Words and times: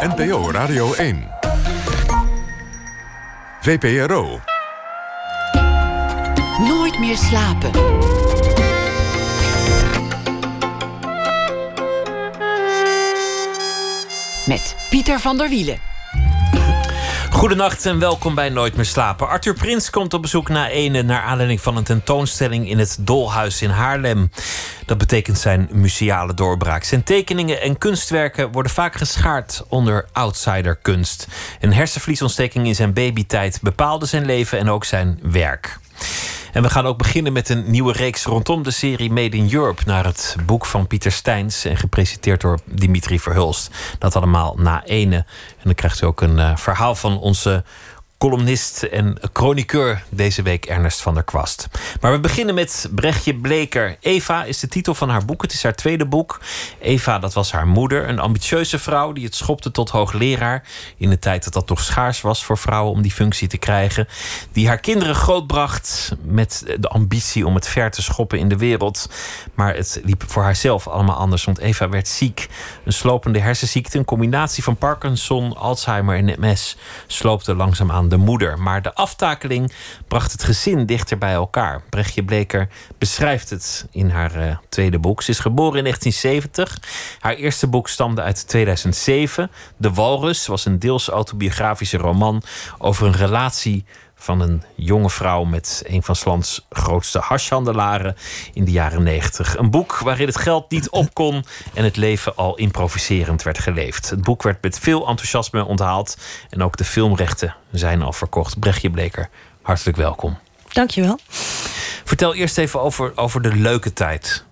NPO 0.00 0.50
Radio 0.50 0.94
1. 0.94 1.28
VPRO. 3.60 4.40
Nooit 6.58 6.98
meer 6.98 7.16
slapen. 7.16 7.70
Met 14.46 14.76
Pieter 14.90 15.20
van 15.20 15.38
der 15.38 15.48
Wielen. 15.48 15.78
Goedenacht 17.30 17.86
en 17.86 17.98
welkom 17.98 18.34
bij 18.34 18.48
Nooit 18.48 18.76
meer 18.76 18.84
slapen. 18.84 19.28
Arthur 19.28 19.54
Prins 19.54 19.90
komt 19.90 20.14
op 20.14 20.22
bezoek 20.22 20.48
naar 20.48 20.68
ene 20.68 21.02
naar 21.02 21.22
aanleiding 21.22 21.60
van 21.60 21.76
een 21.76 21.84
tentoonstelling 21.84 22.68
in 22.68 22.78
het 22.78 22.96
Dolhuis 23.00 23.62
in 23.62 23.70
Haarlem. 23.70 24.30
Dat 24.90 24.98
betekent 24.98 25.38
zijn 25.38 25.68
museale 25.72 26.34
doorbraak. 26.34 26.84
Zijn 26.84 27.02
tekeningen 27.02 27.60
en 27.60 27.78
kunstwerken 27.78 28.52
worden 28.52 28.72
vaak 28.72 28.94
geschaard 28.94 29.64
onder 29.68 30.08
outsiderkunst. 30.12 31.26
Een 31.60 31.72
hersenvliesontsteking 31.72 32.66
in 32.66 32.74
zijn 32.74 32.92
babytijd 32.92 33.58
bepaalde 33.62 34.06
zijn 34.06 34.24
leven 34.24 34.58
en 34.58 34.68
ook 34.68 34.84
zijn 34.84 35.18
werk. 35.22 35.78
En 36.52 36.62
we 36.62 36.70
gaan 36.70 36.86
ook 36.86 36.98
beginnen 36.98 37.32
met 37.32 37.48
een 37.48 37.70
nieuwe 37.70 37.92
reeks 37.92 38.24
rondom 38.24 38.62
de 38.62 38.70
serie 38.70 39.10
Made 39.10 39.36
in 39.36 39.52
Europe. 39.52 39.82
Naar 39.86 40.04
het 40.04 40.36
boek 40.46 40.66
van 40.66 40.86
Pieter 40.86 41.12
Steins 41.12 41.64
en 41.64 41.76
gepresenteerd 41.76 42.40
door 42.40 42.58
Dimitri 42.64 43.20
Verhulst. 43.20 43.70
Dat 43.98 44.16
allemaal 44.16 44.54
na 44.58 44.84
ene. 44.84 45.16
En 45.16 45.64
dan 45.64 45.74
krijgt 45.74 46.02
u 46.02 46.06
ook 46.06 46.20
een 46.20 46.38
uh, 46.38 46.56
verhaal 46.56 46.94
van 46.94 47.18
onze 47.18 47.64
columnist 48.20 48.82
en 48.82 49.18
chroniqueur 49.32 50.04
deze 50.10 50.42
week 50.42 50.66
Ernest 50.66 51.00
van 51.00 51.14
der 51.14 51.22
Kwast. 51.22 51.68
Maar 52.00 52.12
we 52.12 52.20
beginnen 52.20 52.54
met 52.54 52.88
Brechtje 52.94 53.34
Bleker. 53.34 53.96
Eva 54.00 54.44
is 54.44 54.58
de 54.58 54.68
titel 54.68 54.94
van 54.94 55.08
haar 55.08 55.24
boek. 55.24 55.42
Het 55.42 55.52
is 55.52 55.62
haar 55.62 55.74
tweede 55.74 56.06
boek. 56.06 56.40
Eva, 56.80 57.18
dat 57.18 57.32
was 57.32 57.52
haar 57.52 57.66
moeder. 57.66 58.08
Een 58.08 58.18
ambitieuze 58.18 58.78
vrouw 58.78 59.12
die 59.12 59.24
het 59.24 59.34
schopte 59.34 59.70
tot 59.70 59.90
hoogleraar. 59.90 60.62
In 60.96 61.10
de 61.10 61.18
tijd 61.18 61.44
dat 61.44 61.52
dat 61.52 61.68
nog 61.68 61.80
schaars 61.80 62.20
was 62.20 62.44
voor 62.44 62.58
vrouwen 62.58 62.92
om 62.92 63.02
die 63.02 63.10
functie 63.12 63.48
te 63.48 63.58
krijgen. 63.58 64.08
Die 64.52 64.68
haar 64.68 64.80
kinderen 64.80 65.14
grootbracht 65.14 66.16
met 66.22 66.76
de 66.80 66.88
ambitie 66.88 67.46
om 67.46 67.54
het 67.54 67.68
ver 67.68 67.90
te 67.90 68.02
schoppen 68.02 68.38
in 68.38 68.48
de 68.48 68.56
wereld. 68.56 69.10
Maar 69.54 69.74
het 69.74 70.00
liep 70.04 70.22
voor 70.26 70.42
haarzelf 70.42 70.88
allemaal 70.88 71.16
anders. 71.16 71.44
Want 71.44 71.58
Eva 71.58 71.88
werd 71.88 72.08
ziek. 72.08 72.48
Een 72.84 72.92
slopende 72.92 73.38
hersenziekte. 73.38 73.98
Een 73.98 74.04
combinatie 74.04 74.62
van 74.62 74.76
Parkinson, 74.76 75.56
Alzheimer 75.56 76.16
en 76.16 76.40
MS 76.40 76.76
sloopte 77.06 77.54
langzaamaan 77.54 78.08
de 78.10 78.16
moeder. 78.16 78.58
Maar 78.58 78.82
de 78.82 78.94
aftakeling 78.94 79.72
bracht 80.08 80.32
het 80.32 80.42
gezin 80.42 80.86
dichter 80.86 81.18
bij 81.18 81.32
elkaar. 81.32 81.82
Brechtje 81.90 82.24
Bleker 82.24 82.68
beschrijft 82.98 83.50
het 83.50 83.86
in 83.90 84.10
haar 84.10 84.36
uh, 84.36 84.56
tweede 84.68 84.98
boek. 84.98 85.22
Ze 85.22 85.30
is 85.30 85.38
geboren 85.38 85.78
in 85.78 85.84
1970. 85.84 86.78
Haar 87.20 87.34
eerste 87.34 87.66
boek 87.66 87.88
stamde 87.88 88.22
uit 88.22 88.48
2007. 88.48 89.50
De 89.76 89.92
Walrus 89.92 90.46
was 90.46 90.64
een 90.64 90.78
deels 90.78 91.08
autobiografische 91.08 91.96
roman 91.96 92.42
over 92.78 93.06
een 93.06 93.16
relatie 93.16 93.84
van 94.22 94.40
een 94.40 94.62
jonge 94.74 95.10
vrouw 95.10 95.44
met 95.44 95.82
een 95.86 96.02
van 96.02 96.16
Slans 96.16 96.66
grootste 96.70 97.18
hashhandelaren 97.18 98.16
in 98.52 98.64
de 98.64 98.70
jaren 98.70 99.02
90. 99.02 99.56
Een 99.56 99.70
boek 99.70 99.98
waarin 99.98 100.26
het 100.26 100.36
geld 100.36 100.70
niet 100.70 100.90
op 100.90 101.14
kon 101.14 101.44
en 101.74 101.84
het 101.84 101.96
leven 101.96 102.36
al 102.36 102.56
improviserend 102.56 103.42
werd 103.42 103.58
geleefd. 103.58 104.10
Het 104.10 104.22
boek 104.22 104.42
werd 104.42 104.62
met 104.62 104.78
veel 104.78 105.08
enthousiasme 105.08 105.64
onthaald 105.64 106.16
en 106.50 106.62
ook 106.62 106.76
de 106.76 106.84
filmrechten 106.84 107.54
zijn 107.72 108.02
al 108.02 108.12
verkocht. 108.12 108.58
Brechtje 108.58 108.90
Bleker, 108.90 109.28
hartelijk 109.62 109.96
welkom. 109.96 110.38
Dankjewel. 110.68 111.18
Vertel 112.04 112.34
eerst 112.34 112.58
even 112.58 112.80
over, 112.80 113.12
over 113.14 113.42
de 113.42 113.54
leuke 113.54 113.92
tijd 113.92 114.44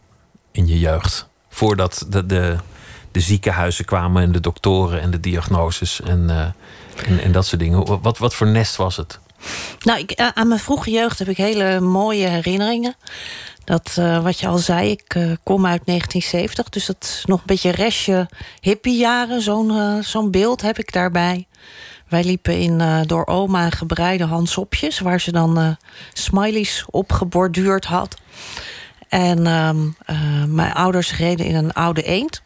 in 0.53 0.67
je 0.67 0.79
jeugd. 0.79 1.29
Voordat 1.49 2.07
de, 2.09 2.27
de, 2.27 2.57
de 3.13 3.21
ziekenhuizen 3.21 3.85
kwamen 3.85 4.23
en 4.23 4.33
de 4.33 4.41
doktoren 4.41 5.01
en 5.01 5.11
de 5.11 5.21
diagnoses 5.21 6.01
en, 6.01 6.25
uh, 6.29 6.41
en, 7.07 7.21
en 7.23 7.33
dat 7.33 7.47
soort 7.47 7.61
dingen. 7.61 8.01
Wat, 8.03 8.19
wat 8.19 8.35
voor 8.35 8.47
nest 8.47 8.77
was 8.77 8.97
het? 8.97 9.21
Nou, 9.79 9.99
ik, 9.99 10.15
aan 10.35 10.49
mijn 10.49 10.61
vroege 10.61 10.91
jeugd 10.91 11.19
heb 11.19 11.29
ik 11.29 11.37
hele 11.37 11.81
mooie 11.81 12.27
herinneringen. 12.27 12.95
Dat, 13.65 13.97
uh, 13.99 14.23
wat 14.23 14.41
je 14.41 14.47
al 14.47 14.59
zei, 14.59 14.91
ik 14.91 15.15
uh, 15.15 15.33
kom 15.43 15.67
uit 15.67 15.83
1970. 15.85 16.69
Dus 16.69 16.87
dat 16.87 16.97
is 17.01 17.23
nog 17.25 17.39
een 17.39 17.47
beetje 17.47 17.71
restje 17.71 18.29
hippiejaren. 18.61 19.43
Zo'n 19.43 19.71
uh, 19.71 20.03
zo'n 20.03 20.31
beeld 20.31 20.63
heb 20.63 20.79
ik 20.79 20.93
daarbij. 20.93 21.47
Wij 22.09 22.25
liepen 22.25 22.59
in 22.59 23.05
door 23.07 23.27
oma 23.27 23.71
gebreide 23.71 24.25
handsopjes... 24.25 24.99
waar 24.99 25.21
ze 25.21 25.33
dan 25.33 25.77
smileys 26.13 26.85
op 26.91 27.13
geborduurd 27.13 27.85
had. 27.85 28.17
En 29.09 29.47
ehm, 29.47 30.55
mijn 30.55 30.73
ouders 30.73 31.17
reden 31.17 31.47
in 31.47 31.55
een 31.55 31.73
oude 31.73 32.03
eend. 32.03 32.43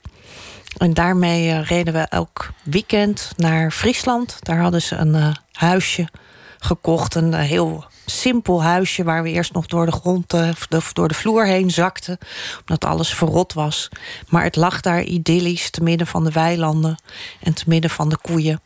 En 0.77 0.95
daarmee 0.95 1.61
reden 1.61 1.95
we 1.95 2.01
elk 2.01 2.51
weekend 2.63 3.33
naar 3.37 3.71
Friesland. 3.71 4.37
Daar 4.41 4.61
hadden 4.61 4.83
ze 4.83 4.97
een 4.97 5.37
huisje 5.53 6.09
gekocht. 6.65 7.15
Een 7.15 7.35
heel 7.35 7.85
simpel 8.07 8.63
huisje 8.63 9.05
waar 9.05 9.23
we 9.23 9.31
eerst 9.31 9.53
nog 9.53 9.67
door 9.67 9.87
de 9.87 9.93
grond, 9.93 10.35
uh, 10.35 10.49
door 10.93 11.09
de 11.09 11.15
vloer 11.15 11.47
heen 11.47 11.71
zakten. 11.71 12.19
Omdat 12.61 12.85
alles 12.85 13.15
verrot 13.15 13.53
was. 13.53 13.89
Maar 14.29 14.45
het 14.45 14.57
lag 14.57 14.81
daar 14.81 15.03
idyllisch 15.03 15.71
te 15.71 15.83
midden 15.83 16.07
van 16.07 16.25
de 16.25 16.31
weilanden 16.31 16.97
en 17.41 17.55
te 17.55 17.65
midden 17.67 17.91
van 17.91 18.09
de 18.09 18.19
koeien. 18.23 18.61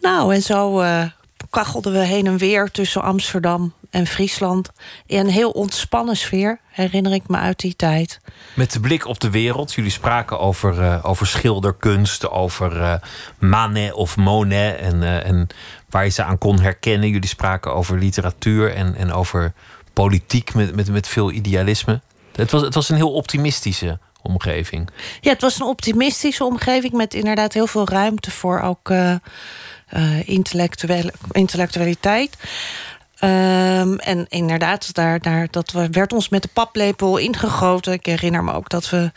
Nou, 0.00 0.34
en 0.34 0.42
zo 0.42 0.82
uh, 0.82 1.04
kachelden 1.50 1.92
we 1.92 1.98
heen 1.98 2.26
en 2.26 2.36
weer 2.36 2.70
tussen 2.70 3.02
Amsterdam 3.02 3.72
en 3.90 4.06
Friesland. 4.06 4.70
In 5.06 5.18
een 5.18 5.30
heel 5.30 5.50
ontspannen 5.50 6.16
sfeer, 6.16 6.60
herinner 6.70 7.12
ik 7.12 7.28
me 7.28 7.36
uit 7.36 7.60
die 7.60 7.76
tijd. 7.76 8.20
Met 8.54 8.72
de 8.72 8.80
blik 8.80 9.06
op 9.06 9.20
de 9.20 9.30
wereld. 9.30 9.72
Jullie 9.72 9.90
spraken 9.90 10.40
over, 10.40 10.78
uh, 10.78 10.98
over 11.02 11.26
schilderkunst, 11.26 12.30
over 12.30 12.76
uh, 12.76 12.94
Manet 13.38 13.92
of 13.92 14.16
Monet. 14.16 14.78
En, 14.78 15.02
uh, 15.02 15.26
en 15.26 15.46
waar 15.88 16.04
je 16.04 16.10
ze 16.10 16.22
aan 16.22 16.38
kon 16.38 16.60
herkennen. 16.60 17.08
Jullie 17.08 17.28
spraken 17.28 17.74
over 17.74 17.98
literatuur 17.98 18.74
en, 18.74 18.94
en 18.94 19.12
over 19.12 19.52
politiek 19.92 20.54
met, 20.54 20.74
met, 20.74 20.90
met 20.90 21.08
veel 21.08 21.30
idealisme. 21.30 22.00
Het 22.34 22.50
was, 22.50 22.62
het 22.62 22.74
was 22.74 22.88
een 22.88 22.96
heel 22.96 23.12
optimistische 23.12 23.98
omgeving. 24.22 24.88
Ja, 25.20 25.32
het 25.32 25.40
was 25.40 25.60
een 25.60 25.66
optimistische 25.66 26.44
omgeving 26.44 26.92
met 26.92 27.14
inderdaad 27.14 27.52
heel 27.52 27.66
veel 27.66 27.88
ruimte 27.88 28.30
voor 28.30 28.60
ook 28.60 28.90
uh, 28.90 29.14
uh, 29.96 30.28
intellectuele, 30.28 31.12
intellectualiteit. 31.30 32.36
Um, 33.24 33.98
en 33.98 34.26
inderdaad, 34.28 34.94
daar, 34.94 35.20
daar, 35.20 35.48
dat 35.50 35.72
werd 35.90 36.12
ons 36.12 36.28
met 36.28 36.42
de 36.42 36.48
paplepel 36.52 37.16
ingegoten. 37.16 37.92
Ik 37.92 38.06
herinner 38.06 38.44
me 38.44 38.52
ook 38.52 38.68
dat 38.68 38.90
we 38.90 39.12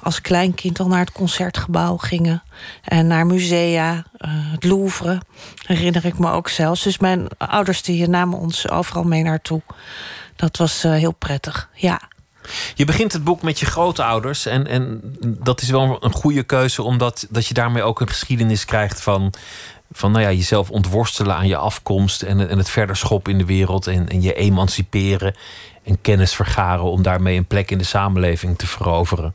als 0.00 0.20
kleinkind 0.20 0.80
al 0.80 0.86
naar 0.86 0.98
het 0.98 1.12
concertgebouw 1.12 1.96
gingen. 1.96 2.42
En 2.82 3.06
naar 3.06 3.26
musea, 3.26 3.94
uh, 3.94 4.02
het 4.30 4.64
Louvre, 4.64 5.20
herinner 5.66 6.04
ik 6.04 6.18
me 6.18 6.30
ook 6.30 6.48
zelfs. 6.48 6.82
Dus 6.82 6.98
mijn 6.98 7.28
ouders 7.38 7.82
die 7.82 8.08
namen 8.08 8.38
ons 8.38 8.68
overal 8.68 9.04
mee 9.04 9.22
naartoe. 9.22 9.62
Dat 10.36 10.56
was 10.56 10.84
uh, 10.84 10.92
heel 10.92 11.12
prettig, 11.12 11.68
ja. 11.74 12.00
Je 12.74 12.84
begint 12.84 13.12
het 13.12 13.24
boek 13.24 13.42
met 13.42 13.58
je 13.58 13.66
grootouders. 13.66 14.46
En, 14.46 14.66
en 14.66 15.00
dat 15.20 15.60
is 15.60 15.70
wel 15.70 16.04
een 16.04 16.12
goede 16.12 16.42
keuze, 16.42 16.82
omdat 16.82 17.26
dat 17.30 17.46
je 17.46 17.54
daarmee 17.54 17.82
ook 17.82 18.00
een 18.00 18.08
geschiedenis 18.08 18.64
krijgt 18.64 19.02
van 19.02 19.32
van 19.92 20.12
nou 20.12 20.24
ja, 20.24 20.32
jezelf 20.32 20.70
ontworstelen 20.70 21.34
aan 21.36 21.48
je 21.48 21.56
afkomst 21.56 22.22
en, 22.22 22.48
en 22.48 22.58
het 22.58 22.70
verder 22.70 22.96
schoppen 22.96 23.32
in 23.32 23.38
de 23.38 23.44
wereld 23.44 23.86
en, 23.86 24.08
en 24.08 24.22
je 24.22 24.34
emanciperen 24.34 25.34
en 25.84 26.00
kennis 26.00 26.34
vergaren 26.34 26.84
om 26.84 27.02
daarmee 27.02 27.36
een 27.36 27.46
plek 27.46 27.70
in 27.70 27.78
de 27.78 27.84
samenleving 27.84 28.58
te 28.58 28.66
veroveren. 28.66 29.34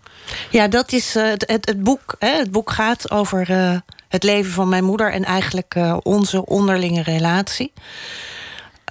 Ja, 0.50 0.68
dat 0.68 0.92
is 0.92 1.16
uh, 1.16 1.30
het, 1.30 1.46
het, 1.48 1.84
boek. 1.84 2.16
Hè? 2.20 2.38
Het 2.38 2.52
boek 2.52 2.72
gaat 2.72 3.12
over 3.12 3.50
uh, 3.50 3.78
het 4.08 4.24
leven 4.24 4.52
van 4.52 4.70
mijn 4.70 4.84
moeder 4.84 5.12
en 5.12 5.24
eigenlijk 5.24 5.76
uh, 5.76 5.98
onze 6.04 6.46
onderlinge 6.46 7.04
relatie. 7.04 7.72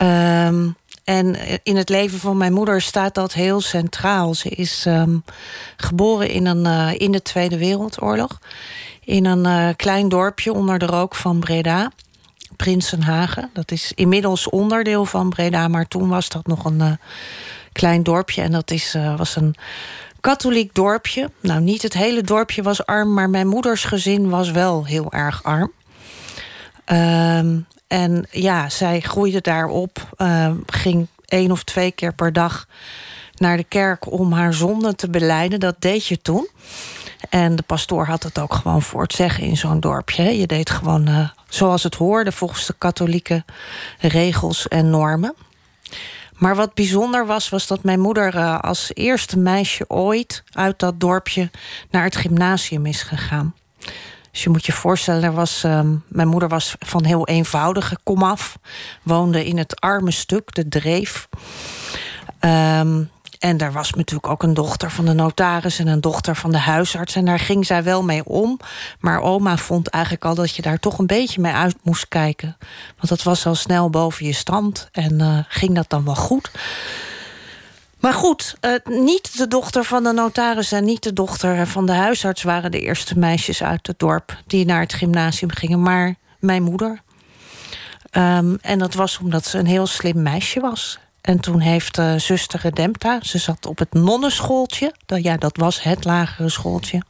Um, 0.03 0.77
en 1.05 1.37
in 1.63 1.77
het 1.77 1.89
leven 1.89 2.19
van 2.19 2.37
mijn 2.37 2.53
moeder 2.53 2.81
staat 2.81 3.15
dat 3.15 3.33
heel 3.33 3.61
centraal. 3.61 4.35
Ze 4.35 4.49
is 4.49 4.85
um, 4.87 5.25
geboren 5.77 6.31
in, 6.31 6.47
een, 6.47 6.99
in 6.99 7.13
de 7.13 7.23
Tweede 7.23 7.59
Wereldoorlog 7.59 8.39
in 9.07 9.25
een 9.25 9.47
uh, 9.47 9.69
klein 9.77 10.09
dorpje 10.09 10.53
onder 10.53 10.79
de 10.79 10.87
rook 10.87 11.15
van 11.15 11.41
Breda. 11.41 11.91
Prinsenhagen. 12.57 13.51
Dat 13.53 13.71
is 13.71 13.93
inmiddels 13.95 14.49
onderdeel 14.49 15.05
van 15.05 15.31
Breda, 15.31 15.69
maar 15.69 15.89
toen 15.89 16.09
was 16.09 16.29
dat 16.29 16.47
nog 16.47 16.65
een 16.65 16.79
uh, 16.81 16.93
klein 17.73 18.03
dorpje. 18.03 18.43
En 18.43 18.53
dat 18.53 18.71
is, 18.71 18.95
uh, 18.95 19.17
was 19.17 19.37
een 19.37 19.55
katholiek 20.21 20.75
dorpje. 20.75 21.31
Nou, 21.41 21.61
niet 21.61 21.83
het 21.83 21.95
hele 21.95 22.23
dorpje 22.23 22.63
was 22.63 22.87
arm, 22.87 23.15
maar 23.15 23.31
mijn 23.31 23.47
moeders 23.47 23.85
gezin 23.85 24.29
was 24.29 24.51
wel 24.51 24.85
heel 24.85 25.13
erg 25.13 25.43
arm. 25.43 25.73
Um, 26.93 27.67
en 27.87 28.27
ja, 28.31 28.69
zij 28.69 29.01
groeide 29.01 29.41
daarop, 29.41 30.09
ging 30.67 31.07
één 31.25 31.51
of 31.51 31.65
twee 31.65 31.91
keer 31.91 32.15
per 32.15 32.33
dag 32.33 32.67
naar 33.35 33.57
de 33.57 33.65
kerk 33.65 34.13
om 34.13 34.33
haar 34.33 34.55
zonde 34.55 34.95
te 34.95 35.11
beleiden. 35.11 35.61
Dat 35.61 35.77
deed 35.79 36.07
je 36.07 36.23
toen. 36.23 36.49
En 37.31 37.57
de 37.57 37.63
pastoor 37.63 38.07
had 38.07 38.23
het 38.23 38.39
ook 38.39 38.55
gewoon 38.55 38.83
voor 38.83 39.03
het 39.03 39.13
zeggen 39.13 39.45
in 39.45 39.57
zo'n 39.57 39.81
dorpje. 39.81 40.39
Je 40.39 40.47
deed 40.47 40.71
gewoon 40.71 41.09
uh, 41.09 41.29
zoals 41.49 41.83
het 41.83 41.95
hoorde, 41.95 42.33
volgens 42.33 42.67
de 42.67 42.75
katholieke 42.79 43.45
regels 43.99 44.69
en 44.69 44.91
normen. 44.91 45.35
Maar 46.37 46.57
wat 46.57 46.75
bijzonder 46.75 47.27
was, 47.27 47.49
was 47.49 47.67
dat 47.67 47.83
mijn 47.83 48.01
moeder 48.01 48.35
uh, 48.35 48.59
als 48.59 48.91
eerste 48.95 49.39
meisje 49.39 49.85
ooit 49.89 50.43
uit 50.53 50.79
dat 50.79 51.01
dorpje 51.01 51.51
naar 51.91 52.05
het 52.05 52.17
gymnasium 52.17 52.87
is 52.87 53.03
gegaan. 53.03 53.55
Dus 54.31 54.45
je 54.45 54.51
moet 54.51 54.67
je 54.67 54.73
voorstellen, 54.73 55.35
was, 55.35 55.65
ehm, 55.65 55.95
mijn 56.09 56.29
moeder 56.29 56.49
was 56.49 56.75
van 56.79 57.05
heel 57.05 57.27
eenvoudige 57.27 57.99
komaf. 58.03 58.59
Woonde 59.03 59.45
in 59.45 59.59
het 59.59 59.81
arme 59.81 60.11
stuk, 60.11 60.55
de 60.55 60.69
Dreef. 60.69 61.29
Ehm, 62.39 63.03
en 63.39 63.57
daar 63.57 63.73
was 63.73 63.93
natuurlijk 63.93 64.29
ook 64.29 64.43
een 64.43 64.55
dochter 64.55 64.91
van 64.91 65.05
de 65.05 65.13
notaris 65.13 65.79
en 65.79 65.87
een 65.87 66.01
dochter 66.01 66.37
van 66.37 66.51
de 66.51 66.59
huisarts. 66.59 67.15
En 67.15 67.25
daar 67.25 67.39
ging 67.39 67.67
zij 67.67 67.83
wel 67.83 68.03
mee 68.03 68.25
om. 68.25 68.61
Maar 69.01 69.21
oma 69.21 69.57
vond 69.57 69.89
eigenlijk 69.89 70.25
al 70.25 70.35
dat 70.35 70.57
je 70.57 70.63
daar 70.63 70.79
toch 70.79 70.99
een 70.99 71.07
beetje 71.07 71.41
mee 71.41 71.53
uit 71.53 71.77
moest 71.83 72.09
kijken. 72.09 72.57
Want 72.97 73.09
dat 73.09 73.23
was 73.23 73.47
al 73.47 73.55
snel 73.55 73.91
boven 73.91 74.27
je 74.27 74.33
stand. 74.33 74.89
En 74.93 75.21
uh, 75.21 75.39
ging 75.49 75.75
dat 75.75 75.91
dan 75.91 76.05
wel 76.05 76.15
goed? 76.15 76.51
Maar 78.01 78.15
goed, 78.15 78.57
uh, 78.61 78.73
niet 78.85 79.39
de 79.39 79.49
dochter 79.49 79.85
van 79.85 80.03
de 80.03 80.13
notaris 80.13 80.73
en 80.73 80.85
niet 80.85 81.03
de 81.03 81.13
dochter 81.13 81.67
van 81.67 81.87
de 81.87 81.93
huisarts 81.93 82.43
waren 82.43 82.71
de 82.71 82.81
eerste 82.81 83.19
meisjes 83.19 83.63
uit 83.63 83.87
het 83.87 83.99
dorp 83.99 84.37
die 84.47 84.65
naar 84.65 84.81
het 84.81 84.95
gymnasium 84.95 85.51
gingen, 85.51 85.83
maar 85.83 86.15
mijn 86.39 86.63
moeder. 86.63 87.01
Um, 88.13 88.59
en 88.61 88.79
dat 88.79 88.95
was 88.95 89.19
omdat 89.19 89.47
ze 89.47 89.59
een 89.59 89.67
heel 89.67 89.87
slim 89.87 90.23
meisje 90.23 90.61
was. 90.61 90.99
En 91.27 91.41
toen 91.41 91.61
heeft 91.61 91.99
uh, 91.99 92.15
zuster 92.17 92.61
Redempta, 92.61 93.19
ze 93.23 93.39
zat 93.39 93.67
op 93.67 93.79
het 93.79 93.93
nonnenschooltje. 93.93 94.95
Dat, 95.07 95.23
ja, 95.23 95.37
dat 95.37 95.57
was 95.57 95.83
het 95.83 96.05
lagere 96.05 96.49
schooltje. 96.49 97.03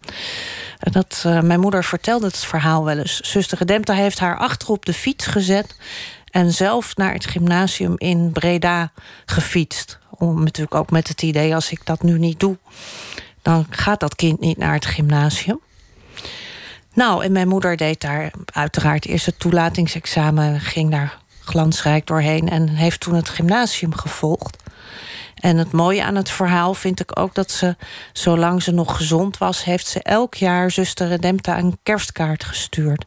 En 0.78 0.92
dat, 0.92 1.22
uh, 1.26 1.40
mijn 1.40 1.60
moeder 1.60 1.84
vertelde 1.84 2.26
het 2.26 2.38
verhaal 2.38 2.84
wel 2.84 2.98
eens. 2.98 3.20
Zuster 3.20 3.58
Redempta 3.58 3.94
heeft 3.94 4.18
haar 4.18 4.38
achter 4.38 4.68
op 4.68 4.86
de 4.86 4.92
fiets 4.92 5.26
gezet... 5.26 5.76
en 6.30 6.52
zelf 6.52 6.96
naar 6.96 7.12
het 7.12 7.26
gymnasium 7.26 7.94
in 7.96 8.30
Breda 8.32 8.92
gefietst. 9.26 9.98
Om, 10.10 10.42
natuurlijk 10.42 10.74
ook 10.74 10.90
met 10.90 11.08
het 11.08 11.22
idee, 11.22 11.54
als 11.54 11.70
ik 11.70 11.80
dat 11.84 12.02
nu 12.02 12.19
niet 12.19 12.40
doe... 12.40 12.58
dan 13.42 13.66
gaat 13.70 14.00
dat 14.00 14.14
kind 14.14 14.40
niet 14.40 14.58
naar 14.58 14.74
het 14.74 14.86
gymnasium. 14.86 15.60
Nou, 16.94 17.24
en 17.24 17.32
mijn 17.32 17.48
moeder 17.48 17.76
deed 17.76 18.00
daar 18.00 18.30
uiteraard 18.44 19.06
eerst 19.06 19.26
het 19.26 19.38
toelatingsexamen... 19.38 20.60
ging 20.60 20.90
daar 20.90 21.19
glansrijk 21.46 22.06
doorheen 22.06 22.48
en 22.48 22.69
heeft 22.69 23.00
toen 23.00 23.14
het 23.14 23.28
gymnasium 23.28 23.94
gevolgd. 23.94 24.56
En 25.37 25.56
het 25.56 25.72
mooie 25.72 26.04
aan 26.04 26.14
het 26.14 26.31
verhaal 26.31 26.75
vind 26.75 27.00
ik 27.00 27.19
ook 27.19 27.34
dat 27.34 27.50
ze, 27.50 27.76
zolang 28.12 28.62
ze 28.62 28.70
nog 28.72 28.96
gezond 28.96 29.38
was, 29.38 29.64
heeft 29.64 29.87
ze 29.87 30.02
elk 30.02 30.34
jaar 30.34 30.70
zuster 30.70 31.08
Redempta 31.08 31.58
een 31.58 31.78
kerstkaart 31.82 32.44
gestuurd. 32.44 33.04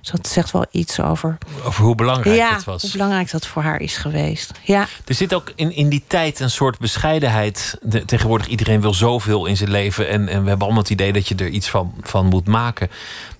Dus 0.00 0.10
dat 0.10 0.26
zegt 0.26 0.50
wel 0.50 0.66
iets 0.70 1.00
over. 1.00 1.38
Over 1.64 1.84
hoe 1.84 1.94
belangrijk 1.94 2.36
ja, 2.36 2.54
het 2.54 2.64
was. 2.64 2.82
Hoe 2.82 2.90
belangrijk 2.90 3.30
dat 3.30 3.46
voor 3.46 3.62
haar 3.62 3.80
is 3.80 3.96
geweest. 3.96 4.52
Ja. 4.62 4.86
Er 5.04 5.14
zit 5.14 5.34
ook 5.34 5.52
in, 5.54 5.74
in 5.74 5.88
die 5.88 6.04
tijd 6.06 6.40
een 6.40 6.50
soort 6.50 6.78
bescheidenheid. 6.78 7.78
De, 7.82 8.04
tegenwoordig 8.04 8.46
iedereen 8.46 8.80
wil 8.80 8.94
zoveel 8.94 9.46
in 9.46 9.56
zijn 9.56 9.70
leven. 9.70 10.08
En, 10.08 10.28
en 10.28 10.42
we 10.42 10.48
hebben 10.48 10.66
allemaal 10.66 10.82
het 10.82 10.90
idee 10.90 11.12
dat 11.12 11.28
je 11.28 11.34
er 11.34 11.48
iets 11.48 11.70
van, 11.70 11.94
van 12.00 12.26
moet 12.26 12.46
maken. 12.46 12.90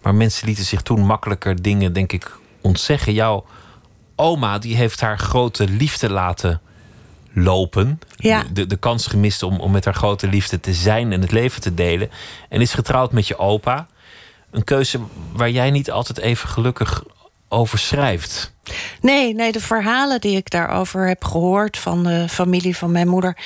Maar 0.02 0.14
mensen 0.14 0.46
lieten 0.46 0.64
zich 0.64 0.82
toen 0.82 1.06
makkelijker 1.06 1.62
dingen, 1.62 1.92
denk 1.92 2.12
ik, 2.12 2.38
ontzeggen. 2.60 3.12
Jouw 3.12 3.44
oma 4.20 4.58
die 4.58 4.76
heeft 4.76 5.00
haar 5.00 5.18
grote 5.18 5.68
liefde 5.68 6.10
laten 6.10 6.60
lopen. 7.32 8.00
Ja. 8.16 8.44
De, 8.52 8.66
de 8.66 8.76
kans 8.76 9.06
gemist 9.06 9.42
om, 9.42 9.60
om 9.60 9.70
met 9.70 9.84
haar 9.84 9.94
grote 9.94 10.28
liefde 10.28 10.60
te 10.60 10.74
zijn 10.74 11.12
en 11.12 11.20
het 11.20 11.32
leven 11.32 11.60
te 11.60 11.74
delen. 11.74 12.10
En 12.48 12.60
is 12.60 12.74
getrouwd 12.74 13.12
met 13.12 13.28
je 13.28 13.38
opa. 13.38 13.86
Een 14.50 14.64
keuze 14.64 15.00
waar 15.32 15.50
jij 15.50 15.70
niet 15.70 15.90
altijd 15.90 16.18
even 16.18 16.48
gelukkig 16.48 17.02
over 17.48 17.78
schrijft. 17.78 18.52
Nee, 19.00 19.34
nee, 19.34 19.52
de 19.52 19.60
verhalen 19.60 20.20
die 20.20 20.36
ik 20.36 20.50
daarover 20.50 21.08
heb 21.08 21.24
gehoord 21.24 21.76
van 21.78 22.02
de 22.02 22.28
familie 22.28 22.76
van 22.76 22.90
mijn 22.90 23.08
moeder. 23.08 23.36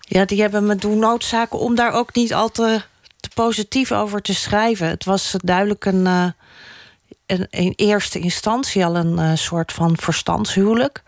Ja, 0.00 0.24
die 0.24 0.40
hebben 0.40 0.66
me 0.66 0.76
doen 0.76 0.98
noodzaken 0.98 1.58
om 1.58 1.74
daar 1.74 1.92
ook 1.92 2.14
niet 2.14 2.34
al 2.34 2.50
te, 2.50 2.82
te 3.20 3.28
positief 3.34 3.92
over 3.92 4.22
te 4.22 4.34
schrijven. 4.34 4.88
Het 4.88 5.04
was 5.04 5.34
duidelijk 5.38 5.84
een. 5.84 6.06
Uh, 6.06 6.26
in 7.50 7.72
eerste 7.76 8.18
instantie 8.18 8.84
al 8.84 8.96
een 8.96 9.18
uh, 9.18 9.30
soort 9.34 9.72
van 9.72 9.96
verstandshuwelijk. 9.96 11.02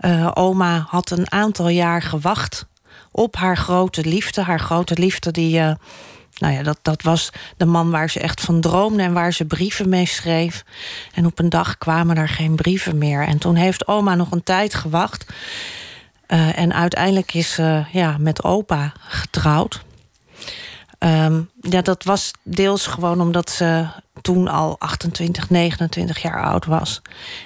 Uh, 0.00 0.30
oma 0.34 0.86
had 0.88 1.10
een 1.10 1.32
aantal 1.32 1.68
jaar 1.68 2.02
gewacht 2.02 2.66
op 3.10 3.36
haar 3.36 3.56
grote 3.56 4.04
liefde. 4.04 4.42
Haar 4.42 4.60
grote 4.60 4.94
liefde, 4.98 5.30
die, 5.30 5.58
uh, 5.58 5.72
nou 6.38 6.54
ja, 6.54 6.62
dat, 6.62 6.78
dat 6.82 7.02
was 7.02 7.32
de 7.56 7.64
man 7.64 7.90
waar 7.90 8.10
ze 8.10 8.20
echt 8.20 8.40
van 8.40 8.60
droomde 8.60 9.02
en 9.02 9.12
waar 9.12 9.32
ze 9.32 9.44
brieven 9.44 9.88
mee 9.88 10.06
schreef. 10.06 10.64
En 11.14 11.26
op 11.26 11.38
een 11.38 11.48
dag 11.48 11.78
kwamen 11.78 12.16
er 12.16 12.28
geen 12.28 12.56
brieven 12.56 12.98
meer. 12.98 13.22
En 13.26 13.38
toen 13.38 13.54
heeft 13.54 13.86
oma 13.86 14.14
nog 14.14 14.30
een 14.30 14.44
tijd 14.44 14.74
gewacht. 14.74 15.26
En 16.54 16.74
uiteindelijk 16.74 17.34
is 17.34 17.52
ze 17.52 17.84
ja, 17.92 18.16
met 18.18 18.44
opa 18.44 18.92
getrouwd. 19.08 19.84
Um, 20.98 21.50
ja, 21.60 21.82
dat 21.82 22.04
was 22.04 22.30
deels 22.42 22.86
gewoon 22.86 23.20
omdat 23.20 23.50
ze 23.50 23.86
toen 24.20 24.48
al 24.48 24.76
28, 24.78 25.50
29 25.50 26.22
jaar 26.22 26.42
oud 26.42 26.64
was. 26.64 27.02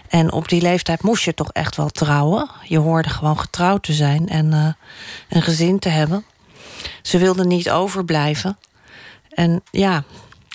En 0.09 0.33
op 0.33 0.49
die 0.49 0.63
leeftijd 0.63 1.03
moest 1.03 1.25
je 1.25 1.35
toch 1.35 1.51
echt 1.53 1.77
wel 1.77 1.89
trouwen. 1.89 2.51
Je 2.63 2.79
hoorde 2.79 3.09
gewoon 3.09 3.39
getrouwd 3.39 3.83
te 3.83 3.93
zijn 3.93 4.29
en 4.29 4.53
uh, 4.53 4.67
een 5.29 5.43
gezin 5.43 5.79
te 5.79 5.89
hebben. 5.89 6.25
Ze 7.03 7.19
wilde 7.19 7.45
niet 7.45 7.71
overblijven. 7.71 8.59
En 9.29 9.63
ja, 9.71 10.05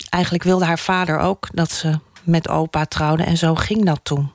eigenlijk 0.08 0.44
wilde 0.44 0.64
haar 0.64 0.78
vader 0.78 1.18
ook 1.18 1.48
dat 1.52 1.70
ze 1.70 1.98
met 2.22 2.48
opa 2.48 2.84
trouwde. 2.84 3.22
En 3.22 3.36
zo 3.36 3.54
ging 3.54 3.84
dat 3.84 4.00
toen. 4.02 4.32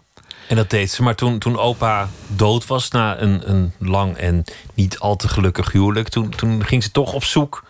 En 0.48 0.56
dat 0.56 0.70
deed 0.70 0.92
ze. 0.92 1.04
Maar 1.04 1.16
toen, 1.16 1.40
toen 1.40 1.58
opa 1.58 2.10
dood 2.28 2.68
was 2.68 2.90
na 2.90 3.20
een, 3.20 3.50
een 3.50 3.74
lang 3.80 4.18
en 4.18 4.44
niet 4.74 5.00
al 5.00 5.16
te 5.16 5.28
gelukkig 5.28 5.72
huwelijk... 5.72 6.10
Toen, 6.10 6.30
toen 6.30 6.66
ging 6.66 6.84
ze 6.84 6.92
toch 6.92 7.14
op 7.14 7.24
zoek 7.24 7.64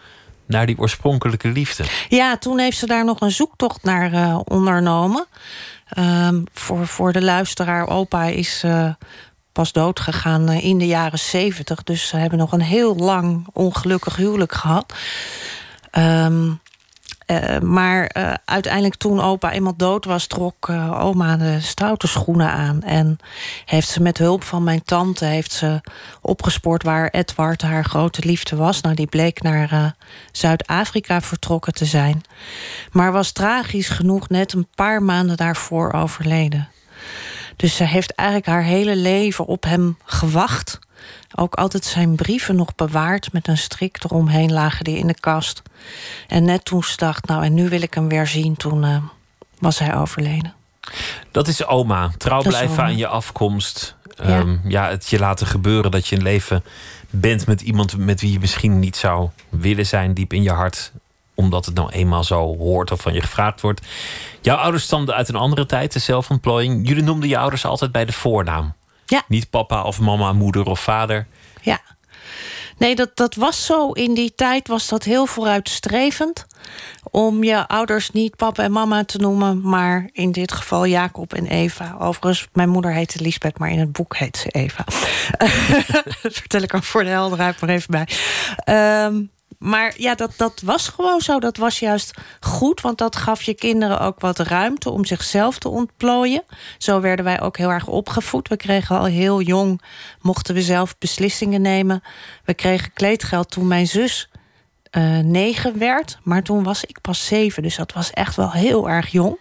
naar 0.46 0.66
die 0.66 0.80
oorspronkelijke 0.80 1.48
liefde. 1.48 1.86
Ja, 2.10 2.38
toen 2.38 2.60
heeft 2.60 2.78
ze 2.78 2.86
daar 2.86 3.06
nog 3.06 3.22
een 3.22 3.32
zoektocht 3.32 3.84
naar 3.84 4.14
uh, 4.14 4.40
ondernomen. 4.44 5.26
Um, 5.98 6.44
voor, 6.54 6.88
voor 6.88 7.12
de 7.12 7.22
luisteraar, 7.22 7.88
opa 7.88 8.24
is 8.24 8.64
uh, 8.66 8.90
pas 9.52 9.72
dood 9.72 10.00
gegaan 10.00 10.50
uh, 10.50 10.64
in 10.64 10.78
de 10.78 10.88
jaren 10.88 11.20
zeventig. 11.20 11.84
Dus 11.84 12.08
ze 12.08 12.18
hebben 12.18 12.40
nog 12.40 12.52
een 12.52 12.62
heel 12.62 12.96
lang 12.96 13.48
ongelukkig 13.54 14.16
huwelijk 14.16 14.54
gehad. 14.54 14.94
Um, 15.98 16.62
uh, 17.28 17.60
maar 17.60 18.16
uh, 18.18 18.34
uiteindelijk 18.46 18.96
toen 18.96 19.22
opa 19.22 19.52
eenmaal 19.52 19.76
dood 19.76 20.06
was... 20.06 20.28
trok 20.28 20.68
uh, 20.68 21.04
oma 21.04 21.38
de 21.38 21.62
stoute 21.62 22.08
schoenen 22.08 22.50
aan. 22.50 22.82
En 22.82 23.18
heeft 23.66 23.88
ze 23.88 24.02
met 24.02 24.18
hulp 24.18 24.44
van 24.44 24.64
mijn 24.64 24.84
tante... 24.84 25.26
heeft 25.26 25.52
ze 25.52 25.82
opgespoord 26.22 26.84
waar 26.84 27.10
Edward 27.10 27.62
haar 27.62 27.86
grote 27.86 28.26
liefde 28.26 28.56
was. 28.56 28.82
Nou, 28.82 28.96
die 28.96 29.08
bleek 29.08 29.42
naar 29.42 29.96
Zuid-Afrika 30.32 31.22
vertrokken 31.22 31.74
te 31.74 31.86
zijn. 31.86 32.22
Maar 32.92 33.12
was 33.12 33.32
tragisch 33.32 33.90
genoeg 33.90 34.30
net 34.30 34.54
een 34.54 34.68
paar 34.76 35.04
maanden 35.04 35.38
daarvoor 35.38 35.94
overleden. 35.94 36.70
Dus 37.56 37.76
ze 37.76 37.84
heeft 37.84 38.16
eigenlijk 38.16 38.48
haar 38.50 38.64
hele 38.64 38.96
leven 38.96 39.46
op 39.46 39.64
hem 39.64 39.98
gewacht 40.06 40.80
ook 41.36 41.56
altijd 41.56 41.86
zijn 41.86 42.16
brieven 42.16 42.56
nog 42.56 42.76
bewaard 42.76 43.34
met 43.34 43.48
een 43.48 43.58
strik 43.58 44.04
eromheen 44.04 44.54
lagen 44.54 44.84
die 44.84 44.98
in 44.98 45.08
de 45.08 45.20
kast. 45.20 45.62
En 46.28 46.44
net 46.44 46.66
toen 46.66 46.84
ze 46.84 46.98
dacht, 46.98 47.28
nou 47.28 47.44
en 47.44 47.54
nu 47.54 47.70
wil 47.70 47.82
ik 47.82 47.94
hem 47.94 48.08
weer 48.08 48.28
zien, 48.28 48.56
toen 48.56 48.84
uh, 48.84 48.98
was 49.60 49.80
hij 49.80 49.96
overleden. 49.96 50.54
Dat 51.32 51.48
is 51.48 51.66
oma. 51.66 52.12
Trouw 52.18 52.42
Dat 52.42 52.48
blijven 52.48 52.74
oma. 52.74 52.84
aan 52.84 52.98
je 52.98 53.08
afkomst. 53.08 53.96
Ja. 54.16 54.24
Ehm, 54.24 54.58
ja, 54.68 54.90
het 54.90 55.10
je 55.10 55.20
laten 55.20 55.48
gebeuren 55.48 55.92
dat 55.92 56.08
je 56.08 56.16
een 56.16 56.24
leven 56.24 56.64
bent 57.10 57.48
met 57.48 57.62
iemand 57.62 57.98
met 57.98 58.22
wie 58.22 58.32
je 58.32 58.40
misschien 58.40 58.80
niet 58.80 58.96
zou 58.96 59.30
willen 59.50 59.86
zijn, 59.86 60.14
diep 60.14 60.34
in 60.34 60.44
je 60.44 60.52
hart 60.52 60.92
omdat 61.36 61.66
het 61.66 61.76
nou 61.76 61.90
eenmaal 61.90 62.24
zo 62.24 62.58
hoort 62.58 62.92
of 62.92 63.02
van 63.02 63.14
je 63.14 63.22
gevraagd 63.22 63.62
wordt. 63.62 63.82
Jouw 64.42 64.58
ouders 64.58 64.84
stamden 64.84 65.16
uit 65.16 65.30
een 65.30 65.36
andere 65.36 65.66
tijd, 65.66 65.94
de 65.94 66.00
zelfontplooiing. 66.00 66.88
Jullie 66.88 67.04
noemden 67.04 67.30
je 67.30 67.38
ouders 67.38 67.66
altijd 67.66 67.92
bij 67.92 68.06
de 68.06 68.12
voornaam. 68.12 68.74
Ja. 69.06 69.24
Niet 69.28 69.50
papa 69.50 69.84
of 69.84 70.00
mama, 70.00 70.34
moeder 70.34 70.66
of 70.66 70.80
vader. 70.80 71.28
Ja. 71.62 71.82
Nee, 72.78 72.96
dat, 72.96 73.10
dat 73.14 73.36
was 73.36 73.66
zo. 73.66 73.92
In 73.92 74.14
die 74.14 74.36
tijd 74.36 74.68
was 74.68 74.88
dat 74.88 75.04
heel 75.04 75.26
vooruitstrevend. 75.26 76.46
Om 77.12 77.44
je 77.44 77.68
ouders 77.68 78.12
niet 78.12 78.36
papa 78.36 78.64
en 78.64 78.72
mama 78.72 79.06
te 79.06 79.18
noemen, 79.18 79.62
maar 79.62 80.10
in 80.12 80.32
dit 80.32 80.52
geval 80.52 80.86
Jacob 80.86 81.34
en 81.34 81.48
Eva. 81.48 81.96
Overigens, 82.00 82.48
mijn 82.54 82.70
moeder 82.70 82.94
heette 82.94 83.22
Lisbeth, 83.22 83.58
maar 83.58 83.70
in 83.70 83.80
het 83.80 83.92
boek 83.92 84.16
heet 84.18 84.38
ze 84.38 84.50
Eva. 84.50 84.84
dat 86.22 86.34
vertel 86.42 86.62
ik 86.62 86.74
er 86.74 86.84
voor 86.84 87.04
de 87.04 87.10
helderheid 87.10 87.62
maar 87.62 87.70
even 87.70 87.92
bij. 87.92 88.08
Um, 89.06 89.32
maar 89.64 89.94
ja, 89.98 90.16
dat, 90.16 90.34
dat 90.38 90.62
was 90.66 90.88
gewoon 90.88 91.22
zo. 91.22 91.40
Dat 91.40 91.58
was 91.58 91.80
juist 91.80 92.12
goed, 92.40 92.82
want 92.82 92.98
dat 92.98 93.16
gaf 93.16 93.42
je 93.42 93.54
kinderen 93.54 94.00
ook 94.00 94.20
wat 94.20 94.40
ruimte 94.40 94.90
om 94.90 95.06
zichzelf 95.06 95.58
te 95.58 95.70
ontplooien. 95.70 96.44
Zo 96.78 97.02
werden 97.02 97.26
wij 97.26 97.42
ook 97.42 97.58
heel 97.58 97.70
erg 97.70 97.88
opgevoed. 97.88 98.48
We 98.48 98.58
kregen 98.58 98.98
al 99.00 99.06
heel 99.06 99.42
jong, 99.42 99.82
mochten 100.22 100.56
we 100.56 100.62
zelf 100.62 100.98
beslissingen 100.98 101.62
nemen. 101.62 102.04
We 102.46 102.54
kregen 102.54 102.94
kleedgeld 102.94 103.52
toen 103.52 103.68
mijn 103.68 103.88
zus 103.88 104.30
uh, 104.92 105.18
negen 105.18 105.78
werd, 105.78 106.18
maar 106.24 106.44
toen 106.44 106.64
was 106.64 106.84
ik 106.84 107.02
pas 107.02 107.26
zeven. 107.26 107.64
Dus 107.64 107.76
dat 107.76 107.94
was 107.94 108.12
echt 108.12 108.36
wel 108.36 108.52
heel 108.52 108.90
erg 108.90 109.08
jong. 109.08 109.40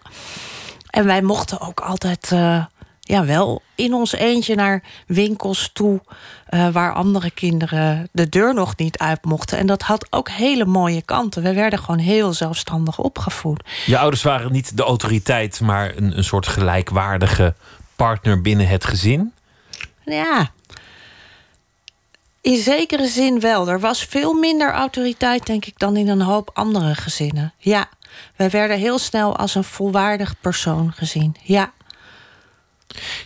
En 0.89 1.05
wij 1.05 1.21
mochten 1.21 1.59
ook 1.59 1.79
altijd 1.79 2.31
uh, 2.31 2.65
ja, 3.05 3.25
wel 3.25 3.61
in 3.75 3.93
ons 3.93 4.13
eentje 4.13 4.55
naar 4.55 4.83
winkels 5.07 5.69
toe. 5.73 6.01
eh, 6.45 6.69
waar 6.69 6.93
andere 6.93 7.31
kinderen 7.31 8.09
de 8.11 8.29
deur 8.29 8.53
nog 8.53 8.77
niet 8.77 8.97
uit 8.97 9.25
mochten. 9.25 9.57
En 9.57 9.65
dat 9.65 9.81
had 9.81 10.07
ook 10.09 10.29
hele 10.29 10.65
mooie 10.65 11.01
kanten. 11.01 11.43
We 11.43 11.53
werden 11.53 11.79
gewoon 11.79 11.99
heel 11.99 12.33
zelfstandig 12.33 12.99
opgevoed. 12.99 13.63
Je 13.85 13.97
ouders 13.97 14.23
waren 14.23 14.51
niet 14.51 14.77
de 14.77 14.83
autoriteit, 14.83 15.61
maar 15.61 15.95
een, 15.95 16.17
een 16.17 16.23
soort 16.23 16.47
gelijkwaardige 16.47 17.53
partner 17.95 18.41
binnen 18.41 18.67
het 18.67 18.85
gezin. 18.85 19.33
Ja. 20.05 20.51
In 22.41 22.57
zekere 22.57 23.07
zin 23.07 23.39
wel. 23.39 23.67
Er 23.67 23.79
was 23.79 24.03
veel 24.03 24.33
minder 24.33 24.71
autoriteit, 24.71 25.45
denk 25.45 25.65
ik, 25.65 25.79
dan 25.79 25.97
in 25.97 26.07
een 26.07 26.21
hoop 26.21 26.49
andere 26.53 26.95
gezinnen. 26.95 27.53
Ja. 27.57 27.89
Wij 28.35 28.49
werden 28.49 28.77
heel 28.77 28.99
snel 28.99 29.37
als 29.37 29.55
een 29.55 29.63
volwaardig 29.63 30.35
persoon 30.41 30.91
gezien. 30.95 31.35
Ja. 31.43 31.71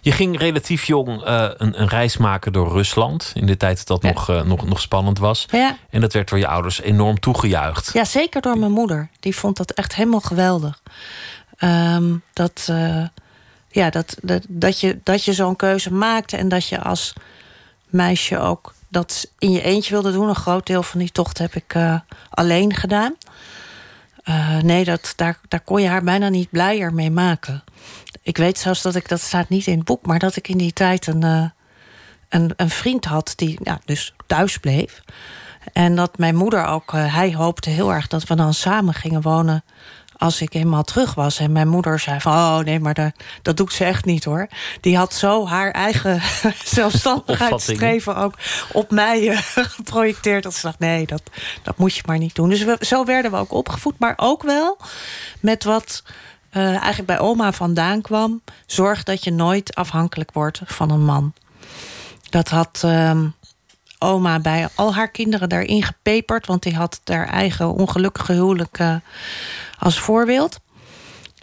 Je 0.01 0.11
ging 0.11 0.37
relatief 0.39 0.83
jong 0.83 1.23
eh, 1.23 1.49
een, 1.57 1.81
een 1.81 1.87
reis 1.87 2.17
maken 2.17 2.53
door 2.53 2.71
Rusland. 2.71 3.31
In 3.33 3.45
de 3.45 3.57
tijd 3.57 3.87
dat 3.87 4.01
dat 4.01 4.11
Ja. 4.11 4.17
nog, 4.17 4.29
eh, 4.29 4.41
nog, 4.41 4.65
nog 4.65 4.81
spannend 4.81 5.19
was. 5.19 5.45
Ja. 5.51 5.77
En 5.89 6.01
dat 6.01 6.13
werd 6.13 6.29
door 6.29 6.39
je 6.39 6.47
ouders 6.47 6.81
enorm 6.81 7.19
toegejuicht. 7.19 7.93
Ja, 7.93 8.05
zeker 8.05 8.41
door 8.41 8.57
mijn 8.57 8.71
moeder. 8.71 9.09
Die 9.19 9.35
vond 9.35 9.57
dat 9.57 9.71
echt 9.71 9.95
helemaal 9.95 10.19
geweldig. 10.19 10.81
Ehm, 11.57 12.13
dat, 12.33 12.67
eh, 12.69 13.03
ja, 13.69 13.89
dat, 13.89 14.17
dat, 14.21 14.45
dat 14.49 14.79
je, 14.79 14.99
dat 15.03 15.23
je 15.23 15.33
zo'n 15.33 15.55
keuze 15.55 15.93
maakte 15.93 16.37
en 16.37 16.49
dat 16.49 16.67
je 16.67 16.81
als 16.81 17.13
meisje 17.89 18.39
ook 18.39 18.73
dat 18.89 19.27
in 19.39 19.51
je 19.51 19.61
eentje 19.61 19.91
wilde 19.93 20.11
doen. 20.11 20.29
Een 20.29 20.35
groot 20.35 20.65
deel 20.65 20.83
van 20.83 20.99
die 20.99 21.11
tocht 21.11 21.37
heb 21.37 21.55
ik 21.55 21.75
alleen 22.29 22.73
gedaan. 22.75 23.15
Nee, 24.61 24.83
dat, 24.83 25.13
daar, 25.15 25.39
daar 25.47 25.59
kon 25.59 25.81
je 25.81 25.87
haar 25.87 26.03
bijna 26.03 26.29
niet 26.29 26.49
blijer 26.49 26.93
mee 26.93 27.11
maken. 27.11 27.63
Ik 28.27 28.37
weet 28.37 28.57
zelfs 28.57 28.81
dat 28.81 28.95
ik, 28.95 29.09
dat 29.09 29.21
staat 29.21 29.49
niet 29.49 29.67
in 29.67 29.77
het 29.77 29.85
boek, 29.85 30.05
maar 30.05 30.19
dat 30.19 30.35
ik 30.35 30.47
in 30.47 30.57
die 30.57 30.73
tijd 30.73 31.07
een, 31.07 31.23
eh, 31.23 31.45
een, 32.29 32.53
een 32.55 32.69
vriend 32.69 33.05
had 33.05 33.33
die 33.35 33.59
ja, 33.63 33.79
dus 33.85 34.13
thuis 34.25 34.57
bleef. 34.57 35.01
En 35.73 35.95
dat 35.95 36.17
mijn 36.17 36.35
moeder 36.35 36.65
ook, 36.65 36.93
eh, 36.93 37.13
hij 37.13 37.35
hoopte 37.35 37.69
heel 37.69 37.93
erg 37.93 38.07
dat 38.07 38.23
we 38.23 38.35
dan 38.35 38.53
samen 38.53 38.93
gingen 38.93 39.21
wonen 39.21 39.63
als 40.17 40.41
ik 40.41 40.53
eenmaal 40.53 40.83
terug 40.83 41.13
was. 41.13 41.39
En 41.39 41.51
mijn 41.51 41.67
moeder 41.67 41.99
zei 41.99 42.19
van, 42.19 42.33
oh 42.33 42.57
nee, 42.57 42.79
maar 42.79 42.93
dat, 42.93 43.11
dat 43.41 43.57
doet 43.57 43.73
ze 43.73 43.83
echt 43.83 44.05
niet 44.05 44.23
hoor. 44.23 44.47
Die 44.81 44.97
had 44.97 45.13
zo 45.13 45.47
haar 45.47 45.71
eigen 45.71 46.21
zelfstandigheidsstreven 46.63 48.15
ook 48.15 48.33
op 48.71 48.91
mij 48.91 49.29
eh, 49.29 49.37
geprojecteerd. 49.77 50.43
Dat 50.43 50.53
ze 50.53 50.61
dacht, 50.61 50.79
nee, 50.79 51.05
dat, 51.05 51.21
dat 51.63 51.77
moet 51.77 51.95
je 51.95 52.03
maar 52.05 52.17
niet 52.17 52.35
doen. 52.35 52.49
Dus 52.49 52.63
we, 52.63 52.77
zo 52.79 53.05
werden 53.05 53.31
we 53.31 53.37
ook 53.37 53.51
opgevoed. 53.51 53.99
Maar 53.99 54.13
ook 54.17 54.43
wel 54.43 54.77
met 55.39 55.63
wat 55.63 56.03
eh, 56.57 56.69
eigenlijk 56.69 57.05
bij 57.05 57.19
oma 57.19 57.51
vandaan 57.51 58.01
kwam. 58.01 58.41
Zorg 58.65 59.03
dat 59.03 59.23
je 59.23 59.31
nooit 59.31 59.75
afhankelijk 59.75 60.31
wordt 60.31 60.61
van 60.65 60.91
een 60.91 61.05
man. 61.05 61.33
Dat 62.29 62.49
had 62.49 62.81
ehm, 62.83 63.27
oma 63.99 64.39
bij 64.39 64.67
al 64.75 64.93
haar 64.93 65.09
kinderen 65.11 65.49
daarin 65.49 65.83
gepeperd. 65.83 66.47
Want 66.47 66.63
die 66.63 66.75
had 66.75 67.01
haar 67.03 67.27
eigen 67.27 67.73
ongelukkige 67.73 68.33
huwelijk 68.33 68.79
als 69.79 69.99
voorbeeld. 69.99 70.59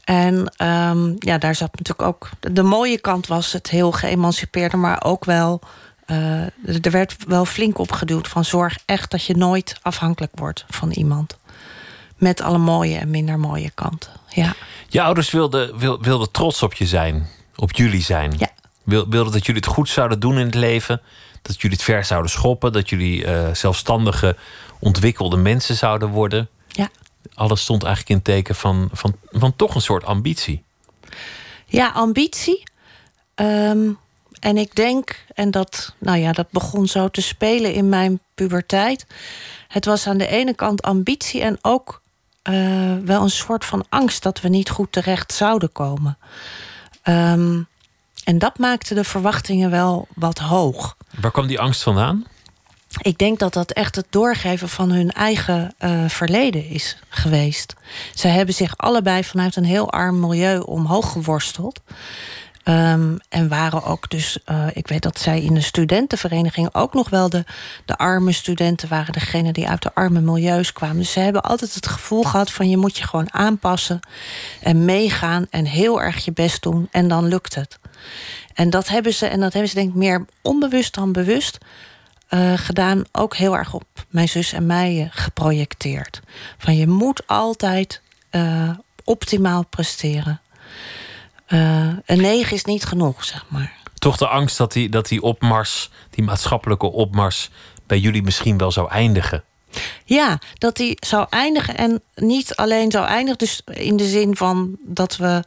En 0.04 0.52
ehm, 0.56 1.12
ja, 1.18 1.38
daar 1.38 1.54
zat 1.54 1.78
natuurlijk 1.78 2.08
ook. 2.08 2.30
De 2.40 2.62
mooie 2.62 3.00
kant 3.00 3.26
was 3.26 3.52
het 3.52 3.70
heel 3.70 3.92
geëmancipeerde, 3.92 4.76
maar 4.76 5.04
ook 5.04 5.24
wel. 5.24 5.60
eh, 6.06 6.84
er 6.84 6.90
werd 6.90 7.16
wel 7.26 7.44
flink 7.44 7.78
opgeduwd 7.78 8.28
van 8.28 8.44
zorg 8.44 8.78
echt 8.86 9.10
dat 9.10 9.24
je 9.24 9.36
nooit 9.36 9.78
afhankelijk 9.82 10.32
wordt 10.34 10.64
van 10.68 10.90
iemand. 10.90 11.38
Met 12.16 12.40
alle 12.40 12.58
mooie 12.58 12.98
en 12.98 13.10
minder 13.10 13.38
mooie 13.38 13.70
kanten. 13.70 14.10
Ja, 14.34 14.54
Je 14.88 15.02
ouders 15.02 15.30
wilden, 15.30 15.78
wil- 15.78 16.00
wilden 16.02 16.30
trots 16.30 16.62
op 16.62 16.74
je 16.74 16.86
zijn. 16.86 17.26
Op 17.56 17.72
jullie 17.72 18.02
zijn. 18.02 18.34
Ja. 18.38 18.48
Wil- 18.82 19.08
Wilden 19.08 19.32
dat 19.32 19.46
jullie 19.46 19.60
het 19.60 19.70
goed 19.70 19.88
zouden 19.88 20.20
doen 20.20 20.38
in 20.38 20.46
het 20.46 20.54
leven. 20.54 21.00
Dat 21.42 21.60
jullie 21.60 21.76
het 21.76 21.86
ver 21.86 22.04
zouden 22.04 22.30
schoppen. 22.30 22.72
Dat 22.72 22.88
jullie 22.88 23.24
eh, 23.24 23.54
zelfstandige, 23.54 24.36
ontwikkelde 24.80 25.36
mensen 25.36 25.74
zouden 25.76 26.08
worden. 26.08 26.48
ja. 26.68 26.88
Alles 27.34 27.60
stond 27.60 27.82
eigenlijk 27.82 28.10
in 28.10 28.16
het 28.16 28.24
teken 28.24 28.54
van, 28.54 28.88
van, 28.92 29.14
van 29.30 29.56
toch 29.56 29.74
een 29.74 29.80
soort 29.80 30.04
ambitie. 30.04 30.62
Ja, 31.66 31.88
ambitie. 31.88 32.62
Ehm, 33.34 33.88
en 34.40 34.56
ik 34.56 34.74
denk, 34.74 35.24
en 35.34 35.50
dat, 35.50 35.94
nou 35.98 36.18
ja, 36.18 36.32
dat 36.32 36.50
begon 36.50 36.86
zo 36.86 37.08
te 37.08 37.20
spelen 37.20 37.72
in 37.72 37.88
mijn 37.88 38.20
puberteit. 38.34 39.06
Het 39.68 39.84
was 39.84 40.06
aan 40.06 40.18
de 40.18 40.26
ene 40.26 40.54
kant 40.54 40.82
ambitie 40.82 41.40
en 41.42 41.58
ook 41.62 42.02
eh, 42.44 42.54
wel 43.04 43.22
een 43.22 43.30
soort 43.30 43.64
van 43.64 43.84
angst 43.88 44.22
dat 44.22 44.40
we 44.40 44.48
niet 44.48 44.70
goed 44.70 44.92
terecht 44.92 45.32
zouden 45.32 45.72
komen. 45.72 46.18
Ehm, 47.02 47.62
en 48.24 48.38
dat 48.38 48.58
maakte 48.58 48.94
de 48.94 49.04
verwachtingen 49.04 49.70
wel 49.70 50.08
wat 50.14 50.38
hoog. 50.38 50.96
Waar 51.20 51.30
kwam 51.30 51.46
die 51.46 51.60
angst 51.60 51.82
vandaan? 51.82 52.26
Ik 53.00 53.18
denk 53.18 53.38
dat 53.38 53.52
dat 53.52 53.70
echt 53.70 53.96
het 53.96 54.06
doorgeven 54.10 54.68
van 54.68 54.90
hun 54.90 55.10
eigen 55.10 55.74
eh, 55.78 56.08
verleden 56.08 56.68
is 56.68 56.96
geweest. 57.08 57.74
Zij 58.14 58.30
hebben 58.30 58.54
zich 58.54 58.76
allebei 58.76 59.24
vanuit 59.24 59.56
een 59.56 59.64
heel 59.64 59.90
arm 59.90 60.20
milieu 60.20 60.58
omhoog 60.58 61.12
geworsteld. 61.12 61.80
Ehm, 62.64 63.16
en 63.28 63.48
waren 63.48 63.84
ook 63.84 64.10
dus, 64.10 64.38
eh, 64.44 64.66
ik 64.72 64.88
weet 64.88 65.02
dat 65.02 65.18
zij 65.18 65.42
in 65.42 65.54
de 65.54 65.60
studentenvereniging 65.60 66.74
ook 66.74 66.94
nog 66.94 67.10
wel 67.10 67.28
de, 67.28 67.44
de 67.84 67.96
arme 67.96 68.32
studenten 68.32 68.88
waren, 68.88 69.12
degene 69.12 69.52
die 69.52 69.68
uit 69.68 69.82
de 69.82 69.94
arme 69.94 70.20
milieus 70.20 70.72
kwamen. 70.72 70.96
Dus 70.96 71.12
ze 71.12 71.20
hebben 71.20 71.42
altijd 71.42 71.74
het 71.74 71.86
gevoel 71.86 72.22
gehad 72.22 72.50
van 72.50 72.68
je 72.68 72.76
moet 72.76 72.98
je 72.98 73.04
gewoon 73.04 73.32
aanpassen 73.32 74.00
en 74.60 74.84
meegaan 74.84 75.46
en 75.50 75.64
heel 75.64 76.02
erg 76.02 76.24
je 76.24 76.32
best 76.32 76.62
doen 76.62 76.88
en 76.90 77.08
dan 77.08 77.28
lukt 77.28 77.54
het. 77.54 77.78
En 78.54 78.70
dat 78.70 78.88
hebben 78.88 79.14
ze, 79.14 79.26
en 79.26 79.40
dat 79.40 79.52
hebben 79.52 79.70
ze 79.70 79.76
denk 79.76 79.88
ik 79.88 79.94
meer 79.94 80.24
onbewust 80.42 80.94
dan 80.94 81.12
bewust 81.12 81.58
eh, 82.28 82.52
gedaan, 82.56 83.04
ook 83.12 83.36
heel 83.36 83.56
erg 83.56 83.74
op 83.74 83.84
mijn 84.08 84.28
zus 84.28 84.52
en 84.52 84.66
mij 84.66 85.00
eh, 85.00 85.06
geprojecteerd. 85.10 86.20
Van 86.58 86.76
je 86.76 86.86
moet 86.86 87.26
altijd 87.26 88.02
optimaal 89.04 89.66
presteren. 89.66 90.40
Eh, 91.54 91.88
een 92.06 92.20
negen 92.20 92.56
is 92.56 92.64
niet 92.64 92.84
genoeg, 92.84 93.24
zeg 93.24 93.44
maar. 93.48 93.72
Toch 93.94 94.16
de 94.16 94.28
angst 94.28 94.56
dat 94.56 94.72
die, 94.72 94.88
dat 94.88 95.08
die 95.08 95.22
opmars, 95.22 95.90
die 96.10 96.24
maatschappelijke 96.24 96.86
opmars, 96.86 97.50
bij 97.86 97.98
jullie 97.98 98.22
misschien 98.22 98.58
wel 98.58 98.70
zou 98.70 98.90
eindigen. 98.90 99.44
Ja, 100.04 100.38
dat 100.54 100.76
die 100.76 100.96
zou 101.00 101.26
eindigen 101.30 101.76
en 101.76 102.02
niet 102.14 102.56
alleen 102.56 102.90
zou 102.90 103.06
eindigen, 103.06 103.38
dus 103.38 103.62
in 103.64 103.96
de 103.96 104.08
zin 104.08 104.36
van 104.36 104.76
dat 104.80 105.16
we 105.16 105.44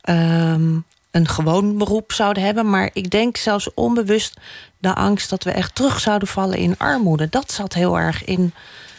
ehm, 0.00 0.78
een 1.10 1.28
gewoon 1.28 1.78
beroep 1.78 2.12
zouden 2.12 2.42
hebben, 2.42 2.70
maar 2.70 2.90
ik 2.92 3.10
denk 3.10 3.36
zelfs 3.36 3.74
onbewust 3.74 4.40
de 4.78 4.94
angst 4.94 5.30
dat 5.30 5.44
we 5.44 5.50
echt 5.50 5.74
terug 5.74 6.00
zouden 6.00 6.28
vallen 6.28 6.58
in 6.58 6.78
armoede. 6.78 7.28
Dat 7.28 7.52
zat 7.52 7.74
heel 7.74 7.98
erg 7.98 8.24
in 8.24 8.52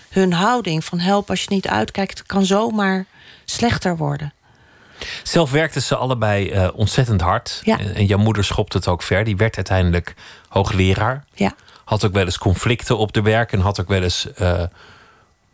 hun 0.10 0.34
houding 0.34 0.86
van 0.86 1.00
help 1.00 1.30
als 1.30 1.44
je 1.44 1.50
niet 1.50 1.68
uitkijkt, 1.68 2.18
het 2.18 2.28
kan 2.28 2.46
zomaar 2.46 3.06
slechter 3.46 3.98
worden. 3.98 4.34
Zelf 5.24 5.52
werkten 5.52 5.82
ze 5.82 5.96
allebei 5.96 6.50
eh, 6.50 6.68
ontzettend 6.74 7.22
hard. 7.22 7.62
Ja. 7.64 7.80
En, 7.80 7.96
en 7.96 8.06
jouw 8.06 8.18
moeder 8.18 8.44
schopte 8.44 8.78
het 8.78 8.88
ook 8.88 9.04
ver. 9.04 9.24
Die 9.24 9.38
werd 9.38 9.56
uiteindelijk 9.56 10.16
hoogleraar. 10.48 11.26
Ja. 11.34 11.54
Had 11.84 12.06
ook 12.06 12.14
wel 12.14 12.26
eens 12.26 12.38
conflicten 12.38 12.98
op 12.98 13.14
de 13.14 13.22
werk. 13.22 13.52
En 13.52 13.60
had 13.60 13.82
ook 13.82 13.88
wel 13.88 14.04
eens 14.04 14.34
eh, 14.34 14.64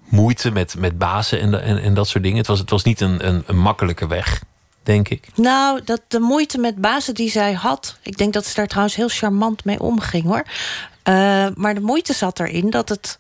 moeite 0.10 0.52
met, 0.52 0.76
met 0.78 0.98
bazen 0.98 1.40
en, 1.40 1.62
en, 1.62 1.82
en 1.82 1.94
dat 1.94 2.08
soort 2.08 2.24
dingen. 2.24 2.38
Het 2.38 2.48
was, 2.48 2.60
het 2.60 2.70
was 2.70 2.84
niet 2.84 3.02
een, 3.02 3.28
een, 3.28 3.44
een 3.46 3.58
makkelijke 3.58 4.08
weg, 4.08 4.44
denk 4.84 5.10
ik. 5.10 5.28
Nou, 5.36 5.82
dat 5.84 6.02
de 6.08 6.20
moeite 6.20 6.58
met 6.58 6.76
bazen 6.76 7.14
die 7.14 7.30
zij 7.30 7.54
had. 7.54 7.98
Ik 8.02 8.18
denk 8.18 8.34
dat 8.34 8.46
ze 8.46 8.56
daar 8.56 8.68
trouwens 8.68 8.96
heel 8.96 9.10
charmant 9.10 9.66
mee 9.66 9.80
omging 9.80 10.24
hoor. 10.24 10.44
Eh, 11.04 11.48
maar 11.56 11.74
de 11.74 11.82
moeite 11.82 12.14
zat 12.14 12.40
erin 12.40 12.70
dat 12.70 12.90
het 12.90 13.20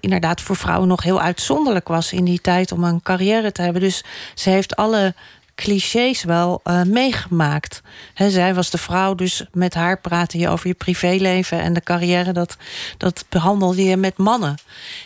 inderdaad 0.00 0.40
voor 0.40 0.56
vrouwen 0.56 0.88
nog 0.88 1.02
heel 1.02 1.20
uitzonderlijk 1.20 1.88
was 1.88 2.12
in 2.12 2.24
die 2.24 2.40
tijd 2.40 2.72
om 2.72 2.84
een 2.84 3.02
carrière 3.02 3.52
te 3.52 3.62
hebben. 3.62 3.82
Dus 3.82 4.04
ze 4.34 4.50
heeft 4.50 4.76
alle 4.76 5.14
clichés 5.54 6.24
wel 6.24 6.60
eh, 6.64 6.82
meegemaakt. 6.82 7.82
Zij 8.14 8.54
was 8.54 8.70
de 8.70 8.78
vrouw, 8.78 9.14
dus 9.14 9.44
met 9.52 9.74
haar 9.74 10.00
praatte 10.00 10.38
je 10.38 10.48
over 10.48 10.66
je 10.66 10.74
privéleven 10.74 11.60
en 11.60 11.72
de 11.72 11.80
carrière. 11.80 12.32
Dat, 12.32 12.56
dat 12.96 13.24
behandelde 13.28 13.84
je 13.84 13.96
met 13.96 14.16
mannen. 14.16 14.54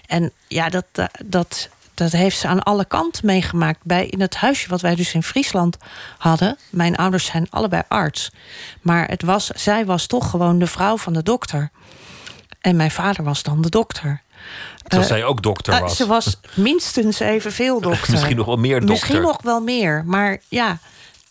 En 0.07 0.33
ja, 0.49 0.69
dat, 0.69 0.85
eh, 0.93 1.05
dat, 1.25 1.69
dat 1.95 2.12
heeft 2.12 2.38
ze 2.38 2.49
aan 2.49 2.62
alle 2.62 2.85
kanten 2.85 3.26
meegemaakt. 3.26 3.78
Bij, 3.83 4.07
in 4.07 4.21
het 4.21 4.37
huisje 4.37 4.69
wat 4.69 4.81
wij 4.81 4.95
dus 4.95 5.14
in 5.14 5.23
Friesland 5.23 5.76
hadden. 6.19 6.59
Mijn 6.71 6.97
ouders 6.97 7.25
zijn 7.25 7.47
allebei 7.50 7.83
arts. 7.88 8.31
Maar 8.81 9.09
het 9.09 9.23
was, 9.23 9.47
zij 9.47 9.87
was 9.87 10.07
toch 10.07 10.31
gewoon 10.31 10.59
de 10.59 10.67
vrouw 10.67 10.97
van 10.97 11.12
de 11.12 11.23
dokter. 11.23 11.71
En 12.61 12.76
mijn 12.76 12.90
vader 12.90 13.25
was 13.25 13.43
dan 13.43 13.62
de 13.62 13.69
dokter. 13.69 14.23
Terwijl 14.83 15.11
Eh, 15.11 15.17
zij 15.17 15.25
ook 15.25 15.43
dokter 15.43 15.75
eh, 15.75 15.81
was. 15.81 15.97
ze 15.97 16.07
was 16.07 16.40
minstens 16.55 17.21
evenveel 17.21 17.81
dokter. 17.81 18.11
Misschien 18.12 18.37
nog 18.37 18.47
wel 18.47 18.57
meer 18.57 18.73
dokter. 18.75 18.90
Misschien 18.90 19.21
nog 19.23 19.43
wel 19.43 19.61
meer. 19.61 20.02
Maar 20.07 20.38
ja, 20.49 20.78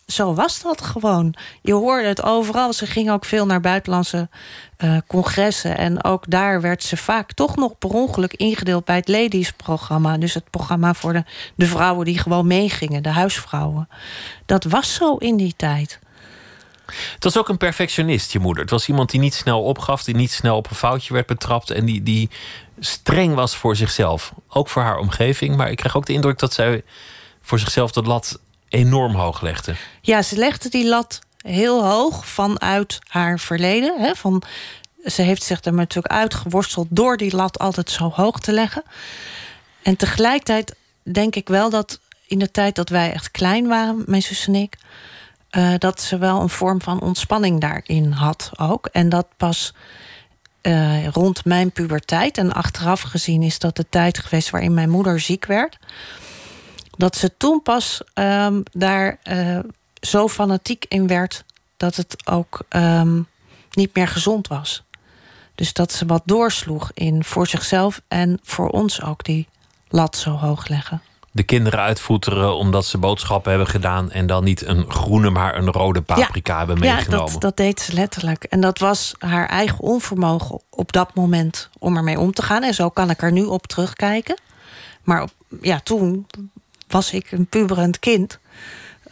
zo 0.06 0.34
was 0.34 0.62
dat 0.62 0.82
gewoon. 0.82 1.34
Je 1.62 1.72
hoorde 1.72 2.08
het 2.08 2.22
overal. 2.22 2.72
Ze 2.72 2.86
ging 2.86 3.10
ook 3.10 3.24
veel 3.24 3.46
naar 3.46 3.60
buitenlandse 3.60 4.28
eh, 4.76 4.96
congressen. 5.06 5.76
En 5.78 6.04
ook 6.04 6.24
daar 6.28 6.60
werd 6.60 6.82
ze 6.82 6.96
vaak 6.96 7.32
toch 7.32 7.56
nog 7.56 7.78
per 7.78 7.90
ongeluk 7.90 8.32
ingedeeld 8.34 8.84
bij 8.84 8.96
het 8.96 9.08
ladies-programma. 9.08 10.16
Dus 10.18 10.34
het 10.34 10.50
programma 10.50 10.94
voor 10.94 11.12
de, 11.12 11.24
de 11.54 11.66
vrouwen 11.66 12.04
die 12.04 12.18
gewoon 12.18 12.46
meegingen, 12.46 13.02
de 13.02 13.08
huisvrouwen. 13.08 13.88
Dat 14.46 14.64
was 14.64 14.94
zo 14.94 15.16
in 15.16 15.36
die 15.36 15.54
tijd. 15.56 15.98
Het 17.14 17.24
was 17.24 17.38
ook 17.38 17.48
een 17.48 17.56
perfectionist, 17.56 18.32
je 18.32 18.38
moeder. 18.38 18.62
Het 18.62 18.72
was 18.72 18.88
iemand 18.88 19.10
die 19.10 19.20
niet 19.20 19.34
snel 19.34 19.62
opgaf, 19.62 20.04
die 20.04 20.14
niet 20.14 20.32
snel 20.32 20.56
op 20.56 20.70
een 20.70 20.76
foutje 20.76 21.12
werd 21.12 21.26
betrapt 21.26 21.70
en 21.70 21.84
die, 21.84 22.02
die 22.02 22.30
streng 22.80 23.34
was 23.34 23.56
voor 23.56 23.76
zichzelf. 23.76 24.32
Ook 24.48 24.68
voor 24.68 24.82
haar 24.82 24.98
omgeving. 24.98 25.56
Maar 25.56 25.70
ik 25.70 25.76
kreeg 25.76 25.96
ook 25.96 26.06
de 26.06 26.12
indruk 26.12 26.38
dat 26.38 26.52
zij 26.52 26.82
voor 27.42 27.58
zichzelf 27.58 27.90
de 27.90 28.02
lat 28.02 28.40
enorm 28.68 29.14
hoog 29.14 29.40
legde. 29.40 29.74
Ja, 30.00 30.22
ze 30.22 30.36
legde 30.36 30.68
die 30.68 30.88
lat 30.88 31.20
heel 31.36 31.84
hoog 31.84 32.26
vanuit 32.26 32.98
haar 33.08 33.38
verleden. 33.38 34.00
Hè, 34.00 34.14
van, 34.14 34.42
ze 35.04 35.22
heeft 35.22 35.42
zich 35.42 35.64
er 35.64 35.74
natuurlijk 35.74 36.14
uitgeworsteld 36.14 36.86
door 36.90 37.16
die 37.16 37.36
lat 37.36 37.58
altijd 37.58 37.90
zo 37.90 38.10
hoog 38.14 38.40
te 38.40 38.52
leggen. 38.52 38.82
En 39.82 39.96
tegelijkertijd 39.96 40.74
denk 41.02 41.34
ik 41.34 41.48
wel 41.48 41.70
dat 41.70 42.00
in 42.26 42.38
de 42.38 42.50
tijd 42.50 42.74
dat 42.74 42.88
wij 42.88 43.12
echt 43.12 43.30
klein 43.30 43.66
waren, 43.68 44.02
mijn 44.06 44.22
zus 44.22 44.46
en 44.46 44.54
ik, 44.54 44.76
uh, 45.50 45.74
dat 45.78 46.00
ze 46.00 46.18
wel 46.18 46.40
een 46.40 46.48
vorm 46.48 46.82
van 46.82 47.00
ontspanning 47.00 47.60
daarin 47.60 48.12
had 48.12 48.50
ook. 48.56 48.86
En 48.86 49.08
dat 49.08 49.26
pas 49.36 49.74
uh, 50.62 51.06
rond 51.06 51.44
mijn 51.44 51.70
puberteit, 51.70 52.38
en 52.38 52.52
achteraf 52.52 53.00
gezien 53.00 53.42
is 53.42 53.58
dat 53.58 53.76
de 53.76 53.86
tijd 53.88 54.18
geweest 54.18 54.50
waarin 54.50 54.74
mijn 54.74 54.90
moeder 54.90 55.20
ziek 55.20 55.46
werd, 55.46 55.78
dat 56.96 57.16
ze 57.16 57.36
toen 57.36 57.62
pas 57.62 58.02
um, 58.14 58.62
daar 58.72 59.18
uh, 59.24 59.58
zo 60.00 60.28
fanatiek 60.28 60.84
in 60.88 61.06
werd 61.06 61.44
dat 61.76 61.96
het 61.96 62.26
ook 62.26 62.64
um, 62.68 63.26
niet 63.70 63.94
meer 63.94 64.08
gezond 64.08 64.48
was. 64.48 64.82
Dus 65.54 65.72
dat 65.72 65.92
ze 65.92 66.06
wat 66.06 66.22
doorsloeg 66.24 66.90
in 66.94 67.24
voor 67.24 67.46
zichzelf 67.46 68.00
en 68.08 68.38
voor 68.42 68.68
ons 68.68 69.02
ook 69.02 69.24
die 69.24 69.48
lat 69.88 70.16
zo 70.16 70.30
hoog 70.30 70.68
leggen 70.68 71.02
de 71.38 71.44
kinderen 71.44 71.80
uitvoeteren 71.80 72.56
omdat 72.56 72.86
ze 72.86 72.98
boodschappen 72.98 73.50
hebben 73.50 73.68
gedaan 73.68 74.10
en 74.10 74.26
dan 74.26 74.44
niet 74.44 74.66
een 74.66 74.90
groene, 74.90 75.30
maar 75.30 75.56
een 75.56 75.72
rode 75.72 76.02
paprika 76.02 76.58
hebben 76.58 76.78
meegenomen. 76.78 77.26
Ja, 77.26 77.32
dat, 77.32 77.40
dat, 77.40 77.56
deed 77.56 77.80
ze 77.80 77.92
letterlijk. 77.92 78.44
En 78.44 78.60
dat 78.60 78.78
was 78.78 79.14
haar 79.18 79.48
eigen 79.48 79.80
onvermogen 79.80 80.60
op 80.70 80.92
dat 80.92 81.14
moment 81.14 81.68
om 81.78 81.96
ermee 81.96 82.18
om 82.18 82.32
te 82.32 82.42
gaan. 82.42 82.62
En 82.62 82.74
zo 82.74 82.88
kan 82.88 83.10
ik 83.10 83.22
er 83.22 83.32
nu 83.32 83.44
op 83.44 83.66
terugkijken. 83.66 84.40
Maar 85.02 85.22
op, 85.22 85.30
ja, 85.60 85.80
toen 85.80 86.26
was 86.88 87.12
ik 87.12 87.32
een 87.32 87.46
puberend 87.46 87.98
kind. 87.98 88.38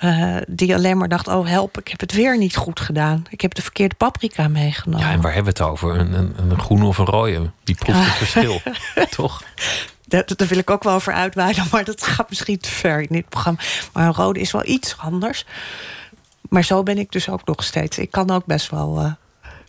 Uh, 0.01 0.37
die 0.49 0.75
alleen 0.75 0.99
maar 0.99 1.09
dacht: 1.09 1.29
Oh, 1.29 1.47
help, 1.47 1.79
ik 1.79 1.89
heb 1.89 2.01
het 2.01 2.13
weer 2.13 2.39
niet 2.39 2.57
goed 2.57 2.81
gedaan. 2.81 3.25
Ik 3.31 3.41
heb 3.41 3.55
de 3.55 3.63
verkeerde 3.63 3.95
paprika 3.95 4.49
meegenomen. 4.49 5.07
Ja, 5.07 5.13
en 5.13 5.21
waar 5.21 5.35
hebben 5.35 5.55
we 5.55 5.63
het 5.63 5.71
over? 5.71 5.99
Een, 5.99 6.13
een, 6.13 6.35
een 6.37 6.61
groene 6.61 6.85
of 6.85 6.99
een 6.99 7.07
rode? 7.07 7.51
Die 7.65 7.75
proeft 7.75 7.99
het 7.99 8.15
verschil, 8.15 8.61
toch? 9.17 9.43
Daar, 10.09 10.23
daar, 10.37 10.49
wil 10.49 10.59
ik 10.59 10.71
ook 10.71 10.83
wel 10.83 10.95
over 10.95 11.13
uitweiden, 11.13 11.67
maar 11.73 11.85
dat 11.85 12.03
gaat 12.03 12.29
misschien 12.29 12.59
te 12.59 12.71
ver 12.71 13.01
in 13.01 13.09
dit 13.11 13.29
programma. 13.29 13.61
Maar 13.93 14.07
een 14.07 14.15
rode 14.15 14.41
is 14.41 14.51
wel 14.51 14.67
iets 14.67 14.97
anders. 14.99 15.45
Maar 16.49 16.65
zo 16.65 16.83
ben 16.83 16.99
ik 16.99 17.13
dus 17.13 17.29
ook 17.29 17.47
nog 17.47 17.65
steeds. 17.65 17.99
Ik 17.99 18.11
kan 18.11 18.31
ook 18.31 18.45
best 18.45 18.71
wel. 18.71 19.01
Uh, 19.01 19.13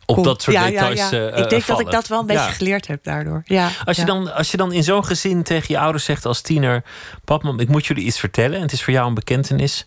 op 0.06 0.24
dat 0.24 0.42
soort 0.42 0.56
ja, 0.56 0.66
details. 0.66 1.10
Ja, 1.10 1.18
ja. 1.18 1.32
Uh, 1.32 1.38
ik 1.38 1.50
denk 1.50 1.66
dat 1.66 1.80
ik 1.80 1.92
dat 1.92 2.08
wel 2.08 2.20
een 2.20 2.26
beetje 2.26 2.52
geleerd 2.52 2.88
heb 2.88 3.04
daardoor. 3.04 3.42
Ja, 3.46 3.70
als, 3.86 3.98
je 3.98 4.06
Dan, 4.06 4.34
als 4.34 4.52
je 4.52 4.58
dan 4.58 4.72
in 4.72 4.84
zo'n 4.84 5.06
gezin 5.06 5.44
tegen 5.44 5.66
je 5.68 5.80
ouders 5.80 6.06
zegt 6.06 6.26
als 6.26 6.42
tiener: 6.42 6.84
Pap, 7.26 7.44
mam, 7.44 7.60
ik 7.60 7.70
moet 7.70 7.86
jullie 7.86 8.04
iets 8.04 8.20
vertellen. 8.20 8.56
En 8.56 8.62
het 8.62 8.72
is 8.72 8.84
voor 8.84 8.94
jou 8.94 9.08
een 9.08 9.14
bekentenis. 9.14 9.86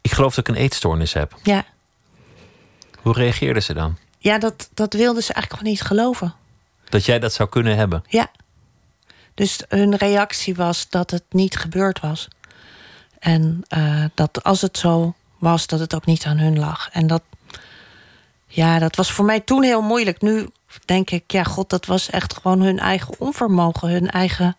Ik 0.00 0.12
geloof 0.12 0.34
dat 0.34 0.48
ik 0.48 0.54
een 0.54 0.62
eetstoornis 0.62 1.12
heb. 1.12 1.34
Ja. 1.42 1.64
Hoe 3.02 3.12
reageerden 3.12 3.62
ze 3.62 3.74
dan? 3.74 3.96
Ja, 4.18 4.38
dat, 4.38 4.68
dat 4.74 4.92
wilden 4.92 5.22
ze 5.22 5.32
eigenlijk 5.32 5.62
gewoon 5.62 5.72
niet 5.72 5.82
geloven. 5.82 6.34
Dat 6.88 7.04
jij 7.04 7.18
dat 7.18 7.32
zou 7.32 7.48
kunnen 7.48 7.76
hebben? 7.76 8.04
Ja. 8.08 8.30
Dus 9.36 9.60
hun 9.68 9.96
reactie 9.96 10.54
was 10.54 10.88
dat 10.88 11.10
het 11.10 11.22
niet 11.30 11.56
gebeurd 11.56 12.00
was. 12.00 12.28
En 13.18 13.64
uh, 13.76 14.04
dat 14.14 14.42
als 14.42 14.60
het 14.60 14.78
zo 14.78 15.14
was, 15.38 15.66
dat 15.66 15.80
het 15.80 15.94
ook 15.94 16.06
niet 16.06 16.24
aan 16.24 16.38
hun 16.38 16.58
lag. 16.58 16.88
En 16.92 17.06
dat, 17.06 17.22
ja, 18.46 18.78
dat 18.78 18.96
was 18.96 19.12
voor 19.12 19.24
mij 19.24 19.40
toen 19.40 19.62
heel 19.62 19.82
moeilijk. 19.82 20.20
Nu 20.20 20.48
denk 20.84 21.10
ik, 21.10 21.32
ja, 21.32 21.42
god, 21.42 21.70
dat 21.70 21.86
was 21.86 22.10
echt 22.10 22.34
gewoon 22.34 22.60
hun 22.60 22.78
eigen 22.78 23.14
onvermogen, 23.18 23.88
hun 23.88 24.10
eigen 24.10 24.56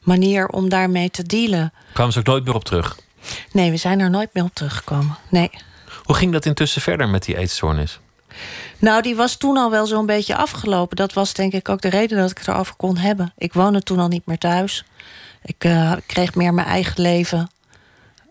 manier 0.00 0.48
om 0.48 0.68
daarmee 0.68 1.10
te 1.10 1.22
dealen. 1.22 1.72
Kwamen 1.92 2.12
ze 2.12 2.18
ook 2.18 2.26
nooit 2.26 2.44
meer 2.44 2.54
op 2.54 2.64
terug? 2.64 2.96
Nee, 3.52 3.70
we 3.70 3.76
zijn 3.76 4.00
er 4.00 4.10
nooit 4.10 4.34
meer 4.34 4.44
op 4.44 4.54
teruggekomen. 4.54 5.18
Nee. 5.30 5.50
Hoe 6.02 6.16
ging 6.16 6.32
dat 6.32 6.46
intussen 6.46 6.82
verder 6.82 7.08
met 7.08 7.24
die 7.24 7.36
eetstoornis? 7.36 8.00
Nou, 8.78 9.02
die 9.02 9.16
was 9.16 9.36
toen 9.36 9.56
al 9.56 9.70
wel 9.70 9.86
zo'n 9.86 10.06
beetje 10.06 10.36
afgelopen. 10.36 10.96
Dat 10.96 11.12
was 11.12 11.32
denk 11.32 11.52
ik 11.52 11.68
ook 11.68 11.80
de 11.80 11.88
reden 11.88 12.18
dat 12.18 12.30
ik 12.30 12.38
het 12.38 12.48
erover 12.48 12.74
kon 12.74 12.96
hebben. 12.96 13.32
Ik 13.36 13.52
woonde 13.52 13.82
toen 13.82 13.98
al 13.98 14.08
niet 14.08 14.26
meer 14.26 14.38
thuis. 14.38 14.84
Ik 15.42 15.64
uh, 15.64 15.92
kreeg 16.06 16.34
meer 16.34 16.54
mijn 16.54 16.66
eigen 16.66 17.02
leven. 17.02 17.50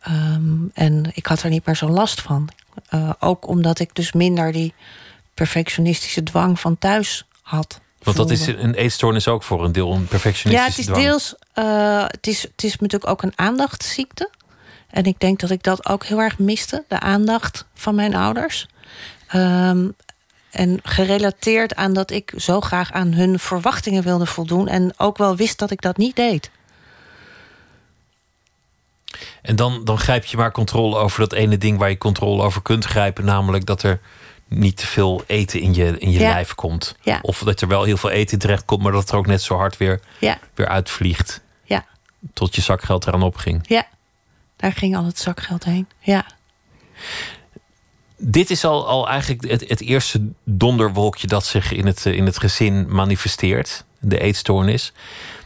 Um, 0.07 0.71
en 0.73 1.11
ik 1.13 1.25
had 1.25 1.43
er 1.43 1.49
niet 1.49 1.65
meer 1.65 1.75
zo'n 1.75 1.91
last 1.91 2.21
van. 2.21 2.49
Uh, 2.93 3.09
ook 3.19 3.47
omdat 3.47 3.79
ik 3.79 3.95
dus 3.95 4.11
minder 4.11 4.51
die 4.51 4.73
perfectionistische 5.33 6.23
dwang 6.23 6.59
van 6.59 6.77
thuis 6.77 7.25
had. 7.41 7.79
Want 8.03 8.17
dat 8.17 8.31
is 8.31 8.47
een 8.47 8.73
eetstoornis 8.73 9.27
ook 9.27 9.43
voor 9.43 9.63
een 9.63 9.71
deel 9.71 9.93
een 9.93 10.07
perfectionistische 10.07 10.81
dwang. 10.81 11.03
Ja, 11.03 11.11
het 11.11 11.19
is 11.19 11.35
deels. 11.53 11.65
Uh, 11.67 12.05
het, 12.07 12.27
is, 12.27 12.41
het 12.41 12.63
is 12.63 12.77
natuurlijk 12.77 13.11
ook 13.11 13.21
een 13.21 13.33
aandachtsziekte. 13.35 14.29
En 14.89 15.03
ik 15.03 15.19
denk 15.19 15.39
dat 15.39 15.49
ik 15.49 15.63
dat 15.63 15.85
ook 15.85 16.05
heel 16.05 16.19
erg 16.19 16.39
miste, 16.39 16.83
de 16.87 16.99
aandacht 16.99 17.65
van 17.73 17.95
mijn 17.95 18.15
ouders. 18.15 18.67
Um, 19.33 19.95
en 20.55 20.79
gerelateerd 20.83 21.75
aan 21.75 21.93
dat 21.93 22.11
ik 22.11 22.33
zo 22.37 22.61
graag 22.61 22.91
aan 22.91 23.13
hun 23.13 23.39
verwachtingen 23.39 24.03
wilde 24.03 24.25
voldoen. 24.25 24.67
En 24.67 24.93
ook 24.97 25.17
wel 25.17 25.35
wist 25.35 25.59
dat 25.59 25.71
ik 25.71 25.81
dat 25.81 25.97
niet 25.97 26.15
deed. 26.15 26.51
En 29.41 29.55
dan, 29.55 29.81
dan 29.83 29.97
grijp 29.97 30.25
je 30.25 30.37
maar 30.37 30.51
controle 30.51 30.97
over 30.97 31.19
dat 31.19 31.33
ene 31.33 31.57
ding 31.57 31.77
waar 31.77 31.89
je 31.89 31.97
controle 31.97 32.43
over 32.43 32.61
kunt 32.61 32.85
grijpen. 32.85 33.25
Namelijk 33.25 33.65
dat 33.65 33.83
er 33.83 33.99
niet 34.47 34.77
te 34.77 34.87
veel 34.87 35.23
eten 35.27 35.59
in 35.59 35.73
je, 35.73 35.97
in 35.97 36.11
je 36.11 36.19
lijf 36.19 36.55
komt. 36.55 36.95
Ja. 37.01 37.19
Of 37.21 37.39
dat 37.39 37.61
er 37.61 37.67
wel 37.67 37.83
heel 37.83 37.97
veel 37.97 38.09
eten 38.09 38.39
terecht 38.39 38.65
komt, 38.65 38.81
maar 38.81 38.91
dat 38.91 39.09
er 39.09 39.17
ook 39.17 39.27
net 39.27 39.41
zo 39.41 39.55
hard 39.55 39.77
weer, 39.77 39.99
ja. 40.19 40.39
weer 40.53 40.67
uitvliegt. 40.67 41.41
Ja. 41.63 41.85
Tot 42.33 42.55
je 42.55 42.61
zakgeld 42.61 43.07
eraan 43.07 43.23
opging. 43.23 43.59
Ja, 43.67 43.87
daar 44.55 44.73
ging 44.73 44.95
al 44.95 45.05
het 45.05 45.19
zakgeld 45.19 45.63
heen. 45.63 45.87
Ja 45.99 46.25
dit 48.17 48.49
is 48.49 48.65
al, 48.65 48.87
al 48.87 49.09
eigenlijk 49.09 49.49
het, 49.49 49.69
het 49.69 49.81
eerste 49.81 50.27
donderwolkje 50.43 51.27
dat 51.27 51.45
zich 51.45 51.71
in 51.71 51.85
het, 51.85 52.05
in 52.05 52.25
het 52.25 52.39
gezin 52.39 52.85
manifesteert, 52.89 53.83
de 53.99 54.19
eetstoornis. 54.19 54.93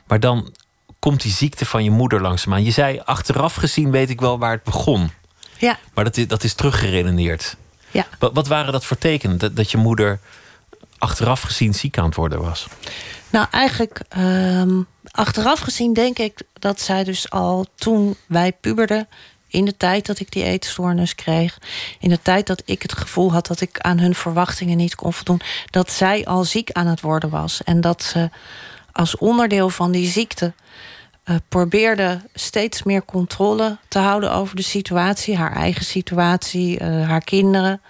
Maar 0.08 0.20
dan 0.20 0.54
komt 1.00 1.22
die 1.22 1.32
ziekte 1.32 1.66
van 1.66 1.84
je 1.84 1.92
moeder 1.92 2.22
langzaamaan. 2.22 2.64
Je 2.64 2.72
zei, 2.72 3.02
achteraf 3.06 3.56
gezien 3.56 3.92
weet 3.92 4.10
ik 4.10 4.20
wel 4.20 4.40
waar 4.40 4.52
het 4.52 4.64
begon. 4.64 5.12
Ja. 5.58 5.80
Maar 5.94 6.04
dat 6.04 6.18
is, 6.18 6.28
dat 6.28 6.44
is 6.44 6.54
teruggeredeneerd. 6.54 7.56
Ja. 7.92 8.08
Wat, 8.20 8.34
wat 8.34 8.48
waren 8.48 8.72
dat 8.72 8.86
voor 8.86 8.98
tekenen? 8.98 9.38
Dat, 9.38 9.56
dat 9.56 9.72
je 9.72 9.78
moeder 9.78 10.20
achteraf 10.98 11.42
gezien 11.42 11.74
ziek 11.74 11.98
aan 11.98 12.06
het 12.06 12.16
worden 12.16 12.42
was? 12.42 12.68
Nou, 13.30 13.48
eigenlijk 13.52 14.02
um, 14.18 14.88
achteraf 15.12 15.60
gezien 15.60 15.94
denk 15.94 16.20
ik 16.20 16.42
dat 16.54 16.82
zij 16.82 17.04
dus 17.04 17.30
al 17.30 17.66
toen 17.76 18.16
wij 18.26 18.52
puberden 18.52 19.08
in 19.50 19.66
de 19.66 19.78
tijd 19.78 20.06
dat 20.06 20.20
ik 20.20 20.32
die 20.32 20.44
eetstoornis 20.44 21.16
kreeg, 21.16 21.58
in 22.00 22.10
de 22.10 22.22
tijd 22.22 22.48
dat 22.48 22.62
ik 22.66 22.82
het 22.82 22.94
gevoel 22.94 23.32
had 23.32 23.48
dat 23.48 23.62
ik 23.62 23.80
aan 23.80 24.00
hun 24.00 24.16
verwachtingen 24.16 24.78
niet 24.78 24.96
kon 24.96 25.14
voldoen, 25.14 25.42
dat 25.70 25.92
zij 25.92 26.26
al 26.26 26.44
ziek 26.44 26.72
aan 26.72 26.88
het 26.88 27.02
worden 27.02 27.30
was. 27.30 27.64
En 27.64 27.82
dat 27.82 28.04
ze 28.04 28.30
als 28.92 29.18
onderdeel 29.18 29.70
van 29.70 29.92
die 29.92 30.08
ziekte 30.08 30.54
uh, 31.26 31.36
probeerde 31.50 32.22
steeds 32.34 32.84
meer 32.84 33.06
controle 33.06 33.78
te 33.88 34.00
houden 34.00 34.32
over 34.32 34.56
de 34.56 34.62
situatie, 34.62 35.38
haar 35.38 35.56
eigen 35.56 35.86
situatie, 35.86 36.80
uh, 36.82 37.08
haar 37.08 37.24
kinderen. 37.24 37.82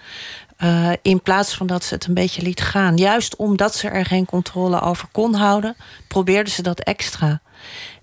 Uh, 0.62 0.90
in 1.02 1.22
plaats 1.22 1.54
van 1.54 1.66
dat 1.66 1.84
ze 1.84 1.94
het 1.94 2.06
een 2.06 2.14
beetje 2.14 2.42
liet 2.42 2.60
gaan. 2.60 2.96
Juist 2.96 3.36
omdat 3.36 3.74
ze 3.74 3.88
er 3.88 4.04
geen 4.04 4.26
controle 4.26 4.80
over 4.80 5.08
kon 5.12 5.34
houden, 5.34 5.76
probeerde 6.08 6.50
ze 6.50 6.62
dat 6.62 6.80
extra. 6.80 7.40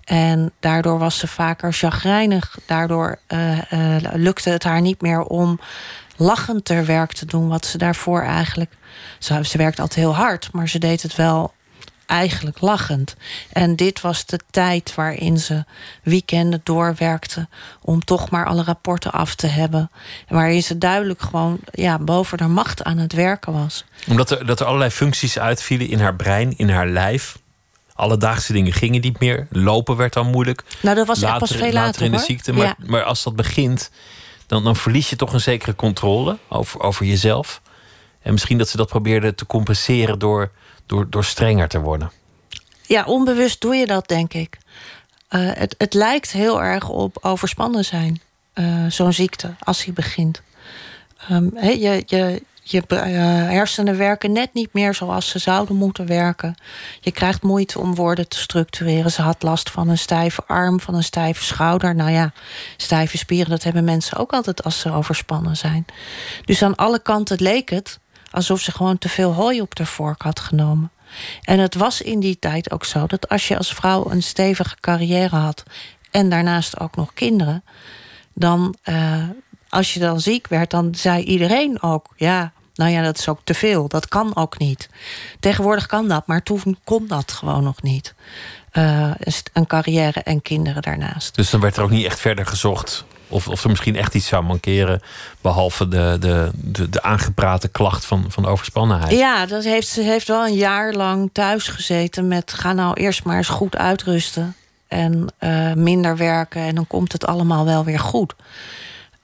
En 0.08 0.52
daardoor 0.60 0.98
was 0.98 1.18
ze 1.18 1.26
vaker 1.26 1.72
chagrijnig. 1.72 2.58
Daardoor 2.66 3.18
uh, 3.28 3.58
uh, 3.72 3.96
lukte 4.12 4.50
het 4.50 4.64
haar 4.64 4.80
niet 4.80 5.00
meer 5.00 5.22
om 5.22 5.60
lachend 6.16 6.64
ter 6.64 6.86
werk 6.86 7.12
te 7.12 7.26
doen. 7.26 7.48
Wat 7.48 7.66
ze 7.66 7.78
daarvoor 7.78 8.22
eigenlijk. 8.22 8.70
Ze, 9.18 9.44
ze 9.44 9.58
werkte 9.58 9.82
altijd 9.82 10.00
heel 10.00 10.14
hard, 10.14 10.48
maar 10.52 10.68
ze 10.68 10.78
deed 10.78 11.02
het 11.02 11.16
wel 11.16 11.52
eigenlijk 12.06 12.60
lachend. 12.60 13.16
En 13.52 13.76
dit 13.76 14.00
was 14.00 14.26
de 14.26 14.40
tijd 14.50 14.94
waarin 14.94 15.38
ze 15.38 15.64
weekenden 16.02 16.60
doorwerkte 16.62 17.48
om 17.82 18.04
toch 18.04 18.30
maar 18.30 18.46
alle 18.46 18.62
rapporten 18.62 19.12
af 19.12 19.34
te 19.34 19.46
hebben. 19.46 19.90
Waarin 20.28 20.62
ze 20.62 20.78
duidelijk 20.78 21.22
gewoon 21.22 21.58
ja, 21.70 21.98
boven 21.98 22.40
haar 22.40 22.50
macht 22.50 22.84
aan 22.84 22.98
het 22.98 23.12
werken 23.12 23.52
was. 23.52 23.84
Omdat 24.08 24.30
er, 24.30 24.46
dat 24.46 24.60
er 24.60 24.66
allerlei 24.66 24.90
functies 24.90 25.38
uitvielen 25.38 25.88
in 25.88 26.00
haar 26.00 26.16
brein, 26.16 26.56
in 26.56 26.68
haar 26.68 26.88
lijf. 26.88 27.38
Alledaagse 27.98 28.52
dingen 28.52 28.72
gingen 28.72 29.00
niet 29.00 29.20
meer. 29.20 29.46
Lopen 29.50 29.96
werd 29.96 30.12
dan 30.12 30.26
moeilijk. 30.26 30.64
Nou, 30.80 30.96
dat 30.96 31.06
was 31.06 31.20
later, 31.20 31.38
pas 31.38 31.50
veel 31.50 31.60
later, 31.60 31.80
later 31.80 32.02
in 32.02 32.10
de 32.10 32.18
ziekte. 32.18 32.52
Maar, 32.52 32.74
maar 32.86 33.02
als 33.02 33.22
dat 33.22 33.36
begint, 33.36 33.90
dan, 34.46 34.64
dan 34.64 34.76
verlies 34.76 35.10
je 35.10 35.16
toch 35.16 35.32
een 35.32 35.40
zekere 35.40 35.74
controle 35.74 36.38
over, 36.48 36.80
over 36.80 37.06
jezelf. 37.06 37.60
En 38.22 38.32
misschien 38.32 38.58
dat 38.58 38.68
ze 38.68 38.76
dat 38.76 38.88
probeerde 38.88 39.34
te 39.34 39.46
compenseren 39.46 40.18
door, 40.18 40.50
door, 40.86 41.10
door 41.10 41.24
strenger 41.24 41.68
te 41.68 41.80
worden. 41.80 42.10
Ja, 42.86 43.04
onbewust 43.04 43.60
doe 43.60 43.74
je 43.74 43.86
dat, 43.86 44.08
denk 44.08 44.32
ik. 44.34 44.58
Uh, 45.30 45.50
het, 45.52 45.74
het 45.78 45.94
lijkt 45.94 46.32
heel 46.32 46.62
erg 46.62 46.88
op 46.88 47.18
overspannen 47.20 47.84
zijn, 47.84 48.20
uh, 48.54 48.84
zo'n 48.88 49.12
ziekte, 49.12 49.54
als 49.58 49.84
hij 49.84 49.92
begint. 49.92 50.42
Um, 51.30 51.58
je, 51.62 52.02
je, 52.06 52.42
je 52.70 52.82
uh, 52.88 53.00
hersenen 53.50 53.96
werken 53.96 54.32
net 54.32 54.54
niet 54.54 54.72
meer 54.72 54.94
zoals 54.94 55.28
ze 55.28 55.38
zouden 55.38 55.76
moeten 55.76 56.06
werken. 56.06 56.54
Je 57.00 57.10
krijgt 57.10 57.42
moeite 57.42 57.78
om 57.78 57.94
woorden 57.94 58.28
te 58.28 58.38
structureren. 58.38 59.10
Ze 59.10 59.22
had 59.22 59.42
last 59.42 59.70
van 59.70 59.88
een 59.88 59.98
stijve 59.98 60.42
arm, 60.46 60.80
van 60.80 60.94
een 60.94 61.02
stijve 61.02 61.44
schouder. 61.44 61.94
Nou 61.94 62.10
ja, 62.10 62.32
stijve 62.76 63.18
spieren, 63.18 63.50
dat 63.50 63.62
hebben 63.62 63.84
mensen 63.84 64.18
ook 64.18 64.32
altijd 64.32 64.64
als 64.64 64.80
ze 64.80 64.92
overspannen 64.92 65.56
zijn. 65.56 65.84
Dus 66.44 66.62
aan 66.62 66.76
alle 66.76 67.02
kanten 67.02 67.42
leek 67.42 67.70
het 67.70 67.98
alsof 68.30 68.60
ze 68.60 68.72
gewoon 68.72 68.98
te 68.98 69.08
veel 69.08 69.32
hooi 69.32 69.60
op 69.60 69.74
de 69.74 69.86
vork 69.86 70.22
had 70.22 70.40
genomen. 70.40 70.90
En 71.42 71.58
het 71.58 71.74
was 71.74 72.02
in 72.02 72.20
die 72.20 72.38
tijd 72.38 72.70
ook 72.70 72.84
zo 72.84 73.06
dat 73.06 73.28
als 73.28 73.48
je 73.48 73.56
als 73.56 73.74
vrouw 73.74 74.10
een 74.10 74.22
stevige 74.22 74.76
carrière 74.80 75.36
had 75.36 75.62
en 76.10 76.28
daarnaast 76.28 76.80
ook 76.80 76.96
nog 76.96 77.12
kinderen, 77.12 77.64
dan 78.34 78.74
uh, 78.84 79.24
als 79.68 79.94
je 79.94 80.00
dan 80.00 80.20
ziek 80.20 80.48
werd, 80.48 80.70
dan 80.70 80.94
zei 80.94 81.22
iedereen 81.22 81.82
ook: 81.82 82.12
ja, 82.16 82.52
nou 82.78 82.90
ja, 82.90 83.02
dat 83.02 83.18
is 83.18 83.28
ook 83.28 83.40
te 83.44 83.54
veel. 83.54 83.88
Dat 83.88 84.08
kan 84.08 84.36
ook 84.36 84.58
niet. 84.58 84.88
Tegenwoordig 85.40 85.86
kan 85.86 86.08
dat, 86.08 86.26
maar 86.26 86.42
toen 86.42 86.78
kon 86.84 87.06
dat 87.06 87.32
gewoon 87.32 87.64
nog 87.64 87.82
niet. 87.82 88.14
Uh, 88.72 89.10
een 89.52 89.66
carrière 89.66 90.22
en 90.22 90.42
kinderen 90.42 90.82
daarnaast. 90.82 91.34
Dus 91.34 91.50
dan 91.50 91.60
werd 91.60 91.76
er 91.76 91.82
ook 91.82 91.90
niet 91.90 92.04
echt 92.04 92.20
verder 92.20 92.46
gezocht 92.46 93.04
of, 93.28 93.48
of 93.48 93.64
er 93.64 93.70
misschien 93.70 93.96
echt 93.96 94.14
iets 94.14 94.26
zou 94.26 94.44
mankeren, 94.44 95.02
behalve 95.40 95.88
de, 95.88 96.16
de, 96.20 96.50
de, 96.54 96.88
de 96.88 97.02
aangeprate 97.02 97.68
klacht 97.68 98.04
van, 98.04 98.24
van 98.28 98.46
overspannenheid. 98.46 99.12
Ja, 99.12 99.46
dat 99.46 99.64
heeft, 99.64 99.88
ze 99.88 100.00
heeft 100.00 100.28
wel 100.28 100.46
een 100.46 100.54
jaar 100.54 100.92
lang 100.92 101.30
thuis 101.32 101.68
gezeten 101.68 102.28
met 102.28 102.52
ga 102.52 102.72
nou 102.72 102.94
eerst 102.94 103.24
maar 103.24 103.36
eens 103.36 103.48
goed 103.48 103.76
uitrusten 103.76 104.56
en 104.88 105.32
uh, 105.40 105.72
minder 105.72 106.16
werken 106.16 106.62
en 106.62 106.74
dan 106.74 106.86
komt 106.86 107.12
het 107.12 107.26
allemaal 107.26 107.64
wel 107.64 107.84
weer 107.84 108.00
goed. 108.00 108.34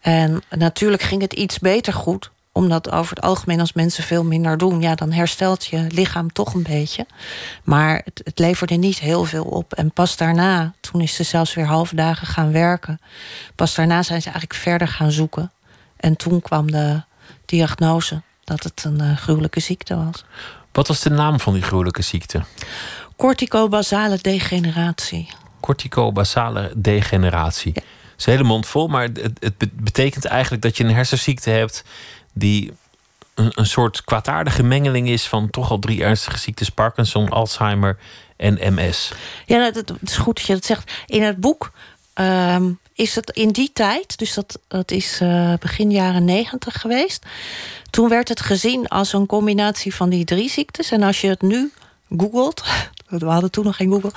En 0.01 0.43
natuurlijk 0.51 1.03
ging 1.03 1.23
het 1.23 1.33
iets 1.33 1.59
beter 1.59 1.93
goed 1.93 2.31
omdat 2.55 2.93
over 2.93 3.15
het 3.15 3.25
algemeen 3.25 3.61
als 3.61 3.73
mensen 3.73 4.05
veel 4.05 4.25
minder 4.25 4.59
doen... 4.59 4.81
ja, 4.81 4.95
dan 4.95 5.13
herstelt 5.13 5.67
je 5.67 5.87
lichaam 5.89 6.33
toch 6.33 6.55
een 6.55 6.63
beetje. 6.63 7.07
Maar 7.65 8.03
het, 8.05 8.21
het 8.25 8.39
leverde 8.39 8.75
niet 8.75 8.99
heel 8.99 9.25
veel 9.25 9.45
op. 9.45 9.73
En 9.73 9.91
pas 9.91 10.17
daarna, 10.17 10.75
toen 10.81 11.01
is 11.01 11.15
ze 11.15 11.23
zelfs 11.23 11.55
weer 11.55 11.67
halve 11.67 11.95
dagen 11.95 12.27
gaan 12.27 12.53
werken. 12.53 13.01
Pas 13.55 13.75
daarna 13.75 14.03
zijn 14.03 14.23
ze 14.23 14.31
eigenlijk 14.31 14.61
verder 14.61 14.89
gaan 14.89 15.11
zoeken. 15.11 15.53
En 15.97 16.17
toen 16.17 16.41
kwam 16.41 16.71
de 16.71 17.03
diagnose 17.45 18.23
dat 18.45 18.63
het 18.63 18.85
een 18.85 19.03
uh, 19.03 19.17
gruwelijke 19.17 19.61
ziekte 19.61 19.97
was. 19.97 20.25
Wat 20.73 20.89
was 20.89 21.01
de 21.01 21.11
naam 21.11 21.41
van 21.41 21.53
die 21.53 21.63
gruwelijke 21.63 22.03
ziekte? 22.03 22.43
Corticobasale 23.17 24.19
degeneratie. 24.21 25.29
Corticobasale 25.61 26.73
degeneratie. 26.77 27.73
Ja. 27.75 27.81
Het 27.81 28.21
is 28.21 28.27
hele 28.27 28.45
mond 28.45 28.67
vol, 28.67 28.89
maar 28.89 29.03
het, 29.03 29.39
het 29.41 29.55
betekent 29.73 30.25
eigenlijk 30.25 30.63
dat 30.63 30.77
je 30.77 30.85
een 30.85 30.95
hersenziekte 30.95 31.51
hebt 31.51 31.85
die 32.35 32.73
een, 33.35 33.67
soort 33.67 34.05
kwaadaardige 34.05 34.63
mengeling 34.63 35.09
is 35.09 35.27
van 35.27 35.51
toch 35.51 35.71
al 35.71 35.79
drie 35.79 36.03
ernstige 36.03 36.39
ziektes: 36.39 36.69
Parkinson, 36.69 37.29
Alzheimer 37.29 37.99
en 38.37 38.75
MS. 38.75 39.13
Ja, 39.47 39.61
het 39.61 39.93
is 40.03 40.17
goed 40.17 40.37
dat 40.37 40.47
je 40.47 40.53
dat 40.53 40.65
zegt. 40.65 40.93
In 41.07 41.23
het 41.23 41.37
boek 41.37 41.73
ehm, 42.13 42.73
is 42.95 43.15
het 43.15 43.31
in 43.31 43.51
die 43.51 43.71
tijd, 43.73 44.19
dus 44.19 44.35
dat, 44.35 44.59
dat 44.69 44.91
is 44.91 45.21
uh, 45.23 45.55
begin 45.61 45.91
jaren 45.91 46.25
negentig 46.25 46.81
geweest. 46.81 47.27
Toen 47.91 48.09
werd 48.09 48.29
het 48.29 48.41
gezien 48.41 48.89
als 48.89 49.13
een 49.13 49.27
combinatie 49.27 49.95
van 49.95 50.09
die 50.09 50.25
drie 50.25 50.51
ziektes. 50.51 50.91
En 50.91 51.03
als 51.03 51.21
je 51.21 51.29
het 51.29 51.43
nu 51.43 51.73
googelt, 52.17 52.63
we 53.21 53.27
hadden 53.27 53.51
toen 53.51 53.65
nog 53.65 53.77
geen 53.77 53.91
Google, 53.91 54.13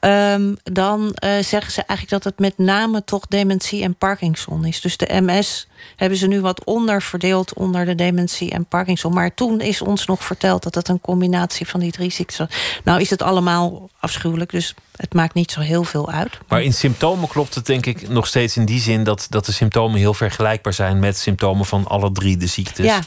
um, 0.00 0.56
dan 0.62 1.00
uh, 1.00 1.30
zeggen 1.42 1.72
ze 1.72 1.82
eigenlijk 1.86 2.10
dat 2.10 2.24
het 2.24 2.38
met 2.38 2.58
name 2.58 3.04
toch 3.04 3.26
dementie 3.26 3.82
en 3.82 3.94
Parkinson 3.94 4.64
is. 4.64 4.80
Dus 4.80 4.96
de 4.96 5.20
MS 5.20 5.68
hebben 5.96 6.18
ze 6.18 6.26
nu 6.26 6.40
wat 6.40 6.64
onderverdeeld 6.64 7.54
onder 7.54 7.84
de 7.84 7.94
dementie 7.94 8.50
en 8.50 8.64
Parkinson. 8.64 9.12
Maar 9.12 9.34
toen 9.34 9.60
is 9.60 9.82
ons 9.82 10.06
nog 10.06 10.24
verteld 10.24 10.62
dat 10.62 10.74
het 10.74 10.88
een 10.88 11.00
combinatie 11.00 11.68
van 11.68 11.80
die 11.80 11.92
drie 11.92 12.10
ziektes 12.10 12.38
was. 12.38 12.48
Nou 12.84 13.00
is 13.00 13.10
het 13.10 13.22
allemaal 13.22 13.90
afschuwelijk, 14.00 14.50
dus 14.50 14.74
het 14.96 15.14
maakt 15.14 15.34
niet 15.34 15.50
zo 15.50 15.60
heel 15.60 15.84
veel 15.84 16.10
uit. 16.10 16.38
Maar 16.48 16.62
in 16.62 16.72
symptomen 16.72 17.28
klopt 17.28 17.54
het 17.54 17.66
denk 17.66 17.86
ik 17.86 18.08
nog 18.08 18.26
steeds 18.26 18.56
in 18.56 18.64
die 18.64 18.80
zin 18.80 19.04
dat, 19.04 19.26
dat 19.30 19.46
de 19.46 19.52
symptomen 19.52 19.98
heel 19.98 20.14
vergelijkbaar 20.14 20.72
zijn 20.72 20.98
met 20.98 21.18
symptomen 21.18 21.66
van 21.66 21.86
alle 21.86 22.12
drie 22.12 22.36
de 22.36 22.46
ziektes. 22.46 22.86
Ja, 22.86 23.00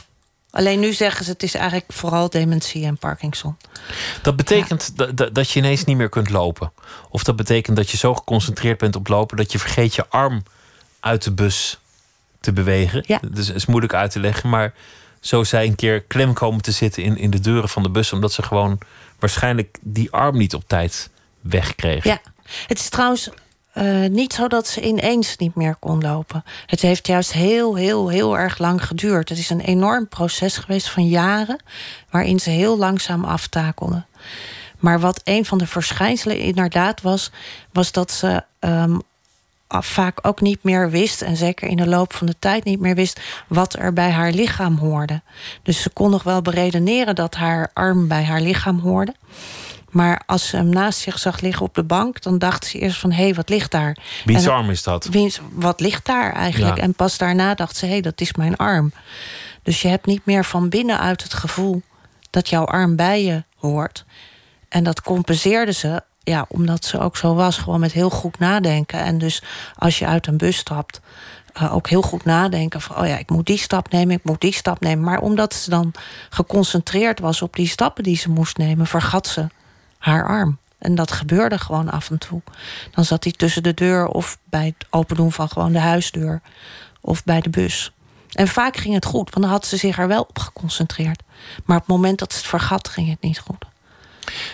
Alleen 0.50 0.80
nu 0.80 0.92
zeggen 0.92 1.24
ze 1.24 1.30
het 1.30 1.42
is 1.42 1.54
eigenlijk 1.54 1.92
vooral 1.92 2.30
dementie 2.30 2.84
en 2.84 2.98
Parkinson. 2.98 3.56
Dat 4.22 4.36
betekent 4.36 4.96
dat, 4.96 5.34
dat 5.34 5.50
je 5.50 5.58
ineens 5.58 5.84
niet 5.84 5.96
meer 5.96 6.08
kunt 6.08 6.30
lopen. 6.30 6.72
Of 7.10 7.24
dat 7.24 7.36
betekent 7.36 7.76
dat 7.76 7.90
je 7.90 7.96
zo 7.96 8.14
geconcentreerd 8.14 8.78
bent 8.78 8.96
op 8.96 9.08
lopen 9.08 9.36
dat 9.36 9.52
je 9.52 9.58
vergeet 9.58 9.94
je 9.94 10.08
arm 10.08 10.42
uit 11.00 11.22
de 11.22 11.32
bus 11.32 11.78
te 12.40 12.52
bewegen. 12.52 13.04
Ja. 13.06 13.20
Is, 13.34 13.48
is 13.50 13.66
moeilijk 13.66 13.94
uit 13.94 14.10
te 14.10 14.20
leggen, 14.20 14.48
maar 14.48 14.74
zo 15.20 15.44
zij 15.44 15.66
een 15.66 15.74
keer 15.74 16.02
klem 16.02 16.32
komen 16.32 16.62
te 16.62 16.72
zitten 16.72 17.02
in, 17.02 17.16
in 17.16 17.30
de 17.30 17.40
deuren 17.40 17.68
van 17.68 17.82
de 17.82 17.90
bus, 17.90 18.12
omdat 18.12 18.32
ze 18.32 18.42
gewoon 18.42 18.78
waarschijnlijk 19.18 19.78
die 19.80 20.10
arm 20.10 20.36
niet 20.36 20.54
op 20.54 20.62
tijd 20.66 21.10
wegkregen. 21.40 22.10
Ja, 22.10 22.20
het 22.66 22.78
is 22.78 22.88
trouwens 22.88 23.30
uh, 23.78 24.08
niet 24.08 24.32
zo 24.32 24.48
dat 24.48 24.66
ze 24.66 24.80
ineens 24.80 25.36
niet 25.36 25.54
meer 25.54 25.76
kon 25.80 26.00
lopen. 26.00 26.44
Het 26.66 26.80
heeft 26.80 27.06
juist 27.06 27.32
heel, 27.32 27.74
heel, 27.74 28.08
heel 28.08 28.38
erg 28.38 28.58
lang 28.58 28.86
geduurd. 28.86 29.28
Het 29.28 29.38
is 29.38 29.50
een 29.50 29.60
enorm 29.60 30.08
proces 30.08 30.56
geweest 30.56 30.90
van 30.90 31.08
jaren, 31.08 31.62
waarin 32.10 32.38
ze 32.38 32.50
heel 32.50 32.78
langzaam 32.78 33.24
aftakelde. 33.24 34.04
Maar 34.78 35.00
wat 35.00 35.20
een 35.24 35.44
van 35.44 35.58
de 35.58 35.66
verschijnselen 35.66 36.38
inderdaad 36.38 37.00
was, 37.00 37.30
was 37.72 37.92
dat 37.92 38.10
ze 38.10 38.44
um, 38.60 39.00
vaak 39.68 40.18
ook 40.22 40.40
niet 40.40 40.62
meer 40.62 40.90
wist, 40.90 41.22
en 41.22 41.36
zeker 41.36 41.68
in 41.68 41.76
de 41.76 41.86
loop 41.86 42.12
van 42.12 42.26
de 42.26 42.36
tijd 42.38 42.64
niet 42.64 42.80
meer 42.80 42.94
wist, 42.94 43.20
wat 43.46 43.76
er 43.78 43.92
bij 43.92 44.10
haar 44.10 44.32
lichaam 44.32 44.76
hoorde. 44.76 45.22
Dus 45.62 45.82
ze 45.82 45.90
kon 45.90 46.10
nog 46.10 46.22
wel 46.22 46.42
beredeneren 46.42 47.14
dat 47.14 47.34
haar 47.34 47.70
arm 47.72 48.08
bij 48.08 48.24
haar 48.24 48.40
lichaam 48.40 48.78
hoorde. 48.78 49.14
Maar 49.96 50.22
als 50.26 50.48
ze 50.48 50.56
hem 50.56 50.68
naast 50.68 50.98
zich 50.98 51.18
zag 51.18 51.40
liggen 51.40 51.66
op 51.66 51.74
de 51.74 51.84
bank, 51.84 52.22
dan 52.22 52.38
dacht 52.38 52.64
ze 52.64 52.78
eerst 52.78 52.98
van 52.98 53.12
hé, 53.12 53.22
hey, 53.22 53.34
wat 53.34 53.48
ligt 53.48 53.70
daar? 53.70 53.96
Wiens 54.24 54.48
arm 54.48 54.70
is 54.70 54.82
dat? 54.82 55.06
Wiens, 55.06 55.40
wat 55.52 55.80
ligt 55.80 56.06
daar 56.06 56.32
eigenlijk? 56.32 56.78
En 56.78 56.94
pas 56.94 57.18
daarna 57.18 57.54
dacht 57.54 57.76
ze, 57.76 57.84
hé, 57.84 57.92
hey, 57.92 58.00
dat 58.00 58.20
is 58.20 58.34
mijn 58.34 58.56
arm. 58.56 58.92
Dus 59.62 59.82
je 59.82 59.88
hebt 59.88 60.06
niet 60.06 60.24
meer 60.24 60.44
van 60.44 60.68
binnenuit 60.68 61.22
het 61.22 61.34
gevoel 61.34 61.82
dat 62.30 62.48
jouw 62.48 62.64
arm 62.64 62.96
bij 62.96 63.24
je 63.24 63.44
hoort. 63.56 64.04
En 64.68 64.84
dat 64.84 65.02
compenseerde 65.02 65.72
ze, 65.72 66.02
ja, 66.22 66.44
omdat 66.48 66.84
ze 66.84 66.98
ook 66.98 67.16
zo 67.16 67.34
was, 67.34 67.58
gewoon 67.58 67.80
met 67.80 67.92
heel 67.92 68.10
goed 68.10 68.38
nadenken. 68.38 69.00
En 69.00 69.18
dus 69.18 69.42
als 69.76 69.98
je 69.98 70.06
uit 70.06 70.26
een 70.26 70.36
bus 70.36 70.56
stapt, 70.56 71.00
uh, 71.62 71.74
ook 71.74 71.88
heel 71.88 72.02
goed 72.02 72.24
nadenken 72.24 72.80
van, 72.80 72.96
oh 72.96 73.06
ja, 73.06 73.18
ik 73.18 73.30
moet 73.30 73.46
die 73.46 73.58
stap 73.58 73.90
nemen, 73.90 74.16
ik 74.16 74.24
moet 74.24 74.40
die 74.40 74.54
stap 74.54 74.80
nemen. 74.80 75.04
Maar 75.04 75.20
omdat 75.20 75.54
ze 75.54 75.70
dan 75.70 75.92
geconcentreerd 76.30 77.20
was 77.20 77.42
op 77.42 77.56
die 77.56 77.68
stappen 77.68 78.02
die 78.02 78.16
ze 78.16 78.30
moest 78.30 78.56
nemen, 78.56 78.86
vergat 78.86 79.26
ze 79.26 79.46
haar 80.06 80.26
arm. 80.26 80.58
En 80.78 80.94
dat 80.94 81.12
gebeurde 81.12 81.58
gewoon 81.58 81.90
af 81.90 82.10
en 82.10 82.18
toe. 82.18 82.42
Dan 82.90 83.04
zat 83.04 83.24
hij 83.24 83.32
tussen 83.32 83.62
de 83.62 83.74
deur 83.74 84.06
of 84.06 84.38
bij 84.44 84.74
het 84.78 84.86
opendoen 84.90 85.32
van 85.32 85.48
gewoon 85.48 85.72
de 85.72 85.78
huisdeur 85.78 86.40
of 87.00 87.24
bij 87.24 87.40
de 87.40 87.50
bus. 87.50 87.92
En 88.32 88.48
vaak 88.48 88.76
ging 88.76 88.94
het 88.94 89.04
goed, 89.04 89.30
want 89.30 89.44
dan 89.44 89.52
had 89.52 89.66
ze 89.66 89.76
zich 89.76 89.98
er 89.98 90.08
wel 90.08 90.22
op 90.22 90.38
geconcentreerd. 90.38 91.22
Maar 91.64 91.76
op 91.76 91.82
het 91.82 91.92
moment 91.92 92.18
dat 92.18 92.32
ze 92.32 92.38
het 92.38 92.46
vergat, 92.46 92.88
ging 92.88 93.08
het 93.08 93.20
niet 93.20 93.38
goed. 93.38 93.64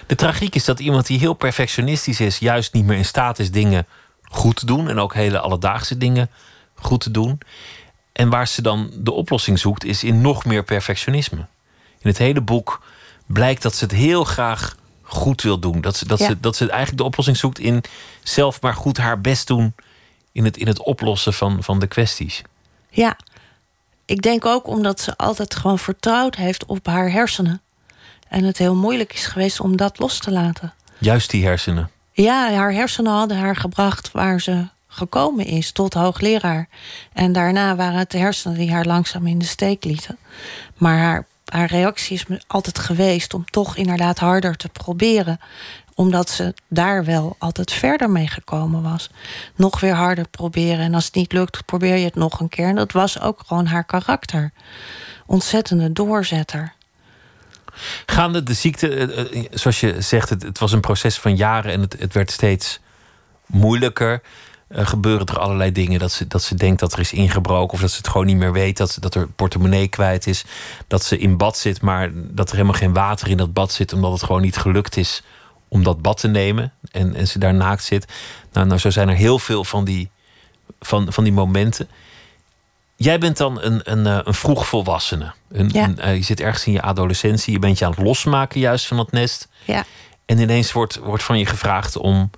De 0.06 0.14
tragiek 0.14 0.54
is 0.54 0.64
dat 0.64 0.80
iemand 0.80 1.06
die 1.06 1.18
heel 1.18 1.34
perfectionistisch 1.34 2.20
is, 2.20 2.38
juist 2.38 2.72
niet 2.72 2.84
meer 2.84 2.96
in 2.96 3.04
staat 3.04 3.38
is 3.38 3.50
dingen 3.50 3.86
goed 4.22 4.56
te 4.56 4.66
doen. 4.66 4.88
En 4.88 4.98
ook 4.98 5.14
hele 5.14 5.38
alledaagse 5.38 5.96
dingen 5.96 6.30
goed 6.74 7.00
te 7.00 7.10
doen. 7.10 7.40
En 8.12 8.28
waar 8.28 8.48
ze 8.48 8.62
dan 8.62 8.90
de 8.94 9.12
oplossing 9.12 9.58
zoekt, 9.58 9.84
is 9.84 10.04
in 10.04 10.20
nog 10.20 10.44
meer 10.44 10.62
perfectionisme. 10.62 11.46
In 11.98 12.08
het 12.08 12.18
hele 12.18 12.40
boek 12.40 12.82
blijkt 13.26 13.62
dat 13.62 13.74
ze 13.74 13.84
het 13.84 13.92
heel 13.92 14.24
graag 14.24 14.76
goed 15.12 15.42
wil 15.42 15.58
doen. 15.58 15.80
Dat 15.80 15.96
ze, 15.96 16.06
dat, 16.06 16.20
ze, 16.20 16.40
dat 16.40 16.56
ze 16.56 16.68
eigenlijk 16.68 16.98
de 16.98 17.04
oplossing 17.04 17.36
zoekt 17.36 17.58
in 17.58 17.84
zelf 18.22 18.60
maar 18.60 18.74
goed 18.74 18.96
haar 18.96 19.20
best 19.20 19.46
doen 19.46 19.74
in 20.32 20.44
het, 20.44 20.56
in 20.56 20.66
het 20.66 20.82
oplossen 20.82 21.32
van, 21.34 21.62
van 21.62 21.78
de 21.78 21.86
kwesties. 21.86 22.42
Ja, 22.90 23.16
ik 24.04 24.22
denk 24.22 24.46
ook 24.46 24.66
omdat 24.66 25.00
ze 25.00 25.16
altijd 25.16 25.54
gewoon 25.54 25.78
vertrouwd 25.78 26.34
heeft 26.34 26.64
op 26.64 26.86
haar 26.86 27.10
hersenen. 27.10 27.60
En 28.28 28.44
het 28.44 28.58
heel 28.58 28.74
moeilijk 28.74 29.12
is 29.12 29.26
geweest 29.26 29.60
om 29.60 29.76
dat 29.76 29.98
los 29.98 30.18
te 30.18 30.30
laten. 30.30 30.74
Juist 30.98 31.30
die 31.30 31.44
hersenen. 31.44 31.90
Ja, 32.12 32.52
haar 32.52 32.72
hersenen 32.72 33.12
hadden 33.12 33.36
haar 33.36 33.56
gebracht 33.56 34.12
waar 34.12 34.40
ze 34.40 34.66
gekomen 34.88 35.46
is, 35.46 35.72
tot 35.72 35.94
hoogleraar. 35.94 36.68
En 37.12 37.32
daarna 37.32 37.76
waren 37.76 37.98
het 37.98 38.10
de 38.10 38.18
hersenen 38.18 38.58
die 38.58 38.72
haar 38.72 38.84
langzaam 38.84 39.26
in 39.26 39.38
de 39.38 39.44
steek 39.44 39.84
lieten. 39.84 40.18
Maar 40.76 40.98
haar 40.98 41.26
haar 41.52 41.70
reactie 41.70 42.14
is 42.14 42.24
altijd 42.46 42.78
geweest 42.78 43.34
om 43.34 43.44
toch 43.50 43.76
inderdaad 43.76 44.18
harder 44.18 44.56
te 44.56 44.68
proberen 44.68 45.40
omdat 45.94 46.30
ze 46.30 46.54
daar 46.68 47.04
wel 47.04 47.36
altijd 47.38 47.72
verder 47.72 48.10
mee 48.10 48.28
gekomen 48.28 48.82
was. 48.82 49.10
Nog 49.54 49.80
weer 49.80 49.94
harder 49.94 50.28
proberen. 50.28 50.84
En 50.84 50.94
als 50.94 51.04
het 51.04 51.14
niet 51.14 51.32
lukt, 51.32 51.64
probeer 51.64 51.96
je 51.96 52.04
het 52.04 52.14
nog 52.14 52.40
een 52.40 52.48
keer. 52.48 52.68
En 52.68 52.74
dat 52.74 52.92
was 52.92 53.20
ook 53.20 53.42
gewoon 53.46 53.66
haar 53.66 53.84
karakter. 53.84 54.52
Ontzettende 55.26 55.92
doorzetter. 55.92 56.72
Gaande 58.06 58.42
de 58.42 58.54
ziekte, 58.54 58.88
eh, 58.94 59.20
eh, 59.20 59.46
zoals 59.50 59.80
je 59.80 60.00
zegt, 60.00 60.28
het, 60.28 60.42
het 60.42 60.58
was 60.58 60.72
een 60.72 60.80
proces 60.80 61.18
van 61.18 61.36
jaren 61.36 61.72
en 61.72 61.80
het, 61.80 61.96
het 61.98 62.14
werd 62.14 62.30
steeds 62.30 62.80
moeilijker. 63.46 64.22
Eh, 64.72 64.86
gebeuren 64.86 65.26
er 65.26 65.38
allerlei 65.38 65.72
dingen. 65.72 65.98
Dat 65.98 66.12
ze, 66.12 66.26
dat 66.26 66.42
ze 66.42 66.54
denkt 66.54 66.80
dat 66.80 66.92
er 66.92 66.98
is 66.98 67.12
ingebroken 67.12 67.74
of 67.74 67.80
dat 67.80 67.90
ze 67.90 67.96
het 67.96 68.08
gewoon 68.08 68.26
niet 68.26 68.36
meer 68.36 68.52
weet. 68.52 68.76
Dat, 68.76 68.90
ze, 68.90 69.00
dat 69.00 69.14
er 69.14 69.28
portemonnee 69.28 69.88
kwijt 69.88 70.26
is. 70.26 70.44
Dat 70.86 71.04
ze 71.04 71.18
in 71.18 71.36
bad 71.36 71.56
zit, 71.58 71.80
maar 71.80 72.10
dat 72.14 72.48
er 72.48 72.54
helemaal 72.56 72.78
geen 72.78 72.92
water 72.92 73.28
in 73.28 73.36
dat 73.36 73.52
bad 73.52 73.72
zit. 73.72 73.92
Omdat 73.92 74.12
het 74.12 74.22
gewoon 74.22 74.42
niet 74.42 74.56
gelukt 74.56 74.96
is 74.96 75.22
om 75.68 75.82
dat 75.82 76.02
bad 76.02 76.16
te 76.20 76.28
nemen. 76.28 76.72
En, 76.90 77.14
en 77.14 77.28
ze 77.28 77.38
daar 77.38 77.54
naakt 77.54 77.84
zit. 77.84 78.12
Nou, 78.52 78.66
nou, 78.66 78.78
zo 78.78 78.90
zijn 78.90 79.08
er 79.08 79.14
heel 79.16 79.38
veel 79.38 79.64
van 79.64 79.84
die, 79.84 80.10
van, 80.80 81.12
van 81.12 81.24
die 81.24 81.32
momenten. 81.32 81.88
Jij 82.96 83.18
bent 83.18 83.36
dan 83.36 83.62
een, 83.62 83.80
een, 83.84 84.06
eh, 84.06 84.18
een 84.24 84.34
vroegvolwassene. 84.34 85.32
Een, 85.52 85.68
Ja. 85.72 85.84
een, 85.84 85.98
eh, 85.98 86.16
je 86.16 86.22
zit 86.22 86.40
ergens 86.40 86.66
in 86.66 86.72
je 86.72 86.82
adolescentie. 86.82 87.52
Je 87.52 87.58
bent 87.58 87.78
je 87.78 87.84
aan 87.84 87.90
het 87.90 88.00
losmaken 88.00 88.60
juist 88.60 88.86
van 88.86 88.96
dat 88.96 89.12
nest. 89.12 89.48
Ja, 89.64 89.84
En 90.26 90.38
ineens 90.38 90.72
wordt, 90.72 90.96
wordt 90.96 91.22
van 91.22 91.38
je 91.38 91.46
gevraagd 91.46 91.96
om 91.96 92.30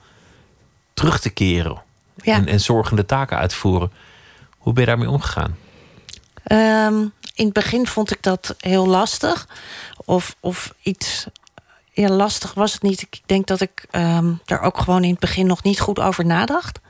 terug 0.94 1.20
te 1.20 1.30
keren. 1.30 1.82
Ja. 2.24 2.34
En, 2.34 2.46
en 2.46 2.60
zorgende 2.60 3.06
taken 3.06 3.38
uit 3.38 3.50
te 3.50 3.56
voeren. 3.56 3.92
Hoe 4.58 4.72
ben 4.72 4.82
je 4.82 4.88
daarmee 4.88 5.10
omgegaan? 5.10 5.56
Ehm, 6.44 7.00
in 7.34 7.44
het 7.44 7.52
begin 7.52 7.86
vond 7.86 8.10
ik 8.10 8.22
dat 8.22 8.54
heel 8.58 8.86
lastig. 8.86 9.48
Of, 10.04 10.36
of 10.40 10.74
iets. 10.82 11.26
Ja, 11.92 12.08
lastig 12.08 12.54
was 12.54 12.72
het 12.72 12.82
niet. 12.82 13.02
Ik 13.02 13.20
denk 13.26 13.46
dat 13.46 13.60
ik 13.60 13.86
ehm 13.90 14.32
er 14.46 14.60
ook 14.60 14.78
gewoon 14.78 15.04
in 15.04 15.10
het 15.10 15.18
begin 15.18 15.46
nog 15.46 15.62
niet 15.62 15.80
goed 15.80 16.00
over 16.00 16.26
nadacht. 16.26 16.80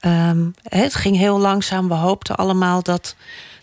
Ehm, 0.00 0.46
het 0.62 0.94
ging 0.94 1.16
heel 1.16 1.38
langzaam. 1.38 1.88
We 1.88 1.94
hoopten 1.94 2.36
allemaal 2.36 2.82
dat 2.82 3.16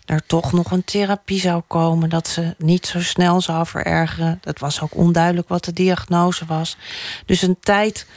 er 0.05 0.25
toch 0.25 0.51
nog 0.51 0.71
een 0.71 0.83
therapie 0.83 1.39
zou 1.39 1.61
komen. 1.67 2.09
Dat 2.09 2.27
ze 2.27 2.55
niet 2.57 2.85
zo 2.85 3.01
snel 3.01 3.41
zou 3.41 3.65
verergeren. 3.65 4.39
Het 4.43 4.59
was 4.59 4.81
ook 4.81 4.95
onduidelijk 4.95 5.47
wat 5.47 5.65
de 5.65 5.73
diagnose 5.73 6.45
was. 6.45 6.77
Dus 7.25 7.41
een 7.41 7.57
tijd, 7.59 8.07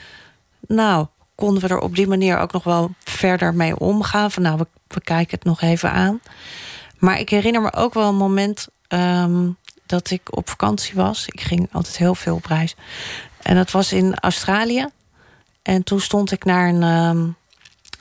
nou, 0.67 1.07
konden 1.35 1.61
we 1.63 1.67
er 1.67 1.79
op 1.79 1.95
die 1.95 2.07
manier 2.07 2.37
ook 2.37 2.51
nog 2.51 2.63
wel 2.63 2.91
verder 3.03 3.53
mee 3.53 3.79
omgaan. 3.79 4.31
Van 4.31 4.43
nou, 4.43 4.57
we, 4.57 4.67
we 4.87 5.01
kijken 5.01 5.37
het 5.37 5.47
nog 5.47 5.61
even 5.61 5.91
aan. 5.91 6.21
Maar 6.97 7.19
ik 7.19 7.29
herinner 7.29 7.61
me 7.61 7.73
ook 7.73 7.93
wel 7.93 8.09
een 8.09 8.15
moment 8.15 8.67
ehm, 8.87 9.49
dat 9.85 10.09
ik 10.09 10.37
op 10.37 10.49
vakantie 10.49 10.95
was. 10.95 11.27
Ik 11.27 11.41
ging 11.41 11.69
altijd 11.71 11.97
heel 11.97 12.15
veel 12.15 12.35
op 12.35 12.45
reis. 12.45 12.75
En 13.41 13.55
dat 13.55 13.71
was 13.71 13.93
in 13.93 14.15
Australië. 14.19 14.87
En 15.61 15.83
toen 15.83 15.99
stond 15.99 16.31
ik 16.31 16.45
naar 16.45 16.69
een 16.69 16.83
ehm, 16.83 17.27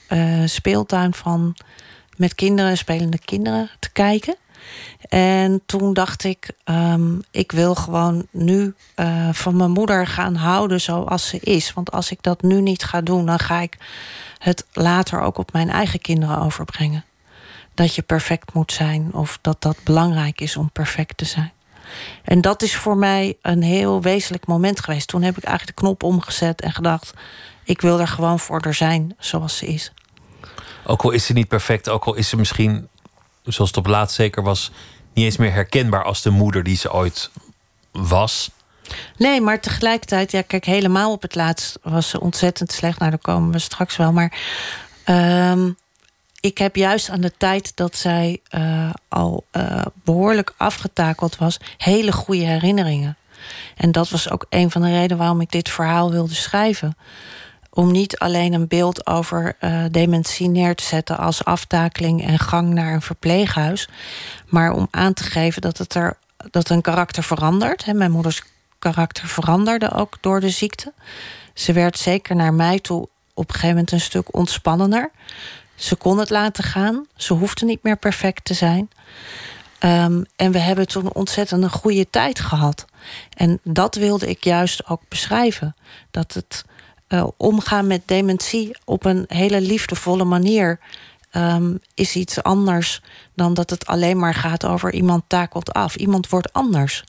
eh, 0.06 0.46
speeltuin 0.46 1.14
van 1.14 1.56
met 2.16 2.34
kinderen, 2.34 2.76
spelende 2.76 3.18
kinderen, 3.18 3.70
te 3.78 3.90
kijken. 3.92 4.36
En 5.08 5.62
toen 5.66 5.92
dacht 5.92 6.24
ik, 6.24 6.50
ehm, 6.64 7.18
ik 7.30 7.52
wil 7.52 7.74
gewoon 7.74 8.26
nu 8.30 8.74
eh, 8.94 9.28
van 9.32 9.56
mijn 9.56 9.70
moeder 9.70 10.06
gaan 10.06 10.34
houden 10.34 10.80
zoals 10.80 11.28
ze 11.28 11.38
is. 11.40 11.72
Want 11.72 11.90
als 11.90 12.10
ik 12.10 12.22
dat 12.22 12.42
nu 12.42 12.60
niet 12.60 12.84
ga 12.84 13.00
doen, 13.00 13.26
dan 13.26 13.38
ga 13.38 13.60
ik 13.60 13.76
het 14.38 14.66
later 14.72 15.20
ook 15.20 15.38
op 15.38 15.52
mijn 15.52 15.70
eigen 15.70 16.00
kinderen 16.00 16.38
overbrengen. 16.38 17.04
Dat 17.74 17.94
je 17.94 18.02
perfect 18.02 18.54
moet 18.54 18.72
zijn 18.72 19.08
of 19.12 19.38
dat 19.40 19.62
dat 19.62 19.76
belangrijk 19.84 20.40
is 20.40 20.56
om 20.56 20.70
perfect 20.70 21.16
te 21.16 21.24
zijn. 21.24 21.52
En 22.24 22.40
dat 22.40 22.62
is 22.62 22.76
voor 22.76 22.96
mij 22.96 23.36
een 23.42 23.62
heel 23.62 24.02
wezenlijk 24.02 24.46
moment 24.46 24.80
geweest. 24.80 25.08
Toen 25.08 25.22
heb 25.22 25.36
ik 25.36 25.44
eigenlijk 25.44 25.76
de 25.76 25.82
knop 25.82 26.02
omgezet 26.02 26.60
en 26.60 26.72
gedacht: 26.72 27.12
ik 27.64 27.80
wil 27.80 28.00
er 28.00 28.08
gewoon 28.08 28.38
voor 28.38 28.60
er 28.60 28.74
zijn 28.74 29.14
zoals 29.18 29.56
ze 29.56 29.66
is. 29.66 29.92
Ook 30.84 31.02
al 31.02 31.10
is 31.10 31.26
ze 31.26 31.32
niet 31.32 31.48
perfect, 31.48 31.88
ook 31.88 32.04
al 32.04 32.14
is 32.14 32.28
ze 32.28 32.36
misschien, 32.36 32.88
zoals 33.44 33.70
het 33.70 33.78
op 33.78 33.86
laatst 33.86 34.16
zeker 34.16 34.42
was, 34.42 34.70
niet 35.14 35.24
eens 35.24 35.36
meer 35.36 35.52
herkenbaar 35.52 36.04
als 36.04 36.22
de 36.22 36.30
moeder 36.30 36.62
die 36.62 36.76
ze 36.76 36.92
ooit 36.92 37.30
was. 37.92 38.50
Nee, 39.16 39.40
maar 39.40 39.60
tegelijkertijd, 39.60 40.30
ja, 40.32 40.42
kijk, 40.42 40.64
helemaal 40.64 41.12
op 41.12 41.22
het 41.22 41.34
laatst 41.34 41.78
was 41.82 42.08
ze 42.08 42.20
ontzettend 42.20 42.72
slecht. 42.72 42.98
Nou, 42.98 43.10
daar 43.10 43.20
komen 43.20 43.52
we 43.52 43.58
straks 43.58 43.96
wel. 43.96 44.12
Maar 44.12 44.40
ehm, 45.04 45.70
ik 46.40 46.58
heb 46.58 46.76
juist 46.76 47.10
aan 47.10 47.20
de 47.20 47.32
tijd 47.36 47.76
dat 47.76 47.96
zij 47.96 48.40
eh, 48.48 48.90
al 49.08 49.44
eh, 49.50 49.82
behoorlijk 50.04 50.54
afgetakeld 50.56 51.36
was, 51.36 51.58
hele 51.76 52.12
goede 52.12 52.44
herinneringen. 52.44 53.16
En 53.76 53.92
dat 53.92 54.10
was 54.10 54.30
ook 54.30 54.46
een 54.48 54.70
van 54.70 54.82
de 54.82 54.90
redenen 54.90 55.16
waarom 55.16 55.40
ik 55.40 55.50
dit 55.50 55.68
verhaal 55.68 56.10
wilde 56.10 56.34
schrijven. 56.34 56.96
Om 57.74 57.90
niet 57.90 58.18
alleen 58.18 58.52
een 58.52 58.68
beeld 58.68 59.06
over 59.06 59.56
eh, 59.58 59.84
dementie 59.90 60.48
neer 60.48 60.74
te 60.74 60.84
zetten 60.84 61.18
als 61.18 61.44
aftakeling 61.44 62.26
en 62.26 62.38
gang 62.38 62.74
naar 62.74 62.94
een 62.94 63.02
verpleeghuis, 63.02 63.88
maar 64.46 64.72
om 64.72 64.88
aan 64.90 65.14
te 65.14 65.24
geven 65.24 65.62
dat 65.62 65.78
het 65.78 65.94
er 65.94 66.16
dat 66.50 66.68
een 66.68 66.80
karakter 66.80 67.22
verandert. 67.22 67.92
Mijn 67.92 68.10
moeders 68.10 68.42
karakter 68.78 69.26
veranderde 69.26 69.92
ook 69.92 70.16
door 70.20 70.40
de 70.40 70.50
ziekte. 70.50 70.92
Ze 71.54 71.72
werd 71.72 71.98
zeker 71.98 72.36
naar 72.36 72.54
mij 72.54 72.78
toe 72.78 73.08
op 73.34 73.48
een 73.48 73.54
gegeven 73.54 73.68
moment 73.68 73.92
een 73.92 74.00
stuk 74.00 74.34
ontspannender. 74.34 75.10
Ze 75.74 75.96
kon 75.96 76.18
het 76.18 76.30
laten 76.30 76.64
gaan. 76.64 77.06
Ze 77.16 77.32
hoefde 77.32 77.64
niet 77.64 77.82
meer 77.82 77.96
perfect 77.96 78.44
te 78.44 78.54
zijn. 78.54 78.90
Ehm, 79.78 80.22
en 80.36 80.52
we 80.52 80.58
hebben 80.58 80.86
toen 80.86 81.12
ontzettend 81.12 81.62
een 81.62 81.70
goede 81.70 82.10
tijd 82.10 82.40
gehad. 82.40 82.84
En 83.36 83.60
dat 83.62 83.94
wilde 83.94 84.28
ik 84.28 84.44
juist 84.44 84.86
ook 84.88 85.00
beschrijven. 85.08 85.76
Dat 86.10 86.32
het 86.32 86.64
eh, 87.12 87.26
omgaan 87.36 87.86
met 87.86 88.02
dementie 88.06 88.78
op 88.84 89.04
een 89.04 89.24
hele 89.28 89.60
liefdevolle 89.60 90.24
manier 90.24 90.78
ehm, 91.30 91.74
is 91.94 92.16
iets 92.16 92.42
anders 92.42 93.02
dan 93.34 93.54
dat 93.54 93.70
het 93.70 93.86
alleen 93.86 94.18
maar 94.18 94.34
gaat 94.34 94.66
over 94.66 94.92
iemand 94.92 95.24
takelt 95.26 95.72
af. 95.72 95.96
Iemand 95.96 96.28
wordt 96.28 96.52
anders, 96.52 97.04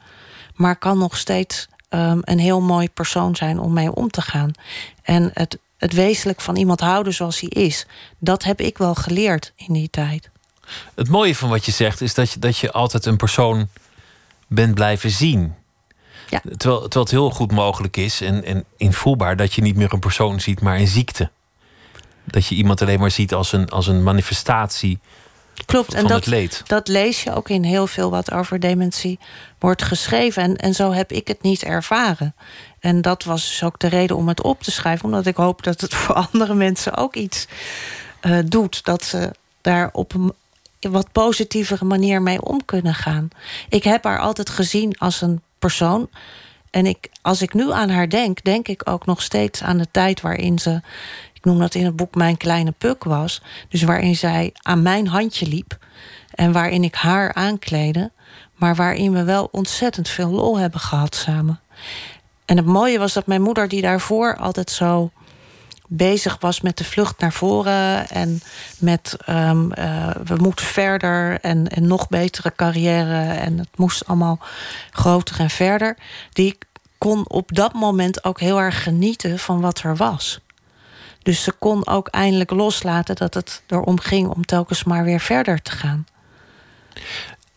maar 0.55 0.75
kan 0.75 0.97
nog 0.97 1.17
steeds 1.17 1.67
ehm, 1.89 2.19
een 2.21 2.39
heel 2.39 2.61
mooi 2.61 2.89
persoon 2.89 3.35
zijn 3.35 3.59
om 3.59 3.73
mee 3.73 3.95
om 3.95 4.09
te 4.09 4.21
gaan. 4.21 4.51
En 5.01 5.31
het, 5.33 5.57
het 5.77 5.93
wezenlijk 5.93 6.41
van 6.41 6.55
iemand 6.55 6.79
houden 6.79 7.13
zoals 7.13 7.39
hij 7.39 7.49
is, 7.49 7.85
dat 8.19 8.43
heb 8.43 8.61
ik 8.61 8.77
wel 8.77 8.95
geleerd 8.95 9.53
in 9.55 9.73
die 9.73 9.89
tijd. 9.89 10.29
Het 10.95 11.09
mooie 11.09 11.35
van 11.35 11.49
wat 11.49 11.65
je 11.65 11.71
zegt 11.71 12.01
is 12.01 12.13
dat 12.13 12.31
je, 12.31 12.39
dat 12.39 12.57
je 12.57 12.71
altijd 12.71 13.05
een 13.05 13.17
persoon 13.17 13.67
bent 14.47 14.75
blijven 14.75 15.09
zien. 15.09 15.53
Ja. 16.33 16.41
Terwijl, 16.57 16.81
terwijl 16.81 17.03
het 17.03 17.11
heel 17.11 17.29
goed 17.29 17.51
mogelijk 17.51 17.97
is 17.97 18.21
en, 18.21 18.43
en 18.45 18.63
invoelbaar 18.77 19.35
dat 19.35 19.53
je 19.53 19.61
niet 19.61 19.75
meer 19.75 19.93
een 19.93 19.99
persoon 19.99 20.39
ziet, 20.39 20.61
maar 20.61 20.77
een 20.77 20.87
ziekte. 20.87 21.29
Dat 22.23 22.45
je 22.45 22.55
iemand 22.55 22.81
alleen 22.81 22.99
maar 22.99 23.11
ziet 23.11 23.33
als 23.33 23.51
een, 23.51 23.69
als 23.69 23.87
een 23.87 24.03
manifestatie 24.03 24.99
Klopt, 25.65 25.85
van 25.91 25.99
en 25.99 26.07
dat, 26.07 26.63
dat 26.65 26.87
lees 26.87 27.23
je 27.23 27.33
ook 27.33 27.49
in 27.49 27.63
heel 27.63 27.87
veel 27.87 28.09
wat 28.09 28.31
over 28.31 28.59
dementie 28.59 29.19
wordt 29.59 29.83
geschreven. 29.83 30.43
En, 30.43 30.55
en 30.55 30.73
zo 30.73 30.91
heb 30.91 31.11
ik 31.11 31.27
het 31.27 31.41
niet 31.41 31.63
ervaren. 31.63 32.35
En 32.79 33.01
dat 33.01 33.23
was 33.23 33.47
dus 33.47 33.63
ook 33.63 33.79
de 33.79 33.87
reden 33.87 34.15
om 34.15 34.27
het 34.27 34.41
op 34.41 34.63
te 34.63 34.71
schrijven. 34.71 35.05
Omdat 35.05 35.25
ik 35.25 35.35
hoop 35.35 35.63
dat 35.63 35.81
het 35.81 35.93
voor 36.01 36.15
andere 36.15 36.53
mensen 36.53 36.97
ook 36.97 37.15
iets 37.15 37.47
eh, 38.19 38.37
doet. 38.45 38.85
Dat 38.85 39.03
ze 39.03 39.31
daar 39.61 39.89
op 39.91 40.13
een 40.13 40.33
wat 40.79 41.11
positievere 41.11 41.85
manier 41.85 42.21
mee 42.21 42.41
om 42.41 42.65
kunnen 42.65 42.95
gaan. 42.95 43.29
Ik 43.69 43.83
heb 43.83 44.03
haar 44.03 44.19
altijd 44.19 44.49
gezien 44.49 44.97
als 44.97 45.21
een 45.21 45.41
persoon. 45.63 46.09
En 46.69 46.85
ik, 46.85 47.09
als 47.21 47.41
ik 47.41 47.53
nu 47.53 47.71
aan 47.71 47.89
haar 47.89 48.09
denk, 48.09 48.43
denk 48.43 48.67
ik 48.67 48.89
ook 48.89 49.05
nog 49.05 49.21
steeds 49.21 49.63
aan 49.63 49.77
de 49.77 49.87
tijd 49.91 50.21
waarin 50.21 50.59
ze 50.59 50.81
ik 51.43 51.49
noem 51.49 51.59
dat 51.59 51.75
in 51.75 51.85
het 51.85 51.95
boek 51.95 52.15
Mijn 52.15 52.37
Kleine 52.37 52.71
Puk 52.71 53.03
was. 53.03 53.41
Dus 53.69 53.83
waarin 53.83 54.15
zij 54.15 54.49
aan 54.61 54.81
mijn 54.81 55.07
handje 55.07 55.47
liep. 55.47 55.77
En 56.35 56.51
waarin 56.51 56.83
ik 56.83 56.95
haar 56.95 57.33
aankleedde. 57.33 58.11
Maar 58.55 58.75
waarin 58.75 59.13
we 59.13 59.23
wel 59.23 59.49
ontzettend 59.51 60.09
veel 60.09 60.29
lol 60.29 60.57
hebben 60.57 60.79
gehad 60.79 61.15
samen. 61.15 61.59
En 62.45 62.57
het 62.57 62.65
mooie 62.65 62.99
was 62.99 63.13
dat 63.13 63.27
mijn 63.27 63.41
moeder, 63.41 63.67
die 63.67 63.81
daarvoor 63.81 64.37
altijd 64.37 64.71
zo 64.71 65.11
bezig 65.95 66.37
was 66.39 66.61
met 66.61 66.77
de 66.77 66.83
vlucht 66.83 67.19
naar 67.19 67.33
voren. 67.33 68.09
En 68.09 68.41
met 68.79 69.17
ehm, 69.25 69.71
eh, 69.71 70.09
we 70.23 70.35
moeten 70.35 70.65
verder 70.65 71.39
en, 71.41 71.67
en 71.67 71.87
nog 71.87 72.09
betere 72.09 72.53
carrière. 72.55 73.33
En 73.33 73.57
het 73.57 73.77
moest 73.77 74.07
allemaal 74.07 74.39
groter 74.91 75.39
en 75.39 75.49
verder. 75.49 75.97
Die 76.31 76.57
kon 76.97 77.29
op 77.29 77.55
dat 77.55 77.73
moment 77.73 78.23
ook 78.23 78.39
heel 78.39 78.59
erg 78.59 78.83
genieten 78.83 79.39
van 79.39 79.61
wat 79.61 79.79
er 79.79 79.95
was. 79.95 80.39
Dus 81.23 81.43
ze 81.43 81.51
kon 81.51 81.87
ook 81.87 82.07
eindelijk 82.07 82.51
loslaten 82.51 83.15
dat 83.15 83.33
het 83.33 83.63
erom 83.67 83.99
ging 83.99 84.27
om 84.27 84.45
telkens 84.45 84.83
maar 84.83 85.03
weer 85.03 85.19
verder 85.19 85.61
te 85.61 85.71
gaan. 85.71 86.05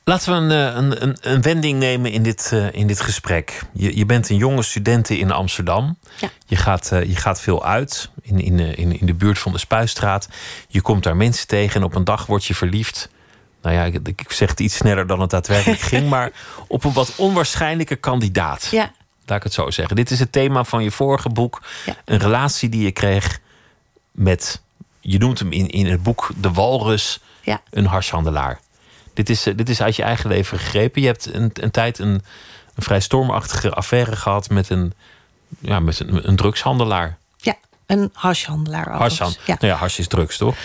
Laten 0.09 0.33
we 0.33 0.55
een, 0.55 0.69
eh, 0.69 0.77
een, 0.77 1.03
een, 1.03 1.17
een 1.21 1.43
wending 1.43 1.79
nemen 1.79 2.11
in 2.11 2.23
dit, 2.23 2.51
eh, 2.53 2.73
in 2.73 2.87
dit 2.87 3.01
gesprek. 3.01 3.63
Je, 3.73 3.97
je 3.97 4.07
bent 4.07 4.29
een 4.29 4.37
jonge 4.37 4.63
studente 4.63 5.19
in 5.19 5.31
Amsterdam. 5.31 5.99
Ja. 6.21 6.29
Je, 6.47 6.57
gaat, 6.57 6.93
eh, 6.93 7.05
je 7.05 7.17
gaat 7.17 7.41
veel 7.41 7.65
uit 7.65 8.11
in, 8.23 8.41
in, 8.41 8.59
in, 8.59 9.01
in 9.01 9.07
de 9.07 9.15
buurt 9.15 9.39
van 9.39 9.53
de 9.53 9.59
Spuistraat. 9.59 10.29
Je 10.69 10.81
komt 10.81 11.03
daar 11.03 11.17
mensen 11.17 11.47
tegen 11.47 11.81
en 11.81 11.87
op 11.87 11.95
een 11.95 12.05
dag 12.05 12.27
word 12.27 12.45
je 12.45 12.55
verliefd. 12.55 13.09
Nou 13.63 13.75
ja, 13.75 13.85
ik, 13.85 14.09
ik 14.09 14.33
zeg 14.33 14.51
het 14.51 14.61
iets 14.61 14.77
sneller 14.77 15.07
dan 15.07 15.21
het 15.21 15.31
daadwerkelijk 15.31 15.81
ging, 15.93 16.09
maar 16.09 16.33
op 16.67 16.85
een 16.85 16.93
wat 16.93 17.13
onwaarschijnlijke 17.17 17.97
kandidaat. 17.97 18.69
Ja, 18.71 18.93
Laat 19.25 19.39
ik 19.39 19.45
het 19.45 19.53
zo 19.53 19.71
zeggen. 19.71 19.97
Dit 19.97 20.11
is 20.11 20.19
het 20.19 20.33
thema 20.33 20.65
van 20.65 20.83
je 20.83 20.91
vorige 20.91 21.29
boek. 21.29 21.63
Ja. 21.87 21.97
Een 22.05 22.19
relatie 22.19 22.69
die 22.69 22.83
je 22.83 22.93
kreeg 22.93 23.41
met, 24.11 24.63
je 25.01 25.19
noemt 25.19 25.39
hem 25.39 25.53
in, 25.53 25.69
in 25.69 25.87
het 25.87 26.03
boek 26.03 26.31
De 26.37 26.53
Walrus, 26.53 27.21
ja, 27.43 27.61
een 27.71 27.87
harshandelaar. 27.87 28.61
Dit 29.17 29.31
is, 29.31 29.47
eh, 29.47 29.57
dit 29.57 29.69
is 29.69 29.83
uit 29.83 29.97
je 29.97 30.03
eigen 30.03 30.29
leven 30.31 30.59
gegrepen. 30.59 31.01
Je 31.01 31.07
hebt 31.07 31.35
een, 31.35 31.51
een 31.53 31.71
tijd 31.71 31.99
een, 31.99 32.23
een 32.75 32.83
vrij 32.83 33.01
stormachtige 33.01 33.71
affaire 33.71 34.17
gehad 34.17 34.49
met 34.51 34.71
een, 34.71 34.93
ja, 35.59 35.81
met 35.81 36.01
een, 36.01 36.29
een 36.29 36.37
drugshandelaar. 36.37 37.19
ja. 37.37 37.55
Een 37.87 38.11
hashhandelaar. 38.13 38.91
Hashan. 38.91 39.35
Ja. 39.47 39.57
Nou 39.61 39.73
ja, 39.73 39.79
hash 39.79 39.99
is 39.99 40.09
drugs, 40.09 40.37
toch? 40.37 40.57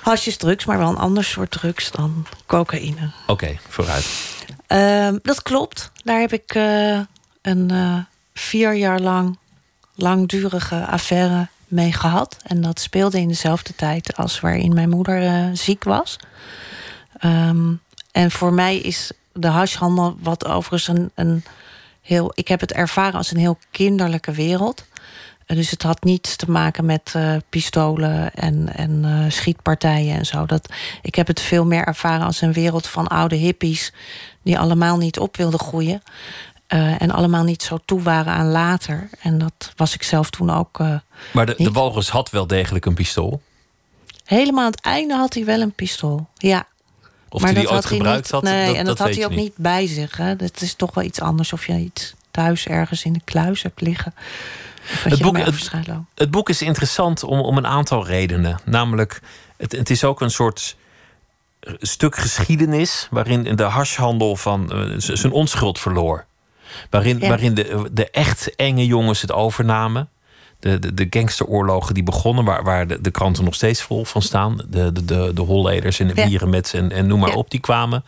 Hash 0.00 0.26
is 0.26 0.36
drugs, 0.36 0.64
maar 0.64 0.78
wel 0.78 0.88
een 0.88 0.96
ander 0.96 1.24
soort 1.24 1.50
drugs 1.50 1.90
dan 1.90 2.26
cocaïne. 2.46 3.10
Oké, 3.26 3.56
vooruit. 3.68 4.06
Ehm, 4.66 5.18
dat 5.22 5.42
klopt. 5.42 5.90
Daar 6.04 6.20
heb 6.20 6.32
ik 6.32 6.54
eh, 6.54 6.98
een 7.42 7.70
eh, 7.70 7.96
vier 8.34 8.74
jaar 8.74 9.00
lang 9.00 9.38
langdurige 9.94 10.86
affaire 10.86 11.48
mee 11.68 11.92
gehad. 11.92 12.36
En 12.42 12.60
dat 12.60 12.80
speelde 12.80 13.18
in 13.20 13.28
dezelfde 13.28 13.74
tijd 13.74 14.16
als 14.16 14.40
waarin 14.40 14.74
mijn 14.74 14.88
moeder 14.88 15.50
ziek 15.56 15.84
was. 15.84 16.16
Ehm, 17.18 17.72
en 18.14 18.30
voor 18.30 18.52
mij 18.52 18.76
is 18.76 19.10
de 19.32 19.46
hashhandel, 19.48 20.16
wat 20.20 20.44
overigens 20.44 20.88
een, 20.98 21.10
een 21.14 21.44
heel. 22.00 22.32
Ik 22.34 22.48
heb 22.48 22.60
het 22.60 22.72
ervaren 22.72 23.14
als 23.14 23.30
een 23.30 23.38
heel 23.38 23.58
kinderlijke 23.70 24.32
wereld. 24.32 24.84
Dus 25.46 25.70
het 25.70 25.82
had 25.82 26.04
niets 26.04 26.36
te 26.36 26.50
maken 26.50 26.84
met 26.84 27.12
eh, 27.14 27.36
pistolen 27.48 28.34
en, 28.34 28.76
en 28.76 29.04
eh, 29.04 29.30
schietpartijen 29.30 30.16
en 30.16 30.26
zo. 30.26 30.46
Dat, 30.46 30.72
ik 31.02 31.14
heb 31.14 31.26
het 31.26 31.40
veel 31.40 31.66
meer 31.66 31.84
ervaren 31.84 32.26
als 32.26 32.40
een 32.40 32.52
wereld 32.52 32.86
van 32.86 33.06
oude 33.08 33.34
hippies... 33.36 33.92
die 34.42 34.58
allemaal 34.58 34.96
niet 34.96 35.18
op 35.18 35.36
wilden 35.36 35.60
groeien. 35.60 36.02
eh, 36.66 37.02
en 37.02 37.10
allemaal 37.10 37.44
niet 37.44 37.62
zo 37.62 37.78
toe 37.84 38.02
waren 38.02 38.32
aan 38.32 38.50
later. 38.50 39.08
En 39.20 39.38
dat 39.38 39.72
was 39.76 39.94
ik 39.94 40.02
zelf 40.02 40.30
toen 40.30 40.50
ook. 40.50 40.78
Maar 41.32 41.46
de, 41.46 41.54
de 41.58 41.70
walrus 41.70 42.08
had 42.08 42.30
wel 42.30 42.46
degelijk 42.46 42.86
een 42.86 42.94
pistool. 42.94 43.42
helemaal 44.24 44.64
aan 44.64 44.70
het 44.70 44.80
einde 44.80 45.14
had 45.14 45.34
hij 45.34 45.44
wel 45.44 45.60
een 45.60 45.72
pistool. 45.74 46.26
Ja. 46.36 46.66
Of 47.34 47.42
hij 47.42 47.54
die 47.54 47.70
ooit 47.70 47.84
gebruikt 47.86 48.22
niet, 48.22 48.30
had, 48.30 48.42
Nee, 48.42 48.66
dat, 48.66 48.76
en 48.76 48.84
dat, 48.84 48.96
dat 48.96 49.06
had 49.06 49.16
hij 49.16 49.24
ook 49.24 49.34
niet 49.34 49.52
bij 49.56 49.86
zich. 49.86 50.16
Hè. 50.16 50.36
Dat 50.36 50.60
is 50.60 50.74
toch 50.74 50.94
wel 50.94 51.04
iets 51.04 51.20
anders 51.20 51.52
of 51.52 51.66
je 51.66 51.72
iets 51.74 52.14
thuis 52.30 52.66
ergens 52.66 53.04
in 53.04 53.12
de 53.12 53.20
kluis 53.24 53.62
hebt 53.62 53.80
liggen. 53.80 54.14
Het 54.82 55.22
boek- 55.22 55.38
het- 56.14 56.30
boek 56.30 56.48
is 56.48 56.62
interessant 56.62 57.22
om, 57.22 57.38
om 57.40 57.56
een 57.56 57.66
aantal 57.66 58.06
redenen. 58.06 58.58
Namelijk, 58.64 59.20
het, 59.56 59.72
het 59.72 59.90
is 59.90 60.04
ook 60.04 60.20
een 60.20 60.30
soort 60.30 60.76
eh, 61.60 61.72
stuk 61.80 62.16
geschiedenis... 62.16 63.08
waarin 63.10 63.56
de 63.56 63.62
hashhandel 63.62 64.36
van 64.36 64.72
eh, 64.72 64.94
zijn 64.96 65.32
onschuld 65.32 65.78
verloor. 65.78 66.24
Waarin, 66.90 67.18
Ja. 67.20 67.28
waarin 67.28 67.54
de, 67.54 67.88
de 67.92 68.10
echt 68.10 68.56
enge 68.56 68.86
jongens 68.86 69.20
het 69.20 69.32
overnamen. 69.32 70.08
De, 70.64 70.78
de, 70.78 70.94
de 70.94 71.06
gangsteroorlogen 71.10 71.94
die 71.94 72.02
begonnen, 72.02 72.44
waar, 72.44 72.62
waar 72.62 72.86
de, 72.86 73.00
de 73.00 73.10
kranten 73.10 73.44
nog 73.44 73.54
steeds 73.54 73.82
vol 73.82 74.04
van 74.04 74.22
staan. 74.22 74.56
De, 74.68 74.92
de, 74.92 75.04
de, 75.04 75.30
de 75.34 75.40
holleders 75.42 76.00
en 76.00 76.06
de 76.06 76.12
Ja. 76.16 76.26
wierenmets 76.28 76.72
en, 76.72 76.90
en 76.92 77.06
noem 77.06 77.20
maar 77.20 77.28
Ja. 77.30 77.34
op, 77.36 77.50
die 77.50 77.60
kwamen. 77.60 78.04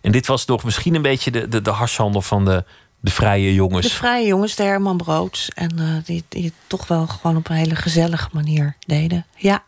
En 0.00 0.12
dit 0.12 0.26
was 0.26 0.46
nog 0.46 0.64
misschien 0.64 0.94
een 0.94 1.02
beetje 1.02 1.30
de, 1.30 1.48
de, 1.48 1.62
de 1.62 1.70
hashhandel 1.70 2.22
van 2.22 2.44
de, 2.44 2.64
de 3.00 3.10
vrije 3.10 3.54
jongens. 3.54 3.86
De 3.86 3.92
vrije 3.92 4.26
jongens, 4.26 4.54
de 4.54 4.62
Herman 4.62 4.96
Broods. 4.96 5.48
En 5.48 5.78
eh, 5.78 6.04
die, 6.04 6.24
die 6.28 6.44
het 6.44 6.52
toch 6.66 6.86
wel 6.86 7.06
gewoon 7.06 7.36
op 7.36 7.48
een 7.48 7.56
hele 7.56 7.76
gezellige 7.76 8.28
manier 8.32 8.76
deden. 8.86 9.26
Ja, 9.36 9.62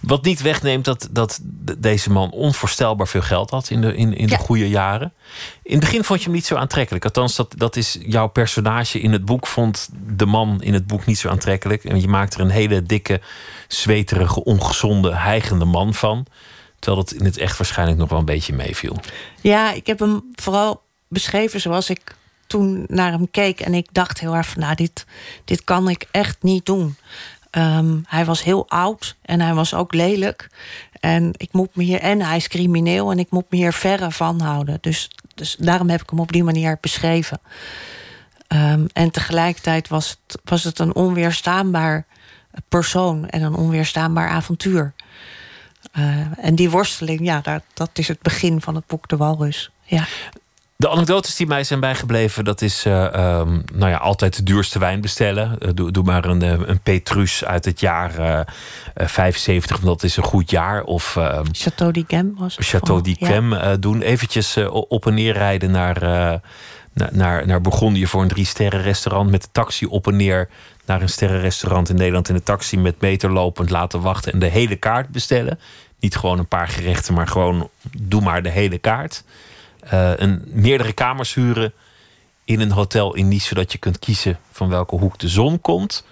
Wat 0.00 0.24
niet 0.24 0.42
wegneemt 0.42 0.84
dat, 0.84 1.08
dat 1.10 1.40
de- 1.42 1.80
deze 1.80 2.10
man 2.10 2.30
onvoorstelbaar 2.30 3.08
veel 3.08 3.20
geld 3.22 3.50
had 3.50 3.70
in 3.70 3.80
de, 3.80 3.94
in, 3.96 4.16
in 4.16 4.26
de 4.26 4.32
Ja. 4.32 4.38
goede 4.38 4.68
jaren. 4.68 5.12
In 5.62 5.70
het 5.72 5.80
begin 5.80 6.04
vond 6.04 6.18
je 6.18 6.24
hem 6.24 6.34
niet 6.34 6.46
zo 6.46 6.54
aantrekkelijk. 6.56 7.04
Althans, 7.04 7.36
dat, 7.36 7.54
dat 7.56 7.76
is 7.76 7.98
jouw 8.06 8.26
personage 8.28 9.00
in 9.00 9.12
het 9.12 9.24
boek. 9.24 9.46
Vond 9.46 9.88
de 10.16 10.26
man 10.26 10.62
in 10.62 10.74
het 10.74 10.86
boek 10.86 11.06
niet 11.06 11.18
zo 11.18 11.28
aantrekkelijk. 11.28 11.84
En 11.84 12.00
je 12.00 12.08
maakt 12.08 12.34
er 12.34 12.40
een 12.40 12.50
hele 12.50 12.82
dikke, 12.82 13.20
zweterige, 13.68 14.44
ongezonde, 14.44 15.14
hijgende 15.14 15.64
man 15.64 15.94
van. 15.94 16.26
Terwijl 16.78 17.04
dat 17.04 17.12
in 17.14 17.24
het 17.24 17.36
echt 17.38 17.58
waarschijnlijk 17.58 17.98
nog 17.98 18.08
wel 18.08 18.18
een 18.18 18.24
beetje 18.24 18.52
meeviel. 18.54 18.96
ja, 19.40 19.72
ik 19.72 19.86
heb 19.86 19.98
hem 19.98 20.22
vooral 20.34 20.82
beschreven 21.08 21.60
zoals 21.60 21.90
ik 21.90 22.00
toen 22.46 22.84
naar 22.88 23.12
hem 23.12 23.30
keek. 23.30 23.60
En 23.60 23.74
ik 23.74 23.88
dacht 23.92 24.20
heel 24.20 24.34
erg 24.34 24.46
van, 24.48 24.60
nou, 24.60 24.74
dit, 24.74 25.06
dit 25.44 25.64
kan 25.64 25.88
ik 25.88 26.06
echt 26.10 26.42
niet 26.42 26.66
doen. 26.66 26.96
Ehm, 27.52 27.98
hij 28.06 28.24
was 28.24 28.42
heel 28.42 28.68
oud 28.68 29.16
en 29.22 29.40
hij 29.40 29.54
was 29.54 29.74
ook 29.74 29.94
lelijk. 29.94 30.50
En, 31.00 31.30
ik 31.36 31.52
moet 31.52 31.76
me 31.76 31.82
hier, 31.82 32.00
en 32.00 32.22
hij 32.22 32.36
is 32.36 32.48
crimineel 32.48 33.10
en 33.10 33.18
ik 33.18 33.30
moet 33.30 33.50
me 33.50 33.56
hier 33.56 33.72
verre 33.72 34.10
van 34.10 34.40
houden. 34.40 34.78
Dus, 34.80 35.10
dus 35.34 35.56
daarom 35.58 35.88
heb 35.88 36.02
ik 36.02 36.10
hem 36.10 36.20
op 36.20 36.32
die 36.32 36.44
manier 36.44 36.78
beschreven. 36.80 37.40
Ehm, 38.46 38.86
en 38.92 39.10
tegelijkertijd 39.10 39.88
was 39.88 40.10
het, 40.10 40.40
was 40.44 40.64
het 40.64 40.78
een 40.78 40.94
onweerstaanbaar 40.94 42.06
persoon 42.68 43.28
en 43.28 43.42
een 43.42 43.54
onweerstaanbaar 43.54 44.28
avontuur. 44.28 44.94
Eh, 45.92 46.38
en 46.38 46.54
die 46.54 46.70
worsteling, 46.70 47.20
ja, 47.24 47.40
daar, 47.40 47.62
dat 47.74 47.90
is 47.92 48.08
het 48.08 48.22
begin 48.22 48.60
van 48.60 48.74
het 48.74 48.86
boek 48.86 49.08
De 49.08 49.16
Walrus. 49.16 49.70
Ja. 49.82 50.06
De 50.82 50.88
anekdotes 50.88 51.36
die 51.36 51.46
mij 51.46 51.64
zijn 51.64 51.80
bijgebleven, 51.80 52.44
dat 52.44 52.62
is 52.62 52.84
eh, 52.84 53.14
ehm, 53.14 53.60
nou 53.72 53.90
ja, 53.90 53.96
altijd 53.96 54.36
de 54.36 54.42
duurste 54.42 54.78
wijn 54.78 55.00
bestellen. 55.00 55.58
Eh, 55.58 55.68
doe, 55.74 55.90
doe 55.90 56.04
maar 56.04 56.24
een, 56.24 56.42
eh, 56.42 56.50
een 56.50 56.80
Petrus 56.80 57.44
uit 57.44 57.64
het 57.64 57.80
jaar 57.80 58.18
eh, 58.18 58.40
eh, 58.94 59.06
75, 59.06 59.76
want 59.76 59.88
dat 59.88 60.02
is 60.02 60.16
een 60.16 60.22
goed 60.22 60.50
jaar. 60.50 60.82
Of 60.84 61.16
ehm, 61.16 61.44
Château 61.52 61.90
d'Yquem 61.90 62.34
was 62.38 62.56
het. 62.56 62.66
Vooral. 62.66 63.02
d'Yquem 63.02 63.52
eh, 63.52 63.72
doen. 63.80 64.02
Eventjes 64.02 64.56
op 64.70 65.06
en 65.06 65.14
neer 65.14 65.32
rijden 65.32 65.70
naar, 65.70 66.02
eh, 66.02 66.38
na- 66.92 67.08
naar, 67.12 67.46
naar 67.46 67.60
Bourgondië 67.60 68.06
voor 68.06 68.22
een 68.22 68.28
drie 68.28 68.46
sterren 68.46 68.82
restaurant. 68.82 69.30
Met 69.30 69.42
de 69.42 69.48
taxi 69.52 69.86
op 69.86 70.06
en 70.06 70.16
neer 70.16 70.48
naar 70.86 71.02
een 71.02 71.08
sterrenrestaurant 71.08 71.88
in 71.88 71.96
Nederland. 71.96 72.28
In 72.28 72.34
de 72.34 72.42
taxi 72.42 72.78
met 72.78 73.00
meter 73.00 73.32
lopend 73.32 73.70
laten 73.70 74.00
wachten 74.00 74.32
en 74.32 74.38
de 74.38 74.46
hele 74.48 74.76
kaart 74.76 75.08
bestellen. 75.08 75.58
Niet 76.00 76.16
gewoon 76.16 76.38
een 76.38 76.48
paar 76.48 76.68
gerechten, 76.68 77.14
maar 77.14 77.26
gewoon 77.28 77.68
doe 78.00 78.20
maar 78.20 78.42
de 78.42 78.50
hele 78.50 78.78
kaart. 78.78 79.24
Eh, 79.82 80.12
een, 80.16 80.42
meerdere 80.46 80.92
kamers 80.92 81.34
huren 81.34 81.72
in 82.44 82.60
een 82.60 82.70
hotel 82.70 83.14
in 83.14 83.28
Nice, 83.28 83.46
zodat 83.46 83.72
je 83.72 83.78
kunt 83.78 83.98
kiezen 83.98 84.38
van 84.50 84.68
welke 84.68 84.96
hoek 84.96 85.18
de 85.18 85.28
zon 85.28 85.60
komt. 85.60 86.04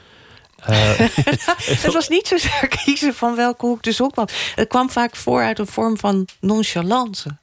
Eh, 0.64 0.98
Het 1.72 1.92
was 1.92 2.08
niet 2.08 2.26
zozeer 2.26 2.68
kiezen 2.84 3.14
van 3.14 3.36
welke 3.36 3.66
hoek 3.66 3.82
de 3.82 3.92
zon 3.92 4.10
kwam. 4.10 4.26
Het 4.54 4.68
kwam 4.68 4.90
vaak 4.90 5.16
voor 5.16 5.42
uit 5.42 5.58
een 5.58 5.66
vorm 5.66 5.98
van 5.98 6.28
nonchalance. 6.40 7.36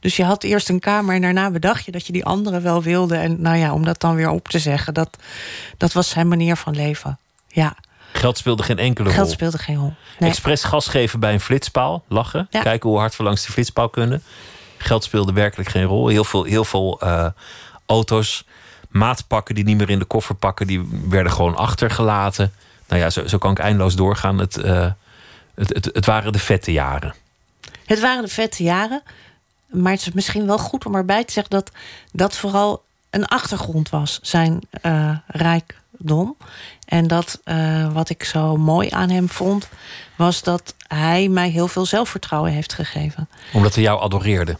Dus 0.00 0.16
je 0.16 0.24
had 0.24 0.42
eerst 0.42 0.68
een 0.68 0.80
kamer 0.80 1.14
en 1.14 1.22
daarna 1.22 1.50
bedacht 1.50 1.84
je 1.84 1.92
dat 1.92 2.06
je 2.06 2.12
die 2.12 2.24
andere 2.24 2.60
wel 2.60 2.82
wilde. 2.82 3.16
En 3.16 3.42
nou 3.42 3.56
ja, 3.56 3.72
om 3.72 3.84
dat 3.84 4.00
dan 4.00 4.14
weer 4.14 4.30
op 4.30 4.48
te 4.48 4.58
zeggen, 4.58 4.94
dat, 4.94 5.16
dat 5.76 5.92
was 5.92 6.08
zijn 6.08 6.28
manier 6.28 6.56
van 6.56 6.76
leven. 6.76 7.18
Ja, 7.48 7.76
geld 8.12 8.38
speelde 8.38 8.62
geen 8.62 8.78
enkele 8.78 9.08
rol. 9.08 9.16
geld 9.16 9.30
speelde 9.30 9.58
geen 9.58 9.76
rol. 9.76 9.92
Nee. 10.18 10.30
Expres 10.30 10.64
gas 10.64 10.86
geven 10.86 11.20
bij 11.20 11.32
een 11.32 11.40
flitspaal, 11.40 12.04
lachen. 12.08 12.46
Ja. 12.50 12.60
Kijken 12.60 12.88
hoe 12.88 12.98
hard 12.98 13.16
we 13.16 13.22
langs 13.22 13.42
die 13.42 13.52
flitspaal 13.52 13.88
kunnen. 13.88 14.22
Geld 14.84 15.04
speelde 15.04 15.32
werkelijk 15.32 15.68
geen 15.68 15.84
rol. 15.84 16.08
Heel 16.08 16.24
veel, 16.24 16.44
heel 16.44 16.64
veel 16.64 17.00
eh, 17.00 17.26
auto's, 17.86 18.44
maatpakken 18.88 19.54
die 19.54 19.64
niet 19.64 19.76
meer 19.76 19.90
in 19.90 19.98
de 19.98 20.04
koffer 20.04 20.34
pakken, 20.34 20.66
die 20.66 20.88
werden 21.08 21.32
gewoon 21.32 21.56
achtergelaten. 21.56 22.52
Nou 22.88 23.00
ja, 23.00 23.10
zo, 23.10 23.26
zo 23.26 23.38
kan 23.38 23.50
ik 23.50 23.58
eindeloos 23.58 23.96
doorgaan. 23.96 24.38
Het, 24.38 24.56
eh, 24.56 24.90
het, 25.54 25.68
het, 25.68 25.84
het 25.92 26.06
waren 26.06 26.32
de 26.32 26.38
vette 26.38 26.72
jaren. 26.72 27.14
Het 27.86 28.00
waren 28.00 28.22
de 28.22 28.30
vette 28.30 28.62
jaren. 28.62 29.02
Maar 29.66 29.92
het 29.92 30.00
is 30.00 30.12
misschien 30.12 30.46
wel 30.46 30.58
goed 30.58 30.86
om 30.86 30.94
erbij 30.94 31.24
te 31.24 31.32
zeggen 31.32 31.52
dat 31.52 31.70
dat 32.12 32.36
vooral 32.36 32.82
een 33.10 33.26
achtergrond 33.26 33.90
was, 33.90 34.18
zijn 34.22 34.60
eh, 34.70 35.16
rijkdom. 35.26 36.36
En 36.86 37.06
dat 37.06 37.40
wat 37.92 38.08
ik 38.08 38.24
zo 38.24 38.56
mooi 38.56 38.88
aan 38.90 39.10
hem 39.10 39.28
vond, 39.28 39.68
was 40.16 40.42
dat 40.42 40.74
hij 40.86 41.28
mij 41.28 41.48
heel 41.48 41.68
veel 41.68 41.86
zelfvertrouwen 41.86 42.52
heeft 42.52 42.72
gegeven. 42.72 43.28
Omdat 43.52 43.74
hij 43.74 43.82
jou 43.82 44.00
adoreerde. 44.00 44.56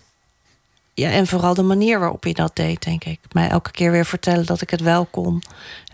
Ja, 0.94 1.11
en 1.11 1.26
vooral 1.26 1.54
de 1.54 1.62
manier 1.62 1.98
waarop 1.98 2.24
je 2.24 2.35
dat 2.35 2.57
deed, 2.57 2.83
denk 2.83 3.04
ik. 3.04 3.20
Mij 3.33 3.48
elke 3.48 3.70
keer 3.70 3.90
weer 3.90 4.07
vertellen 4.07 4.46
dat 4.46 4.61
ik 4.61 4.70
het 4.70 4.80
wel 4.80 5.04
kon. 5.04 5.42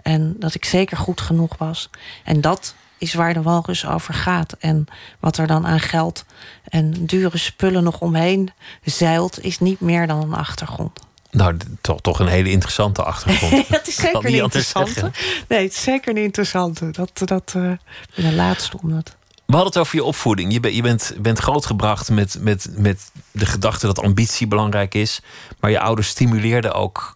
En 0.02 0.34
dat 0.38 0.54
ik 0.54 0.64
zeker 0.64 0.96
goed 0.96 1.20
genoeg 1.20 1.56
was. 1.58 1.90
En 2.24 2.40
dat 2.40 2.74
is 2.98 3.14
waar 3.14 3.34
de 3.34 3.42
walrus 3.42 3.86
over 3.86 4.14
gaat. 4.14 4.56
En 4.58 4.86
wat 5.20 5.36
er 5.36 5.46
dan 5.46 5.66
aan 5.66 5.80
geld 5.80 6.24
en 6.64 7.06
dure 7.06 7.38
spullen 7.38 7.82
nog 7.82 8.00
omheen 8.00 8.50
zeilt... 8.84 9.44
is 9.44 9.58
niet 9.58 9.80
meer 9.80 10.06
dan 10.06 10.22
een 10.22 10.34
achtergrond. 10.34 11.00
Nou, 11.30 11.56
toch, 11.80 12.00
toch 12.00 12.18
een 12.18 12.28
hele 12.28 12.50
interessante 12.50 13.02
achtergrond. 13.02 13.68
Het 13.68 13.88
is 13.88 13.94
zeker 13.94 14.30
niet 14.30 14.40
interessant. 14.40 15.02
Nee, 15.48 15.62
het 15.62 15.72
is 15.72 15.82
zeker 15.82 16.12
niet 16.12 16.24
interessant. 16.24 16.94
Dat, 16.94 17.22
dat 17.24 17.54
uh, 17.56 17.72
de 18.14 18.32
laatste 18.32 18.78
om 18.82 18.90
dat. 18.90 19.16
We 19.50 19.56
hadden 19.56 19.72
het 19.72 19.82
over 19.82 19.96
je 19.96 20.04
opvoeding. 20.04 20.52
Je, 20.52 20.60
ben, 20.60 20.74
je 20.74 20.82
bent, 20.82 21.14
bent 21.18 21.38
grootgebracht 21.38 22.10
met, 22.10 22.36
met, 22.40 22.68
met 22.76 23.10
de 23.30 23.46
gedachte 23.46 23.86
dat 23.86 24.00
ambitie 24.00 24.46
belangrijk 24.46 24.94
is. 24.94 25.20
Maar 25.60 25.70
je 25.70 25.80
ouders 25.80 26.08
stimuleerden 26.08 26.74
ook 26.74 27.12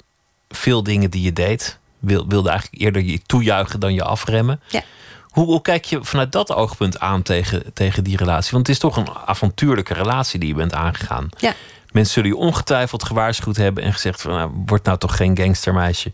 veel 0.49 0.83
dingen 0.83 1.11
die 1.11 1.23
je 1.23 1.33
deed. 1.33 1.79
Wil, 1.99 2.29
wilde 2.29 2.49
eigenlijk 2.49 2.83
eerder 2.83 3.03
je 3.03 3.23
toejuichen 3.27 3.81
dan 3.81 3.95
je 3.95 4.05
afremmen. 4.05 4.61
Ja. 4.69 4.83
Hoe, 5.29 5.45
hoe 5.45 5.63
kijk 5.63 5.85
je 5.85 6.05
vanuit 6.05 6.33
dat 6.33 6.53
oogpunt 6.53 7.01
aan 7.01 7.23
tegen, 7.23 7.73
tegen 7.73 8.05
die 8.05 8.17
relatie? 8.17 8.51
Want 8.53 8.67
het 8.67 8.77
is 8.77 8.83
toch 8.83 8.97
een 8.97 9.09
avontuurlijke 9.27 9.95
relatie 9.95 10.41
die 10.41 10.49
je 10.49 10.55
bent 10.55 10.75
aangegaan. 10.75 11.29
Ja. 11.39 11.55
Mensen 11.93 12.15
zullen 12.15 12.31
je 12.31 12.37
ongetwijfeld 12.37 13.05
gewaarschuwd 13.05 13.57
hebben 13.57 13.85
en 13.85 13.93
gezegd 13.93 14.21
van 14.23 14.33
nou, 14.33 14.51
word 14.67 14.85
nou 14.85 14.99
toch 14.99 15.17
geen 15.17 15.37
gangstermeisje. 15.37 16.13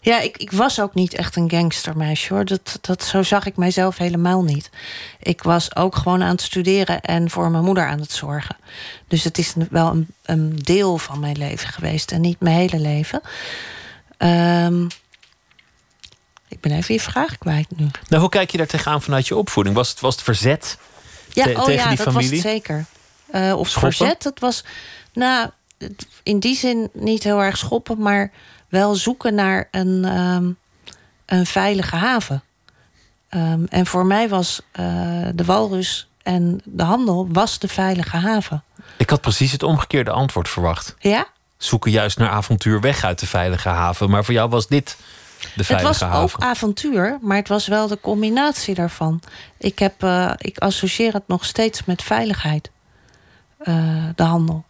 Ja, 0.00 0.20
ik, 0.20 0.36
ik 0.36 0.52
was 0.52 0.80
ook 0.80 0.94
niet 0.94 1.14
echt 1.14 1.36
een 1.36 1.50
gangstermeisje 1.50 2.34
hoor. 2.34 2.44
Dat, 2.44 2.78
dat, 2.80 3.04
zo 3.04 3.22
zag 3.22 3.46
ik 3.46 3.56
mijzelf 3.56 3.96
helemaal 3.96 4.42
niet. 4.42 4.70
Ik 5.20 5.42
was 5.42 5.76
ook 5.76 5.96
gewoon 5.96 6.22
aan 6.22 6.30
het 6.30 6.42
studeren 6.42 7.00
en 7.00 7.30
voor 7.30 7.50
mijn 7.50 7.64
moeder 7.64 7.86
aan 7.86 8.00
het 8.00 8.12
zorgen. 8.12 8.56
Dus 9.08 9.24
het 9.24 9.38
is 9.38 9.54
wel 9.70 9.86
een, 9.90 10.06
een 10.22 10.56
deel 10.56 10.98
van 10.98 11.20
mijn 11.20 11.38
leven 11.38 11.68
geweest 11.68 12.12
en 12.12 12.20
niet 12.20 12.40
mijn 12.40 12.56
hele 12.56 12.78
leven. 12.78 13.20
Um, 14.18 14.86
Ik 16.48 16.60
ben 16.60 16.72
even 16.72 16.94
je 16.94 17.00
vraag 17.00 17.38
kwijt 17.38 17.66
nu. 17.76 17.86
Nou, 18.08 18.20
hoe 18.20 18.30
kijk 18.30 18.50
je 18.50 18.56
daar 18.56 18.66
tegenaan 18.66 19.02
vanuit 19.02 19.26
je 19.26 19.36
opvoeding? 19.36 19.76
Was 19.76 19.88
het, 19.90 20.00
was 20.00 20.14
het 20.14 20.24
verzet 20.24 20.78
Ja, 21.32 21.44
te- 21.44 21.50
oh 21.50 21.64
tegen 21.64 21.82
ja, 21.82 21.88
die 21.88 22.04
dat 22.04 22.14
was 22.14 22.30
het 22.30 22.40
zeker. 22.40 22.84
Eh, 23.30 23.54
of 23.56 23.68
Schoppen? 23.68 23.92
verzet, 23.92 24.22
dat 24.22 24.38
was... 24.38 24.64
Nou, 25.12 25.50
in 26.22 26.38
die 26.38 26.56
zin 26.56 26.90
niet 26.92 27.22
heel 27.22 27.42
erg 27.42 27.56
schoppen... 27.56 27.98
maar 27.98 28.32
wel 28.68 28.94
zoeken 28.94 29.34
naar 29.34 29.68
een, 29.70 30.04
ehm, 30.04 30.50
een 31.26 31.46
veilige 31.46 31.96
haven. 31.96 32.42
Ehm, 33.28 33.64
en 33.68 33.86
voor 33.86 34.06
mij 34.06 34.28
was 34.28 34.60
eh, 34.72 34.84
de 35.34 35.44
walrus 35.44 36.08
en 36.22 36.60
de 36.64 36.82
handel 36.82 37.28
was 37.32 37.58
de 37.58 37.68
veilige 37.68 38.16
haven. 38.16 38.62
Ik 38.98 39.10
had 39.10 39.20
precies 39.20 39.52
het 39.52 39.62
omgekeerde 39.62 40.10
antwoord 40.10 40.48
verwacht. 40.48 40.94
Ja? 40.98 41.26
Zoeken 41.56 41.90
juist 41.90 42.18
naar 42.18 42.28
avontuur 42.30 42.80
weg 42.80 43.04
uit 43.04 43.18
de 43.18 43.26
veilige 43.26 43.68
haven. 43.68 44.10
Maar 44.10 44.24
voor 44.24 44.34
jou 44.34 44.48
was 44.48 44.66
dit 44.66 44.96
de 45.38 45.44
Het 45.54 45.66
veilige 45.66 45.86
was 45.88 46.00
haven. 46.00 46.20
ook 46.20 46.42
avontuur, 46.42 47.18
maar 47.20 47.36
het 47.36 47.48
was 47.48 47.66
wel 47.66 47.86
de 47.88 48.00
combinatie 48.00 48.74
daarvan. 48.74 49.20
Ik, 49.58 49.78
heb, 49.78 50.02
eh, 50.02 50.32
ik 50.36 50.58
associeer 50.58 51.12
het 51.12 51.28
nog 51.28 51.44
steeds 51.44 51.84
met 51.84 52.02
veiligheid. 52.02 52.70
eh, 53.58 53.74
de 54.14 54.22
handel. 54.22 54.64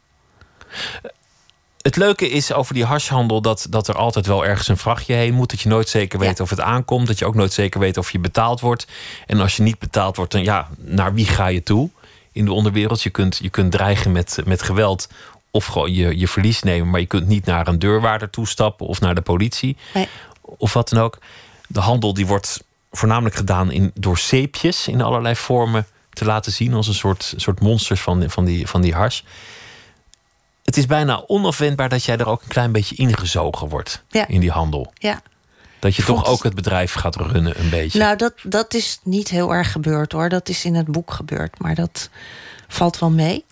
Het 1.86 1.96
leuke 1.96 2.28
is 2.28 2.52
over 2.52 2.74
die 2.74 2.84
hashhandel 2.84 3.40
dat, 3.40 3.66
dat 3.70 3.88
er 3.88 3.94
altijd 3.94 4.26
wel 4.26 4.44
ergens 4.44 4.68
een 4.68 4.76
vrachtje 4.76 5.14
heen 5.14 5.34
moet. 5.34 5.50
Dat 5.50 5.60
je 5.60 5.68
nooit 5.68 5.88
zeker 5.88 6.18
weet 6.18 6.38
Ja. 6.38 6.44
of 6.44 6.50
het 6.50 6.60
aankomt. 6.60 7.06
Dat 7.06 7.18
je 7.18 7.26
ook 7.26 7.34
nooit 7.34 7.52
zeker 7.52 7.80
weet 7.80 7.96
of 7.96 8.10
je 8.10 8.18
betaald 8.18 8.60
wordt. 8.60 8.86
En 9.26 9.40
als 9.40 9.56
je 9.56 9.62
niet 9.62 9.78
betaald 9.78 10.16
wordt, 10.16 10.32
dan 10.32 10.42
ja, 10.42 10.68
naar 10.78 11.14
wie 11.14 11.26
ga 11.26 11.46
je 11.46 11.62
toe 11.62 11.90
in 12.32 12.44
de 12.44 12.52
onderwereld? 12.52 13.02
Je 13.02 13.10
kunt, 13.10 13.38
je 13.42 13.48
kunt 13.48 13.72
dreigen 13.72 14.12
met, 14.12 14.38
met 14.44 14.62
geweld 14.62 15.08
of 15.50 15.66
gewoon 15.66 15.92
je, 15.92 16.18
je 16.18 16.28
verlies 16.28 16.62
nemen. 16.62 16.90
Maar 16.90 17.00
je 17.00 17.06
kunt 17.06 17.26
niet 17.26 17.44
naar 17.44 17.68
een 17.68 17.78
deurwaarder 17.78 18.30
toestappen 18.30 18.86
of 18.86 19.00
naar 19.00 19.14
de 19.14 19.20
politie. 19.20 19.76
Nee. 19.94 20.08
Of 20.40 20.72
wat 20.72 20.88
dan 20.88 21.02
ook. 21.02 21.18
De 21.68 21.80
handel 21.80 22.14
die 22.14 22.26
wordt 22.26 22.64
voornamelijk 22.90 23.34
gedaan 23.34 23.70
in, 23.70 23.90
door 23.94 24.18
zeepjes 24.18 24.88
in 24.88 25.00
allerlei 25.02 25.36
vormen 25.36 25.86
te 26.12 26.24
laten 26.24 26.52
zien. 26.52 26.74
Als 26.74 26.88
een 26.88 26.94
soort, 26.94 27.34
soort 27.36 27.60
monsters 27.60 28.00
van, 28.00 28.30
van, 28.30 28.44
die, 28.44 28.66
van 28.66 28.80
die 28.80 28.94
hars. 28.94 29.24
Het 30.66 30.76
is 30.76 30.86
bijna 30.86 31.24
onafwendbaar 31.26 31.88
dat 31.88 32.04
jij 32.04 32.16
er 32.16 32.26
ook 32.28 32.42
een 32.42 32.48
klein 32.48 32.72
beetje 32.72 32.94
ingezogen 32.94 33.68
wordt 33.68 34.02
Ja. 34.08 34.26
in 34.26 34.40
die 34.40 34.50
handel. 34.50 34.92
Ja. 34.94 35.20
Dat 35.78 35.96
je 35.96 36.02
Vond 36.02 36.18
toch 36.18 36.28
ook 36.28 36.42
het 36.42 36.54
bedrijf 36.54 36.92
gaat 36.92 37.16
runnen 37.16 37.60
een 37.60 37.70
beetje. 37.70 37.98
Nou, 37.98 38.16
dat, 38.16 38.32
dat 38.42 38.74
is 38.74 38.98
niet 39.02 39.28
heel 39.28 39.54
erg 39.54 39.72
gebeurd 39.72 40.12
hoor. 40.12 40.28
Dat 40.28 40.48
is 40.48 40.64
in 40.64 40.74
het 40.74 40.86
boek 40.86 41.10
gebeurd, 41.10 41.58
maar 41.58 41.74
dat 41.74 42.10
valt 42.68 42.98
wel 42.98 43.10
mee. 43.10 43.44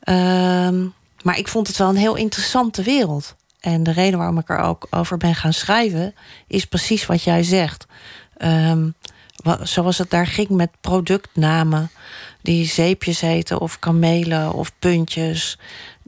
Ehm, 0.00 0.84
maar 1.22 1.38
ik 1.38 1.48
vond 1.48 1.66
het 1.66 1.76
wel 1.76 1.88
een 1.88 1.96
heel 1.96 2.14
interessante 2.14 2.82
wereld. 2.82 3.34
En 3.60 3.82
de 3.82 3.92
reden 3.92 4.18
waarom 4.18 4.38
ik 4.38 4.48
er 4.50 4.58
ook 4.58 4.86
over 4.90 5.16
ben 5.16 5.34
gaan 5.34 5.52
schrijven, 5.52 6.14
is 6.46 6.64
precies 6.64 7.06
wat 7.06 7.22
jij 7.22 7.42
zegt. 7.42 7.86
Ehm, 8.36 8.88
wa- 9.36 9.64
zoals 9.64 9.98
het 9.98 10.10
daar 10.10 10.26
ging 10.26 10.48
met 10.48 10.70
productnamen, 10.80 11.90
die 12.42 12.66
zeepjes 12.66 13.20
heten, 13.20 13.60
of 13.60 13.78
kamelen 13.78 14.52
of 14.52 14.72
puntjes. 14.78 15.58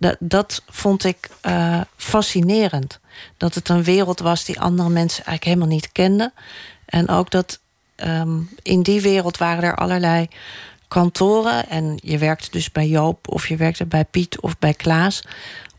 Dat, 0.01 0.17
dat 0.19 0.63
vond 0.69 1.05
ik 1.05 1.31
eh, 1.41 1.81
fascinerend. 1.97 3.01
Dat 3.37 3.55
het 3.55 3.69
een 3.69 3.83
wereld 3.83 4.19
was 4.19 4.45
die 4.45 4.61
andere 4.61 4.89
mensen 4.89 5.25
eigenlijk 5.25 5.45
helemaal 5.45 5.75
niet 5.77 5.93
kenden. 5.93 6.33
En 6.85 7.09
ook 7.09 7.31
dat 7.31 7.61
ehm, 7.95 8.41
in 8.63 8.83
die 8.83 9.01
wereld 9.01 9.39
waren 9.39 9.65
er 9.65 9.77
allerlei 9.77 10.29
kantoren. 10.89 11.69
En 11.69 11.99
je 12.03 12.19
werkte 12.19 12.51
dus 12.51 12.73
bij 12.73 12.89
Joop, 12.89 13.29
of 13.29 13.49
je 13.49 13.57
werkte 13.57 13.87
bij 13.87 14.05
Piet 14.05 14.41
of 14.41 14.59
bij 14.59 14.75
Klaas. 14.75 15.25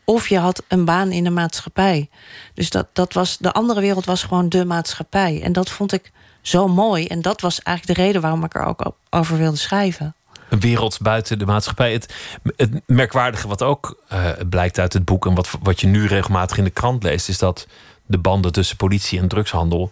Of 0.04 0.28
je 0.28 0.38
had 0.38 0.62
een 0.68 0.84
baan 0.84 1.10
in 1.10 1.24
de 1.24 1.30
maatschappij. 1.30 2.08
Dus 2.54 2.70
dat, 2.70 2.86
dat 2.92 3.12
was, 3.12 3.38
de 3.38 3.52
andere 3.52 3.80
wereld 3.80 4.04
was 4.04 4.22
gewoon 4.22 4.48
de 4.48 4.64
maatschappij. 4.64 5.42
En 5.42 5.52
dat 5.52 5.70
vond 5.70 5.92
ik 5.92 6.12
zo 6.42 6.68
mooi. 6.68 7.06
En 7.06 7.22
dat 7.22 7.40
was 7.40 7.62
eigenlijk 7.62 7.98
de 7.98 8.04
reden 8.04 8.22
waarom 8.22 8.44
ik 8.44 8.54
er 8.54 8.64
ook 8.64 8.92
over 9.10 9.36
wilde 9.38 9.56
schrijven. 9.56 10.14
Een 10.50 10.60
wereld 10.60 10.98
buiten 11.00 11.38
de 11.38 11.46
maatschappij. 11.46 11.92
Het, 11.92 12.14
het 12.56 12.70
merkwaardige 12.86 13.48
wat 13.48 13.62
ook 13.62 14.02
eh, 14.08 14.30
blijkt 14.48 14.78
uit 14.78 14.92
het 14.92 15.04
boek... 15.04 15.26
en 15.26 15.34
wat, 15.34 15.50
wat 15.62 15.80
je 15.80 15.86
nu 15.86 16.06
regelmatig 16.06 16.58
in 16.58 16.64
de 16.64 16.70
krant 16.70 17.02
leest... 17.02 17.28
is 17.28 17.38
dat 17.38 17.66
de 18.06 18.18
banden 18.18 18.52
tussen 18.52 18.76
politie 18.76 19.18
en 19.18 19.28
drugshandel... 19.28 19.90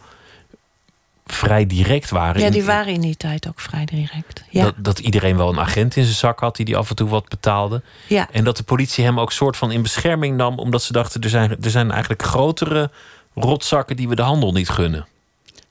vrij 1.27 1.67
direct 1.67 2.11
waren. 2.11 2.43
Ja, 2.43 2.51
die 2.51 2.65
waren 2.65 2.93
in 2.93 3.01
die 3.01 3.17
tijd 3.17 3.49
ook 3.49 3.61
vrij 3.61 3.85
direct. 3.85 4.45
Ja, 4.51 4.63
Dat, 4.65 4.75
dat 4.77 4.99
iedereen 4.99 5.37
wel 5.37 5.49
een 5.49 5.61
agent 5.61 5.97
in 5.97 6.05
zijn 6.05 6.17
zak 6.17 6.41
had... 6.41 6.57
die 6.57 6.65
die 6.65 6.77
af 6.77 6.91
en 6.91 6.97
toe 6.97 7.09
wat 7.09 7.29
betaalde. 7.29 7.83
ja. 8.07 8.29
En 8.33 8.45
dat 8.45 8.57
de 8.57 8.63
politie 8.63 9.05
hem 9.05 9.21
ook 9.21 9.33
soort 9.33 9.57
van 9.57 9.71
in 9.71 9.83
bescherming 9.83 10.37
nam... 10.37 10.59
omdat 10.59 10.83
ze 10.83 10.93
dachten, 10.93 11.21
er 11.21 11.29
zijn, 11.29 11.51
er 11.63 11.71
zijn 11.71 11.91
eigenlijk 11.91 12.23
grotere 12.23 12.91
rotzakken... 13.35 13.97
die 13.97 14.09
we 14.09 14.15
de 14.15 14.23
handel 14.23 14.53
niet 14.53 14.69
gunnen. 14.69 15.07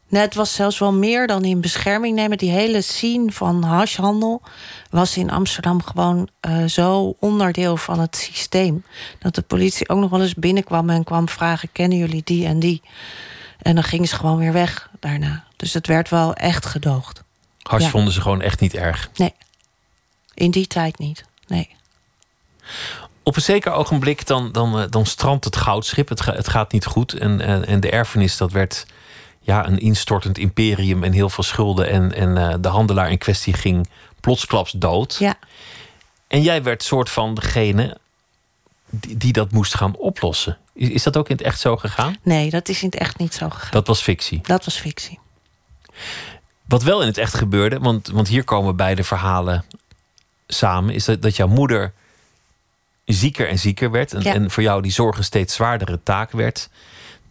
Nee, 0.09 0.21
het 0.21 0.35
was 0.35 0.53
zelfs 0.53 0.79
wel 0.79 0.93
meer 0.93 1.27
dan 1.27 1.43
in 1.43 1.61
bescherming 1.61 2.15
nemen. 2.15 2.37
Die 2.37 2.51
hele 2.51 2.81
scene 2.81 3.31
van 3.31 3.63
hashhandel 3.63 4.41
was 4.89 5.17
in 5.17 5.31
Amsterdam 5.31 5.83
gewoon 5.83 6.29
eh, 6.39 6.65
zo 6.65 7.15
onderdeel 7.19 7.77
van 7.77 7.99
het 7.99 8.15
systeem. 8.15 8.83
Dat 9.19 9.35
de 9.35 9.41
politie 9.41 9.89
ook 9.89 9.99
nog 9.99 10.09
wel 10.09 10.21
eens 10.21 10.33
binnenkwam 10.33 10.89
en 10.89 11.03
kwam 11.03 11.29
vragen: 11.29 11.69
kennen 11.71 11.97
jullie 11.97 12.21
die 12.23 12.45
en 12.45 12.59
die? 12.59 12.81
En 13.61 13.75
dan 13.75 13.83
gingen 13.83 14.07
ze 14.07 14.15
gewoon 14.15 14.37
weer 14.37 14.53
weg 14.53 14.89
daarna. 14.99 15.43
Dus 15.55 15.73
het 15.73 15.87
werd 15.87 16.09
wel 16.09 16.33
echt 16.33 16.65
gedoogd. 16.65 17.23
Hash 17.61 17.83
Ja. 17.83 17.89
vonden 17.89 18.13
ze 18.13 18.21
gewoon 18.21 18.41
echt 18.41 18.59
niet 18.59 18.73
erg. 18.73 19.09
Nee, 19.15 19.33
in 20.33 20.51
die 20.51 20.67
tijd 20.67 20.97
niet. 20.97 21.25
Nee. 21.47 21.69
Op 23.23 23.35
een 23.35 23.41
zeker 23.41 23.71
ogenblik 23.71 24.27
dan, 24.27 24.51
dan, 24.51 24.79
eh, 24.79 24.85
dan 24.89 25.05
strandt 25.05 25.45
het 25.45 25.55
goudschip. 25.55 26.09
Het, 26.09 26.25
het 26.25 26.47
gaat 26.47 26.71
niet 26.71 26.85
goed. 26.85 27.13
En, 27.13 27.41
en, 27.41 27.65
en 27.65 27.79
de 27.79 27.89
erfenis, 27.89 28.37
dat 28.37 28.51
werd 28.51 28.85
ja, 29.47 29.67
een 29.67 29.77
instortend 29.79 30.37
imperium 30.37 31.03
en 31.03 31.11
heel 31.11 31.29
veel 31.29 31.43
schulden. 31.43 31.89
En, 31.89 32.13
en 32.13 32.37
eh, 32.37 32.55
de 32.59 32.67
handelaar 32.67 33.11
in 33.11 33.17
kwestie 33.17 33.53
ging 33.53 33.87
plotsklaps 34.19 34.71
dood. 34.71 35.15
Ja, 35.19 35.35
En 36.27 36.41
jij 36.41 36.63
werd 36.63 36.83
soort 36.83 37.09
van 37.09 37.33
degene 37.35 37.97
die, 38.89 39.17
die 39.17 39.33
dat 39.33 39.51
moest 39.51 39.75
gaan 39.75 39.95
oplossen. 39.95 40.57
Is, 40.73 40.89
is 40.89 41.03
dat 41.03 41.17
ook 41.17 41.29
in 41.29 41.35
het 41.35 41.45
echt 41.45 41.59
zo 41.59 41.77
gegaan? 41.77 42.15
nee, 42.21 42.49
dat 42.49 42.69
is 42.69 42.81
in 42.81 42.89
het 42.89 42.99
echt 42.99 43.17
niet 43.17 43.33
zo 43.33 43.49
gegaan. 43.49 43.71
Dat 43.71 43.87
was 43.87 44.01
fictie. 44.01 44.39
Dat 44.43 44.65
was 44.65 44.75
fictie. 44.79 45.19
Wat 46.65 46.83
wel 46.83 47.01
in 47.01 47.07
het 47.07 47.17
echt 47.17 47.33
gebeurde, 47.33 47.79
want, 47.79 48.07
want 48.07 48.27
hier 48.27 48.43
komen 48.43 48.75
beide 48.75 49.03
verhalen 49.03 49.65
samen, 50.47 50.93
is 50.93 51.05
dat, 51.05 51.21
dat 51.21 51.35
jouw 51.35 51.47
moeder 51.47 51.93
zieker 53.05 53.47
en 53.49 53.59
zieker 53.59 53.91
werd. 53.91 54.13
En, 54.13 54.21
Ja. 54.21 54.33
en 54.33 54.51
voor 54.51 54.63
jou 54.63 54.81
die 54.81 54.91
zorg 54.91 55.17
een 55.17 55.23
steeds 55.23 55.53
zwaardere 55.53 55.99
taak 56.03 56.31
werd. 56.31 56.69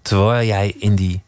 Terwijl 0.02 0.46
jij 0.46 0.74
in 0.78 0.94
die 0.94 1.22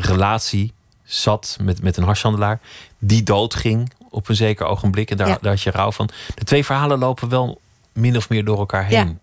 relatie 0.00 0.72
zat 1.04 1.56
met, 1.60 1.82
met 1.82 1.96
een 1.96 2.04
harshandelaar, 2.04 2.60
die 2.98 3.22
doodging 3.22 3.92
op 4.10 4.28
een 4.28 4.36
zeker 4.36 4.66
ogenblik. 4.66 5.10
En 5.10 5.16
daar, 5.16 5.28
Ja. 5.28 5.38
daar 5.40 5.52
had 5.52 5.62
je 5.62 5.70
rouw 5.70 5.92
van. 5.92 6.08
De 6.34 6.44
twee 6.44 6.64
verhalen 6.64 6.98
lopen 6.98 7.28
wel 7.28 7.60
min 7.92 8.16
of 8.16 8.28
meer 8.28 8.44
door 8.44 8.58
elkaar 8.58 8.90
Ja. 8.90 9.04
heen. 9.04 9.18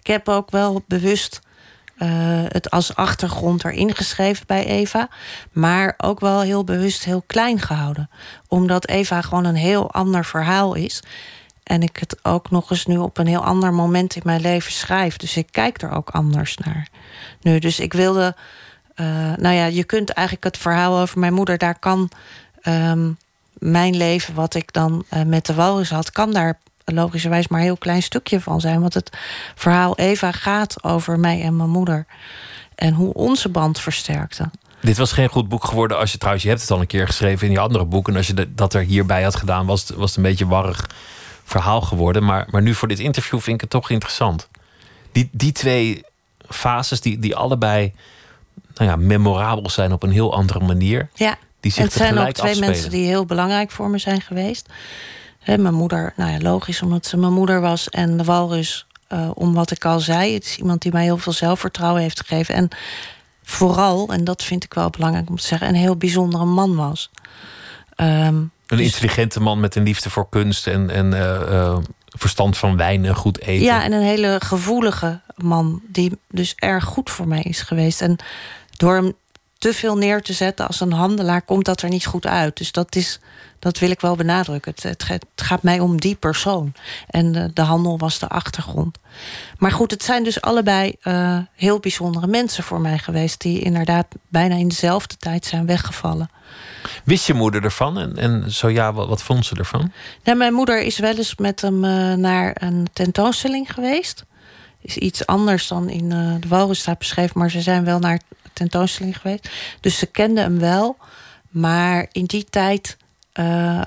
Ik 0.00 0.06
heb 0.06 0.28
ook 0.28 0.50
wel 0.50 0.82
bewust 0.88 1.40
eh, 1.96 2.08
het 2.48 2.70
als 2.70 2.94
achtergrond 2.94 3.64
erin 3.64 3.94
geschreven 3.94 4.46
bij 4.46 4.66
Eva. 4.66 5.08
Maar 5.52 5.94
ook 5.96 6.20
wel 6.20 6.40
heel 6.40 6.64
bewust 6.64 7.04
heel 7.04 7.22
klein 7.26 7.60
gehouden. 7.60 8.10
Omdat 8.48 8.88
Eva 8.88 9.20
gewoon 9.20 9.44
een 9.44 9.54
heel 9.54 9.90
ander 9.92 10.24
verhaal 10.24 10.74
is. 10.74 11.02
En 11.62 11.82
ik 11.82 11.96
het 11.96 12.18
ook 12.22 12.50
nog 12.50 12.70
eens 12.70 12.86
nu 12.86 12.96
op 12.96 13.18
een 13.18 13.26
heel 13.26 13.44
ander 13.44 13.72
moment 13.74 14.16
in 14.16 14.22
mijn 14.24 14.40
leven 14.40 14.72
schrijf. 14.72 15.16
Dus 15.16 15.36
ik 15.36 15.48
kijk 15.50 15.82
er 15.82 15.90
ook 15.90 16.10
anders 16.10 16.56
naar. 16.56 16.88
Nu, 17.40 17.58
dus 17.58 17.80
ik 17.80 17.92
wilde. 17.92 18.36
Eh, 18.96 19.06
nou 19.36 19.54
ja, 19.54 19.64
je 19.64 19.84
kunt 19.84 20.10
eigenlijk 20.10 20.46
het 20.46 20.58
verhaal 20.58 20.98
over 20.98 21.18
mijn 21.18 21.34
moeder, 21.34 21.58
daar 21.58 21.78
kan 21.78 22.10
ehm, 22.62 23.10
mijn 23.52 23.96
leven, 23.96 24.34
wat 24.34 24.54
ik 24.54 24.72
dan 24.72 25.04
eh, 25.08 25.22
met 25.22 25.46
de 25.46 25.54
walrus 25.54 25.90
had, 25.90 26.10
kan 26.10 26.32
daar 26.32 26.58
logischerwijs 26.84 27.48
maar 27.48 27.60
een 27.60 27.66
heel 27.66 27.76
klein 27.76 28.02
stukje 28.02 28.40
van 28.40 28.60
zijn. 28.60 28.80
Want 28.80 28.94
het 28.94 29.10
verhaal 29.54 29.96
Eva 29.96 30.32
gaat 30.32 30.84
over 30.84 31.18
mij 31.18 31.42
en 31.42 31.56
mijn 31.56 31.70
moeder. 31.70 32.06
En 32.74 32.94
hoe 32.94 33.14
onze 33.14 33.48
band 33.48 33.80
versterkte. 33.80 34.50
Dit 34.80 34.96
was 34.96 35.12
geen 35.12 35.28
goed 35.28 35.48
boek 35.48 35.64
geworden 35.64 35.98
als 35.98 36.12
je 36.12 36.18
trouwens, 36.18 36.44
je 36.44 36.50
hebt 36.50 36.62
het 36.62 36.70
al 36.70 36.80
een 36.80 36.86
keer 36.86 37.06
geschreven 37.06 37.42
in 37.46 37.52
die 37.52 37.60
andere 37.60 37.84
boeken. 37.84 38.12
En 38.12 38.18
als 38.18 38.26
je 38.26 38.54
dat 38.54 38.74
er 38.74 38.82
hierbij 38.82 39.22
had 39.22 39.36
gedaan, 39.36 39.66
was 39.66 39.88
het, 39.88 39.96
was 39.96 40.16
een 40.16 40.22
beetje 40.22 40.46
warrig 40.46 40.90
verhaal 41.44 41.80
geworden. 41.80 42.24
Maar, 42.24 42.46
maar 42.50 42.62
nu 42.62 42.74
voor 42.74 42.88
dit 42.88 42.98
interview 42.98 43.40
vind 43.40 43.54
ik 43.54 43.60
het 43.60 43.70
toch 43.70 43.90
interessant. 43.90 44.48
Die, 45.12 45.28
die 45.32 45.52
twee 45.52 46.04
fases, 46.48 47.00
die, 47.00 47.18
die 47.18 47.36
allebei 47.36 47.92
nou 48.76 48.90
ja, 48.90 48.96
memorabel 48.96 49.70
zijn 49.70 49.92
op 49.92 50.02
een 50.02 50.10
heel 50.10 50.34
andere 50.34 50.60
manier. 50.60 51.08
Ja, 51.14 51.36
Die 51.60 51.70
zich 51.70 51.80
en 51.80 51.86
het 51.86 51.96
zijn 51.96 52.18
ook 52.18 52.30
twee 52.32 52.50
afspelen. 52.50 52.70
mensen 52.70 52.90
die 52.90 53.06
heel 53.06 53.24
belangrijk 53.26 53.70
voor 53.70 53.90
me 53.90 53.98
zijn 53.98 54.20
geweest. 54.20 54.68
Mijn 55.46 55.74
moeder, 55.74 56.12
nou 56.16 56.30
ja, 56.30 56.38
logisch 56.40 56.82
omdat 56.82 57.06
ze 57.06 57.16
mijn 57.16 57.32
moeder 57.32 57.60
was. 57.60 57.88
En 57.88 58.16
de 58.16 58.24
walrus, 58.24 58.86
eh, 59.08 59.30
om 59.34 59.54
wat 59.54 59.70
ik 59.70 59.84
al 59.84 60.00
zei. 60.00 60.34
Het 60.34 60.44
is 60.44 60.56
iemand 60.56 60.82
die 60.82 60.92
mij 60.92 61.02
heel 61.02 61.18
veel 61.18 61.32
zelfvertrouwen 61.32 62.02
heeft 62.02 62.20
gegeven. 62.20 62.54
En 62.54 62.68
vooral, 63.42 64.08
en 64.12 64.24
dat 64.24 64.42
vind 64.42 64.64
ik 64.64 64.74
wel 64.74 64.90
belangrijk 64.90 65.28
om 65.28 65.36
te 65.36 65.46
zeggen... 65.46 65.68
een 65.68 65.74
heel 65.74 65.96
bijzondere 65.96 66.44
man 66.44 66.76
was. 66.76 67.10
Ehm, 67.96 68.26
Een 68.26 68.50
dus- 68.66 68.80
intelligente 68.80 69.40
man 69.40 69.60
met 69.60 69.74
een 69.74 69.82
liefde 69.82 70.10
voor 70.10 70.28
kunst 70.28 70.66
en, 70.66 70.90
en 70.90 71.12
eh, 71.14 71.58
eh, 71.58 71.78
verstand 72.08 72.56
van 72.58 72.76
wijn 72.76 73.04
en 73.04 73.14
goed 73.14 73.40
eten. 73.40 73.64
Ja, 73.64 73.82
en 73.82 73.92
een 73.92 74.02
hele 74.02 74.40
gevoelige 74.44 75.20
man 75.36 75.82
die 75.88 76.18
dus 76.30 76.54
erg 76.56 76.84
goed 76.84 77.10
voor 77.10 77.28
mij 77.28 77.42
is 77.42 77.60
geweest. 77.60 78.00
En 78.00 78.16
door 78.76 78.94
hem 78.94 79.14
te 79.58 79.72
veel 79.72 79.96
neer 79.96 80.22
te 80.22 80.32
zetten 80.32 80.66
als 80.66 80.80
een 80.80 80.92
handelaar, 80.92 81.42
komt 81.42 81.64
dat 81.64 81.82
er 81.82 81.88
niet 81.88 82.06
goed 82.06 82.26
uit. 82.26 82.56
Dus 82.56 82.72
dat, 82.72 82.96
is, 82.96 83.20
dat 83.58 83.78
wil 83.78 83.90
ik 83.90 84.00
wel 84.00 84.16
benadrukken. 84.16 84.72
Het, 84.74 85.08
het, 85.08 85.24
gaat 85.36 85.62
mij 85.62 85.80
om 85.80 86.00
die 86.00 86.14
persoon. 86.14 86.72
En 87.06 87.32
de, 87.32 87.50
de, 87.52 87.62
handel 87.62 87.98
was 87.98 88.18
de 88.18 88.28
achtergrond. 88.28 88.98
Maar 89.58 89.72
goed, 89.72 89.90
het 89.90 90.02
zijn 90.02 90.24
dus 90.24 90.40
allebei 90.40 90.94
uh, 91.02 91.38
heel 91.54 91.80
bijzondere 91.80 92.26
mensen 92.26 92.64
voor 92.64 92.80
mij 92.80 92.98
geweest, 92.98 93.40
die 93.40 93.60
inderdaad 93.60 94.06
bijna 94.28 94.54
in 94.54 94.68
dezelfde 94.68 95.16
tijd 95.16 95.44
zijn 95.44 95.66
weggevallen. 95.66 96.30
Wist 97.04 97.26
je 97.26 97.34
moeder 97.34 97.64
ervan? 97.64 97.98
En, 97.98 98.16
en 98.16 98.52
zo 98.52 98.68
ja, 98.68 98.92
wat, 98.92 99.08
wat 99.08 99.22
vond 99.22 99.46
ze 99.46 99.56
ervan? 99.56 99.92
Nou, 100.24 100.38
mijn 100.38 100.52
moeder 100.52 100.82
is 100.82 100.98
wel 100.98 101.16
eens 101.16 101.36
met 101.36 101.60
hem 101.60 101.84
uh, 101.84 102.12
naar 102.12 102.56
een 102.60 102.86
tentoonstelling 102.92 103.72
geweest. 103.72 104.24
Is 104.80 104.96
iets 104.96 105.26
anders 105.26 105.68
dan 105.68 105.88
in 105.88 106.04
uh, 106.10 106.34
de 106.40 106.48
Walrusstraat 106.48 106.98
beschreven, 106.98 107.38
maar 107.38 107.50
ze 107.50 107.60
zijn 107.60 107.84
wel 107.84 107.98
naar 107.98 108.20
tentoonstelling 108.56 109.18
geweest. 109.20 109.50
Dus 109.80 109.98
ze 109.98 110.06
kende 110.06 110.40
hem 110.40 110.58
wel. 110.58 110.96
Maar 111.48 112.06
in 112.12 112.24
die 112.24 112.44
tijd 112.44 112.96
uh, 113.34 113.80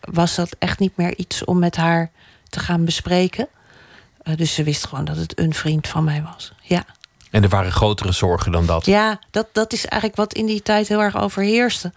was 0.00 0.34
dat 0.34 0.56
echt 0.58 0.78
niet 0.78 0.96
meer 0.96 1.16
iets 1.16 1.44
om 1.44 1.58
met 1.58 1.76
haar 1.76 2.10
te 2.48 2.60
gaan 2.60 2.84
bespreken. 2.84 3.48
Uh, 4.22 4.36
dus 4.36 4.54
ze 4.54 4.62
wist 4.62 4.86
gewoon 4.86 5.04
dat 5.04 5.16
het 5.16 5.38
een 5.38 5.54
vriend 5.54 5.88
van 5.88 6.04
mij 6.04 6.22
was. 6.22 6.52
Ja. 6.62 6.84
En 7.30 7.42
er 7.42 7.48
waren 7.48 7.72
grotere 7.72 8.12
zorgen 8.12 8.52
dan 8.52 8.66
dat? 8.66 8.86
Ja, 8.86 9.18
dat, 9.30 9.48
dat 9.52 9.72
is 9.72 9.86
eigenlijk 9.86 10.20
wat 10.20 10.34
in 10.34 10.46
die 10.46 10.62
tijd 10.62 10.88
heel 10.88 11.00
erg 11.00 11.16
overheerste. 11.16 11.92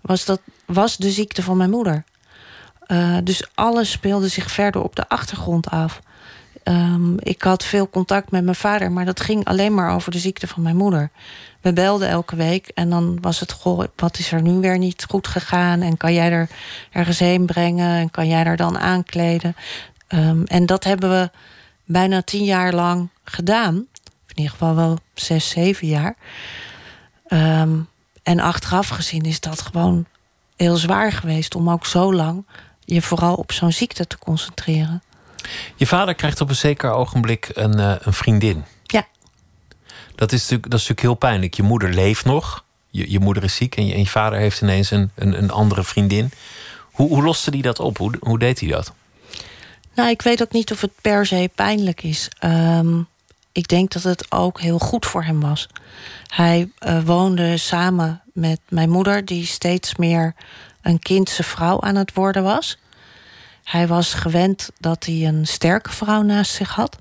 Was, 0.00 0.24
dat, 0.24 0.40
was 0.66 0.96
de 0.96 1.10
ziekte 1.10 1.42
van 1.42 1.56
mijn 1.56 1.70
moeder. 1.70 2.04
Uh, 2.86 3.16
dus 3.24 3.48
alles 3.54 3.90
speelde 3.90 4.28
zich 4.28 4.50
verder 4.50 4.82
op 4.82 4.96
de 4.96 5.08
achtergrond 5.08 5.70
af. 5.70 6.00
Um, 6.64 7.16
ik 7.18 7.42
had 7.42 7.64
veel 7.64 7.90
contact 7.90 8.30
met 8.30 8.44
mijn 8.44 8.56
vader, 8.56 8.92
maar 8.92 9.04
dat 9.04 9.20
ging 9.20 9.44
alleen 9.44 9.74
maar 9.74 9.94
over 9.94 10.10
de 10.10 10.18
ziekte 10.18 10.46
van 10.46 10.62
mijn 10.62 10.76
moeder. 10.76 11.10
We 11.60 11.72
belden 11.72 12.08
elke 12.08 12.36
week 12.36 12.68
en 12.68 12.90
dan 12.90 13.18
was 13.20 13.40
het: 13.40 13.52
Goh, 13.52 13.84
wat 13.96 14.18
is 14.18 14.32
er 14.32 14.42
nu 14.42 14.52
weer 14.52 14.78
niet 14.78 15.04
goed 15.08 15.28
gegaan? 15.28 15.80
En 15.80 15.96
kan 15.96 16.14
jij 16.14 16.30
er 16.30 16.48
ergens 16.90 17.18
heen 17.18 17.46
brengen? 17.46 17.96
En 17.96 18.10
kan 18.10 18.28
jij 18.28 18.44
er 18.44 18.56
dan 18.56 18.78
aankleden? 18.78 19.56
Um, 20.08 20.44
en 20.44 20.66
dat 20.66 20.84
hebben 20.84 21.10
we 21.10 21.30
bijna 21.84 22.22
tien 22.22 22.44
jaar 22.44 22.72
lang 22.74 23.08
gedaan. 23.24 23.74
In 24.26 24.36
ieder 24.36 24.50
geval 24.50 24.74
wel 24.74 24.98
zes, 25.14 25.48
zeven 25.48 25.86
jaar. 25.86 26.16
Um, 27.28 27.88
en 28.22 28.40
achteraf 28.40 28.88
gezien 28.88 29.22
is 29.22 29.40
dat 29.40 29.60
gewoon 29.60 30.06
heel 30.56 30.76
zwaar 30.76 31.12
geweest 31.12 31.54
om 31.54 31.70
ook 31.70 31.86
zo 31.86 32.14
lang 32.14 32.46
je 32.84 33.02
vooral 33.02 33.34
op 33.34 33.52
zo'n 33.52 33.72
ziekte 33.72 34.06
te 34.06 34.18
concentreren. 34.18 35.02
Je 35.76 35.86
vader 35.86 36.14
krijgt 36.14 36.40
op 36.40 36.48
een 36.48 36.54
zeker 36.54 36.90
ogenblik 36.90 37.50
een, 37.52 37.78
uh, 37.78 37.94
een 37.98 38.12
vriendin. 38.12 38.64
Ja. 38.82 39.06
Dat 40.14 40.32
is, 40.32 40.40
natuurlijk, 40.40 40.70
dat 40.70 40.80
is 40.80 40.88
natuurlijk 40.88 41.00
heel 41.00 41.30
pijnlijk. 41.30 41.54
Je 41.54 41.62
moeder 41.62 41.90
leeft 41.90 42.24
nog, 42.24 42.64
je, 42.90 43.10
je 43.10 43.18
moeder 43.18 43.44
is 43.44 43.54
ziek 43.54 43.76
en 43.76 43.86
je, 43.86 43.92
en 43.92 43.98
je 43.98 44.06
vader 44.06 44.38
heeft 44.38 44.60
ineens 44.60 44.90
een, 44.90 45.10
een, 45.14 45.38
een 45.38 45.50
andere 45.50 45.84
vriendin. 45.84 46.30
Hoe, 46.92 47.08
hoe 47.08 47.22
loste 47.22 47.50
hij 47.50 47.60
dat 47.60 47.78
op? 47.78 47.98
Hoe, 47.98 48.14
hoe 48.20 48.38
deed 48.38 48.60
hij 48.60 48.68
dat? 48.68 48.92
Nou, 49.94 50.10
ik 50.10 50.22
weet 50.22 50.42
ook 50.42 50.52
niet 50.52 50.72
of 50.72 50.80
het 50.80 50.92
per 51.00 51.26
se 51.26 51.50
pijnlijk 51.54 52.02
is. 52.02 52.28
Um, 52.44 53.08
ik 53.52 53.68
denk 53.68 53.92
dat 53.92 54.02
het 54.02 54.32
ook 54.32 54.60
heel 54.60 54.78
goed 54.78 55.06
voor 55.06 55.24
hem 55.24 55.40
was. 55.40 55.68
Hij 56.26 56.70
uh, 56.86 57.02
woonde 57.04 57.56
samen 57.56 58.22
met 58.32 58.60
mijn 58.68 58.90
moeder, 58.90 59.24
die 59.24 59.46
steeds 59.46 59.96
meer 59.96 60.34
een 60.82 60.98
kindse 60.98 61.42
vrouw 61.42 61.80
aan 61.80 61.96
het 61.96 62.14
worden 62.14 62.42
was. 62.42 62.78
Hij 63.70 63.86
was 63.86 64.14
gewend 64.14 64.70
dat 64.78 65.04
hij 65.04 65.26
een 65.26 65.46
sterke 65.46 65.90
vrouw 65.90 66.22
naast 66.22 66.52
zich 66.52 66.74
had. 66.74 66.96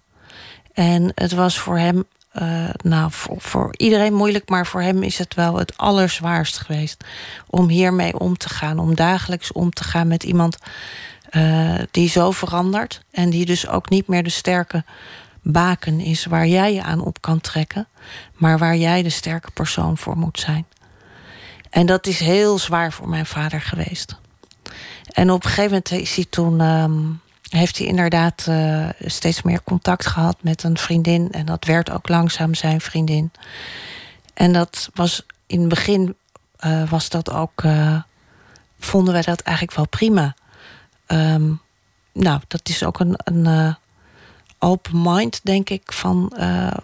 En 0.74 1.12
het 1.16 1.32
was 1.32 1.60
voor 1.60 1.78
hem, 1.78 2.04
uh, 2.42 2.70
nou, 2.84 3.10
voor, 3.12 3.74
iedereen 3.78 4.14
moeilijk, 4.14 4.50
maar 4.50 4.68
voor 4.68 4.82
hem 4.82 5.04
is 5.04 5.18
het 5.18 5.34
wel 5.36 5.56
het 5.56 5.78
allerzwaarst 5.78 6.58
geweest 6.58 7.04
om 7.48 7.68
hiermee 7.68 8.20
om 8.20 8.38
te 8.38 8.50
gaan. 8.50 8.80
Om 8.80 8.96
dagelijks 8.96 9.52
om 9.52 9.72
te 9.72 9.84
gaan 9.84 10.08
met 10.08 10.24
iemand 10.24 10.58
uh, 11.32 11.80
die 11.92 12.10
zo 12.10 12.32
verandert 12.32 13.02
en 13.12 13.30
die 13.30 13.46
dus 13.46 13.68
ook 13.68 13.90
niet 13.90 14.08
meer 14.08 14.24
de 14.24 14.30
sterke 14.30 14.84
baken 15.42 16.00
is 16.00 16.26
waar 16.26 16.48
jij 16.48 16.74
je 16.74 16.84
aan 16.84 17.02
op 17.02 17.22
kan 17.22 17.42
trekken, 17.42 17.88
maar 18.34 18.58
waar 18.58 18.76
jij 18.76 19.04
de 19.04 19.10
sterke 19.10 19.52
persoon 19.52 19.98
voor 19.98 20.18
moet 20.18 20.40
zijn. 20.40 20.66
En 21.70 21.86
dat 21.86 22.08
is 22.08 22.20
heel 22.20 22.58
zwaar 22.58 22.92
voor 22.92 23.10
mijn 23.10 23.26
vader 23.26 23.62
geweest. 23.62 24.19
En 25.12 25.32
op 25.32 25.44
een 25.44 25.50
gegeven 25.50 25.84
moment 25.86 26.32
toen, 26.32 26.62
um, 26.62 27.22
heeft 27.50 27.78
hij 27.78 27.88
inderdaad 27.88 28.46
uh, 28.50 28.90
steeds 29.00 29.42
meer 29.42 29.64
contact 29.64 30.06
gehad 30.06 30.38
met 30.42 30.64
een 30.64 30.78
vriendin. 30.78 31.32
En 31.32 31.46
dat 31.46 31.66
werd 31.66 31.92
ook 31.92 32.10
langzaam 32.10 32.54
zijn 32.54 32.82
vriendin. 32.82 33.32
En 34.34 34.54
dat 34.54 34.90
was 34.94 35.26
in 35.48 35.60
het 35.60 35.70
begin, 35.70 36.16
uh, 36.66 36.90
was 36.90 37.10
dat 37.10 37.32
ook, 37.32 37.64
uh, 37.64 38.02
vonden 38.80 39.14
wij 39.14 39.22
dat 39.22 39.42
eigenlijk 39.42 39.78
wel 39.78 39.88
prima. 39.88 40.36
Um, 41.08 41.62
nou, 42.14 42.40
dat 42.48 42.70
is 42.70 42.84
ook 42.84 43.00
een, 43.00 43.14
een 43.24 43.76
open 44.60 45.02
mind, 45.02 45.40
denk 45.44 45.70
ik, 45.70 45.92
van, 45.92 46.34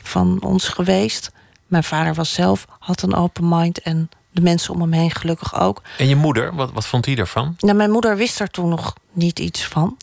van 0.02 0.44
ons 0.44 0.68
geweest. 0.68 1.32
Mijn 1.68 1.84
vader 1.84 2.14
was 2.14 2.34
zelf, 2.34 2.66
had 2.80 3.02
een 3.02 3.16
open 3.16 3.50
mind 3.50 3.82
en 3.82 4.10
de 4.36 4.42
mensen 4.42 4.74
om 4.74 4.82
hem 4.82 4.92
heen 4.92 5.12
gelukkig 5.12 5.60
ook. 5.60 5.82
En 5.98 6.08
je 6.08 6.16
moeder, 6.16 6.56
wat, 6.56 6.72
wat 6.72 6.86
vond 6.86 7.04
die 7.04 7.18
ervan? 7.18 7.56
Nou, 7.60 7.78
mijn 7.78 7.92
moeder 7.92 8.18
wist 8.18 8.40
er 8.40 8.50
toen 8.50 8.70
nog 8.70 8.94
niet 9.12 9.40
iets 9.40 9.66
van. 9.66 9.98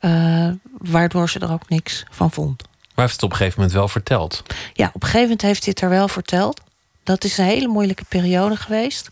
Uh, 0.00 0.48
waardoor 0.78 1.30
ze 1.30 1.38
er 1.38 1.52
ook 1.52 1.68
niks 1.68 2.04
van 2.10 2.30
vond. 2.30 2.62
Maar 2.94 3.04
heeft 3.04 3.12
het 3.12 3.22
op 3.22 3.30
een 3.30 3.36
gegeven 3.36 3.60
moment 3.60 3.78
wel 3.78 3.88
verteld? 3.88 4.42
Ja, 4.72 4.86
op 4.86 4.94
een 4.94 5.00
gegeven 5.00 5.22
moment 5.22 5.42
heeft 5.42 5.64
hij 5.64 5.72
het 5.74 5.82
er 5.82 5.88
wel 5.88 6.08
verteld. 6.08 6.60
Dat 7.02 7.24
is 7.24 7.38
een 7.38 7.44
hele 7.44 7.68
moeilijke 7.68 8.04
periode 8.04 8.56
geweest. 8.56 9.10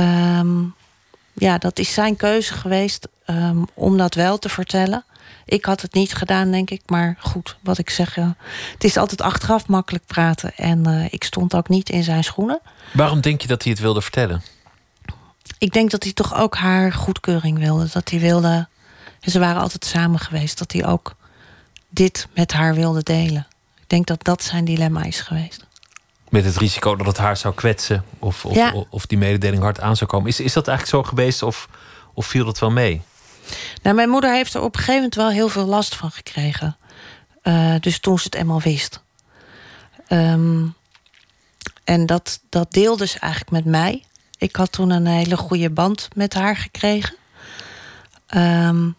Um, 0.00 0.74
ja, 1.32 1.58
dat 1.58 1.78
is 1.78 1.92
zijn 1.92 2.16
keuze 2.16 2.54
geweest 2.54 3.08
um, 3.26 3.66
om 3.74 3.96
dat 3.96 4.14
wel 4.14 4.38
te 4.38 4.48
vertellen. 4.48 5.04
Ik 5.44 5.64
had 5.64 5.80
het 5.80 5.94
niet 5.94 6.14
gedaan, 6.14 6.50
denk 6.50 6.70
ik. 6.70 6.82
Maar 6.86 7.16
goed, 7.20 7.56
wat 7.62 7.78
ik 7.78 7.90
zeg. 7.90 8.14
Ja, 8.14 8.36
het 8.72 8.84
is 8.84 8.96
altijd 8.96 9.20
achteraf 9.20 9.66
makkelijk 9.66 10.06
praten. 10.06 10.56
En 10.56 10.88
uh, 10.88 11.04
ik 11.10 11.24
stond 11.24 11.54
ook 11.54 11.68
niet 11.68 11.90
in 11.90 12.02
zijn 12.04 12.24
schoenen. 12.24 12.60
Waarom 12.92 13.20
denk 13.20 13.40
je 13.42 13.48
dat 13.48 13.62
hij 13.62 13.72
het 13.72 13.80
wilde 13.80 14.02
vertellen? 14.02 14.42
Ik 15.58 15.72
denk 15.72 15.90
dat 15.90 16.02
hij 16.02 16.12
toch 16.12 16.34
ook 16.34 16.56
haar 16.56 16.92
goedkeuring 16.92 17.58
wilde. 17.58 17.88
Dat 17.92 18.10
hij 18.10 18.20
wilde. 18.20 18.68
Ze 19.20 19.38
waren 19.38 19.62
altijd 19.62 19.84
samen 19.84 20.18
geweest. 20.20 20.58
Dat 20.58 20.72
hij 20.72 20.86
ook 20.86 21.14
dit 21.88 22.28
met 22.34 22.52
haar 22.52 22.74
wilde 22.74 23.02
delen. 23.02 23.46
Ik 23.80 23.88
denk 23.88 24.06
dat 24.06 24.24
dat 24.24 24.42
zijn 24.42 24.64
dilemma 24.64 25.02
is 25.02 25.20
geweest. 25.20 25.66
Met 26.28 26.44
het 26.44 26.56
risico 26.56 26.96
dat 26.96 27.06
het 27.06 27.16
haar 27.18 27.36
zou 27.36 27.54
kwetsen. 27.54 28.04
Of, 28.18 28.44
of, 28.44 28.54
Ja. 28.54 28.84
of 28.90 29.06
die 29.06 29.18
mededeling 29.18 29.62
hard 29.62 29.80
aan 29.80 29.96
zou 29.96 30.10
komen. 30.10 30.28
Is, 30.28 30.40
is 30.40 30.52
dat 30.52 30.68
eigenlijk 30.68 31.04
zo 31.04 31.08
geweest 31.10 31.42
of, 31.42 31.68
of 32.14 32.26
viel 32.26 32.44
dat 32.44 32.58
wel 32.58 32.70
mee? 32.70 33.02
Nou, 33.82 33.96
mijn 33.96 34.08
moeder 34.08 34.32
heeft 34.32 34.54
er 34.54 34.60
op 34.60 34.72
een 34.74 34.78
gegeven 34.78 34.94
moment 34.94 35.14
wel 35.14 35.30
heel 35.30 35.48
veel 35.48 35.66
last 35.66 35.94
van 35.94 36.10
gekregen. 36.10 36.76
Uh, 37.42 37.74
dus 37.80 37.98
toen 37.98 38.18
ze 38.18 38.24
het 38.24 38.34
eenmaal 38.34 38.60
wist. 38.60 39.02
Um, 40.08 40.74
en 41.84 42.06
dat, 42.06 42.40
dat 42.48 42.72
deelde 42.72 43.06
ze 43.06 43.18
eigenlijk 43.18 43.52
met 43.52 43.64
mij. 43.64 44.04
Ik 44.38 44.56
had 44.56 44.72
toen 44.72 44.90
een 44.90 45.06
hele 45.06 45.36
goede 45.36 45.70
band 45.70 46.08
met 46.14 46.34
haar 46.34 46.56
gekregen. 46.56 47.16
Um, 48.36 48.96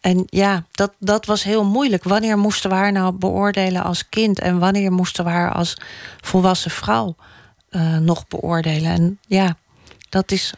en 0.00 0.22
ja, 0.26 0.64
dat, 0.70 0.92
dat 0.98 1.26
was 1.26 1.42
heel 1.42 1.64
moeilijk. 1.64 2.04
Wanneer 2.04 2.38
moesten 2.38 2.70
we 2.70 2.76
haar 2.76 2.92
nou 2.92 3.12
beoordelen 3.12 3.82
als 3.82 4.08
kind? 4.08 4.38
En 4.38 4.58
wanneer 4.58 4.92
moesten 4.92 5.24
we 5.24 5.30
haar 5.30 5.52
als 5.52 5.76
volwassen 6.20 6.70
vrouw 6.70 7.16
uh, 7.70 7.96
nog 7.96 8.28
beoordelen? 8.28 8.92
En 8.92 9.18
ja, 9.26 9.56
dat 10.08 10.32
is 10.32 10.54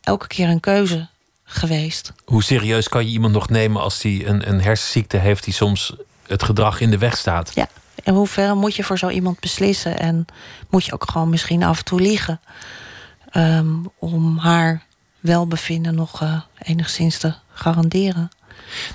elke 0.00 0.26
keer 0.26 0.48
een 0.48 0.60
keuze 0.60 1.08
geweest. 1.44 2.12
Hoe 2.24 2.42
serieus 2.42 2.88
kan 2.88 3.04
je 3.04 3.10
iemand 3.10 3.32
nog 3.32 3.48
nemen 3.48 3.82
als 3.82 4.00
die 4.00 4.26
een, 4.26 4.48
een 4.48 4.60
hersenziekte 4.60 5.16
heeft 5.16 5.44
die 5.44 5.54
soms 5.54 5.96
het 6.26 6.42
gedrag 6.42 6.80
in 6.80 6.90
de 6.90 6.98
weg 6.98 7.16
staat? 7.16 7.52
Ja, 7.54 7.68
en 8.04 8.14
hoe 8.14 8.26
ver 8.26 8.56
moet 8.56 8.74
je 8.74 8.84
voor 8.84 8.98
zo 8.98 9.08
iemand 9.08 9.40
beslissen? 9.40 9.98
En 9.98 10.26
moet 10.70 10.84
je 10.84 10.92
ook 10.92 11.10
gewoon 11.10 11.28
misschien 11.28 11.62
af 11.62 11.78
en 11.78 11.84
toe 11.84 12.00
liegen 12.00 12.40
um, 13.32 13.90
om 13.98 14.38
haar 14.38 14.82
welbevinden 15.20 15.94
nog 15.94 16.22
uh, 16.22 16.40
enigszins 16.58 17.18
te 17.18 17.34
garanderen? 17.52 18.30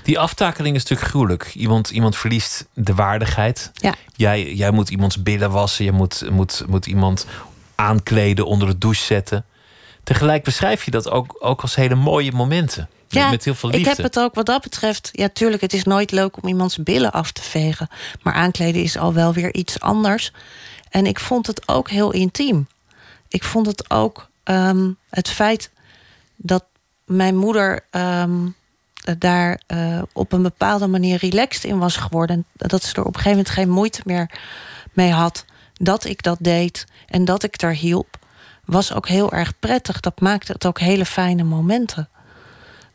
Die 0.02 0.18
aftakeling 0.18 0.76
is 0.76 0.82
natuurlijk 0.82 1.10
gruwelijk. 1.10 1.54
Iemand, 1.54 1.90
iemand 1.90 2.16
verliest 2.16 2.66
de 2.74 2.94
waardigheid. 2.94 3.70
Ja. 3.74 3.94
Jij, 4.16 4.54
jij 4.54 4.70
moet 4.70 4.90
iemands 4.90 5.22
billen 5.22 5.50
wassen. 5.50 5.84
Je 5.84 5.92
moet, 5.92 6.30
moet, 6.30 6.64
moet 6.68 6.86
iemand 6.86 7.26
aankleden, 7.74 8.46
onder 8.46 8.68
de 8.68 8.78
douche 8.78 9.04
zetten. 9.04 9.44
Tegelijk 10.04 10.44
beschrijf 10.44 10.84
je 10.84 10.90
dat 10.90 11.10
ook, 11.10 11.36
ook 11.38 11.62
als 11.62 11.74
hele 11.74 11.94
mooie 11.94 12.32
momenten. 12.32 12.88
Ja, 13.08 13.30
met 13.30 13.44
heel 13.44 13.54
veel 13.54 13.68
liefde. 13.68 13.90
ik 13.90 13.96
heb 13.96 14.04
het 14.04 14.18
ook 14.18 14.34
wat 14.34 14.46
dat 14.46 14.62
betreft. 14.62 15.08
Ja, 15.12 15.28
tuurlijk, 15.28 15.62
het 15.62 15.72
is 15.72 15.84
nooit 15.84 16.10
leuk 16.10 16.42
om 16.42 16.48
iemands 16.48 16.76
billen 16.76 17.12
af 17.12 17.32
te 17.32 17.42
vegen. 17.42 17.88
Maar 18.22 18.34
aankleden 18.34 18.82
is 18.82 18.98
al 18.98 19.14
wel 19.14 19.32
weer 19.32 19.54
iets 19.54 19.80
anders. 19.80 20.32
En 20.90 21.06
ik 21.06 21.20
vond 21.20 21.46
het 21.46 21.68
ook 21.68 21.90
heel 21.90 22.10
intiem. 22.12 22.66
Ik 23.28 23.44
vond 23.44 23.66
het 23.66 23.90
ook 23.90 24.28
um, 24.44 24.96
het 25.10 25.28
feit 25.28 25.70
dat 26.36 26.64
mijn 27.04 27.36
moeder 27.36 27.84
um, 27.90 28.54
daar 29.18 29.60
uh, 29.68 30.02
op 30.12 30.32
een 30.32 30.42
bepaalde 30.42 30.86
manier 30.86 31.18
relaxed 31.18 31.64
in 31.64 31.78
was 31.78 31.96
geworden. 31.96 32.44
Dat 32.52 32.82
ze 32.82 32.94
er 32.94 33.00
op 33.00 33.06
een 33.06 33.12
gegeven 33.14 33.30
moment 33.30 33.50
geen 33.54 33.70
moeite 33.70 34.00
meer 34.04 34.30
mee 34.92 35.10
had. 35.10 35.44
dat 35.74 36.04
ik 36.04 36.22
dat 36.22 36.38
deed 36.40 36.86
en 37.06 37.24
dat 37.24 37.42
ik 37.42 37.62
er 37.62 37.74
hielp, 37.74 38.18
was 38.70 38.94
ook 38.94 39.08
heel 39.08 39.32
erg 39.32 39.58
prettig. 39.58 40.00
Dat 40.00 40.20
maakte 40.20 40.52
het 40.52 40.66
ook 40.66 40.80
hele 40.80 41.04
fijne 41.04 41.42
momenten. 41.42 42.08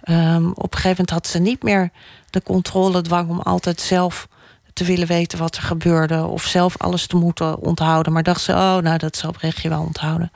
Um, 0.09 0.49
op 0.49 0.73
een 0.73 0.79
gegeven 0.79 0.89
moment 0.89 1.09
had 1.09 1.27
ze 1.27 1.39
niet 1.39 1.63
meer 1.63 1.89
de 2.29 2.43
controledwang 2.43 3.29
om 3.29 3.39
altijd 3.39 3.81
zelf 3.81 4.27
te 4.73 4.83
willen 4.83 5.07
weten 5.07 5.39
wat 5.39 5.55
er 5.55 5.61
gebeurde. 5.61 6.25
Of 6.25 6.43
zelf 6.43 6.77
alles 6.77 7.07
te 7.07 7.15
moeten 7.15 7.59
onthouden. 7.59 8.13
Maar 8.13 8.23
dacht 8.23 8.41
ze, 8.41 8.51
oh, 8.51 8.77
nou, 8.77 8.97
dat 8.97 9.17
zal 9.17 9.31
Brechtje 9.31 9.69
wel 9.69 9.81
onthouden. 9.81 10.31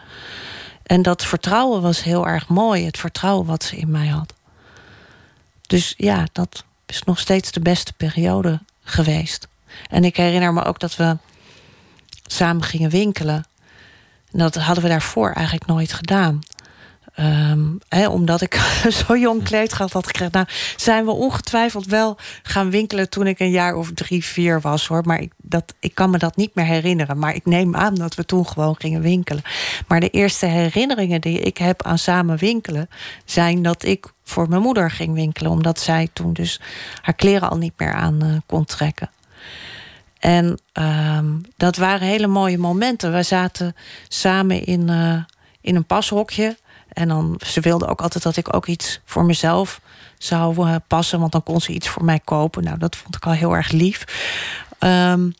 En 0.84 1.02
dat 1.02 1.26
vertrouwen 1.26 1.82
was 1.82 2.04
heel 2.04 2.28
erg 2.28 2.48
mooi. 2.48 2.86
Het 2.86 2.98
vertrouwen 2.98 3.46
wat 3.46 3.64
ze 3.64 3.76
in 3.76 3.92
mij 3.92 4.08
had. 4.08 4.34
Dus 5.62 5.94
ja, 5.98 6.28
dat 6.32 6.64
is 6.86 7.04
nog 7.04 7.20
steeds 7.20 7.52
de 7.52 7.60
beste 7.60 7.94
periode 7.94 8.60
geweest. 8.84 9.48
En 9.90 10.04
ik 10.04 10.18
herinner 10.18 10.54
me 10.54 10.64
ook 10.64 10.80
dat 10.80 10.96
we 10.96 11.18
samen 12.26 12.64
gingen 12.64 12.90
winkelen. 12.90 13.46
En 14.32 14.40
dat 14.40 14.56
hadden 14.56 14.84
we 14.84 14.90
daarvoor 14.90 15.32
eigenlijk 15.32 15.66
nooit 15.66 15.94
gedaan. 15.94 16.42
Um, 17.20 17.80
omdat 18.10 18.42
ik 18.42 18.54
zo 19.06 19.18
jong 19.18 19.44
kleedgeld 19.44 19.94
had 19.94 20.06
gekregen. 20.06 20.34
Nou, 20.34 20.46
zijn 20.76 21.06
we 21.06 21.12
ongetwijfeld 21.12 21.86
wel 21.86 22.18
gaan 22.44 22.70
winkelen 22.70 23.10
toen 23.10 23.28
ik 23.28 23.40
een 23.40 23.52
jaar 23.52 23.76
of 23.76 23.92
drie, 23.94 24.26
vier 24.26 24.62
was 24.62 24.88
hoor. 24.88 25.02
Maar 25.06 25.22
ik, 25.22 25.34
dat, 25.38 25.74
ik 25.80 25.96
kan 25.96 26.10
me 26.10 26.18
dat 26.18 26.36
niet 26.36 26.56
meer 26.56 26.66
herinneren. 26.66 27.20
Maar 27.20 27.36
ik 27.36 27.46
neem 27.46 27.76
aan 27.76 27.96
dat 27.96 28.16
we 28.16 28.26
toen 28.26 28.48
gewoon 28.48 28.76
gingen 28.80 29.02
winkelen. 29.02 29.44
Maar 29.88 30.00
de 30.00 30.10
eerste 30.10 30.46
herinneringen 30.46 31.22
die 31.22 31.40
ik 31.40 31.58
heb 31.58 31.84
aan 31.84 31.98
samen 31.98 32.38
winkelen 32.38 32.90
zijn 33.26 33.62
dat 33.62 33.84
ik 33.84 34.12
voor 34.24 34.50
mijn 34.50 34.62
moeder 34.62 34.92
ging 34.92 35.14
winkelen. 35.14 35.52
Omdat 35.52 35.80
zij 35.80 36.10
toen 36.14 36.34
dus 36.34 36.62
haar 37.02 37.16
kleren 37.16 37.50
al 37.50 37.58
niet 37.58 37.74
meer 37.78 37.94
aan 37.94 38.26
uh, 38.26 38.38
kon 38.46 38.66
trekken. 38.66 39.10
En 40.20 40.60
um, 40.74 41.42
dat 41.58 41.76
waren 41.76 42.08
hele 42.08 42.28
mooie 42.28 42.58
momenten. 42.58 43.14
We 43.14 43.24
zaten 43.24 43.76
samen 44.08 44.66
in, 44.66 44.88
uh, 44.88 45.24
in 45.62 45.76
een 45.76 45.86
pashokje. 45.86 46.58
En 46.90 47.08
dan, 47.08 47.40
ze 47.46 47.62
wilde 47.62 47.88
ook 47.88 48.02
altijd 48.02 48.24
dat 48.24 48.38
ik 48.38 48.54
ook 48.54 48.68
iets 48.68 49.00
voor 49.06 49.26
mezelf 49.26 49.82
zou 50.18 50.68
uh, 50.68 50.76
passen. 50.88 51.20
Want 51.20 51.32
dan 51.32 51.44
kon 51.44 51.62
ze 51.62 51.72
iets 51.72 51.90
voor 51.90 52.04
mij 52.04 52.20
kopen. 52.20 52.64
Nou, 52.64 52.78
dat 52.78 52.96
vond 52.96 53.16
ik 53.16 53.26
al 53.26 53.32
heel 53.32 53.56
erg 53.56 53.72
lief. 53.72 54.06
Um, 54.80 55.34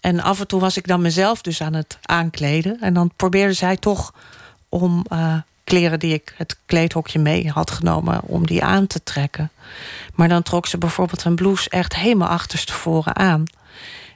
en 0.00 0.20
af 0.20 0.40
en 0.40 0.46
toe 0.46 0.60
was 0.60 0.76
ik 0.76 0.86
dan 0.86 1.00
mezelf 1.00 1.42
dus 1.42 1.62
aan 1.62 1.74
het 1.74 1.98
aankleden. 2.02 2.80
En 2.80 2.94
dan 2.94 3.12
probeerde 3.16 3.52
zij 3.52 3.76
toch 3.76 4.14
om 4.68 5.04
uh, 5.12 5.34
kleren 5.64 5.98
die 5.98 6.12
ik 6.14 6.34
het 6.36 6.56
kleedhokje 6.66 7.18
mee 7.18 7.50
had 7.50 7.70
genomen... 7.70 8.20
om 8.22 8.46
die 8.46 8.64
aan 8.64 8.86
te 8.86 9.02
trekken. 9.02 9.50
Maar 10.14 10.28
dan 10.28 10.42
trok 10.42 10.66
ze 10.66 10.78
bijvoorbeeld 10.78 11.24
een 11.24 11.34
blouse 11.34 11.70
echt 11.70 11.94
helemaal 11.94 12.28
achterstevoren 12.28 13.16
aan. 13.16 13.44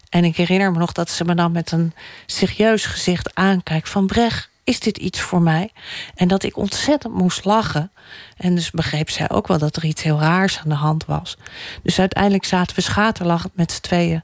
En 0.08 0.24
ik 0.24 0.36
herinner 0.36 0.72
me 0.72 0.78
nog 0.78 0.92
dat 0.92 1.10
ze 1.10 1.24
me 1.24 1.34
dan 1.34 1.52
met 1.52 1.72
een 1.72 1.92
serieus 2.26 2.86
gezicht 2.86 3.34
aankijkt 3.34 3.88
van... 3.88 4.06
Brecht, 4.06 4.48
is 4.64 4.80
dit 4.80 4.98
iets 4.98 5.20
voor 5.20 5.42
mij? 5.42 5.72
En 6.14 6.28
dat 6.28 6.42
ik 6.42 6.56
ontzettend 6.56 7.14
moest 7.14 7.44
lachen. 7.44 7.90
En 8.36 8.54
dus 8.54 8.70
begreep 8.70 9.10
zij 9.10 9.30
ook 9.30 9.46
wel 9.46 9.58
dat 9.58 9.76
er 9.76 9.84
iets 9.84 10.02
heel 10.02 10.18
raars 10.18 10.58
aan 10.58 10.68
de 10.68 10.74
hand 10.74 11.04
was. 11.04 11.36
Dus 11.82 11.98
uiteindelijk 11.98 12.44
zaten 12.44 12.76
we 12.76 12.82
schaterlachend 12.82 13.56
met 13.56 13.72
z'n 13.72 13.80
tweeën 13.80 14.22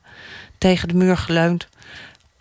tegen 0.58 0.88
de 0.88 0.94
muur 0.94 1.16
geleund 1.16 1.68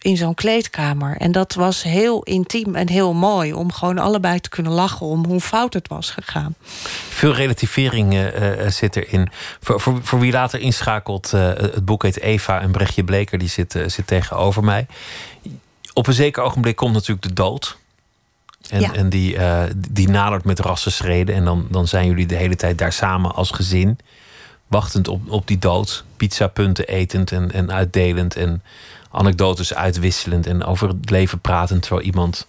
in 0.02 0.18
zo'n 0.18 0.34
kleedkamer. 0.34 1.18
En 1.18 1.32
dat 1.32 1.54
was 1.54 1.84
heel 1.84 2.24
intiem 2.24 2.76
en 2.76 2.90
heel 2.90 3.14
mooi 3.14 3.54
om 3.54 3.72
gewoon 3.72 3.98
allebei 3.98 4.40
te 4.40 4.50
kunnen 4.50 4.72
lachen 4.72 5.06
om 5.06 5.26
hoe 5.26 5.42
fout 5.42 5.74
het 5.74 5.88
was 5.88 6.10
gegaan. 6.10 6.56
Veel 7.10 7.34
relativering 7.34 8.14
uh, 8.14 8.68
zit 8.68 8.96
erin. 8.96 9.30
Voor, 9.62 9.80
voor, 9.82 10.00
voor, 10.04 10.20
wie 10.20 10.32
later 10.32 10.60
inschakelt, 10.60 11.32
uh, 11.36 11.48
het 11.48 11.86
boek 11.86 12.04
heet 12.04 12.20
Eva 12.20 12.62
en 12.62 12.72
Brechtje 12.72 13.04
Bleker, 13.04 13.38
die 13.38 13.50
zit, 13.50 13.80
zit 13.86 14.08
tegenover 14.08 14.64
mij. 14.64 14.86
Op 15.94 16.08
een 16.08 16.14
zeker 16.14 16.44
ogenblik 16.44 16.76
komt 16.76 16.94
natuurlijk 16.94 17.28
de 17.28 17.34
dood. 17.34 17.78
En, 18.70 18.94
en 18.94 19.10
die, 19.10 19.38
die 19.76 20.10
nadert 20.10 20.44
met 20.44 20.60
rassenschreden. 20.60 21.36
En 21.36 21.46
dan, 21.46 21.68
dan 21.70 21.88
zijn 21.88 22.08
jullie 22.08 22.26
de 22.26 22.36
hele 22.36 22.56
tijd 22.56 22.78
daar 22.78 22.94
samen 22.94 23.36
als 23.36 23.52
gezin. 23.52 24.00
Wachtend 24.68 25.08
op, 25.08 25.30
op 25.30 25.48
die 25.48 25.60
dood. 25.60 26.04
Pizzapunten 26.18 26.88
etend 26.88 27.32
en, 27.32 27.52
en 27.52 27.72
uitdelend. 27.72 28.36
En 28.36 28.64
anekdotes 29.12 29.74
uitwisselend. 29.74 30.48
En 30.48 30.64
over 30.64 30.88
het 30.88 31.10
leven 31.10 31.40
pratend 31.40 31.82
terwijl 31.82 32.06
iemand 32.06 32.48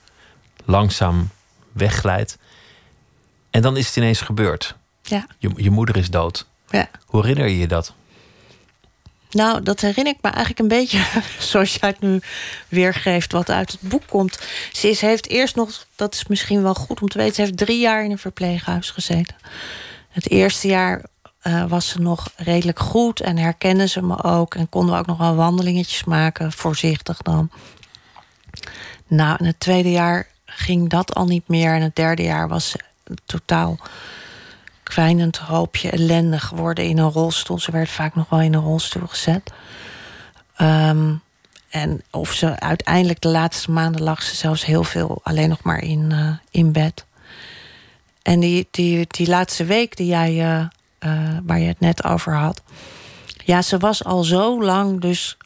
langzaam 0.64 1.28
wegglijdt. 1.72 2.38
En 3.50 3.62
dan 3.62 3.76
is 3.76 3.86
het 3.86 3.96
ineens 3.96 4.20
gebeurd. 4.20 4.74
Ja. 5.02 5.26
Je, 5.38 5.50
je 5.56 5.70
moeder 5.70 5.96
is 5.96 6.10
dood. 6.10 6.46
Ja. 6.68 6.88
Hoe 7.06 7.20
herinner 7.20 7.48
je 7.48 7.58
je 7.58 7.66
dat? 7.66 7.94
Nou, 9.30 9.62
dat 9.62 9.80
herinner 9.80 10.14
ik 10.14 10.22
me 10.22 10.30
eigenlijk 10.30 10.58
een 10.58 10.78
beetje 10.78 11.04
zoals 11.50 11.74
jij 11.74 11.88
het 11.88 12.00
nu 12.00 12.20
weergeeft, 12.68 13.32
wat 13.32 13.50
uit 13.50 13.72
het 13.72 13.80
boek 13.80 14.02
komt. 14.06 14.38
Ze 14.72 14.88
is, 14.88 15.00
heeft 15.00 15.28
eerst 15.28 15.56
nog, 15.56 15.86
dat 15.96 16.14
is 16.14 16.26
misschien 16.26 16.62
wel 16.62 16.74
goed 16.74 17.00
om 17.00 17.08
te 17.08 17.18
weten, 17.18 17.34
ze 17.34 17.40
heeft 17.40 17.56
drie 17.56 17.80
jaar 17.80 18.04
in 18.04 18.10
een 18.10 18.18
verpleeghuis 18.18 18.90
gezeten. 18.90 19.36
Het 20.08 20.30
eerste 20.30 20.68
jaar 20.68 21.02
uh, 21.44 21.64
was 21.68 21.88
ze 21.88 22.00
nog 22.00 22.30
redelijk 22.36 22.78
goed 22.78 23.20
en 23.20 23.36
herkende 23.36 23.88
ze 23.88 24.02
me 24.02 24.22
ook. 24.22 24.54
En 24.54 24.68
konden 24.68 24.94
we 24.94 25.00
ook 25.00 25.06
nog 25.06 25.18
wel 25.18 25.34
wandelingetjes 25.34 26.04
maken, 26.04 26.52
voorzichtig 26.52 27.18
dan. 27.22 27.50
Nou, 29.06 29.36
in 29.38 29.46
het 29.46 29.60
tweede 29.60 29.90
jaar 29.90 30.26
ging 30.46 30.88
dat 30.88 31.14
al 31.14 31.26
niet 31.26 31.48
meer. 31.48 31.74
En 31.74 31.82
het 31.82 31.96
derde 31.96 32.22
jaar 32.22 32.48
was 32.48 32.70
ze 32.70 32.78
totaal 33.26 33.78
kwijnend 34.82 35.36
hoopje 35.36 35.90
ellende 35.90 36.38
geworden 36.38 36.84
in 36.84 36.98
een 36.98 37.10
rolstoel. 37.10 37.58
Ze 37.58 37.70
werd 37.70 37.90
vaak 37.90 38.14
nog 38.14 38.28
wel 38.28 38.40
in 38.40 38.54
een 38.54 38.62
rolstoel 38.62 39.06
gezet. 39.06 39.52
Um, 40.60 41.22
en 41.72 42.02
of 42.10 42.32
ze 42.32 42.60
uiteindelijk 42.60 43.20
de 43.20 43.28
laatste 43.28 43.70
maanden 43.70 44.02
lag 44.02 44.22
ze 44.22 44.36
zelfs 44.36 44.64
heel 44.64 44.84
veel 44.84 45.20
alleen 45.22 45.48
nog 45.48 45.62
maar 45.62 45.82
in, 45.82 46.10
uh, 46.10 46.30
in 46.50 46.72
bed. 46.72 47.04
En 48.22 48.40
die, 48.40 48.68
die, 48.70 49.06
die 49.08 49.28
laatste 49.28 49.64
week 49.64 49.96
die 49.96 50.06
jij, 50.06 50.34
uh, 50.34 50.66
uh, 51.04 51.38
waar 51.42 51.58
je 51.58 51.66
het 51.66 51.80
net 51.80 52.04
over 52.04 52.34
had. 52.34 52.62
Ja, 53.44 53.62
ze 53.62 53.78
was 53.78 54.04
al 54.04 54.22
zo 54.22 54.62
lang 54.62 55.00
dus 55.00 55.36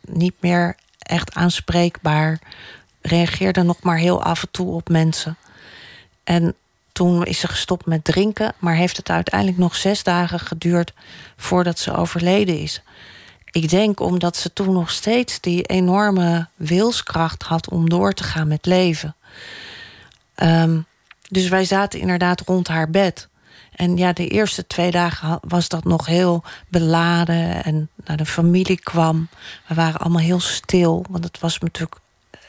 niet 0.00 0.34
meer 0.40 0.76
echt 0.98 1.34
aanspreekbaar. 1.34 2.38
Reageerde 3.00 3.62
nog 3.62 3.82
maar 3.82 3.98
heel 3.98 4.22
af 4.22 4.42
en 4.42 4.50
toe 4.50 4.70
op 4.70 4.88
mensen. 4.88 5.36
En 6.24 6.54
toen 6.92 7.24
is 7.24 7.40
ze 7.40 7.48
gestopt 7.48 7.86
met 7.86 8.04
drinken, 8.04 8.52
maar 8.58 8.74
heeft 8.74 8.96
het 8.96 9.10
uiteindelijk 9.10 9.58
nog 9.58 9.76
zes 9.76 10.02
dagen 10.02 10.40
geduurd 10.40 10.92
voordat 11.36 11.78
ze 11.78 11.96
overleden 11.96 12.58
is. 12.58 12.82
Ik 13.50 13.68
denk 13.68 14.00
omdat 14.00 14.36
ze 14.36 14.52
toen 14.52 14.72
nog 14.72 14.90
steeds 14.90 15.40
die 15.40 15.62
enorme 15.62 16.48
wilskracht 16.56 17.42
had 17.42 17.70
om 17.70 17.88
door 17.88 18.12
te 18.12 18.22
gaan 18.22 18.48
met 18.48 18.66
leven. 18.66 19.16
Um, 20.42 20.86
dus 21.28 21.48
wij 21.48 21.64
zaten 21.64 22.00
inderdaad 22.00 22.40
rond 22.40 22.68
haar 22.68 22.90
bed. 22.90 23.27
En 23.78 23.96
ja, 23.96 24.12
de 24.12 24.28
eerste 24.28 24.66
twee 24.66 24.90
dagen 24.90 25.38
was 25.42 25.68
dat 25.68 25.84
nog 25.84 26.06
heel 26.06 26.44
beladen. 26.68 27.64
En 27.64 27.88
nou, 28.04 28.16
de 28.16 28.26
familie 28.26 28.80
kwam. 28.80 29.28
We 29.66 29.74
waren 29.74 30.00
allemaal 30.00 30.22
heel 30.22 30.40
stil. 30.40 31.04
Want 31.10 31.24
het 31.24 31.38
was 31.38 31.58
natuurlijk 31.58 32.00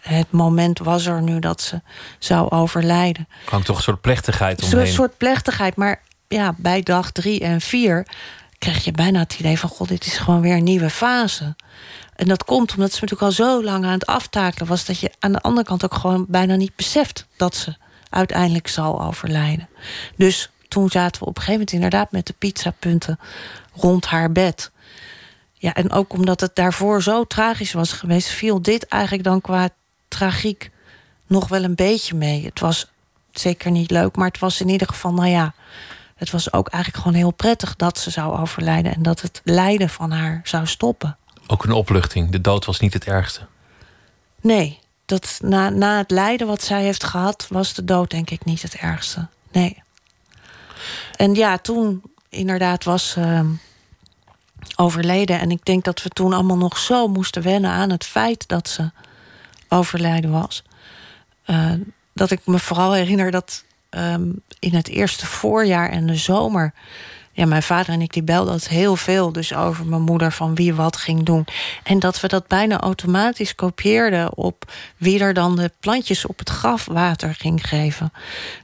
het 0.01 0.31
moment 0.31 0.79
was 0.79 1.05
er 1.05 1.21
nu 1.21 1.39
dat 1.39 1.61
ze 1.61 1.81
zou 2.19 2.49
overlijden. 2.49 3.27
Kwam 3.45 3.63
toch 3.63 3.77
een 3.77 3.83
soort 3.83 4.01
plechtigheid 4.01 4.63
omheen? 4.63 4.79
Een 4.79 4.87
soort 4.87 5.17
plechtigheid, 5.17 5.75
maar 5.75 6.01
ja, 6.27 6.53
bij 6.57 6.81
dag 6.81 7.11
drie 7.11 7.39
en 7.39 7.61
vier 7.61 8.07
kreeg 8.57 8.83
je 8.83 8.91
bijna 8.91 9.19
het 9.19 9.39
idee 9.39 9.59
van... 9.59 9.69
god, 9.69 9.87
dit 9.87 10.05
is 10.05 10.17
gewoon 10.17 10.41
weer 10.41 10.55
een 10.55 10.63
nieuwe 10.63 10.89
fase. 10.89 11.55
En 12.15 12.27
dat 12.27 12.43
komt 12.43 12.73
omdat 12.73 12.91
ze 12.91 12.99
natuurlijk 13.01 13.21
al 13.21 13.45
zo 13.45 13.63
lang 13.63 13.85
aan 13.85 13.91
het 13.91 14.05
aftakelen 14.05 14.67
was... 14.67 14.85
dat 14.85 14.99
je 14.99 15.11
aan 15.19 15.31
de 15.31 15.41
andere 15.41 15.65
kant 15.67 15.83
ook 15.83 15.93
gewoon 15.93 16.25
bijna 16.27 16.55
niet 16.55 16.75
beseft... 16.75 17.27
dat 17.37 17.55
ze 17.55 17.75
uiteindelijk 18.09 18.67
zal 18.67 19.01
overlijden. 19.01 19.69
Dus 20.15 20.49
toen 20.69 20.89
zaten 20.89 21.21
we 21.21 21.27
op 21.27 21.37
een 21.37 21.43
gegeven 21.43 21.51
moment 21.51 21.71
inderdaad 21.71 22.11
met 22.11 22.27
de 22.27 22.33
pizzapunten 22.37 23.19
rond 23.73 24.05
haar 24.05 24.31
bed. 24.31 24.71
Ja, 25.53 25.73
en 25.73 25.91
ook 25.91 26.13
omdat 26.13 26.41
het 26.41 26.55
daarvoor 26.55 27.03
zo 27.03 27.23
tragisch 27.23 27.73
was 27.73 27.91
geweest, 27.91 28.27
viel 28.27 28.61
dit 28.61 28.87
eigenlijk 28.87 29.23
dan 29.23 29.41
qua 29.41 29.69
tragiek 30.07 30.71
nog 31.27 31.47
wel 31.47 31.63
een 31.63 31.75
beetje 31.75 32.15
mee. 32.15 32.45
Het 32.45 32.59
was 32.59 32.87
zeker 33.31 33.71
niet 33.71 33.91
leuk, 33.91 34.15
maar 34.15 34.27
het 34.27 34.39
was 34.39 34.61
in 34.61 34.69
ieder 34.69 34.87
geval, 34.87 35.13
nou 35.13 35.29
ja, 35.29 35.53
het 36.15 36.31
was 36.31 36.53
ook 36.53 36.67
eigenlijk 36.67 37.03
gewoon 37.03 37.17
heel 37.17 37.31
prettig 37.31 37.75
dat 37.75 37.97
ze 37.97 38.09
zou 38.09 38.37
overlijden 38.39 38.95
en 38.95 39.03
dat 39.03 39.21
het 39.21 39.41
lijden 39.43 39.89
van 39.89 40.11
haar 40.11 40.41
zou 40.43 40.67
stoppen. 40.67 41.17
Ook 41.47 41.63
een 41.63 41.71
opluchting. 41.71 42.31
De 42.31 42.41
dood 42.41 42.65
was 42.65 42.79
niet 42.79 42.93
het 42.93 43.05
ergste. 43.05 43.41
Nee, 44.41 44.79
dat 45.05 45.39
na, 45.41 45.69
na 45.69 45.97
het 45.97 46.11
lijden 46.11 46.47
wat 46.47 46.63
zij 46.63 46.83
heeft 46.83 47.03
gehad, 47.03 47.47
was 47.49 47.73
de 47.73 47.85
dood 47.85 48.11
denk 48.11 48.29
ik 48.29 48.45
niet 48.45 48.61
het 48.61 48.75
ergste. 48.75 49.27
Nee. 49.51 49.83
En 51.15 51.35
ja, 51.35 51.57
toen 51.57 52.01
inderdaad 52.29 52.83
was 52.83 53.15
uh, 53.17 53.41
overleden. 54.75 55.39
En 55.39 55.51
ik 55.51 55.65
denk 55.65 55.83
dat 55.83 56.03
we 56.03 56.09
toen 56.09 56.33
allemaal 56.33 56.57
nog 56.57 56.77
zo 56.77 57.07
moesten 57.07 57.41
wennen 57.41 57.71
aan 57.71 57.89
het 57.89 58.05
feit 58.05 58.47
dat 58.47 58.69
ze 58.69 58.91
overlijden 59.69 60.31
was. 60.31 60.63
Uh, 61.45 61.73
dat 62.13 62.31
ik 62.31 62.41
me 62.45 62.59
vooral 62.59 62.93
herinner 62.93 63.31
dat 63.31 63.63
um, 63.89 64.41
in 64.59 64.73
het 64.73 64.87
eerste 64.87 65.25
voorjaar 65.25 65.89
en 65.89 66.05
de 66.05 66.15
zomer. 66.15 66.73
Ja, 67.39 67.45
mijn 67.45 67.63
vader 67.63 67.93
en 67.93 68.01
ik 68.01 68.13
die 68.13 68.23
belden 68.23 68.53
altijd 68.53 68.71
heel 68.71 68.95
veel 68.95 69.31
dus 69.31 69.53
over 69.53 69.85
mijn 69.85 70.01
moeder 70.01 70.31
van 70.31 70.55
wie 70.55 70.73
wat 70.73 70.97
ging 70.97 71.23
doen. 71.23 71.45
En 71.83 71.99
dat 71.99 72.19
we 72.19 72.27
dat 72.27 72.47
bijna 72.47 72.79
automatisch 72.79 73.55
kopieerden 73.55 74.37
op 74.37 74.71
wie 74.97 75.19
er 75.19 75.33
dan 75.33 75.55
de 75.55 75.71
plantjes 75.79 76.25
op 76.25 76.39
het 76.39 76.49
graf 76.49 76.85
water 76.85 77.35
ging 77.35 77.67
geven. 77.67 78.13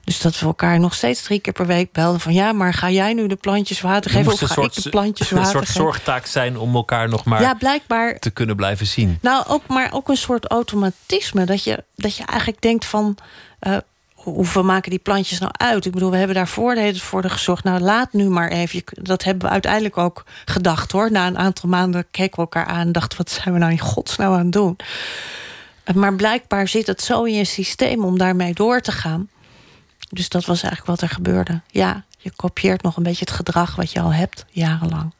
Dus 0.04 0.20
dat 0.20 0.38
we 0.38 0.46
elkaar 0.46 0.80
nog 0.80 0.94
steeds 0.94 1.22
drie 1.22 1.40
keer 1.40 1.52
per 1.52 1.66
week 1.66 1.92
belden 1.92 2.20
van 2.20 2.32
ja, 2.32 2.52
maar 2.52 2.74
ga 2.74 2.90
jij 2.90 3.12
nu 3.12 3.26
de 3.26 3.36
plantjes 3.36 3.80
water 3.80 4.10
geven 4.10 4.32
of 4.32 4.40
ga 4.40 4.62
ik 4.62 4.72
de 4.72 4.90
plantjes 4.90 5.30
water 5.30 5.46
geven? 5.46 5.60
Een 5.60 5.66
soort 5.66 5.84
zorgtaak 5.86 6.26
zijn 6.26 6.58
om 6.58 6.74
elkaar 6.74 7.08
nog 7.08 7.24
maar 7.24 7.40
ja, 7.40 7.54
blijkbaar, 7.54 8.18
te 8.18 8.30
kunnen 8.30 8.56
blijven 8.56 8.86
zien. 8.86 9.18
Nou, 9.20 9.44
ook, 9.46 9.66
maar 9.66 9.92
ook 9.92 10.08
een 10.08 10.16
soort 10.16 10.46
automatisme 10.46 11.44
dat 11.44 11.64
je, 11.64 11.84
dat 11.94 12.16
je 12.16 12.24
eigenlijk 12.24 12.60
denkt 12.60 12.84
van. 12.84 13.16
Uh, 13.60 13.76
hoeveel 14.32 14.64
maken 14.64 14.90
die 14.90 14.98
plantjes 14.98 15.38
nou 15.38 15.52
uit? 15.56 15.84
Ik 15.84 15.92
bedoel, 15.92 16.10
we 16.10 16.16
hebben 16.16 16.36
daar 16.36 16.48
voordelen 16.48 17.00
voor 17.00 17.30
gezorgd. 17.30 17.64
Nou, 17.64 17.80
laat 17.80 18.12
nu 18.12 18.28
maar 18.28 18.48
even. 18.48 18.82
Dat 18.86 19.24
hebben 19.24 19.46
we 19.46 19.52
uiteindelijk 19.52 19.96
ook 19.96 20.24
gedacht 20.44 20.92
hoor. 20.92 21.10
Na 21.10 21.26
een 21.26 21.38
aantal 21.38 21.68
maanden 21.68 22.06
keken 22.10 22.34
we 22.34 22.40
elkaar 22.40 22.66
aan 22.66 22.86
en 22.86 22.92
dachten: 22.92 23.18
wat 23.18 23.30
zijn 23.30 23.54
we 23.54 23.60
nou 23.60 23.72
in 23.72 23.78
godsnaam 23.78 24.32
aan 24.32 24.38
het 24.38 24.52
doen? 24.52 24.76
Maar 25.94 26.14
blijkbaar 26.14 26.68
zit 26.68 26.86
het 26.86 27.02
zo 27.02 27.22
in 27.22 27.34
je 27.34 27.44
systeem 27.44 28.04
om 28.04 28.18
daarmee 28.18 28.54
door 28.54 28.80
te 28.80 28.92
gaan. 28.92 29.28
Dus 30.08 30.28
dat 30.28 30.44
was 30.44 30.62
eigenlijk 30.62 31.00
wat 31.00 31.10
er 31.10 31.14
gebeurde. 31.14 31.60
Ja, 31.66 32.04
je 32.18 32.32
kopieert 32.36 32.82
nog 32.82 32.96
een 32.96 33.02
beetje 33.02 33.24
het 33.24 33.34
gedrag 33.34 33.76
wat 33.76 33.92
je 33.92 34.00
al 34.00 34.12
hebt, 34.12 34.44
jarenlang. 34.50 35.12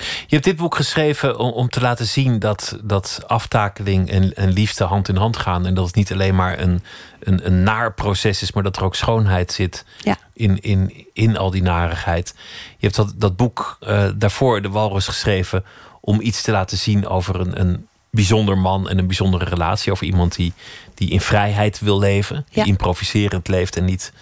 Je 0.00 0.34
hebt 0.34 0.44
dit 0.44 0.56
boek 0.56 0.74
geschreven 0.74 1.38
om, 1.38 1.50
om 1.50 1.68
te 1.68 1.80
laten 1.80 2.06
zien 2.06 2.38
dat, 2.38 2.78
dat 2.82 3.20
aftakeling 3.26 4.10
en, 4.10 4.34
en 4.34 4.48
liefde 4.48 4.84
hand 4.84 5.08
in 5.08 5.16
hand 5.16 5.36
gaan. 5.36 5.66
En 5.66 5.74
dat 5.74 5.86
het 5.86 5.94
niet 5.94 6.12
alleen 6.12 6.34
maar 6.34 6.58
een, 6.58 6.82
een, 7.20 7.46
een 7.46 7.62
naar 7.62 7.94
proces 7.94 8.42
is, 8.42 8.52
maar 8.52 8.62
dat 8.62 8.76
er 8.76 8.84
ook 8.84 8.94
schoonheid 8.94 9.52
zit 9.52 9.84
ja. 9.98 10.16
in, 10.32 10.60
in, 10.60 11.06
in 11.12 11.36
al 11.36 11.50
die 11.50 11.62
narigheid. 11.62 12.34
Je 12.78 12.86
hebt 12.86 12.96
dat, 12.96 13.12
dat 13.16 13.36
boek 13.36 13.78
uh, 13.80 14.08
daarvoor, 14.16 14.62
De 14.62 14.68
Walrus, 14.68 15.06
geschreven 15.06 15.64
om 16.00 16.20
iets 16.20 16.42
te 16.42 16.50
laten 16.50 16.78
zien 16.78 17.06
over 17.06 17.40
een, 17.40 17.60
een 17.60 17.86
bijzonder 18.10 18.58
man 18.58 18.88
en 18.88 18.98
een 18.98 19.06
bijzondere 19.06 19.44
relatie. 19.44 19.92
Over 19.92 20.06
iemand 20.06 20.34
die, 20.34 20.52
die 20.94 21.10
in 21.10 21.20
vrijheid 21.20 21.80
wil 21.80 21.98
leven, 21.98 22.46
die 22.50 22.66
improviserend 22.66 23.48
leeft 23.48 23.76
en 23.76 23.84
niet, 23.84 24.12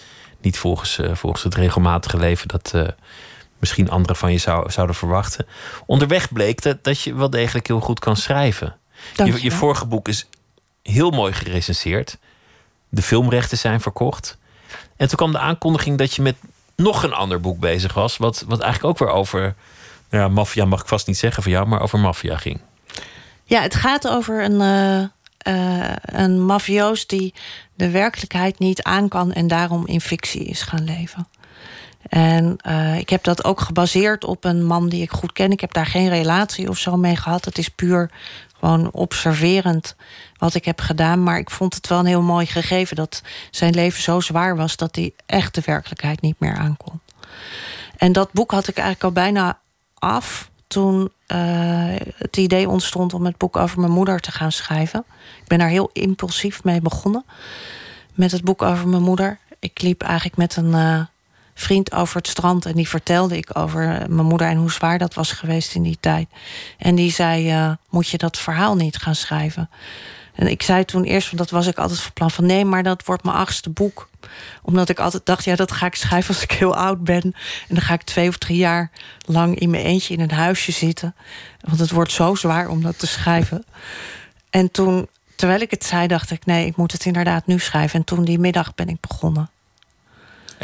niet 0.41 0.59
volgens, 0.59 0.99
uh, 0.99 1.15
volgens 1.15 1.43
het 1.43 1.55
regelmatige 1.55 2.17
leven 2.17 2.49
dat. 2.49 2.73
Uh, 2.75 2.89
misschien 3.59 3.91
anderen 3.91 4.17
van 4.17 4.33
je 4.33 4.39
zou, 4.39 4.71
zouden 4.71 4.97
verwachten. 4.97 5.47
Onderweg 5.87 6.33
bleek 6.33 6.63
dat, 6.63 6.85
dat 6.85 7.01
je 7.01 7.15
wel 7.15 7.31
degelijk 7.31 7.67
heel 7.67 7.81
goed 7.81 7.99
kan 7.99 8.17
schrijven. 8.17 8.77
Je, 9.15 9.43
je, 9.43 9.51
vorige 9.51 9.87
boek 9.87 10.09
is 10.09 10.27
heel 10.83 11.11
mooi 11.11 11.33
gerecenseerd. 11.33 12.19
De 12.89 13.03
filmrechten 13.03 13.59
zijn 13.59 13.81
verkocht. 13.81 14.39
En 14.97 15.09
toen 15.09 15.17
kwam 15.17 15.33
de 15.33 15.39
aankondiging 15.39 15.99
dat 15.99 16.15
je 16.15 16.23
met 16.23 16.37
nog 16.77 17.03
een 17.03 17.13
ander 17.15 17.41
boek 17.41 17.59
bezig 17.59 17.95
was. 17.95 18.17
Wat, 18.17 18.45
wat 18.47 18.61
eigenlijk 18.61 19.01
ook 19.01 19.09
weer 19.09 19.17
over. 19.17 19.55
Nou 20.11 20.23
ja, 20.23 20.29
maffia 20.29 20.65
mag 20.65 20.81
ik 20.81 20.87
vast 20.87 21.07
niet 21.07 21.19
zeggen 21.19 21.43
van 21.43 21.53
jou, 21.53 21.67
maar 21.67 21.81
over 21.81 21.99
maffia 21.99 22.37
ging. 22.37 22.61
Ja, 23.45 23.61
het 23.61 23.75
gaat 23.75 24.09
over 24.09 24.45
een, 24.45 24.61
uh, 24.61 25.55
uh, 25.55 25.93
een 26.03 26.45
mafioos 26.45 27.07
die 27.07 27.35
de 27.75 27.91
werkelijkheid 27.91 28.59
niet 28.59 28.83
aan 28.83 29.09
kan 29.09 29.33
en 29.33 29.49
daarom 29.49 29.87
in 29.87 30.01
fictie 30.01 30.45
is 30.45 30.63
gaan 30.63 30.85
leven. 30.85 31.29
En 32.09 32.57
uh, 32.67 32.99
ik 32.99 33.09
heb 33.09 33.25
dat 33.25 33.45
ook 33.45 33.61
gebaseerd 33.61 34.25
op 34.25 34.45
een 34.45 34.65
man 34.65 34.89
die 34.89 35.03
ik 35.03 35.11
goed 35.11 35.33
ken. 35.33 35.53
Ik 35.53 35.61
heb 35.61 35.73
daar 35.73 35.87
geen 35.87 36.09
relatie 36.09 36.69
of 36.69 36.79
zo 36.79 36.97
mee 36.97 37.17
gehad. 37.17 37.45
Het 37.45 37.59
is 37.59 37.69
puur 37.69 38.11
gewoon 38.59 38.93
observerend 38.93 39.97
wat 40.37 40.55
ik 40.55 40.65
heb 40.65 40.81
gedaan. 40.81 41.23
Maar 41.23 41.39
ik 41.39 41.51
vond 41.51 41.75
het 41.75 41.89
wel 41.89 41.99
een 41.99 42.07
heel 42.07 42.23
mooi 42.23 42.47
gegeven 42.47 42.97
dat 42.97 43.23
zijn 43.51 43.75
leven 43.75 44.03
zo 44.03 44.21
zwaar 44.21 44.57
was 44.57 44.77
dat 44.77 44.97
hij 44.97 45.13
echt 45.27 45.55
de 45.55 45.63
werkelijkheid 45.65 46.21
niet 46.21 46.41
meer 46.41 46.57
aankon. 46.57 47.01
En 47.97 48.13
dat 48.13 48.33
boek 48.33 48.51
had 48.51 48.69
ik 48.69 48.77
eigenlijk 48.77 49.05
al 49.05 49.23
bijna 49.23 49.59
af 49.95 50.51
toen 50.67 51.13
uh, 51.29 51.97
het 52.17 52.37
idee 52.37 52.69
ontstond 52.69 53.15
om 53.15 53.25
het 53.25 53.37
boek 53.37 53.57
over 53.57 53.81
mijn 53.81 53.93
moeder 53.93 54.21
te 54.21 54.33
gaan 54.33 54.53
schrijven. 54.53 55.05
Ik 55.41 55.49
ben 55.49 55.59
daar 55.59 55.69
heel 55.69 55.91
impulsief 55.93 56.65
mee 56.65 56.81
begonnen 56.81 57.25
met 58.15 58.33
het 58.33 58.43
boek 58.45 58.63
over 58.63 58.89
mijn 58.89 59.03
moeder. 59.03 59.39
Ik 59.59 59.83
liep 59.83 60.03
eigenlijk 60.03 60.37
met 60.37 60.57
een. 60.57 60.71
Uh, 60.71 61.01
vriend 61.55 61.93
over 61.93 62.17
het 62.17 62.29
strand. 62.29 62.67
En 62.67 62.75
die 62.75 62.89
vertelde 62.89 63.37
ik 63.37 63.51
over 63.53 64.07
mijn 64.09 64.27
moeder 64.27 64.47
en 64.47 64.57
hoe 64.57 64.73
zwaar 64.73 64.99
dat 64.99 65.15
was 65.15 65.33
geweest 65.33 65.75
in 65.75 65.83
die 65.83 65.99
tijd. 66.01 66.29
En 66.79 66.95
die 66.95 67.13
zei: 67.13 67.53
uh, 67.53 67.73
Moet 67.91 68.09
je 68.09 68.19
dat 68.19 68.39
verhaal 68.39 68.77
niet 68.77 68.97
gaan 68.97 69.15
schrijven? 69.15 69.71
En 70.35 70.51
ik 70.51 70.63
zei 70.63 70.85
toen 70.85 71.05
eerst, 71.05 71.27
want 71.27 71.39
dat 71.39 71.51
was 71.51 71.67
ik 71.67 71.79
altijd 71.79 72.01
van 72.01 72.13
plan 72.13 72.31
van 72.31 72.47
nee, 72.47 72.65
maar 72.65 72.83
dat 72.83 73.05
wordt 73.05 73.25
mijn 73.25 73.37
achtste 73.37 73.71
boek. 73.71 74.09
Omdat 74.63 74.89
ik 74.89 74.99
altijd 74.99 75.27
dacht, 75.27 75.45
ja, 75.45 75.57
dat 75.57 75.73
ga 75.73 75.87
ik 75.87 75.95
schrijven 75.95 76.35
als 76.35 76.43
ik 76.43 76.53
heel 76.53 76.77
oud 76.77 77.05
ben. 77.05 77.23
En 77.23 77.35
dan 77.69 77.81
ga 77.81 77.95
ik 77.95 78.03
twee 78.03 78.29
of 78.29 78.39
drie 78.39 78.57
jaar 78.57 78.91
lang 79.25 79.59
in 79.59 79.71
mijn 79.71 79.85
eentje 79.85 80.15
in 80.15 80.21
een 80.21 80.31
huisje 80.31 80.73
zitten. 80.73 81.15
Want 81.61 81.79
het 81.79 81.91
wordt 81.91 82.13
zo 82.13 82.35
zwaar 82.35 82.69
om 82.69 82.83
dat 82.83 82.99
te 82.99 83.07
schrijven. 83.07 83.65
En 84.51 84.71
toen, 84.71 85.09
terwijl 85.37 85.61
ik 85.61 85.71
het 85.71 85.85
zei, 85.85 86.07
dacht 86.07 86.31
ik, 86.31 86.47
nee, 86.47 86.67
ik 86.67 86.77
moet 86.77 86.93
het 86.93 87.05
inderdaad 87.05 87.47
nu 87.47 87.59
schrijven. 87.59 87.99
En 87.99 88.05
toen 88.05 88.25
die 88.25 88.39
middag 88.39 88.75
ben 88.75 88.89
ik 88.89 89.01
begonnen. 89.01 89.51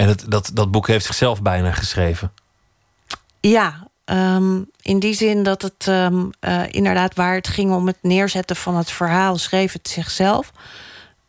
En 0.01 0.09
het, 0.09 0.25
dat, 0.29 0.51
dat 0.55 0.71
boek 0.71 0.87
heeft 0.87 1.05
zichzelf 1.05 1.43
bijna 1.43 1.73
geschreven. 1.73 2.33
Ja, 3.41 3.89
um, 4.05 4.71
in 4.83 4.99
die 4.99 5.15
zin 5.15 5.43
dat 5.43 5.63
het 5.63 5.87
um, 5.87 6.31
uh, 6.41 6.63
inderdaad 6.71 7.15
waar 7.15 7.35
het 7.35 7.49
ging 7.49 7.73
om 7.73 7.87
het 7.87 7.97
neerzetten 8.03 8.57
van 8.57 8.77
het 8.77 8.91
verhaal, 8.91 9.39
schreef 9.39 9.73
het 9.73 9.89
zichzelf. 9.89 10.53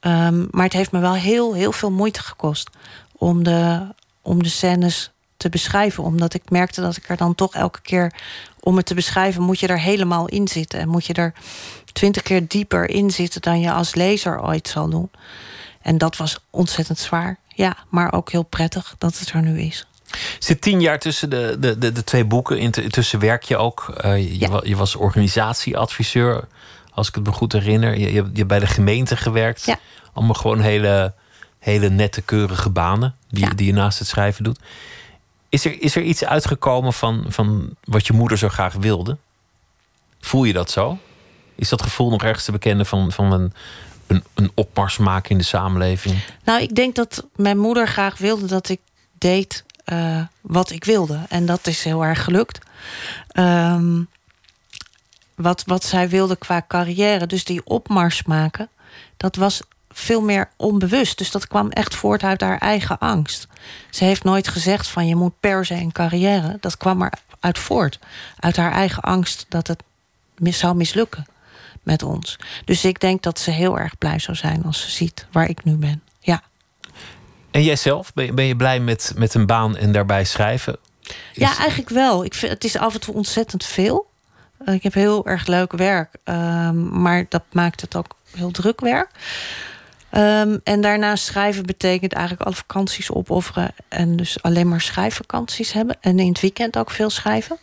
Um, 0.02 0.48
maar 0.52 0.64
het 0.64 0.74
heeft 0.74 0.92
me 0.92 1.00
wel 1.00 1.14
heel, 1.14 1.54
heel 1.54 1.72
veel 1.72 1.92
moeite 1.92 2.22
gekost 2.22 2.70
om 3.12 3.44
de, 3.44 3.88
om 4.22 4.44
de 4.44 4.50
scènes 4.50 5.12
te 5.38 5.50
beschrijven. 5.50 6.04
Omdat 6.04 6.34
ik 6.34 6.50
merkte 6.50 6.82
dat 6.82 6.98
ik 6.98 7.10
er 7.10 7.18
dan 7.18 7.36
toch 7.36 7.54
elke 7.54 7.82
keer 7.82 8.14
om 8.60 8.78
het 8.78 8.86
te 8.86 8.94
beschrijven, 8.94 9.42
moet 9.42 9.60
je 9.60 9.68
er 9.68 9.80
helemaal 9.80 10.28
in 10.28 10.48
zitten. 10.48 10.80
En 10.80 10.90
moet 10.90 11.06
je 11.06 11.14
er 11.14 11.34
twintig 11.94 12.22
keer 12.22 12.48
dieper 12.48 12.90
in 12.90 13.12
zitten 13.12 13.42
dan 13.42 13.60
je 13.60 13.72
als 13.72 13.96
lezer 13.96 14.44
ooit 14.44 14.68
zal 14.68 14.90
doen. 14.90 15.12
En 15.82 15.98
dat 15.98 16.18
was 16.18 16.40
ontzettend 16.50 17.00
zwaar. 17.00 17.40
Ja, 17.62 17.78
maar 17.90 18.14
ook 18.14 18.32
heel 18.32 18.44
prettig 18.44 18.96
dat 18.98 19.20
het 19.20 19.30
er 19.30 19.42
nu 19.42 19.60
is. 19.60 19.86
Zit 20.40 20.62
tien 20.62 20.82
jaar 20.82 21.00
tussen 21.00 21.30
de, 21.30 21.56
de, 21.60 21.78
de, 21.78 21.92
de 21.92 22.04
twee 22.04 22.26
boeken. 22.26 22.58
Intussen 22.58 23.20
werk 23.20 23.44
je 23.44 23.58
ook. 23.58 23.94
Uh, 24.06 24.18
je, 24.18 24.40
ja. 24.40 24.62
je, 24.64 24.76
was 24.76 24.96
organisatieadviseur, 24.96 26.48
als 26.94 27.08
ik 27.08 27.16
het 27.16 27.24
me 27.24 27.32
goed 27.32 27.52
herinner. 27.52 27.98
Je, 27.98 28.14
je, 28.14 28.22
hebt 28.22 28.48
bij 28.48 28.60
de 28.60 28.68
gemeente 28.68 29.18
gewerkt. 29.18 29.66
Ja. 29.66 29.80
Allemaal 30.14 30.36
gewoon 30.36 30.60
hele, 30.60 31.14
hele 31.60 31.90
nette, 31.90 32.22
keurige 32.22 32.70
banen 32.70 33.16
die, 33.30 33.46
ja. 33.46 33.50
die 33.50 33.66
je 33.66 33.74
naast 33.74 34.00
het 34.00 34.08
schrijven 34.08 34.44
doet. 34.44 34.60
Is 35.50 35.66
er, 35.66 35.82
is 35.82 35.96
er 35.96 36.02
iets 36.02 36.26
uitgekomen 36.26 36.94
van, 36.94 37.26
van 37.28 37.76
wat 37.84 38.08
je 38.08 38.14
moeder 38.14 38.38
zo 38.38 38.50
graag 38.50 38.74
wilde? 38.74 39.18
Voel 40.20 40.44
je 40.44 40.54
dat 40.54 40.72
zo? 40.72 40.98
Is 41.56 41.70
dat 41.70 41.82
gevoel 41.82 42.10
nog 42.10 42.24
ergens 42.24 42.46
te 42.46 42.52
bekennen 42.52 42.86
van, 42.86 43.12
van 43.12 43.32
een, 43.32 43.54
een, 44.34 44.52
opmars 44.54 44.98
maken 44.98 45.30
in 45.30 45.38
de 45.38 45.44
samenleving? 45.44 46.20
Nou, 46.44 46.62
ik 46.62 46.76
denk 46.76 46.96
dat 46.96 47.28
mijn 47.36 47.58
moeder 47.58 47.88
graag 47.88 48.18
wilde 48.18 48.46
dat 48.46 48.70
ik 48.70 48.80
deed 49.18 49.64
uh, 49.86 50.22
wat 50.42 50.72
ik 50.72 50.84
wilde. 50.84 51.20
En 51.30 51.46
dat 51.46 51.68
is 51.68 51.84
heel 51.84 52.04
erg 52.04 52.24
gelukt. 52.24 52.60
Um, 53.34 54.08
wat, 55.36 55.64
wat 55.66 55.84
zij 55.84 56.10
wilde 56.10 56.36
qua 56.36 56.66
carrière, 56.68 57.28
dus 57.28 57.44
die 57.44 57.66
opmars 57.66 58.24
maken, 58.24 58.70
dat 59.18 59.36
was 59.36 59.62
veel 59.90 60.22
meer 60.22 60.50
onbewust. 60.56 61.18
Dus 61.18 61.32
dat 61.32 61.48
kwam 61.48 61.70
echt 61.70 61.96
voort 61.96 62.24
uit 62.24 62.42
haar 62.42 62.58
eigen 62.58 62.98
angst. 62.98 63.48
Ze 63.90 64.04
heeft 64.04 64.24
nooit 64.24 64.48
gezegd 64.48 64.88
van 64.88 65.08
je 65.08 65.16
moet 65.16 65.40
per 65.40 65.66
se 65.66 65.74
een 65.74 65.92
carrière. 65.92 66.58
Dat 66.60 66.78
kwam 66.78 67.02
er 67.02 67.14
uit 67.40 67.60
voort. 67.60 68.00
Uit 68.40 68.58
haar 68.58 68.72
eigen 68.72 69.04
angst 69.04 69.46
dat 69.50 69.68
het 69.68 69.84
mis 70.38 70.58
zou 70.58 70.76
mislukken 70.76 71.26
met 71.84 72.04
ons. 72.04 72.40
Dus 72.66 72.86
ik 72.86 73.00
denk 73.00 73.22
dat 73.24 73.40
ze 73.40 73.52
heel 73.52 73.80
erg 73.80 73.98
blij 73.98 74.20
zou 74.20 74.38
zijn 74.38 74.64
als 74.64 74.82
ze 74.82 74.92
ziet 74.92 75.28
waar 75.32 75.50
ik 75.50 75.64
nu 75.64 75.76
ben. 75.76 76.04
Ja. 76.20 76.42
En 77.52 77.64
jijzelf, 77.64 78.14
ben 78.14 78.26
je, 78.26 78.34
ben 78.34 78.46
je 78.46 78.56
blij 78.56 78.80
met, 78.80 79.14
met 79.16 79.34
een 79.34 79.46
baan 79.46 79.78
en 79.78 79.92
daarbij 79.92 80.24
schrijven? 80.24 80.78
Is... 81.02 81.16
Ja, 81.34 81.58
eigenlijk 81.58 81.90
wel. 81.90 82.26
Ik 82.26 82.34
vind, 82.34 82.52
het 82.52 82.64
is 82.64 82.78
af 82.78 82.94
en 82.94 83.00
toe 83.00 83.14
ontzettend 83.14 83.66
veel. 83.66 84.10
Uh, 84.66 84.74
ik 84.74 84.84
heb 84.84 84.94
heel 84.94 85.26
erg 85.26 85.48
leuk 85.48 85.72
werk, 85.72 86.16
um, 86.24 87.02
maar 87.02 87.26
dat 87.30 87.44
maakt 87.52 87.82
het 87.82 87.96
ook 87.96 88.16
heel 88.36 88.52
druk 88.52 88.80
werk. 88.80 89.10
Um, 90.12 90.62
en 90.64 90.82
daarnaast 90.82 91.24
schrijven 91.24 91.66
betekent 91.66 92.14
eigenlijk 92.14 92.46
alle 92.46 92.56
vakanties 92.56 93.12
opofferen 93.12 93.74
en 93.88 94.16
dus 94.16 94.44
alleen 94.44 94.68
maar 94.68 94.82
schrijfvakanties 94.82 95.72
hebben. 95.72 95.98
En 96.02 96.20
in 96.20 96.28
het 96.28 96.40
weekend 96.40 96.78
ook 96.78 96.92
veel 96.92 97.10
schrijven. 97.10 97.58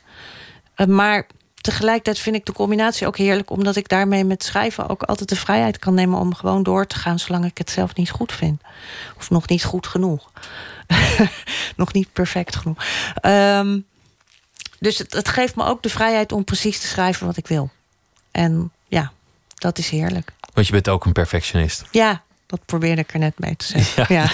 Uh, 0.76 0.86
maar 0.86 1.26
tegelijkertijd 1.60 2.18
vind 2.18 2.36
ik 2.36 2.44
de 2.46 2.52
combinatie 2.52 3.06
ook 3.06 3.16
heerlijk, 3.16 3.50
omdat 3.50 3.76
ik 3.76 3.88
daarmee 3.88 4.24
met 4.24 4.44
schrijven 4.44 4.88
ook 4.88 5.02
altijd 5.02 5.28
de 5.28 5.36
vrijheid 5.36 5.78
kan 5.78 5.94
nemen 5.94 6.18
om 6.18 6.34
gewoon 6.34 6.62
door 6.62 6.86
te 6.86 6.96
gaan 6.96 7.18
zolang 7.18 7.44
ik 7.44 7.58
het 7.58 7.70
zelf 7.70 7.94
niet 7.94 8.10
goed 8.10 8.32
vind. 8.32 8.62
Of 9.16 9.30
nog 9.30 9.48
niet 9.48 9.64
goed 9.64 9.86
genoeg. 9.86 10.30
nog 11.76 11.92
niet 11.92 12.12
perfect 12.12 12.56
genoeg. 12.56 12.84
Um, 13.22 13.86
dus 14.78 14.98
het, 14.98 15.12
het, 15.12 15.28
geeft 15.28 15.56
me 15.56 15.64
ook 15.64 15.82
de 15.82 15.88
vrijheid 15.88 16.32
om 16.32 16.44
precies 16.44 16.80
te 16.80 16.86
schrijven 16.86 17.26
wat 17.26 17.36
ik 17.36 17.46
wil. 17.46 17.70
En 18.30 18.72
ja, 18.88 19.12
dat 19.54 19.78
is 19.78 19.88
heerlijk. 19.88 20.32
Want 20.54 20.66
je 20.66 20.72
bent 20.72 20.88
ook 20.88 21.04
een 21.04 21.12
perfectionist. 21.12 21.84
Ja, 21.90 22.22
Dat 22.48 22.60
probeerde 22.64 23.00
ik 23.00 23.12
er 23.12 23.18
net 23.18 23.38
mee 23.38 23.56
te 23.56 23.64
zeggen. 23.64 24.14
Ja. 24.14 24.26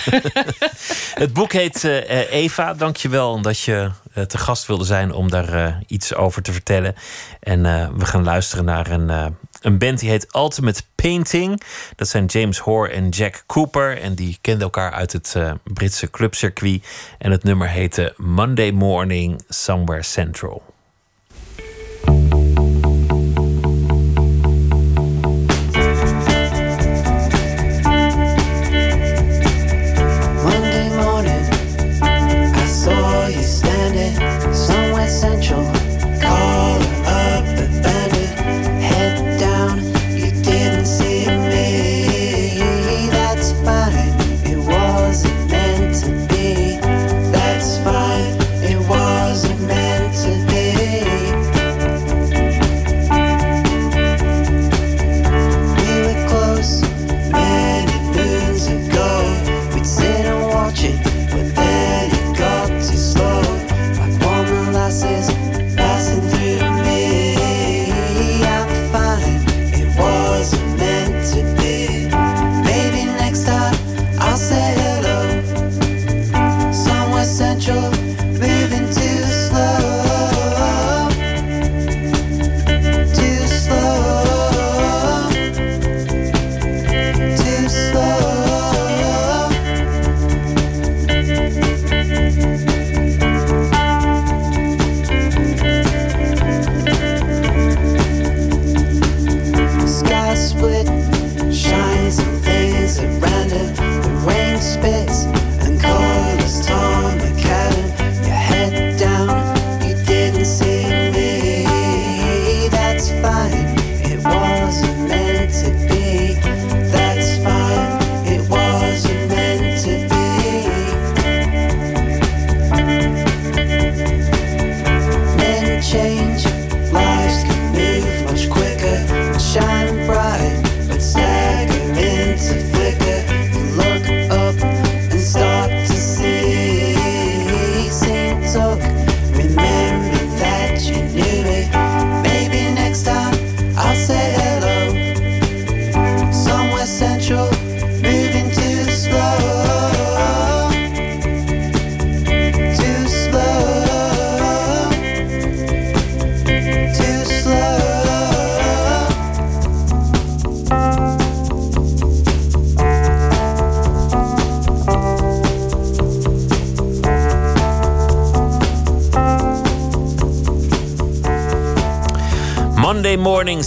het 1.24 1.32
boek 1.32 1.52
heet 1.52 1.82
uh, 1.82 2.30
Eva. 2.32 2.74
Dank 2.74 2.96
je 2.96 3.08
wel 3.08 3.40
dat 3.40 3.60
je 3.60 3.90
uh, 4.14 4.24
te 4.24 4.38
gast 4.38 4.66
wilde 4.66 4.84
zijn 4.84 5.12
om 5.12 5.30
daar 5.30 5.82
iets 5.86 6.14
over 6.14 6.42
te 6.42 6.52
vertellen. 6.52 6.94
En 7.40 7.62
we 7.98 8.04
gaan 8.04 8.24
luisteren 8.24 8.64
naar 8.64 8.90
een, 8.90 9.36
een 9.60 9.78
band 9.78 9.98
die 9.98 10.10
heet 10.10 10.34
Ultimate 10.34 10.82
Painting. 10.94 11.62
Dat 11.96 12.08
zijn 12.08 12.26
James 12.26 12.58
Hoare 12.58 12.92
en 12.92 13.08
Jack 13.08 13.42
Cooper. 13.46 14.00
En 14.00 14.14
die 14.14 14.38
kenden 14.40 14.62
elkaar 14.62 14.92
uit 14.92 15.12
het 15.12 15.36
Britse 15.64 16.10
clubcircuit. 16.10 16.86
En 17.18 17.30
het 17.30 17.44
nummer 17.44 17.68
heette 17.68 18.14
Monday 18.16 18.70
Morning 18.70 19.42
Somewhere 19.48 20.02
Central. 20.02 20.73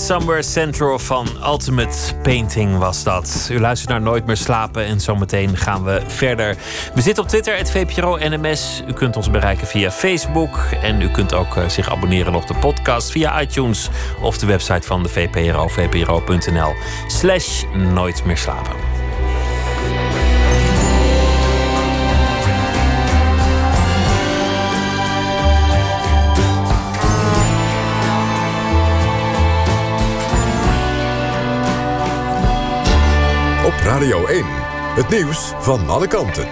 Somewhere 0.07 0.43
Central 0.43 0.99
van 0.99 1.27
Ultimate 1.45 2.15
Painting 2.21 2.77
was 2.77 3.03
dat. 3.03 3.49
U 3.51 3.59
luistert 3.59 3.89
naar 3.89 4.01
Nooit 4.01 4.25
meer 4.25 4.37
slapen 4.37 4.85
en 4.85 4.99
zometeen 4.99 5.57
gaan 5.57 5.83
we 5.83 6.01
verder. 6.07 6.57
We 6.93 7.01
zitten 7.01 7.23
op 7.23 7.29
Twitter, 7.29 7.57
het 7.57 7.71
VPRO 7.71 8.17
NMS. 8.17 8.83
U 8.87 8.93
kunt 8.93 9.15
ons 9.15 9.29
bereiken 9.29 9.67
via 9.67 9.91
Facebook. 9.91 10.57
En 10.81 11.01
u 11.01 11.09
kunt 11.09 11.33
ook 11.33 11.55
uh, 11.55 11.69
zich 11.69 11.89
abonneren 11.89 12.35
op 12.35 12.47
de 12.47 12.55
podcast 12.55 13.11
via 13.11 13.41
iTunes 13.41 13.89
of 14.21 14.37
de 14.37 14.45
website 14.45 14.87
van 14.87 15.03
de 15.03 15.09
VPRO, 15.09 15.67
vpro.nl 15.67 16.73
slash 17.07 17.63
Nooit 17.73 18.25
meer 18.25 18.37
slapen. 18.37 18.76
Radio 33.87 34.25
1. 34.25 34.45
Het 34.95 35.09
nieuws 35.09 35.53
van 35.59 35.89
alle 35.89 36.07
kanten. 36.07 36.47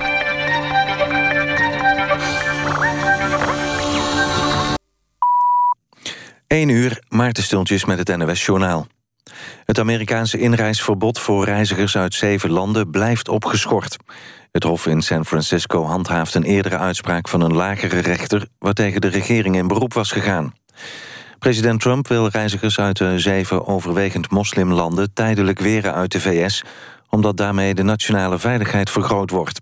1 6.48 6.70
uur, 6.70 7.04
Maarten 7.10 7.44
Stultjes 7.44 7.86
met 7.86 7.98
het 7.98 8.18
NOS 8.18 8.46
Journaal. 8.46 8.88
Het 9.66 9.80
Amerikaanse 9.80 10.38
inreisverbod 10.38 11.20
voor 11.20 11.46
reizigers 11.46 11.98
uit 11.98 12.14
zeven 12.14 12.50
landen 12.50 12.90
blijft 12.90 13.30
opgeschort. 13.30 13.98
Het 14.52 14.64
Hof 14.64 14.86
in 14.86 15.02
San 15.02 15.26
Francisco 15.26 15.84
handhaaft 15.84 16.34
een 16.34 16.44
eerdere 16.44 16.78
uitspraak 16.78 17.28
van 17.28 17.42
een 17.42 17.54
lagere 17.54 18.00
rechter... 18.00 18.48
waartegen 18.60 19.02
de 19.02 19.08
regering 19.08 19.56
in 19.56 19.68
beroep 19.68 19.94
was 19.94 20.12
gegaan. 20.12 20.54
President 21.40 21.82
Trump 21.82 22.08
wil 22.08 22.28
reizigers 22.28 22.80
uit 22.80 22.98
de 22.98 23.20
zeven 23.20 23.68
overwegend 23.68 24.32
moslimlanden... 24.32 25.14
tijdelijk 25.14 25.60
weren 25.60 25.94
uit 25.94 26.12
de 26.12 26.20
VS 26.20 26.64
omdat 27.16 27.38
daarmee 27.38 27.74
de 27.74 27.84
nationale 27.84 28.40
veiligheid 28.40 28.90
vergroot 28.90 29.30
wordt. 29.30 29.60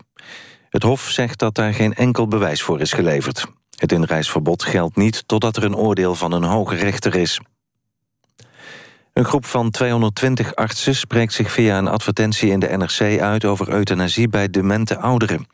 Het 0.68 0.82
Hof 0.82 1.10
zegt 1.10 1.38
dat 1.38 1.54
daar 1.54 1.74
geen 1.74 1.94
enkel 1.94 2.28
bewijs 2.28 2.62
voor 2.62 2.80
is 2.80 2.92
geleverd. 2.92 3.46
Het 3.76 3.92
inreisverbod 3.92 4.62
geldt 4.62 4.96
niet 4.96 5.28
totdat 5.28 5.56
er 5.56 5.64
een 5.64 5.76
oordeel 5.76 6.14
van 6.14 6.32
een 6.32 6.42
hoge 6.42 6.74
rechter 6.74 7.14
is. 7.14 7.40
Een 9.12 9.24
groep 9.24 9.44
van 9.44 9.70
220 9.70 10.54
artsen 10.54 10.94
spreekt 10.94 11.32
zich 11.32 11.52
via 11.52 11.78
een 11.78 11.88
advertentie 11.88 12.50
in 12.50 12.60
de 12.60 12.76
NRC 12.76 13.20
uit 13.20 13.44
over 13.44 13.68
euthanasie 13.68 14.28
bij 14.28 14.48
demente 14.48 14.98
ouderen. 14.98 15.46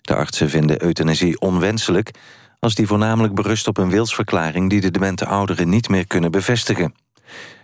De 0.00 0.14
artsen 0.14 0.50
vinden 0.50 0.82
euthanasie 0.82 1.40
onwenselijk 1.40 2.10
als 2.58 2.74
die 2.74 2.86
voornamelijk 2.86 3.34
berust 3.34 3.68
op 3.68 3.78
een 3.78 3.90
wilsverklaring 3.90 4.70
die 4.70 4.80
de 4.80 4.90
demente 4.90 5.26
ouderen 5.26 5.68
niet 5.68 5.88
meer 5.88 6.06
kunnen 6.06 6.30
bevestigen. 6.30 6.94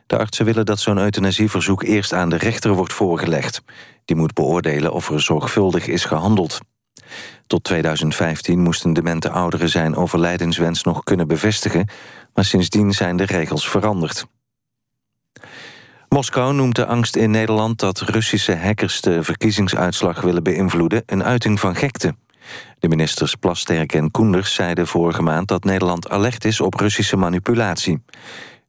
De 0.06 0.18
artsen 0.18 0.44
willen 0.44 0.66
dat 0.66 0.80
zo'n 0.80 0.98
euthanasieverzoek 0.98 1.82
eerst 1.82 2.12
aan 2.12 2.28
de 2.28 2.36
rechter 2.36 2.72
wordt 2.72 2.92
voorgelegd. 2.92 3.62
Die 4.04 4.16
moet 4.16 4.34
beoordelen 4.34 4.92
of 4.92 5.10
er 5.10 5.20
zorgvuldig 5.20 5.86
is 5.86 6.04
gehandeld. 6.04 6.58
Tot 7.46 7.64
2015 7.64 8.60
moesten 8.60 8.92
demente 8.92 9.30
ouderen 9.30 9.68
zijn 9.68 9.96
overlijdenswens 9.96 10.82
nog 10.82 11.04
kunnen 11.04 11.28
bevestigen... 11.28 11.88
maar 12.34 12.44
sindsdien 12.44 12.92
zijn 12.92 13.16
de 13.16 13.24
regels 13.24 13.68
veranderd. 13.68 14.26
Moskou 16.08 16.54
noemt 16.54 16.76
de 16.76 16.86
angst 16.86 17.16
in 17.16 17.30
Nederland 17.30 17.78
dat 17.78 18.00
Russische 18.00 18.56
hackers... 18.56 19.00
de 19.00 19.22
verkiezingsuitslag 19.22 20.20
willen 20.20 20.42
beïnvloeden 20.42 21.02
een 21.06 21.24
uiting 21.24 21.60
van 21.60 21.76
gekte. 21.76 22.16
De 22.78 22.88
ministers 22.88 23.34
Plasterk 23.34 23.92
en 23.92 24.10
Koenders 24.10 24.54
zeiden 24.54 24.86
vorige 24.86 25.22
maand... 25.22 25.48
dat 25.48 25.64
Nederland 25.64 26.08
alert 26.08 26.44
is 26.44 26.60
op 26.60 26.74
Russische 26.74 27.16
manipulatie. 27.16 28.02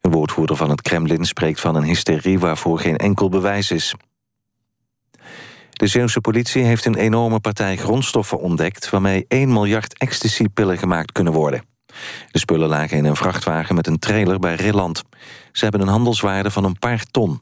Een 0.08 0.14
woordvoerder 0.14 0.56
van 0.56 0.70
het 0.70 0.82
Kremlin 0.82 1.26
spreekt 1.26 1.60
van 1.60 1.76
een 1.76 1.84
hysterie 1.84 2.40
waarvoor 2.40 2.80
geen 2.80 2.98
enkel 2.98 3.30
bewijs 3.30 3.72
is. 3.72 3.96
De 5.72 5.88
Zeeuwse 5.88 6.22
politie 6.22 6.64
heeft 6.64 6.86
een 6.86 6.96
enorme 6.96 7.40
partij 7.40 7.78
grondstoffen 7.78 8.40
ontdekt... 8.40 8.90
waarmee 8.90 9.26
1 9.28 9.54
miljard 9.54 9.98
ecstasy-pillen 9.98 10.78
gemaakt 10.78 11.12
kunnen 11.12 11.34
worden. 11.34 11.64
De 12.32 12.40
spullen 12.40 12.70
lagen 12.70 12.98
in 12.98 13.06
een 13.06 13.16
vrachtwagen 13.16 13.76
met 13.76 13.88
een 13.88 14.00
trailer 14.00 14.40
bij 14.40 14.56
Rilland. 14.56 15.04
Ze 15.52 15.64
hebben 15.64 15.82
een 15.82 15.88
handelswaarde 15.88 16.52
van 16.52 16.64
een 16.64 16.80
paar 16.80 17.04
ton. 17.12 17.42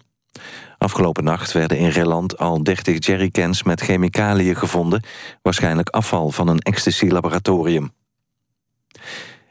Afgelopen 0.78 1.24
nacht 1.24 1.51
werden 1.51 1.78
in 1.78 1.89
Rilland 1.89 2.38
al 2.38 2.63
30 2.63 3.05
jerrycans 3.05 3.63
met 3.63 3.82
chemicaliën 3.82 4.55
gevonden... 4.55 5.03
waarschijnlijk 5.41 5.89
afval 5.89 6.30
van 6.30 6.47
een 6.47 6.59
ecstasy-laboratorium. 6.59 7.91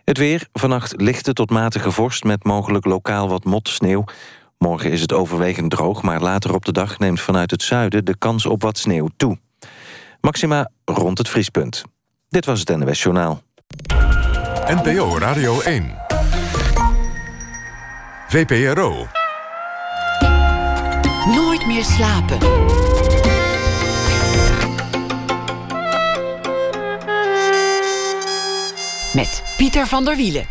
Het 0.04 0.18
weer, 0.18 0.48
vannacht 0.52 1.00
lichte 1.00 1.32
tot 1.32 1.50
matige 1.50 1.90
vorst... 1.90 2.24
met 2.24 2.44
mogelijk 2.44 2.84
lokaal 2.84 3.28
wat 3.28 3.44
motsneeuw. 3.44 4.04
Morgen 4.58 4.90
is 4.90 5.00
het 5.00 5.12
overwegend 5.12 5.70
droog, 5.70 6.02
maar 6.02 6.20
later 6.20 6.54
op 6.54 6.64
de 6.64 6.72
dag... 6.72 6.98
neemt 6.98 7.20
vanuit 7.20 7.50
het 7.50 7.62
zuiden 7.62 8.04
de 8.04 8.16
kans 8.18 8.46
op 8.46 8.62
wat 8.62 8.78
sneeuw 8.78 9.08
toe. 9.16 9.38
Maxima 10.20 10.70
rond 10.84 11.18
het 11.18 11.28
vriespunt. 11.28 11.82
Dit 12.28 12.44
was 12.44 12.60
het 12.60 12.68
NWS 12.76 13.02
Journaal. 13.02 13.42
NPO 14.66 15.18
Radio 15.18 15.60
1. 15.60 15.94
VPRO. 18.28 19.06
Nooit 21.26 21.66
meer 21.66 21.84
slapen. 21.84 22.38
Met 29.14 29.42
Pieter 29.56 29.86
van 29.86 30.04
der 30.04 30.16
Wielen. 30.16 30.46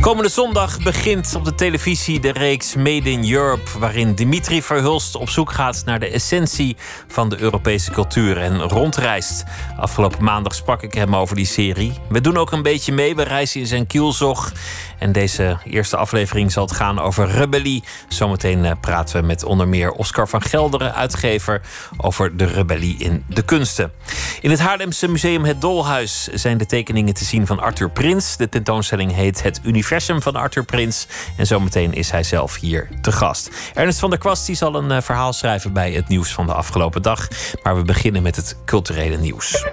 Komende 0.00 0.30
zondag 0.30 0.82
begint 0.82 1.34
op 1.34 1.44
de 1.44 1.54
televisie 1.54 2.20
de 2.20 2.32
reeks 2.32 2.74
Made 2.74 3.10
in 3.10 3.32
Europe, 3.32 3.78
waarin 3.78 4.14
Dimitri 4.14 4.62
Verhulst 4.62 5.14
op 5.14 5.28
zoek 5.28 5.52
gaat 5.52 5.82
naar 5.84 6.00
de 6.00 6.08
essentie 6.08 6.76
van 7.08 7.28
de 7.28 7.38
Europese 7.38 7.90
cultuur 7.90 8.36
en 8.36 8.60
rondreist. 8.60 9.44
Afgelopen 9.76 10.24
maandag 10.24 10.54
sprak 10.54 10.82
ik 10.82 10.94
hem 10.94 11.16
over 11.16 11.36
die 11.36 11.46
serie. 11.46 11.92
We 12.08 12.20
doen 12.20 12.36
ook 12.36 12.52
een 12.52 12.62
beetje 12.62 12.92
mee, 12.92 13.16
we 13.16 13.22
reizen 13.22 13.60
in 13.60 13.66
zijn 13.66 13.86
kielzog. 13.86 14.52
En 14.98 15.12
deze 15.12 15.58
eerste 15.64 15.96
aflevering 15.96 16.52
zal 16.52 16.64
het 16.64 16.76
gaan 16.76 16.98
over 16.98 17.28
rebellie. 17.28 17.84
Zometeen 18.08 18.64
eh, 18.64 18.72
praten 18.80 19.20
we 19.20 19.26
met 19.26 19.44
onder 19.44 19.68
meer 19.68 19.90
Oscar 19.90 20.28
van 20.28 20.42
Gelderen, 20.42 20.94
uitgever, 20.94 21.60
over 21.96 22.36
de 22.36 22.44
rebellie 22.44 22.96
in 22.98 23.24
de 23.28 23.42
kunsten. 23.42 23.92
In 24.40 24.50
het 24.50 24.60
Haarlemse 24.60 25.08
museum 25.08 25.44
Het 25.44 25.60
Dolhuis 25.60 26.26
zijn 26.26 26.58
de 26.58 26.66
tekeningen 26.66 27.14
te 27.14 27.24
zien 27.24 27.46
van 27.46 27.60
Arthur 27.60 27.90
Prins. 27.90 28.36
De 28.36 28.48
tentoonstelling 28.48 29.14
heet 29.14 29.42
Het 29.42 29.60
Universum 29.62 30.22
van 30.22 30.36
Arthur 30.36 30.64
Prins. 30.64 31.06
En 31.36 31.46
zometeen 31.46 31.92
is 31.92 32.10
hij 32.10 32.22
zelf 32.22 32.56
hier 32.60 32.88
te 33.00 33.12
gast. 33.12 33.50
Ernest 33.74 33.98
van 33.98 34.10
der 34.10 34.18
Kwast 34.18 34.56
zal 34.56 34.74
een 34.74 34.90
eh, 34.90 35.02
verhaal 35.02 35.32
schrijven 35.32 35.72
bij 35.72 35.92
het 35.92 36.08
nieuws 36.08 36.32
van 36.32 36.46
de 36.46 36.52
afgelopen 36.52 37.02
dag. 37.02 37.28
Maar 37.62 37.76
we 37.76 37.82
beginnen 37.82 38.22
met 38.22 38.36
het 38.36 38.56
culturele 38.64 39.16
nieuws. 39.16 39.64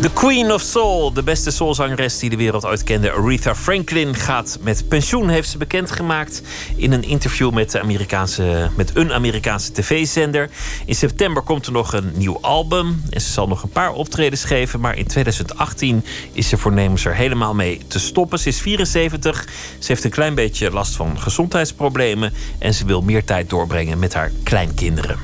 De 0.00 0.12
Queen 0.12 0.52
of 0.52 0.60
Soul, 0.60 1.12
de 1.12 1.22
beste 1.22 1.50
soulzangeres 1.50 2.18
die 2.18 2.30
de 2.30 2.36
wereld 2.36 2.64
ooit 2.64 2.84
kende, 2.84 3.12
Aretha 3.12 3.54
Franklin, 3.54 4.14
gaat 4.14 4.58
met 4.60 4.88
pensioen, 4.88 5.28
heeft 5.28 5.48
ze 5.48 5.58
bekendgemaakt 5.58 6.42
in 6.76 6.92
een 6.92 7.02
interview 7.02 7.52
met, 7.52 7.70
de 7.70 7.80
Amerikaanse, 7.80 8.70
met 8.76 8.90
een 8.94 9.12
Amerikaanse 9.12 9.72
tv-zender. 9.72 10.50
In 10.86 10.94
september 10.94 11.42
komt 11.42 11.66
er 11.66 11.72
nog 11.72 11.92
een 11.92 12.12
nieuw 12.14 12.38
album 12.40 13.02
en 13.10 13.20
ze 13.20 13.30
zal 13.30 13.48
nog 13.48 13.62
een 13.62 13.68
paar 13.68 13.92
optredens 13.92 14.44
geven, 14.44 14.80
maar 14.80 14.96
in 14.96 15.06
2018 15.06 16.04
is 16.32 16.48
ze 16.48 16.56
voornemens 16.56 17.04
er 17.04 17.14
helemaal 17.14 17.54
mee 17.54 17.80
te 17.88 17.98
stoppen. 17.98 18.38
Ze 18.38 18.48
is 18.48 18.60
74, 18.60 19.44
ze 19.78 19.86
heeft 19.86 20.04
een 20.04 20.10
klein 20.10 20.34
beetje 20.34 20.70
last 20.70 20.96
van 20.96 21.20
gezondheidsproblemen 21.20 22.32
en 22.58 22.74
ze 22.74 22.86
wil 22.86 23.02
meer 23.02 23.24
tijd 23.24 23.50
doorbrengen 23.50 23.98
met 23.98 24.14
haar 24.14 24.30
kleinkinderen. 24.42 25.18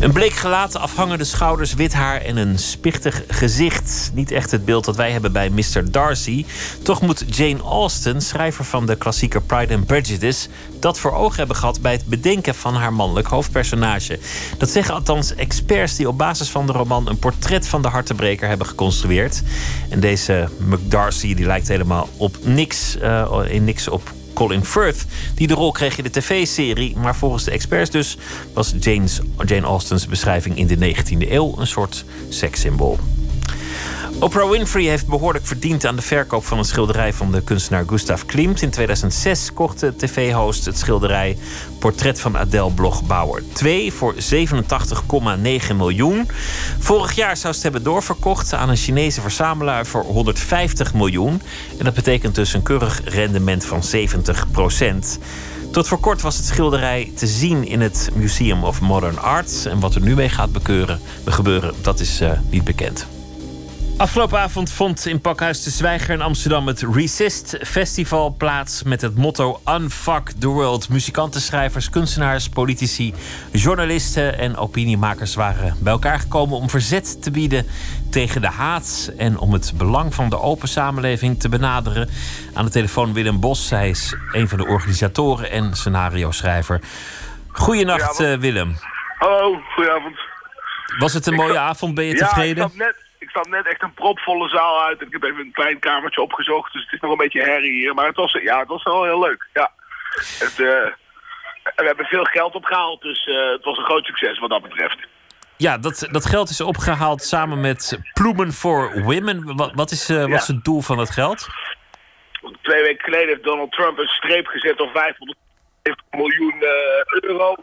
Een 0.00 0.12
bleek 0.12 0.32
gelaten, 0.32 0.80
afhangende 0.80 1.24
schouders, 1.24 1.74
wit 1.74 1.92
haar 1.92 2.20
en 2.20 2.36
een 2.36 2.58
spichtig 2.58 3.22
gezicht. 3.28 4.10
Niet 4.14 4.30
echt 4.30 4.50
het 4.50 4.64
beeld 4.64 4.84
dat 4.84 4.96
wij 4.96 5.10
hebben 5.10 5.32
bij 5.32 5.50
Mr. 5.50 5.90
Darcy. 5.90 6.44
Toch 6.82 7.00
moet 7.00 7.24
Jane 7.36 7.62
Austen, 7.62 8.22
schrijver 8.22 8.64
van 8.64 8.86
de 8.86 8.96
klassieker 8.96 9.42
Pride 9.42 9.74
and 9.74 9.86
Prejudice, 9.86 10.48
dat 10.80 10.98
voor 10.98 11.12
ogen 11.12 11.36
hebben 11.36 11.56
gehad 11.56 11.80
bij 11.80 11.92
het 11.92 12.06
bedenken 12.06 12.54
van 12.54 12.74
haar 12.74 12.92
mannelijk 12.92 13.26
hoofdpersonage. 13.26 14.18
Dat 14.58 14.70
zeggen 14.70 14.94
althans 14.94 15.34
experts 15.34 15.96
die 15.96 16.08
op 16.08 16.18
basis 16.18 16.48
van 16.48 16.66
de 16.66 16.72
roman 16.72 17.08
een 17.08 17.18
portret 17.18 17.68
van 17.68 17.82
de 17.82 17.88
hartebreker 17.88 18.48
hebben 18.48 18.66
geconstrueerd. 18.66 19.42
En 19.88 20.00
deze 20.00 20.48
McDarcy 20.58 21.34
die 21.34 21.46
lijkt 21.46 21.68
helemaal 21.68 22.08
op 22.16 22.36
niks, 22.42 22.96
uh, 23.02 23.38
in 23.48 23.64
niks 23.64 23.88
op 23.88 24.12
Colin 24.36 24.64
Firth, 24.64 25.04
die 25.34 25.46
de 25.46 25.54
rol 25.54 25.72
kreeg 25.72 25.98
in 25.98 26.04
de 26.04 26.10
tv-serie. 26.10 26.96
Maar 26.96 27.16
volgens 27.16 27.44
de 27.44 27.50
experts 27.50 27.90
dus 27.90 28.16
was 28.52 28.74
Jane 28.80 29.66
Austen's 29.66 30.06
beschrijving 30.06 30.58
in 30.58 30.66
de 30.66 30.76
19e 30.76 31.30
eeuw 31.30 31.54
een 31.58 31.66
soort 31.66 32.04
sekssymbool. 32.28 32.98
Oprah 34.20 34.50
Winfrey 34.50 34.84
heeft 34.84 35.06
behoorlijk 35.06 35.46
verdiend 35.46 35.84
aan 35.86 35.96
de 35.96 36.02
verkoop 36.02 36.44
van 36.44 36.58
een 36.58 36.64
schilderij 36.64 37.12
van 37.12 37.32
de 37.32 37.42
kunstenaar 37.42 37.84
Gustav 37.86 38.22
Klimt. 38.26 38.62
In 38.62 38.70
2006 38.70 39.52
kocht 39.52 39.80
de 39.80 39.96
tv-host 39.96 40.64
het 40.64 40.78
schilderij 40.78 41.38
Portret 41.78 42.20
van 42.20 42.36
Adele 42.36 42.70
Blogbauer 42.70 43.42
2 43.52 43.92
voor 43.92 44.14
87,9 44.14 45.76
miljoen. 45.76 46.28
Vorig 46.78 47.12
jaar 47.12 47.36
zou 47.36 47.52
ze 47.52 47.58
het 47.58 47.62
hebben 47.62 47.82
doorverkocht 47.82 48.54
aan 48.54 48.68
een 48.68 48.76
Chinese 48.76 49.20
verzamelaar 49.20 49.86
voor 49.86 50.04
150 50.04 50.94
miljoen. 50.94 51.42
En 51.78 51.84
dat 51.84 51.94
betekent 51.94 52.34
dus 52.34 52.52
een 52.52 52.62
keurig 52.62 53.00
rendement 53.04 53.64
van 53.64 53.82
70 53.82 54.50
procent. 54.50 55.18
Tot 55.72 55.88
voor 55.88 56.00
kort 56.00 56.22
was 56.22 56.36
het 56.36 56.46
schilderij 56.46 57.12
te 57.14 57.26
zien 57.26 57.66
in 57.66 57.80
het 57.80 58.10
Museum 58.14 58.64
of 58.64 58.80
Modern 58.80 59.18
Art. 59.18 59.66
En 59.66 59.80
wat 59.80 59.94
er 59.94 60.00
nu 60.00 60.14
mee 60.14 60.28
gaat 60.28 60.52
bekeuren, 60.52 61.00
gebeuren, 61.24 61.74
dat 61.80 62.00
is 62.00 62.20
uh, 62.20 62.30
niet 62.50 62.64
bekend. 62.64 63.06
Afgelopen 63.98 64.38
avond 64.38 64.72
vond 64.72 65.06
in 65.06 65.20
Pakhuis 65.20 65.62
de 65.62 65.70
Zwijger 65.70 66.14
in 66.14 66.20
Amsterdam 66.20 66.66
het 66.66 66.86
Resist 66.92 67.58
Festival 67.62 68.34
plaats 68.38 68.82
met 68.82 69.00
het 69.00 69.16
motto 69.16 69.60
Unfuck 69.68 70.30
the 70.38 70.46
World. 70.46 70.88
Muzikanten, 70.88 71.40
schrijvers, 71.40 71.90
kunstenaars, 71.90 72.48
politici, 72.48 73.14
journalisten 73.52 74.38
en 74.38 74.56
opiniemakers 74.56 75.34
waren 75.34 75.76
bij 75.80 75.92
elkaar 75.92 76.18
gekomen 76.18 76.56
om 76.56 76.70
verzet 76.70 77.22
te 77.22 77.30
bieden 77.30 77.66
tegen 78.10 78.40
de 78.40 78.50
haat 78.50 79.12
en 79.18 79.38
om 79.38 79.52
het 79.52 79.72
belang 79.76 80.14
van 80.14 80.30
de 80.30 80.40
open 80.40 80.68
samenleving 80.68 81.40
te 81.40 81.48
benaderen. 81.48 82.08
Aan 82.54 82.64
de 82.64 82.70
telefoon 82.70 83.12
Willem 83.12 83.40
Bos, 83.40 83.70
hij 83.70 83.88
is 83.88 84.16
een 84.32 84.48
van 84.48 84.58
de 84.58 84.66
organisatoren 84.66 85.50
en 85.50 85.76
scenario-schrijver. 85.76 86.80
Goedenacht, 87.52 88.20
uh, 88.20 88.34
Willem. 88.34 88.76
Hallo, 89.18 89.60
goedenavond. 89.74 90.16
Was 90.98 91.12
het 91.12 91.26
een 91.26 91.34
mooie 91.34 91.58
avond? 91.58 91.94
Ben 91.94 92.04
je 92.04 92.14
tevreden? 92.14 92.62
Ja, 92.62 92.70
ik 92.72 92.94
net 92.94 93.05
ik 93.36 93.42
zat 93.42 93.52
net 93.52 93.66
echt 93.66 93.82
een 93.82 93.94
propvolle 93.94 94.48
zaal 94.48 94.82
uit. 94.82 95.00
Ik 95.00 95.12
heb 95.12 95.22
even 95.22 95.38
een 95.38 95.52
klein 95.52 95.78
kamertje 95.78 96.22
opgezocht, 96.22 96.72
dus 96.72 96.82
het 96.82 96.92
is 96.92 97.00
nog 97.00 97.10
een 97.10 97.16
beetje 97.16 97.42
herrie 97.42 97.72
hier. 97.72 97.94
Maar 97.94 98.06
het 98.06 98.16
was, 98.16 98.32
ja, 98.32 98.58
het 98.58 98.68
was 98.68 98.82
wel 98.82 99.04
heel 99.04 99.20
leuk, 99.20 99.48
ja. 99.52 99.70
Het, 100.38 100.58
uh, 100.58 100.86
we 101.76 101.84
hebben 101.84 102.06
veel 102.06 102.24
geld 102.24 102.54
opgehaald, 102.54 103.02
dus 103.02 103.26
uh, 103.26 103.50
het 103.50 103.64
was 103.64 103.78
een 103.78 103.84
groot 103.84 104.04
succes 104.04 104.38
wat 104.38 104.50
dat 104.50 104.62
betreft. 104.62 104.98
Ja, 105.56 105.78
dat, 105.78 106.08
dat 106.10 106.26
geld 106.26 106.48
is 106.48 106.60
opgehaald 106.60 107.22
samen 107.22 107.60
met 107.60 107.98
Ploemen 108.12 108.52
for 108.52 109.02
Women. 109.02 109.56
Wat, 109.56 109.72
wat 109.74 109.90
is, 109.90 110.10
uh, 110.10 110.20
wat 110.20 110.40
is 110.40 110.46
het 110.46 110.64
doel 110.64 110.80
van 110.80 110.96
dat 110.96 111.10
geld? 111.10 111.48
Twee 112.62 112.82
weken 112.82 113.04
geleden 113.04 113.28
heeft 113.28 113.44
Donald 113.44 113.72
Trump 113.72 113.98
een 113.98 114.06
streep 114.06 114.46
gezet 114.46 114.80
op 114.80 114.90
500 114.92 115.38
miljoen 116.10 116.54
euro. 117.20 117.54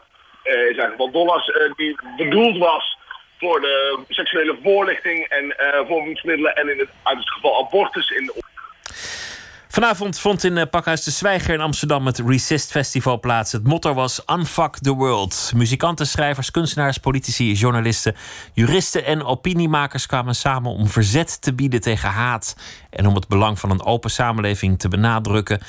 Is 0.42 0.52
eigenlijk 0.52 0.96
wel 0.96 1.10
dollars 1.10 1.46
die 1.76 1.98
bedoeld 2.16 2.58
was 2.58 2.96
voor 3.44 3.60
de 3.60 3.98
seksuele 4.08 4.58
voorlichting 4.62 5.28
en 5.28 5.44
uh, 5.44 5.76
voorvoedingsmiddelen 5.76 6.56
en 6.56 6.68
in 6.68 6.78
het, 6.78 6.88
uit 7.02 7.18
het 7.18 7.30
geval 7.30 7.64
abortus 7.64 8.10
in 8.10 8.26
de 8.26 8.42
Vanavond 9.74 10.20
vond 10.20 10.44
in 10.44 10.58
eh, 10.58 10.66
Pakhuis 10.70 11.04
de 11.04 11.10
Zwijger 11.10 11.54
in 11.54 11.60
Amsterdam 11.60 12.06
het 12.06 12.22
Resist 12.26 12.70
Festival 12.70 13.20
plaats. 13.20 13.52
Het 13.52 13.66
motto 13.66 13.94
was 13.94 14.22
Unfuck 14.32 14.78
the 14.78 14.94
World. 14.94 15.52
Muzikanten, 15.56 16.06
schrijvers, 16.06 16.50
kunstenaars, 16.50 16.98
politici, 16.98 17.52
journalisten, 17.52 18.14
juristen 18.52 19.04
en 19.04 19.24
opiniemakers 19.24 20.06
kwamen 20.06 20.34
samen 20.34 20.72
om 20.72 20.86
verzet 20.88 21.42
te 21.42 21.54
bieden 21.54 21.80
tegen 21.80 22.08
haat 22.08 22.56
en 22.90 23.06
om 23.06 23.14
het 23.14 23.28
belang 23.28 23.58
van 23.58 23.70
een 23.70 23.84
open 23.84 24.10
samenleving 24.10 24.78
te 24.78 24.88
benadrukken. 24.88 25.60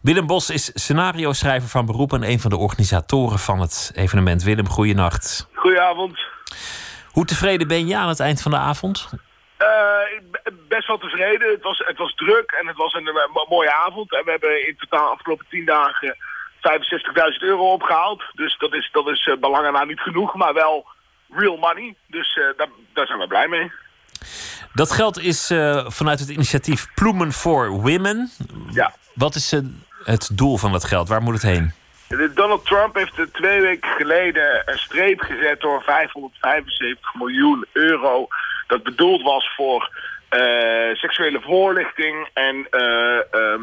Willem 0.00 0.26
Bos 0.26 0.50
is 0.50 0.70
scenario-schrijver 0.74 1.68
van 1.68 1.86
beroep 1.86 2.12
en 2.12 2.30
een 2.30 2.40
van 2.40 2.50
de 2.50 2.56
organisatoren 2.56 3.38
van 3.38 3.60
het 3.60 3.92
evenement. 3.94 4.42
Willem, 4.42 4.68
goeienacht. 4.68 5.48
Goedenavond. 5.52 6.18
Hoe 7.16 7.24
tevreden 7.24 7.68
ben 7.68 7.86
je 7.86 7.96
aan 7.96 8.08
het 8.08 8.20
eind 8.20 8.42
van 8.42 8.50
de 8.50 8.56
avond? 8.56 9.08
Uh, 9.58 9.68
best 10.68 10.86
wel 10.86 10.98
tevreden. 10.98 11.50
Het 11.50 11.62
was, 11.62 11.82
het 11.86 11.98
was 11.98 12.14
druk 12.14 12.50
en 12.60 12.66
het 12.66 12.76
was 12.76 12.92
een, 12.94 13.06
een 13.06 13.46
mooie 13.48 13.72
avond. 13.72 14.12
En 14.12 14.24
we 14.24 14.30
hebben 14.30 14.66
in 14.66 14.76
totaal 14.76 15.10
afgelopen 15.10 15.46
tien 15.48 15.64
dagen 15.64 16.16
65.000 16.16 16.18
euro 17.38 17.72
opgehaald. 17.72 18.22
Dus 18.34 18.58
dat 18.58 18.74
is, 18.74 18.88
dat 18.92 19.08
is 19.08 19.30
belangen 19.40 19.72
na 19.72 19.84
niet 19.84 20.00
genoeg, 20.00 20.34
maar 20.34 20.54
wel 20.54 20.86
real 21.30 21.56
money. 21.56 21.94
Dus 22.06 22.36
uh, 22.36 22.44
daar, 22.56 22.68
daar 22.92 23.06
zijn 23.06 23.18
we 23.18 23.26
blij 23.26 23.48
mee. 23.48 23.72
Dat 24.72 24.90
geld 24.90 25.18
is 25.18 25.46
vanuit 25.86 26.20
het 26.20 26.28
initiatief 26.28 26.94
Ploemen 26.94 27.32
for 27.32 27.70
Women. 27.70 28.30
Ja. 28.70 28.94
Wat 29.14 29.34
is 29.34 29.50
het 30.04 30.30
doel 30.32 30.56
van 30.56 30.72
dat 30.72 30.84
geld? 30.84 31.08
Waar 31.08 31.22
moet 31.22 31.34
het 31.34 31.42
heen? 31.42 31.72
Donald 32.08 32.66
Trump 32.66 32.94
heeft 32.94 33.18
er 33.18 33.32
twee 33.32 33.60
weken 33.60 33.90
geleden 33.90 34.62
een 34.64 34.78
streep 34.78 35.20
gezet 35.20 35.60
door 35.60 35.82
575 35.82 37.14
miljoen 37.14 37.64
euro. 37.72 38.26
Dat 38.66 38.82
bedoeld 38.82 39.22
was 39.22 39.54
voor 39.56 39.90
uh, 40.30 40.94
seksuele 40.94 41.40
voorlichting 41.40 42.28
en 42.32 42.66
uh, 42.70 43.54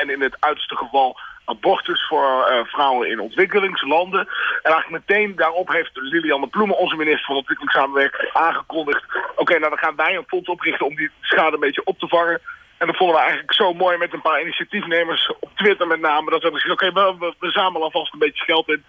en 0.00 0.10
in 0.10 0.22
het 0.22 0.36
uiterste 0.38 0.76
geval 0.76 1.20
abortus 1.44 2.06
voor 2.08 2.64
vrouwen 2.66 3.08
in 3.08 3.20
ontwikkelingslanden. 3.20 4.20
En 4.62 4.72
eigenlijk 4.72 5.06
meteen 5.06 5.36
daarop 5.36 5.68
heeft 5.68 5.90
Lilianne 5.94 6.46
Ploemen, 6.46 6.78
onze 6.78 6.96
minister 6.96 7.24
van 7.24 7.36
Ontwikkelingssamenwerking, 7.36 8.30
aangekondigd... 8.32 9.04
oké, 9.36 9.58
nou 9.58 9.68
dan 9.68 9.78
gaan 9.78 9.96
wij 9.96 10.16
een 10.16 10.24
fonds 10.26 10.48
oprichten 10.48 10.86
om 10.86 10.96
die 10.96 11.10
schade 11.20 11.54
een 11.54 11.60
beetje 11.60 11.84
op 11.84 11.98
te 11.98 12.08
vangen. 12.08 12.40
En 12.82 12.88
dat 12.88 12.96
vonden 12.96 13.16
we 13.16 13.22
eigenlijk 13.22 13.52
zo 13.52 13.72
mooi 13.72 13.96
met 13.96 14.12
een 14.12 14.20
paar 14.20 14.40
initiatiefnemers 14.40 15.32
op 15.40 15.50
Twitter 15.54 15.86
met 15.86 16.00
name... 16.00 16.30
dat 16.30 16.42
we 16.42 16.48
hebben 16.48 16.60
gezegd, 16.60 16.82
oké, 16.82 16.92
we, 16.92 17.16
we, 17.18 17.34
we 17.38 17.50
zamelen 17.50 17.82
alvast 17.82 18.12
een 18.12 18.18
beetje 18.18 18.44
geld 18.44 18.68
in... 18.68 18.84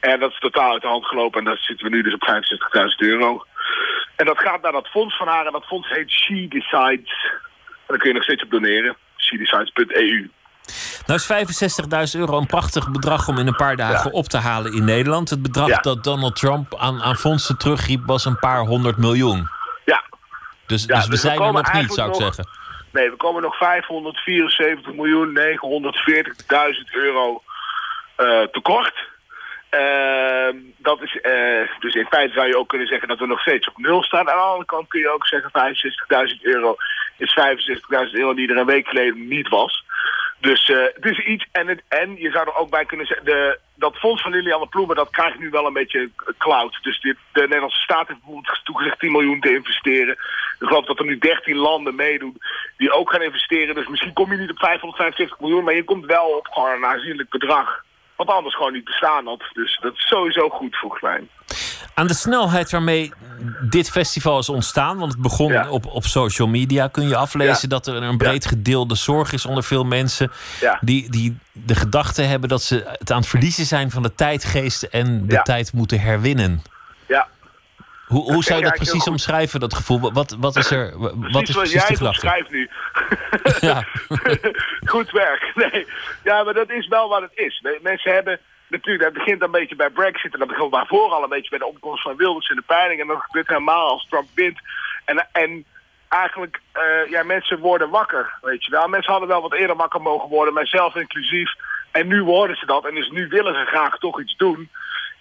En 0.00 0.20
dat 0.20 0.30
is 0.30 0.38
totaal 0.38 0.72
uit 0.72 0.82
de 0.82 0.88
hand 0.88 1.06
gelopen 1.06 1.38
en 1.38 1.44
daar 1.44 1.58
zitten 1.58 1.86
we 1.86 1.96
nu 1.96 2.02
dus 2.02 2.14
op 2.14 2.28
65.000 2.28 2.96
euro. 2.96 3.44
En 4.16 4.26
dat 4.26 4.38
gaat 4.38 4.62
naar 4.62 4.72
dat 4.72 4.88
fonds 4.88 5.16
van 5.16 5.28
haar 5.28 5.46
en 5.46 5.52
dat 5.52 5.64
fonds 5.64 5.88
heet 5.88 6.10
She 6.10 6.48
Decides. 6.48 7.30
En 7.64 7.86
daar 7.86 7.98
kun 7.98 8.08
je 8.08 8.14
nog 8.14 8.22
steeds 8.22 8.42
op 8.42 8.50
doneren. 8.50 8.96
SheDecides.eu. 9.16 10.30
Nou 11.06 11.20
is 11.20 12.14
65.000 12.14 12.20
euro 12.20 12.38
een 12.38 12.46
prachtig 12.46 12.90
bedrag 12.90 13.28
om 13.28 13.38
in 13.38 13.46
een 13.46 13.56
paar 13.56 13.76
dagen 13.76 14.12
op 14.12 14.24
te 14.24 14.38
halen 14.38 14.72
in 14.72 14.84
Nederland. 14.84 15.30
Het 15.30 15.42
bedrag 15.42 15.80
dat 15.80 16.04
Donald 16.04 16.36
Trump 16.36 16.76
aan, 16.76 17.02
aan 17.02 17.16
fondsen 17.16 17.58
terugriep 17.58 18.06
was 18.06 18.24
een 18.24 18.38
paar 18.38 18.60
honderd 18.60 18.96
miljoen. 18.96 19.48
Ja. 19.84 20.02
Dus, 20.66 20.86
dus, 20.86 21.04
we, 21.04 21.10
dus 21.10 21.20
zijn 21.20 21.40
er 21.40 21.52
nog 21.52 21.72
niet, 21.72 21.92
zou 21.92 22.08
ik 22.08 22.14
zeggen. 22.14 22.61
Nee, 22.92 23.10
we 23.10 23.16
komen 23.16 23.42
nog 23.42 23.56
574 23.56 24.92
miljoen 24.92 25.38
940.000 25.38 26.92
euro 26.92 27.42
uh, 28.18 28.42
tekort. 28.42 29.10
Uh, 29.70 30.48
dat 30.76 31.02
is, 31.02 31.18
uh, 31.22 31.68
dus 31.80 31.94
in 31.94 32.06
feite 32.10 32.34
zou 32.34 32.46
je 32.46 32.58
ook 32.58 32.68
kunnen 32.68 32.86
zeggen 32.86 33.08
dat 33.08 33.18
we 33.18 33.26
nog 33.26 33.40
steeds 33.40 33.68
op 33.68 33.78
nul 33.78 34.02
staan. 34.02 34.28
Aan 34.28 34.36
de 34.36 34.42
andere 34.42 34.64
kant 34.64 34.88
kun 34.88 35.00
je 35.00 35.10
ook 35.10 35.26
zeggen 35.26 35.50
65.000 36.36 36.40
euro 36.42 36.76
is 37.16 37.38
65.000 37.40 38.12
euro 38.12 38.34
die 38.34 38.50
er 38.50 38.56
een 38.56 38.66
week 38.66 38.88
geleden 38.88 39.28
niet 39.28 39.48
was. 39.48 39.84
Dus 40.48 40.68
uh, 40.68 40.76
het 40.94 41.04
is 41.04 41.18
iets, 41.18 41.46
en, 41.52 41.66
het, 41.68 41.82
en 41.88 42.16
je 42.16 42.30
zou 42.30 42.46
er 42.46 42.56
ook 42.56 42.70
bij 42.70 42.84
kunnen 42.84 43.06
zeggen, 43.06 43.26
de, 43.26 43.58
dat 43.74 43.96
fonds 43.96 44.22
van 44.22 44.32
Lilianne 44.32 44.66
Ploemen, 44.66 44.96
dat 44.96 45.10
krijgt 45.10 45.38
nu 45.38 45.50
wel 45.50 45.66
een 45.66 45.72
beetje 45.72 46.10
cloud. 46.38 46.78
Dus 46.82 47.00
dit, 47.00 47.16
de 47.32 47.40
Nederlandse 47.40 47.80
staat 47.80 48.08
heeft 48.08 48.20
bijvoorbeeld 48.20 48.60
toegezegd 48.64 48.98
10 48.98 49.12
miljoen 49.12 49.40
te 49.40 49.54
investeren. 49.54 50.14
Ik 50.58 50.66
geloof 50.68 50.84
dat 50.84 50.98
er 50.98 51.04
nu 51.04 51.18
13 51.18 51.56
landen 51.56 51.94
meedoen 51.94 52.36
die 52.76 52.92
ook 52.92 53.10
gaan 53.10 53.22
investeren. 53.22 53.74
Dus 53.74 53.88
misschien 53.88 54.12
kom 54.12 54.32
je 54.32 54.38
niet 54.38 54.50
op 54.50 54.58
575 54.58 55.40
miljoen, 55.40 55.64
maar 55.64 55.74
je 55.74 55.84
komt 55.84 56.06
wel 56.06 56.26
op 56.26 56.46
gewoon 56.46 56.70
een 56.70 56.86
aanzienlijk 56.86 57.30
bedrag. 57.30 57.84
Wat 58.16 58.28
anders 58.28 58.54
gewoon 58.54 58.72
niet 58.72 58.84
bestaan 58.84 59.26
had. 59.26 59.42
Dus 59.52 59.78
dat 59.80 59.94
is 59.94 60.06
sowieso 60.06 60.48
goed 60.48 60.76
volgens 60.76 61.02
mij. 61.02 61.26
Aan 61.94 62.06
de 62.06 62.14
snelheid 62.14 62.70
waarmee 62.70 63.12
dit 63.60 63.90
festival 63.90 64.38
is 64.38 64.48
ontstaan, 64.48 64.98
want 64.98 65.12
het 65.12 65.22
begon 65.22 65.68
op, 65.68 65.86
op 65.86 66.04
social 66.04 66.48
media, 66.48 66.88
kun 66.88 67.08
je 67.08 67.16
aflezen 67.16 67.68
dat 67.68 67.86
er 67.86 68.02
een 68.02 68.16
breed 68.16 68.46
gedeelde 68.46 68.94
zorg 68.94 69.32
is 69.32 69.46
onder 69.46 69.64
veel 69.64 69.84
mensen. 69.84 70.30
Die, 70.80 71.10
die 71.10 71.38
de 71.52 71.74
gedachte 71.74 72.22
hebben 72.22 72.48
dat 72.48 72.62
ze 72.62 72.84
het 72.98 73.10
aan 73.10 73.20
het 73.20 73.28
verliezen 73.28 73.66
zijn 73.66 73.90
van 73.90 74.02
de 74.02 74.14
tijdgeest 74.14 74.82
en 74.82 75.26
de 75.26 75.40
tijd 75.42 75.72
moeten 75.72 76.00
herwinnen. 76.00 76.62
Ja, 77.06 77.28
hoe, 78.12 78.32
hoe 78.32 78.44
zou 78.44 78.58
je 78.58 78.64
dat 78.64 78.74
precies 78.74 79.04
omschrijven, 79.04 79.60
dat 79.60 79.74
gevoel? 79.74 80.12
Wat, 80.12 80.36
wat 80.38 80.56
is 80.56 80.70
er? 80.70 80.98
Wat 81.32 81.48
is 81.48 81.54
precies 81.54 81.86
jij 81.86 82.06
omschrijft 82.06 82.50
nu. 82.50 82.70
ja. 83.60 83.86
Goed 84.92 85.10
werk. 85.10 85.52
Nee. 85.54 85.86
Ja, 86.24 86.42
maar 86.42 86.54
dat 86.54 86.70
is 86.70 86.88
wel 86.88 87.08
wat 87.08 87.22
het 87.22 87.32
is. 87.34 87.64
Mensen 87.82 88.12
hebben 88.14 88.40
natuurlijk, 88.72 89.04
dat 89.04 89.24
begint 89.24 89.42
een 89.42 89.50
beetje 89.50 89.76
bij 89.76 89.90
Brexit 89.90 90.32
en 90.32 90.38
dat 90.38 90.48
begint 90.48 90.72
daarvoor 90.72 91.10
al 91.10 91.22
een 91.22 91.28
beetje 91.28 91.50
bij 91.50 91.58
de 91.58 91.66
opkomst 91.66 92.02
van 92.02 92.16
Wilders 92.16 92.48
in 92.48 92.56
de 92.56 92.62
peiling 92.62 93.00
en 93.00 93.06
dat 93.06 93.22
gebeurt 93.22 93.48
helemaal 93.48 93.88
als 93.88 94.06
Trump 94.08 94.28
wint. 94.34 94.58
En, 95.04 95.28
en 95.32 95.64
eigenlijk, 96.08 96.60
uh, 96.76 97.10
ja, 97.10 97.22
mensen 97.22 97.58
worden 97.58 97.90
wakker, 97.90 98.38
weet 98.42 98.64
je 98.64 98.70
wel. 98.70 98.88
Mensen 98.88 99.12
hadden 99.12 99.30
wel 99.30 99.42
wat 99.42 99.54
eerder 99.54 99.76
wakker 99.76 100.02
mogen 100.02 100.28
worden, 100.28 100.54
mijzelf 100.54 100.94
inclusief. 100.94 101.50
En 101.90 102.06
nu 102.06 102.22
worden 102.22 102.56
ze 102.56 102.66
dat 102.66 102.86
en 102.86 102.94
dus 102.94 103.10
nu 103.10 103.28
willen 103.28 103.54
ze 103.54 103.64
graag 103.64 103.98
toch 103.98 104.20
iets 104.20 104.36
doen. 104.36 104.70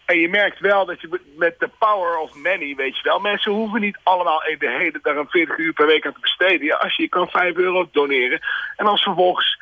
En 0.05 0.19
je 0.19 0.29
merkt 0.29 0.59
wel 0.59 0.85
dat 0.85 1.01
je 1.01 1.19
met 1.37 1.59
de 1.59 1.69
power 1.79 2.17
of 2.17 2.35
many, 2.35 2.75
weet 2.75 2.95
je 2.95 3.03
wel... 3.03 3.19
mensen 3.19 3.51
hoeven 3.51 3.81
niet 3.81 3.97
allemaal 4.03 4.45
in 4.45 4.57
de 4.59 4.69
hele 4.69 4.99
daar 5.01 5.17
een 5.17 5.27
40 5.29 5.57
uur 5.57 5.73
per 5.73 5.87
week 5.87 6.05
aan 6.05 6.13
te 6.13 6.19
besteden. 6.19 6.65
Ja, 6.65 6.75
als 6.75 6.95
je, 6.95 7.01
je 7.01 7.09
kan 7.09 7.27
5 7.27 7.55
euro 7.55 7.89
doneren. 7.91 8.41
En 8.75 8.85
als 8.85 9.03
vervolgens 9.03 9.57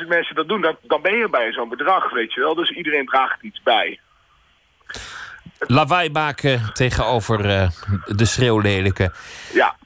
10.000 0.00 0.08
mensen 0.08 0.34
dat 0.34 0.48
doen, 0.48 0.60
dan, 0.60 0.76
dan 0.82 1.02
ben 1.02 1.16
je 1.16 1.28
bij 1.28 1.52
zo'n 1.52 1.68
bedrag, 1.68 2.10
weet 2.10 2.32
je 2.32 2.40
wel. 2.40 2.54
Dus 2.54 2.70
iedereen 2.70 3.06
draagt 3.06 3.42
iets 3.42 3.62
bij. 3.62 4.00
Lawaai 5.58 6.10
maken 6.10 6.70
tegenover 6.72 7.44
uh, 7.44 7.70
de 8.04 8.24
schreeuwlelijke. 8.24 9.12
Ja 9.52 9.76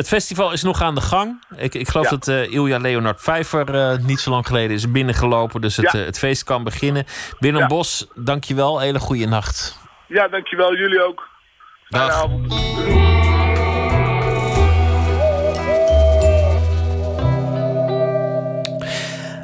het 0.00 0.08
festival 0.08 0.52
is 0.52 0.62
nog 0.62 0.82
aan 0.82 0.94
de 0.94 1.00
gang. 1.00 1.44
Ik, 1.56 1.74
ik 1.74 1.88
geloof 1.88 2.08
dat 2.08 2.28
uh, 2.28 2.52
Ilja 2.52 2.78
Leonard 2.78 3.22
Vijver 3.22 3.74
uh, 3.74 3.98
niet 4.06 4.20
zo 4.20 4.30
lang 4.30 4.46
geleden 4.46 4.76
is 4.76 4.90
binnengelopen. 4.90 5.60
Dus 5.60 5.76
het, 5.76 5.94
uh, 5.94 6.04
het 6.04 6.18
feest 6.18 6.44
kan 6.44 6.64
beginnen. 6.64 7.04
Willem 7.38 7.60
ja. 7.60 7.66
Bos, 7.66 8.06
dankjewel. 8.14 8.80
Hele 8.80 8.98
goede 8.98 9.26
nacht. 9.26 9.78
Ja, 10.06 10.28
dankjewel. 10.28 10.76
Jullie 10.76 11.06
ook. 11.06 11.28
Dag. 11.88 12.28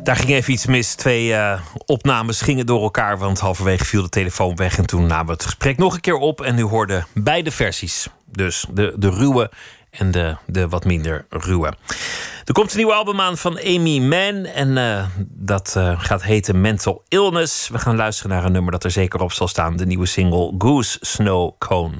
Daar 0.03 0.17
ging 0.17 0.31
even 0.31 0.53
iets 0.53 0.67
mis. 0.67 0.95
Twee 0.95 1.29
uh, 1.29 1.61
opnames 1.87 2.41
gingen 2.41 2.67
door 2.67 2.83
elkaar, 2.83 3.19
want 3.19 3.41
halverwege 3.41 3.85
viel 3.85 4.03
de 4.03 4.09
telefoon 4.09 4.57
weg. 4.57 4.79
En 4.79 4.87
toen 4.87 5.07
namen 5.07 5.27
we 5.27 5.33
het 5.33 5.45
gesprek 5.45 5.79
nog 5.79 5.95
een 5.95 6.01
keer 6.01 6.17
op. 6.17 6.41
En 6.41 6.55
nu 6.55 6.63
hoorden 6.63 7.07
beide 7.15 7.51
versies. 7.51 8.09
Dus 8.27 8.67
de, 8.71 8.95
de 8.97 9.11
ruwe 9.11 9.51
en 9.99 10.11
de, 10.11 10.37
de 10.47 10.69
wat 10.69 10.85
minder 10.85 11.27
ruwe. 11.29 11.75
Er 12.45 12.53
komt 12.53 12.71
een 12.71 12.77
nieuwe 12.77 12.93
album 12.93 13.21
aan 13.21 13.37
van 13.37 13.59
Amy 13.59 13.99
Mann. 13.99 14.45
En 14.45 14.69
uh, 14.77 15.07
dat 15.27 15.75
uh, 15.77 16.01
gaat 16.01 16.23
heten 16.23 16.61
Mental 16.61 17.03
Illness. 17.09 17.69
We 17.69 17.79
gaan 17.79 17.97
luisteren 17.97 18.31
naar 18.31 18.45
een 18.45 18.53
nummer 18.53 18.73
dat 18.73 18.85
er 18.85 18.91
zeker 18.91 19.21
op 19.21 19.33
zal 19.33 19.49
staan. 19.49 19.77
De 19.77 19.87
nieuwe 19.87 20.07
single 20.07 20.55
Goose 20.59 20.99
Snow 21.01 21.59
Cone. 21.59 21.97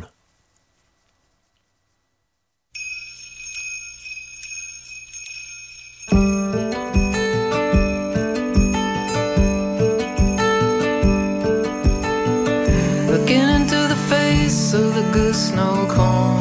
Looking 13.11 13.49
into 13.49 13.89
the 13.89 13.97
face 14.09 14.75
of 14.75 14.95
the 14.95 15.11
goose 15.13 15.47
snow 15.47 15.87
cone 15.89 16.36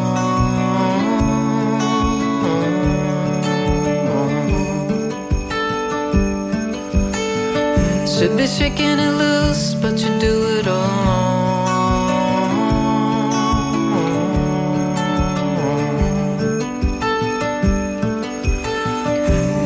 Should 8.18 8.38
be 8.38 8.48
shaking 8.48 8.98
it 8.98 9.12
loose, 9.12 9.74
but 9.74 10.00
you 10.00 10.08
do 10.22 10.58
it 10.58 10.68
alone. 10.68 12.06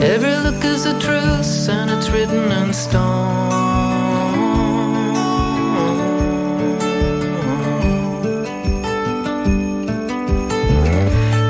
Every 0.01 0.35
look 0.37 0.65
is 0.65 0.87
a 0.87 0.99
truce, 0.99 1.69
and 1.69 1.91
it's 1.91 2.09
written 2.09 2.51
in 2.51 2.73
stone. 2.73 3.49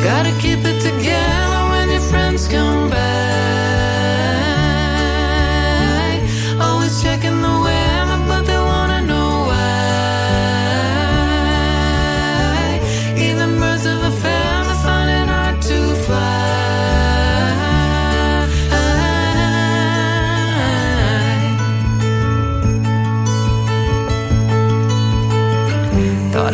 Gotta 0.04 0.38
keep 0.42 0.60
it 0.66 0.82
together 0.82 1.39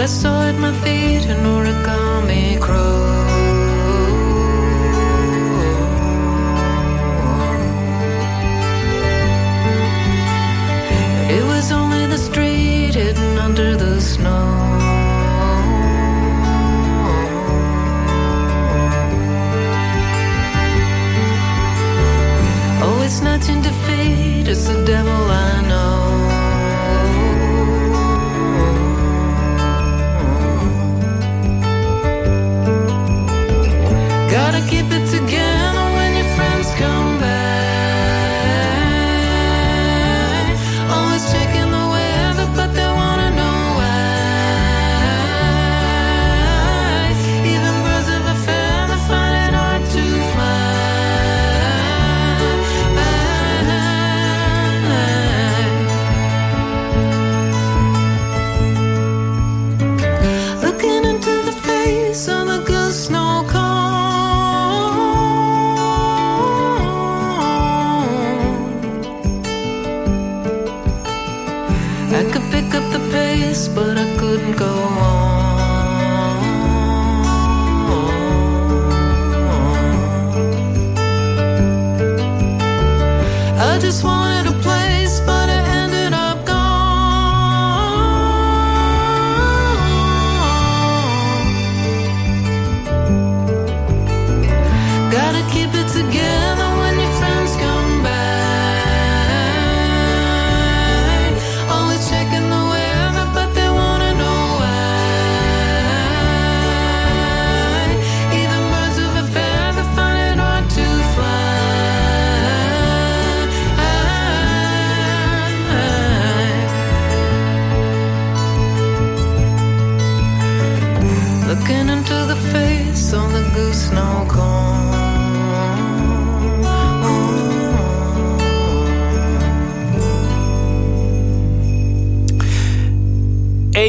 I 0.05 0.07
saw 0.07 0.43
at 0.43 0.55
my 0.59 0.71
feet 0.83 1.25
an 1.25 1.43
origami 1.55 2.61
crow. 2.61 3.01
It 11.35 11.43
was 11.51 11.71
only 11.71 12.05
the 12.05 12.19
street 12.19 12.93
hidden 12.93 13.39
under 13.39 13.75
the 13.75 13.99
snow. 13.99 14.45
Oh, 22.83 23.01
it's 23.03 23.21
not 23.21 23.49
into 23.49 23.71
fate, 23.87 24.47
it's 24.47 24.67
the 24.67 24.85
devil 24.85 25.31
I 25.31 25.44
could 72.23 72.49
pick 72.49 72.73
up 72.73 72.85
the 72.93 72.99
pace, 73.11 73.67
but 73.67 73.97
I 73.97 74.05
couldn't 74.17 74.55
go 74.55 74.65
on. 74.65 75.25
I 83.59 83.79
just 83.79 84.03
wanted 84.03 84.34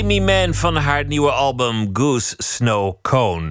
Mann 0.06 0.54
van 0.54 0.76
haar 0.76 1.06
nieuwe 1.06 1.30
album 1.30 1.90
Goose 1.92 2.34
Snow 2.38 2.94
Cone. 3.02 3.50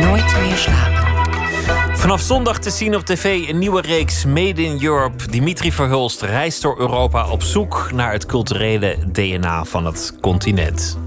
Nooit 0.00 0.36
meer 0.40 0.56
slapen. 0.56 1.96
Vanaf 1.96 2.20
zondag 2.20 2.58
te 2.58 2.70
zien 2.70 2.96
op 2.96 3.02
tv 3.02 3.48
een 3.48 3.58
nieuwe 3.58 3.80
reeks 3.80 4.24
Made 4.24 4.62
in 4.62 4.82
Europe. 4.82 5.30
Dimitri 5.30 5.72
Verhulst 5.72 6.22
reist 6.22 6.62
door 6.62 6.78
Europa 6.78 7.30
op 7.30 7.42
zoek 7.42 7.90
naar 7.92 8.12
het 8.12 8.26
culturele 8.26 8.96
DNA 9.12 9.64
van 9.64 9.84
het 9.84 10.16
continent. 10.20 10.98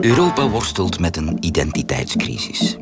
Europa 0.00 0.48
worstelt 0.48 1.00
met 1.00 1.16
een 1.16 1.36
identiteitscrisis. 1.40 2.76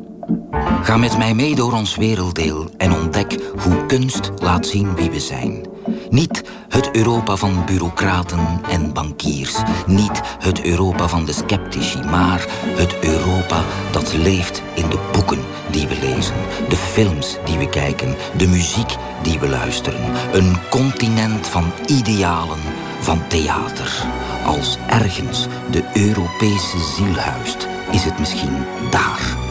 Ga 0.83 0.97
met 0.97 1.17
mij 1.17 1.33
mee 1.33 1.55
door 1.55 1.73
ons 1.73 1.95
werelddeel 1.95 2.69
en 2.77 2.93
ontdek 2.93 3.39
hoe 3.57 3.85
kunst 3.85 4.31
laat 4.37 4.67
zien 4.67 4.95
wie 4.95 5.11
we 5.11 5.19
zijn. 5.19 5.65
Niet 6.09 6.43
het 6.69 6.95
Europa 6.95 7.35
van 7.35 7.65
bureaucraten 7.65 8.61
en 8.69 8.93
bankiers. 8.93 9.55
Niet 9.85 10.21
het 10.39 10.63
Europa 10.63 11.07
van 11.07 11.25
de 11.25 11.33
sceptici, 11.33 11.99
maar 11.99 12.45
het 12.65 12.99
Europa 12.99 13.63
dat 13.91 14.13
leeft 14.13 14.61
in 14.73 14.89
de 14.89 14.99
boeken 15.11 15.39
die 15.71 15.87
we 15.87 15.97
lezen, 15.99 16.35
de 16.69 16.75
films 16.75 17.37
die 17.45 17.57
we 17.57 17.69
kijken, 17.69 18.15
de 18.37 18.47
muziek 18.47 18.95
die 19.23 19.39
we 19.39 19.49
luisteren. 19.49 20.01
Een 20.33 20.55
continent 20.69 21.47
van 21.47 21.71
idealen, 21.85 22.59
van 22.99 23.27
theater. 23.27 24.05
Als 24.45 24.77
ergens 24.87 25.47
de 25.71 25.83
Europese 25.93 26.79
ziel 26.95 27.15
huist, 27.15 27.67
is 27.91 28.03
het 28.03 28.19
misschien 28.19 28.65
daar. 28.89 29.50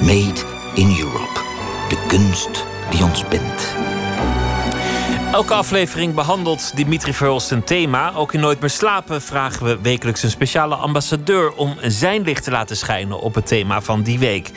Made 0.00 0.40
in 0.74 0.96
Europe. 1.00 1.40
De 1.88 2.04
kunst 2.08 2.66
die 2.90 3.04
ons 3.04 3.28
bindt. 3.28 3.74
Elke 5.32 5.54
aflevering 5.54 6.14
behandelt 6.14 6.76
Dimitri 6.76 7.14
Verhulst 7.14 7.50
een 7.50 7.64
thema. 7.64 8.14
Ook 8.14 8.32
in 8.32 8.40
Nooit 8.40 8.60
meer 8.60 8.70
slapen 8.70 9.22
vragen 9.22 9.66
we 9.66 9.78
wekelijks 9.82 10.22
een 10.22 10.30
speciale 10.30 10.74
ambassadeur 10.74 11.52
om 11.52 11.76
zijn 11.82 12.22
licht 12.22 12.44
te 12.44 12.50
laten 12.50 12.76
schijnen 12.76 13.20
op 13.20 13.34
het 13.34 13.46
thema 13.46 13.80
van 13.80 14.02
die 14.02 14.18
week. 14.18 14.50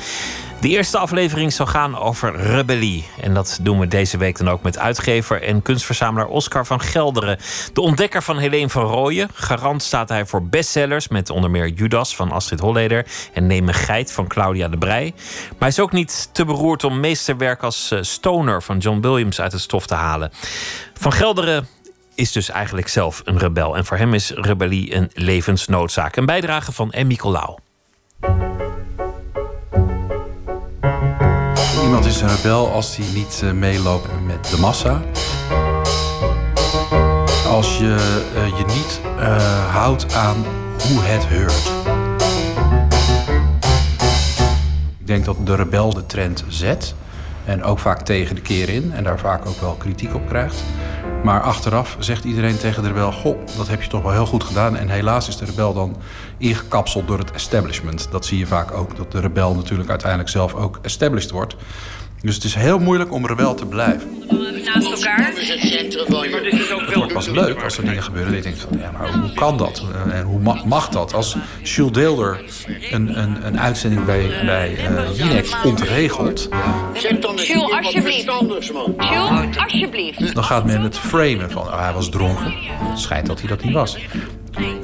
De 0.63 0.69
eerste 0.69 0.97
aflevering 0.97 1.53
zal 1.53 1.65
gaan 1.65 1.97
over 1.97 2.35
rebellie. 2.35 3.05
En 3.21 3.33
dat 3.33 3.59
doen 3.61 3.79
we 3.79 3.87
deze 3.87 4.17
week 4.17 4.37
dan 4.37 4.49
ook 4.49 4.61
met 4.61 4.77
uitgever 4.77 5.41
en 5.41 5.61
kunstverzamelaar 5.61 6.27
Oscar 6.27 6.65
van 6.65 6.79
Gelderen. 6.81 7.37
De 7.73 7.81
ontdekker 7.81 8.23
van 8.23 8.37
Helene 8.37 8.69
van 8.69 8.83
Rooyen. 8.83 9.29
Garant 9.33 9.83
staat 9.83 10.09
hij 10.09 10.25
voor 10.25 10.47
bestsellers 10.47 11.07
met 11.07 11.29
onder 11.29 11.51
meer 11.51 11.67
Judas 11.67 12.15
van 12.15 12.31
Astrid 12.31 12.59
Holleder 12.59 13.05
en 13.33 13.47
Neem 13.47 13.67
geit 13.67 14.11
van 14.11 14.27
Claudia 14.27 14.67
de 14.67 14.77
Brij. 14.77 15.13
Maar 15.49 15.59
hij 15.59 15.67
is 15.67 15.79
ook 15.79 15.91
niet 15.91 16.29
te 16.31 16.45
beroerd 16.45 16.83
om 16.83 16.99
meesterwerk 16.99 17.63
als 17.63 17.91
eh, 17.91 18.01
Stoner 18.01 18.63
van 18.63 18.77
John 18.77 18.99
Williams 18.99 19.41
uit 19.41 19.51
het 19.51 19.61
stof 19.61 19.87
te 19.87 19.95
halen. 19.95 20.31
Van 20.93 21.11
Gelderen 21.11 21.67
is 22.15 22.31
dus 22.31 22.49
eigenlijk 22.49 22.87
zelf 22.87 23.21
een 23.23 23.39
rebel. 23.39 23.77
En 23.77 23.85
voor 23.85 23.97
hem 23.97 24.13
is 24.13 24.31
rebellie 24.35 24.95
een 24.95 25.11
levensnoodzaak. 25.13 26.15
Een 26.15 26.25
bijdrage 26.25 26.71
van 26.71 26.91
Emmy 26.91 27.15
Colau. 27.15 27.57
Iemand 31.93 32.11
is 32.11 32.21
een 32.21 32.35
rebel 32.35 32.71
als 32.71 32.95
hij 32.95 33.05
niet 33.13 33.41
uh, 33.43 33.51
meeloopt 33.51 34.07
met 34.25 34.49
de 34.49 34.59
massa. 34.59 35.01
Als 37.47 37.77
je 37.77 38.19
uh, 38.35 38.57
je 38.57 38.65
niet 38.65 39.01
uh, 39.17 39.73
houdt 39.73 40.13
aan 40.13 40.45
hoe 40.87 41.01
het 41.01 41.27
heurt. 41.27 41.71
Ik 44.99 45.07
denk 45.07 45.25
dat 45.25 45.45
de 45.45 45.55
rebel 45.55 45.93
de 45.93 46.05
trend 46.05 46.43
zet. 46.47 46.95
En 47.45 47.63
ook 47.63 47.79
vaak 47.79 48.01
tegen 48.01 48.35
de 48.35 48.41
keer 48.41 48.69
in. 48.69 48.91
En 48.91 49.03
daar 49.03 49.19
vaak 49.19 49.45
ook 49.45 49.61
wel 49.61 49.73
kritiek 49.73 50.15
op 50.15 50.27
krijgt. 50.27 50.63
Maar 51.23 51.41
achteraf 51.41 51.95
zegt 51.99 52.23
iedereen 52.23 52.57
tegen 52.57 52.83
de 52.83 52.87
rebel: 52.87 53.11
Goh, 53.11 53.37
dat 53.57 53.67
heb 53.67 53.81
je 53.81 53.89
toch 53.89 54.01
wel 54.01 54.11
heel 54.11 54.25
goed 54.25 54.43
gedaan. 54.43 54.77
En 54.77 54.89
helaas 54.89 55.27
is 55.27 55.37
de 55.37 55.45
rebel 55.45 55.73
dan 55.73 55.95
ingekapseld 56.37 57.07
door 57.07 57.17
het 57.17 57.31
establishment. 57.31 58.07
Dat 58.11 58.25
zie 58.25 58.37
je 58.37 58.47
vaak 58.47 58.71
ook, 58.71 58.97
dat 58.97 59.11
de 59.11 59.19
rebel 59.19 59.55
natuurlijk 59.55 59.89
uiteindelijk 59.89 60.29
zelf 60.29 60.53
ook 60.53 60.79
established 60.81 61.31
wordt. 61.31 61.55
Dus 62.23 62.35
het 62.35 62.43
is 62.43 62.55
heel 62.55 62.79
moeilijk 62.79 63.11
om 63.11 63.27
rebel 63.27 63.55
te 63.55 63.65
blijven. 63.65 64.21
Naast 64.65 64.91
elkaar. 64.91 65.33
Het 65.35 66.93
wordt 66.95 67.13
pas 67.13 67.27
leuk 67.27 67.63
als 67.63 67.77
er 67.77 67.83
dingen 67.83 68.03
gebeuren. 68.03 68.33
Dat 68.33 68.43
je 68.43 68.49
denkt 68.49 68.65
van, 68.69 68.77
ja, 68.77 68.91
maar 68.91 69.13
hoe 69.13 69.33
kan 69.33 69.57
dat? 69.57 69.83
En 70.11 70.23
hoe 70.23 70.39
mag, 70.39 70.65
mag 70.65 70.89
dat? 70.89 71.13
Als 71.13 71.37
Jules 71.63 71.91
Deelder 71.91 72.41
een, 72.91 73.19
een, 73.19 73.45
een 73.45 73.59
uitzending 73.59 74.05
bij, 74.05 74.31
bij 74.45 74.71
uh, 74.71 75.17
Jinek 75.17 75.57
ontregelt... 75.63 76.49
Jules, 76.93 77.25
alsjeblieft. 77.71 78.25
Jules, 78.25 79.57
alsjeblieft. 79.57 80.35
Dan 80.35 80.43
gaat 80.43 80.65
men 80.65 80.81
het 80.81 80.97
framen 80.97 81.51
van, 81.51 81.61
oh, 81.61 81.79
hij 81.79 81.93
was 81.93 82.09
dronken. 82.09 82.53
Het 82.89 82.99
schijnt 82.99 83.25
dat 83.27 83.39
hij 83.39 83.47
dat 83.47 83.63
niet 83.63 83.73
was. 83.73 83.97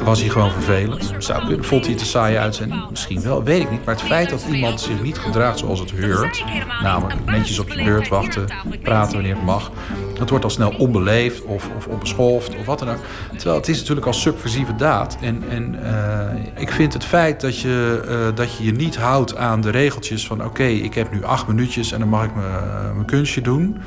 Was 0.03 0.19
hij 0.19 0.30
gewoon 0.30 0.51
vervelend? 0.51 1.13
Zou. 1.17 1.63
Vond 1.63 1.84
hij 1.84 1.91
het 1.93 2.01
een 2.01 2.07
saaie 2.07 2.39
uitzending? 2.39 2.89
Misschien 2.89 3.21
wel, 3.21 3.43
weet 3.43 3.61
ik 3.61 3.71
niet. 3.71 3.85
Maar 3.85 3.95
het 3.95 4.03
feit 4.03 4.30
dat 4.30 4.45
iemand 4.51 4.81
zich 4.81 5.01
niet 5.01 5.17
gedraagt 5.17 5.59
zoals 5.59 5.80
het 5.80 5.91
heurt... 5.91 6.43
namelijk 6.84 7.26
netjes 7.26 7.59
op 7.59 7.69
je 7.69 7.84
beurt 7.84 8.07
wachten, 8.07 8.47
praten 8.81 9.13
wanneer 9.13 9.35
het 9.35 9.45
mag... 9.45 9.71
dat 10.17 10.30
wordt 10.30 10.43
al 10.43 10.49
snel 10.49 10.73
onbeleefd 10.77 11.43
of, 11.43 11.69
of 11.77 11.88
onbeschoft 11.88 12.55
of 12.55 12.65
wat 12.65 12.80
dan 12.80 12.89
ook. 12.89 12.99
Terwijl 13.35 13.55
het 13.55 13.67
is 13.67 13.80
natuurlijk 13.80 14.07
al 14.07 14.13
subversieve 14.13 14.76
daad. 14.76 15.17
En, 15.21 15.43
en 15.49 15.76
uh, 15.84 16.61
ik 16.61 16.71
vind 16.71 16.93
het 16.93 17.05
feit 17.05 17.41
dat 17.41 17.59
je, 17.59 18.01
uh, 18.09 18.35
dat 18.35 18.57
je 18.57 18.63
je 18.63 18.71
niet 18.71 18.97
houdt 18.97 19.35
aan 19.35 19.61
de 19.61 19.69
regeltjes 19.69 20.27
van... 20.27 20.45
oké, 20.45 20.63
ik 20.63 20.93
heb 20.93 21.11
nu 21.11 21.23
acht 21.23 21.47
minuutjes 21.47 21.91
en 21.91 21.99
dan 21.99 22.09
mag 22.09 22.23
ik 22.23 22.31
mijn 22.35 23.05
kunstje 23.05 23.41
doen... 23.41 23.81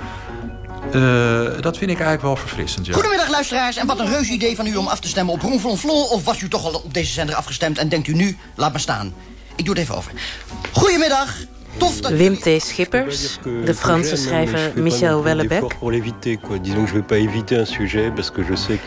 Uh, 0.94 1.60
dat 1.60 1.78
vind 1.78 1.90
ik 1.90 2.00
eigenlijk 2.00 2.22
wel 2.22 2.36
verfrissend. 2.36 2.88
Goedemiddag, 2.92 3.28
luisteraars. 3.28 3.76
En 3.76 3.86
wat 3.86 3.98
een 3.98 4.10
reus 4.10 4.28
idee 4.28 4.56
van 4.56 4.66
u 4.66 4.76
om 4.76 4.86
af 4.86 5.00
te 5.00 5.08
stemmen 5.08 5.34
op 5.34 5.42
Ronflonflon... 5.42 6.08
of 6.08 6.24
was 6.24 6.40
u 6.40 6.48
toch 6.48 6.64
al 6.64 6.74
op 6.74 6.94
deze 6.94 7.12
zender 7.12 7.34
afgestemd 7.34 7.78
en 7.78 7.88
denkt 7.88 8.08
u 8.08 8.14
nu... 8.14 8.38
laat 8.56 8.70
maar 8.70 8.80
staan. 8.80 9.14
Ik 9.56 9.64
doe 9.64 9.74
het 9.74 9.82
even 9.82 9.96
over. 9.96 10.12
Goedemiddag. 10.72 11.34
Tof 11.76 12.00
dat... 12.00 12.12
Wim 12.12 12.38
T. 12.38 12.62
Schippers, 12.62 13.38
de 13.64 13.74
Franse 13.74 14.16
schrijver 14.16 14.72
Michel 14.74 15.22
Wellebec... 15.22 15.76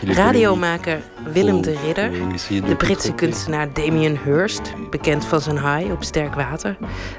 Radiomaker 0.04 1.00
Willem 1.32 1.62
de 1.62 1.76
Ridder... 1.86 2.10
de 2.48 2.76
Britse 2.76 3.12
kunstenaar 3.12 3.72
Damien 3.72 4.18
Hirst... 4.24 4.72
bekend 4.90 5.24
van 5.24 5.40
zijn 5.40 5.56
haai 5.56 5.92
op 5.92 6.04
sterk 6.04 6.34
water... 6.34 6.76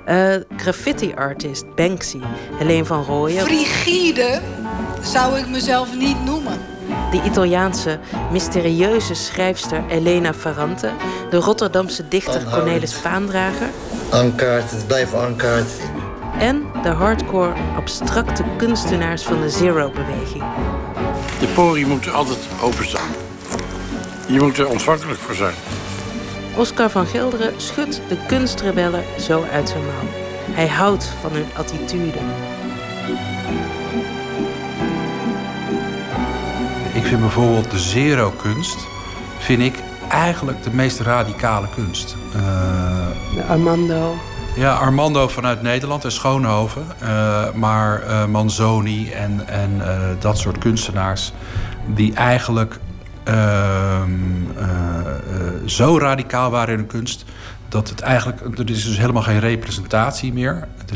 Uh, 0.10 0.36
graffiti-artist 0.58 1.76
Banksy, 1.76 2.20
Helene 2.58 2.86
van 2.86 3.04
Rooyen... 3.04 3.46
Frigide 3.46 4.42
zou 5.04 5.38
ik 5.38 5.48
mezelf 5.48 5.96
niet 5.96 6.26
noemen. 6.26 6.58
De 7.12 7.22
Italiaanse 7.26 8.00
mysterieuze 8.32 9.14
schrijfster 9.14 9.84
Elena 9.90 10.34
Ferrante... 10.34 10.92
de 11.30 11.38
Rotterdamse 11.38 12.08
dichter 12.08 12.44
Cornelis 12.52 12.94
Vaandrager... 12.94 13.70
Ankaart, 14.10 14.72
het 14.72 14.88
blijven 14.88 15.20
ankaart. 15.20 15.70
En 16.40 16.66
de 16.84 16.90
hardcore 16.90 17.54
abstracte 17.76 18.44
kunstenaars 18.58 19.24
van 19.24 19.42
de 19.42 19.50
Zero-beweging. 19.50 20.44
De 21.40 21.48
poriën 21.56 21.88
moeten 21.88 22.14
altijd 22.14 22.40
openstaan. 22.62 23.10
Je 24.28 24.40
moet 24.42 24.58
er 24.58 24.68
ontvankelijk 24.68 25.20
voor 25.20 25.36
zijn. 25.36 25.54
Oscar 26.58 26.90
van 26.90 27.06
Gelderen 27.06 27.62
schudt 27.62 28.02
de 28.10 28.18
kunstrebellen 28.28 29.04
zo 29.20 29.44
uit 29.52 29.70
zijn 29.70 29.86
mouw. 29.86 30.10
Hij 30.52 30.68
houdt 30.68 31.06
van 31.22 31.32
hun 31.32 31.46
attitude. 31.56 32.18
Ik 36.94 37.04
vind 37.04 37.20
bijvoorbeeld 37.20 37.72
de 37.72 37.80
zero-kunst... 37.80 38.88
vind 39.38 39.62
ik 39.62 39.76
eigenlijk 40.10 40.64
de 40.64 40.74
meest 40.74 41.00
radicale 41.00 41.68
kunst. 41.76 42.16
Uh, 42.36 43.50
Armando. 43.50 44.16
Ja, 44.56 44.74
Armando 44.74 45.28
vanuit 45.28 45.62
Nederland 45.62 46.04
en 46.04 46.12
Schoonhoven. 46.12 46.86
Uh, 47.04 47.54
maar 47.54 48.04
uh, 48.04 48.26
Manzoni 48.26 49.12
en, 49.12 49.48
en 49.48 49.82
dat 50.20 50.38
soort 50.38 50.58
kunstenaars... 50.58 51.34
die 51.86 52.14
eigenlijk 52.14 52.80
ehm, 53.24 54.12
zo 55.66 55.98
radicaal 55.98 56.52
waren 56.52 56.74
in 56.74 56.80
hun 56.80 56.88
kunst... 56.88 57.26
dat 57.70 57.90
het 57.90 58.02
eigenlijk... 58.02 58.60
er 58.60 58.70
is 58.70 58.86
dus 58.86 58.98
helemaal 58.98 59.22
geen 59.22 59.40
representatie 59.40 60.34
meer. 60.34 60.68
De, 60.86 60.96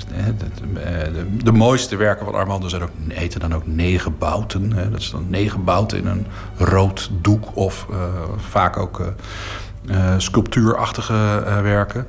de, 1.14 1.38
de 1.44 1.52
mooiste 1.52 1.96
werken 1.96 2.26
van 2.26 2.36
Armando 2.36 2.68
zijn 2.68 2.82
ook, 2.82 2.90
heten 3.08 3.40
dan 3.40 3.56
ook 3.56 3.68
negenbouten. 3.68 4.74
Hè. 4.74 4.90
Dat 4.90 5.00
is 5.00 5.12
dan 5.12 5.26
negenbouten 5.30 5.98
in 5.98 6.08
een 6.08 6.26
rood 6.58 7.12
doek 7.22 7.56
of 7.56 7.88
vaak 8.38 8.78
ook... 8.78 9.14
Sculptuurachtige 10.18 11.44
werken. 11.64 12.08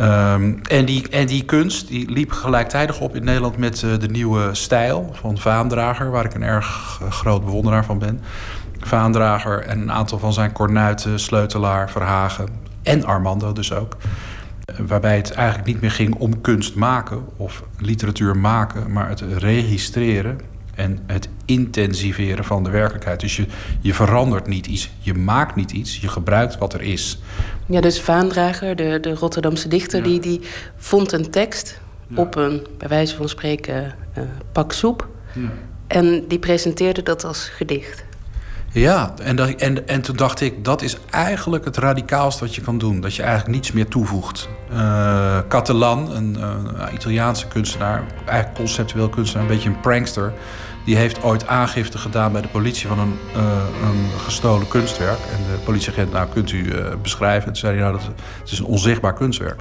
Um, 0.00 0.60
en, 0.62 0.84
die, 0.84 1.08
en 1.08 1.26
die 1.26 1.44
kunst 1.44 1.88
die 1.88 2.10
liep 2.10 2.32
gelijktijdig 2.32 3.00
op 3.00 3.14
in 3.14 3.24
Nederland 3.24 3.56
met 3.56 3.78
de 3.80 4.08
nieuwe 4.08 4.54
stijl 4.54 5.10
van 5.12 5.38
Vaandrager, 5.38 6.10
waar 6.10 6.24
ik 6.24 6.34
een 6.34 6.42
erg 6.42 7.00
groot 7.08 7.44
bewonderaar 7.44 7.84
van 7.84 7.98
ben. 7.98 8.20
Vaandrager 8.80 9.62
en 9.62 9.80
een 9.80 9.92
aantal 9.92 10.18
van 10.18 10.32
zijn 10.32 10.52
kornuiten, 10.52 11.20
Sleutelaar, 11.20 11.90
Verhagen 11.90 12.48
en 12.88 13.04
Armando 13.04 13.52
dus 13.52 13.72
ook. 13.72 13.96
Waarbij 14.86 15.16
het 15.16 15.30
eigenlijk 15.30 15.68
niet 15.68 15.80
meer 15.80 15.90
ging 15.90 16.14
om 16.14 16.40
kunst 16.40 16.74
maken 16.74 17.26
of 17.36 17.62
literatuur 17.78 18.36
maken, 18.36 18.92
maar 18.92 19.08
het 19.08 19.20
registreren 19.20 20.40
en 20.74 20.98
het 21.06 21.28
intensiveren 21.44 22.44
van 22.44 22.64
de 22.64 22.70
werkelijkheid. 22.70 23.20
Dus 23.20 23.36
je, 23.36 23.46
je 23.80 23.94
verandert 23.94 24.46
niet 24.46 24.66
iets, 24.66 24.90
je 24.98 25.14
maakt 25.14 25.54
niet 25.54 25.70
iets, 25.70 26.00
je 26.00 26.08
gebruikt 26.08 26.58
wat 26.58 26.74
er 26.74 26.82
is. 26.82 27.18
Ja, 27.66 27.80
dus 27.80 28.00
Vaandrager, 28.00 28.76
de, 28.76 28.98
de 29.00 29.14
Rotterdamse 29.14 29.68
dichter, 29.68 30.02
die, 30.02 30.20
die 30.20 30.40
vond 30.76 31.12
een 31.12 31.30
tekst 31.30 31.80
ja. 32.06 32.20
op 32.20 32.36
een, 32.36 32.66
bij 32.78 32.88
wijze 32.88 33.16
van 33.16 33.28
spreken, 33.28 33.94
uh, 34.18 34.24
pak 34.52 34.72
soep. 34.72 35.08
Ja. 35.34 35.48
En 35.86 36.24
die 36.28 36.38
presenteerde 36.38 37.02
dat 37.02 37.24
als 37.24 37.48
gedicht. 37.48 38.04
Ja, 38.70 39.14
en, 39.22 39.58
en, 39.58 39.88
en 39.88 40.00
toen 40.00 40.16
dacht 40.16 40.40
ik, 40.40 40.64
dat 40.64 40.82
is 40.82 40.96
eigenlijk 41.10 41.64
het 41.64 41.76
radicaalste 41.76 42.44
wat 42.44 42.54
je 42.54 42.60
kan 42.60 42.78
doen. 42.78 43.00
Dat 43.00 43.14
je 43.14 43.22
eigenlijk 43.22 43.54
niets 43.54 43.72
meer 43.72 43.88
toevoegt. 43.88 44.48
Uh, 44.72 45.38
Catalan, 45.48 46.10
een 46.10 46.36
uh, 46.38 46.92
Italiaanse 46.92 47.46
kunstenaar, 47.46 48.02
eigenlijk 48.26 48.58
conceptueel 48.58 49.08
kunstenaar, 49.08 49.46
een 49.46 49.54
beetje 49.54 49.68
een 49.68 49.80
prankster... 49.80 50.32
die 50.84 50.96
heeft 50.96 51.22
ooit 51.22 51.46
aangifte 51.46 51.98
gedaan 51.98 52.32
bij 52.32 52.42
de 52.42 52.48
politie 52.48 52.88
van 52.88 52.98
een, 52.98 53.18
uh, 53.36 53.42
een 53.82 54.20
gestolen 54.24 54.68
kunstwerk. 54.68 55.18
En 55.18 55.52
de 55.52 55.58
politieagent, 55.64 56.12
nou, 56.12 56.28
kunt 56.32 56.52
u 56.52 56.72
beschrijven? 57.02 57.46
Toen 57.46 57.56
zei 57.56 57.72
hij, 57.72 57.82
nou, 57.82 57.96
dat, 57.96 58.06
het 58.40 58.50
is 58.50 58.58
een 58.58 58.64
onzichtbaar 58.64 59.14
kunstwerk. 59.14 59.60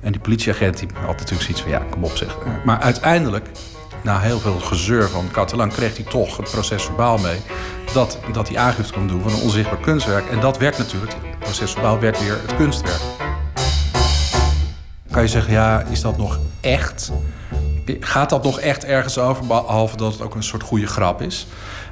En 0.00 0.12
die 0.12 0.20
politieagent 0.20 0.78
die 0.78 0.88
had 0.94 1.18
natuurlijk 1.18 1.42
zoiets 1.42 1.60
van, 1.60 1.70
ja, 1.70 1.82
kom 1.90 2.04
op 2.04 2.16
zeg. 2.16 2.36
Maar 2.64 2.80
uiteindelijk 2.80 3.48
na 4.04 4.20
heel 4.20 4.38
veel 4.38 4.60
gezeur 4.60 5.08
van 5.08 5.28
Catalan 5.30 5.68
kreeg 5.68 5.96
hij 5.96 6.04
toch 6.04 6.36
het 6.36 6.50
proces 6.50 6.82
verbaal 6.82 7.18
mee. 7.18 7.40
Dat, 7.92 8.18
dat 8.32 8.48
hij 8.48 8.58
aangifte 8.58 8.92
kon 8.92 9.06
doen 9.06 9.22
van 9.22 9.32
een 9.32 9.40
onzichtbaar 9.40 9.80
kunstwerk. 9.80 10.28
En 10.30 10.40
dat 10.40 10.58
werd 10.58 10.78
natuurlijk, 10.78 11.12
het 11.12 11.38
proces 11.38 11.72
verbaal 11.72 11.98
werd 11.98 12.20
weer 12.20 12.40
het 12.40 12.56
kunstwerk. 12.56 13.00
Kan 15.10 15.22
je 15.22 15.28
zeggen, 15.28 15.52
ja, 15.52 15.80
is 15.80 16.00
dat 16.00 16.16
nog 16.16 16.38
echt? 16.60 17.12
Gaat 18.00 18.30
dat 18.30 18.42
nog 18.42 18.60
echt 18.60 18.84
ergens 18.84 19.18
over? 19.18 19.46
Behalve 19.46 19.96
dat 19.96 20.12
het 20.12 20.22
ook 20.22 20.34
een 20.34 20.42
soort 20.42 20.62
goede 20.62 20.86
grap 20.86 21.22
is. 21.22 21.46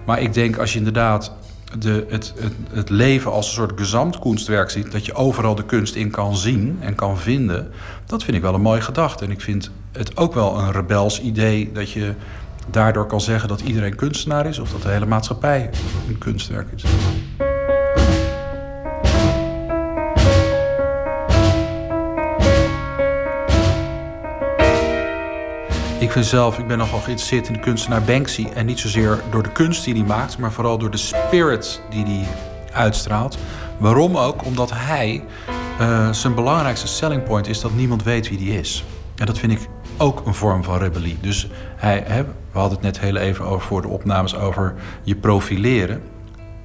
Maar 0.05 0.21
ik 0.21 0.35
denk 0.35 0.59
als 0.59 0.73
je 0.73 0.79
inderdaad 0.79 1.33
de, 1.79 2.07
het, 2.09 2.35
het, 2.39 2.53
het, 2.73 2.91
leven 2.91 3.33
als 3.33 3.47
een 3.47 3.53
soort 3.53 3.73
gezamtkunstwerk 3.81 4.71
ziet... 4.71 4.93
dat 4.93 5.07
je 5.07 5.15
overal 5.15 5.55
de 5.55 5.65
kunst 5.65 5.95
in 5.95 6.11
kan 6.11 6.37
zien 6.37 6.79
en 6.81 6.95
kan 6.95 7.19
vinden... 7.19 7.71
dat 8.07 8.25
vind 8.25 8.37
ik 8.37 8.43
wel 8.43 8.55
een 8.55 8.61
mooie 8.61 8.81
gedachte. 8.81 9.25
En 9.25 9.31
ik 9.31 9.41
vind 9.41 9.71
het 9.93 10.17
ook 10.17 10.35
wel 10.35 10.59
een 10.59 10.73
rebels 10.73 11.21
idee... 11.21 11.73
dat 11.73 11.91
je 11.91 12.15
daardoor 12.71 13.07
kan 13.07 13.21
zeggen 13.21 13.49
dat 13.49 13.61
iedereen 13.61 13.95
kunstenaar 13.95 14.47
is... 14.47 14.59
of 14.59 14.71
dat 14.71 14.83
de 14.83 14.89
hele 14.89 15.07
maatschappij 15.07 15.71
een 16.09 16.19
kunstwerk 16.19 16.69
is. 16.75 16.85
Ik 25.99 26.11
vind 26.11 26.27
zelf, 26.27 26.59
ik 26.59 26.67
ben 26.67 26.79
nogal 26.79 26.99
geïnteresseerd 26.99 27.47
in 27.47 27.53
de 27.53 27.61
kunstenaar 27.61 28.03
Banksy. 28.03 28.47
En 28.55 28.67
niet 28.67 28.79
zozeer 28.79 29.23
door 29.31 29.43
de 29.43 29.53
kunst 29.53 29.85
die 29.85 29.95
hij 29.95 30.03
maakt, 30.03 30.39
maar 30.39 30.53
vooral 30.53 30.79
door 30.79 30.91
de 30.91 30.97
spirit 30.97 31.83
die 31.91 32.05
hij 32.05 32.27
uitstraalt. 32.73 33.39
Waarom 33.79 34.17
ook? 34.17 34.45
Omdat 34.45 34.71
hij, 34.75 35.25
uh, 35.81 36.13
zijn 36.13 36.35
belangrijkste 36.35 36.87
selling 36.87 37.23
point 37.23 37.47
is 37.47 37.61
dat 37.61 37.75
niemand 37.75 38.03
weet 38.03 38.29
wie 38.29 38.39
die 38.39 38.59
is. 38.59 38.85
En 39.17 39.27
dat 39.27 39.39
vind 39.39 39.53
ik 39.53 39.69
ook 39.97 40.27
een 40.27 40.35
vorm 40.35 40.65
van 40.65 40.79
rebellie. 40.79 41.19
Dus 41.21 41.49
hij, 41.77 42.05
we 42.53 42.59
hadden 42.59 42.79
het 42.79 42.87
net 42.87 43.01
heel 43.01 43.17
even 43.17 43.45
over 43.45 43.67
voor 43.67 43.83
de 43.83 43.89
opnames 43.89 44.37
over 44.37 44.75
je 45.03 45.17
profileren. 45.17 46.03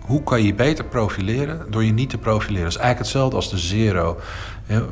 Hoe 0.01 0.23
kan 0.23 0.39
je 0.39 0.45
je 0.45 0.53
beter 0.53 0.85
profileren 0.85 1.65
door 1.69 1.83
je 1.83 1.91
niet 1.91 2.09
te 2.09 2.17
profileren? 2.17 2.63
Dat 2.63 2.73
is 2.73 2.79
eigenlijk 2.81 3.11
hetzelfde 3.11 3.35
als 3.35 3.49
de 3.49 3.57
zero. 3.57 4.17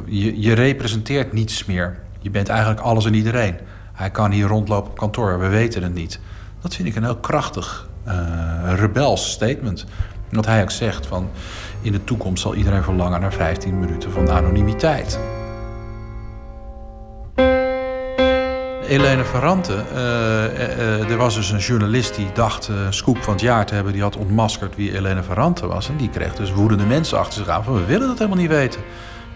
Je, 0.05 0.41
je 0.41 0.53
representeert 0.53 1.33
niets 1.33 1.65
meer. 1.65 1.99
Je 2.19 2.29
bent 2.29 2.49
eigenlijk 2.49 2.79
alles 2.79 3.05
en 3.05 3.13
iedereen. 3.13 3.55
Hij 3.93 4.11
kan 4.11 4.31
hier 4.31 4.47
rondlopen 4.47 4.91
op 4.91 4.97
kantoor, 4.97 5.39
we 5.39 5.47
weten 5.47 5.83
het 5.83 5.93
niet. 5.93 6.19
Dat 6.61 6.75
vind 6.75 6.87
ik 6.87 6.95
een 6.95 7.03
heel 7.03 7.17
krachtig, 7.17 7.89
uh, 8.07 8.13
rebels 8.75 9.31
statement. 9.31 9.85
Dat 10.29 10.45
hij 10.45 10.61
ook 10.61 10.71
zegt 10.71 11.05
van... 11.05 11.29
in 11.81 11.91
de 11.91 12.03
toekomst 12.03 12.41
zal 12.41 12.55
iedereen 12.55 12.83
verlangen 12.83 13.21
naar 13.21 13.33
15 13.33 13.79
minuten 13.79 14.11
van 14.11 14.29
anonimiteit. 14.29 15.19
Elene 18.87 19.25
Ferrante, 19.25 19.73
uh, 19.73 19.97
uh, 19.97 21.09
er 21.09 21.17
was 21.17 21.35
dus 21.35 21.51
een 21.51 21.59
journalist 21.59 22.15
die 22.15 22.27
dacht 22.33 22.69
uh, 22.69 22.75
scoop 22.89 23.23
van 23.23 23.33
het 23.33 23.41
jaar 23.41 23.65
te 23.65 23.73
hebben. 23.73 23.93
Die 23.93 24.01
had 24.01 24.17
ontmaskerd 24.17 24.75
wie 24.75 24.95
Elene 24.95 25.23
Ferrante 25.23 25.67
was. 25.67 25.89
En 25.89 25.97
die 25.97 26.09
kreeg 26.09 26.35
dus 26.35 26.51
woedende 26.51 26.85
mensen 26.85 27.19
achter 27.19 27.33
zich 27.33 27.47
aan 27.47 27.63
van 27.63 27.73
we 27.73 27.85
willen 27.85 28.07
dat 28.07 28.17
helemaal 28.17 28.39
niet 28.39 28.49
weten. 28.49 28.81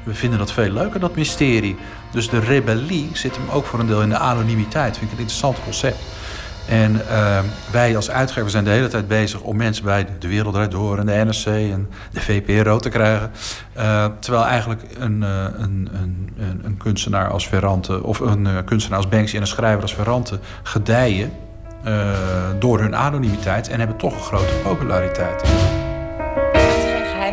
We 0.04 0.14
vinden 0.14 0.40
dat 0.40 0.52
veel 0.52 0.72
leuker, 0.72 1.00
dat 1.00 1.16
mysterie. 1.16 1.78
Dus 2.12 2.30
de 2.30 2.40
rebellie 2.40 3.10
zit 3.14 3.36
hem 3.36 3.50
ook 3.50 3.66
voor 3.66 3.80
een 3.80 3.88
deel 3.88 4.02
in 4.02 4.10
de 4.10 4.18
anonimiteit. 4.18 4.98
Vind 4.98 5.12
ik 5.12 5.18
een 5.18 5.24
interessant 5.24 5.64
concept. 5.64 6.00
En 6.70 7.02
uh, 7.12 7.40
wij 7.72 7.96
als 7.96 8.10
uitgever 8.10 8.50
zijn 8.50 8.64
de 8.64 8.70
hele 8.70 8.88
tijd 8.88 9.08
bezig 9.08 9.42
om 9.42 9.58
mensen 9.58 9.84
bij 9.84 10.08
De 10.20 10.28
Wereld 10.28 10.54
Draait 10.54 10.72
Door 10.72 10.98
en 10.98 11.06
de 11.06 11.12
NRC 11.12 11.46
en 11.46 11.90
de 12.12 12.22
VPRO 12.22 12.80
te 12.80 12.90
krijgen. 12.90 13.32
Uh, 13.78 14.06
terwijl 14.20 14.46
eigenlijk 14.46 14.82
een, 15.00 15.22
uh, 15.22 15.44
een, 15.58 15.90
een, 15.92 16.32
een, 16.64 16.78
kunstenaar 16.78 17.30
als 17.30 17.48
Ferrante, 17.48 18.04
of 18.04 18.20
een 18.20 18.64
kunstenaar 18.66 18.98
als 18.98 19.10
Banksy 19.10 19.36
en 19.36 19.42
een 19.42 19.48
schrijver 19.48 19.82
als 19.82 19.94
Ferrante 19.94 20.40
gedijen 20.64 21.32
door 22.60 22.80
hun 22.80 22.96
anonimiteit 22.96 23.70
en 23.70 23.80
hebben 23.80 23.98
toch 23.98 24.14
een 24.14 24.22
grote 24.24 24.54
populariteit 24.64 25.44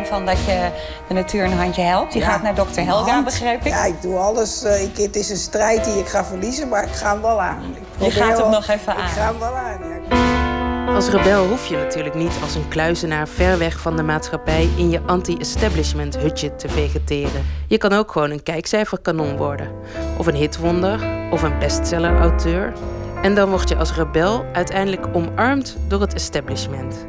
van 0.07 0.25
dat 0.25 0.37
je 0.45 0.69
de 1.07 1.13
natuur 1.13 1.43
een 1.43 1.57
handje 1.57 1.81
helpt. 1.81 2.13
Je 2.13 2.21
gaat 2.21 2.41
naar 2.41 2.55
dokter 2.55 2.85
Helga, 2.85 3.23
begrijp 3.23 3.65
ik? 3.65 3.71
Ja, 3.71 3.85
ik 3.85 4.01
doe 4.01 4.17
alles. 4.17 4.63
Uh, 4.63 4.83
ik, 4.83 4.97
het 4.97 5.15
is 5.15 5.29
een 5.29 5.37
strijd 5.37 5.83
die 5.83 5.99
ik 5.99 6.07
ga 6.07 6.25
verliezen, 6.25 6.67
maar 6.67 6.83
ik 6.83 6.93
ga 6.93 7.11
hem 7.11 7.21
wel 7.21 7.41
aan. 7.41 7.75
Je 7.97 8.11
gaat 8.11 8.37
hem 8.37 8.49
nog 8.49 8.67
even 8.67 8.95
aan? 8.95 9.05
Ik 9.05 9.11
ga 9.11 9.25
hem 9.25 9.39
wel 9.39 9.55
aan, 9.55 9.79
ja. 10.09 10.95
Als 10.95 11.09
rebel 11.09 11.47
hoef 11.47 11.65
je 11.65 11.77
natuurlijk 11.77 12.15
niet 12.15 12.37
als 12.41 12.55
een 12.55 12.67
kluizenaar 12.67 13.27
ver 13.27 13.57
weg 13.57 13.79
van 13.79 13.95
de 13.95 14.03
maatschappij 14.03 14.69
in 14.77 14.89
je 14.89 15.01
anti-establishment 15.05 16.17
hutje 16.17 16.55
te 16.55 16.69
vegeteren. 16.69 17.45
Je 17.67 17.77
kan 17.77 17.93
ook 17.93 18.11
gewoon 18.11 18.31
een 18.31 18.43
kijkcijferkanon 18.43 19.37
worden. 19.37 19.71
Of 20.17 20.27
een 20.27 20.35
hitwonder, 20.35 20.99
of 21.31 21.41
een 21.41 21.59
bestseller-auteur. 21.59 22.73
En 23.21 23.35
dan 23.35 23.49
word 23.49 23.69
je 23.69 23.75
als 23.75 23.93
rebel 23.93 24.45
uiteindelijk 24.53 25.07
omarmd 25.13 25.77
door 25.87 26.01
het 26.01 26.13
establishment. 26.13 27.05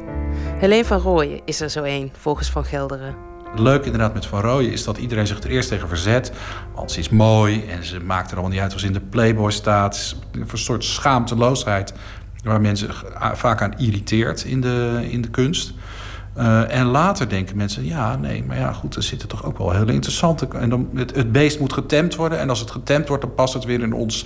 Helene 0.59 0.85
van 0.85 0.99
Rooyen 0.99 1.41
is 1.45 1.61
er 1.61 1.69
zo 1.69 1.83
één, 1.83 2.11
volgens 2.17 2.49
Van 2.49 2.65
Gelderen. 2.65 3.15
Het 3.49 3.59
leuke 3.59 3.85
inderdaad 3.85 4.13
met 4.13 4.25
Van 4.25 4.41
Rooyen 4.41 4.71
is 4.71 4.83
dat 4.83 4.97
iedereen 4.97 5.27
zich 5.27 5.43
er 5.43 5.49
eerst 5.49 5.69
tegen 5.69 5.87
verzet. 5.87 6.31
Want 6.75 6.91
ze 6.91 6.99
is 6.99 7.09
mooi 7.09 7.65
en 7.65 7.83
ze 7.83 7.99
maakt 7.99 8.27
er 8.27 8.33
allemaal 8.33 8.51
niet 8.51 8.61
uit 8.61 8.73
als 8.73 8.83
in 8.83 8.93
de 8.93 8.99
Playboy 8.99 9.51
staat. 9.51 10.15
Een 10.31 10.57
soort 10.57 10.83
schaamteloosheid 10.83 11.93
waar 12.43 12.61
mensen 12.61 12.89
vaak 13.33 13.61
aan 13.61 13.73
irriteert 13.77 14.43
in 14.43 14.61
de, 14.61 15.07
in 15.09 15.21
de 15.21 15.29
kunst. 15.29 15.73
Uh, 16.37 16.75
en 16.75 16.85
later 16.85 17.29
denken 17.29 17.57
mensen, 17.57 17.85
ja, 17.85 18.15
nee, 18.15 18.43
maar 18.43 18.57
ja, 18.57 18.73
goed, 18.73 18.95
er 18.95 19.03
zitten 19.03 19.27
toch 19.27 19.45
ook 19.45 19.57
wel 19.57 19.71
heel 19.71 19.89
interessante... 19.89 20.47
En 20.47 20.69
dan, 20.69 20.89
het, 20.95 21.31
beest 21.31 21.59
moet 21.59 21.73
getemd 21.73 22.15
worden. 22.15 22.39
En 22.39 22.49
als 22.49 22.59
het 22.59 22.71
getemd 22.71 23.07
wordt, 23.07 23.23
dan 23.23 23.33
past 23.33 23.53
het 23.53 23.63
weer 23.63 23.81
in 23.81 23.93
ons 23.93 24.25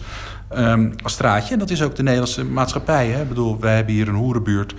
um, 0.57 0.93
straatje. 1.05 1.53
En 1.53 1.59
dat 1.59 1.69
is 1.69 1.81
ook 1.81 1.95
de 1.95 2.03
Nederlandse 2.03 2.45
maatschappij. 2.45 3.07
Hè? 3.07 3.21
Ik 3.21 3.27
bedoel, 3.27 3.59
wij 3.59 3.75
hebben 3.75 3.93
hier 3.93 4.07
een 4.07 4.15
hoerenbuurt 4.15 4.73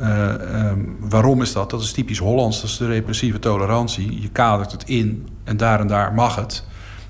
uh, 0.00 0.28
um, 0.70 0.96
waarom 1.00 1.42
is 1.42 1.52
dat? 1.52 1.70
Dat 1.70 1.82
is 1.82 1.92
typisch 1.92 2.18
Hollands, 2.18 2.60
dat 2.60 2.70
is 2.70 2.76
de 2.76 2.86
repressieve 2.86 3.38
tolerantie. 3.38 4.20
Je 4.20 4.28
kadert 4.28 4.72
het 4.72 4.84
in 4.84 5.28
en 5.44 5.56
daar 5.56 5.80
en 5.80 5.86
daar 5.86 6.14
mag 6.14 6.36
het. 6.36 6.64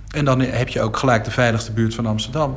En 0.08 0.24
dan 0.24 0.40
heb 0.40 0.68
je 0.68 0.80
ook 0.80 0.96
gelijk 0.96 1.24
de 1.24 1.30
veiligste 1.30 1.72
buurt 1.72 1.94
van 1.94 2.06
Amsterdam. 2.06 2.56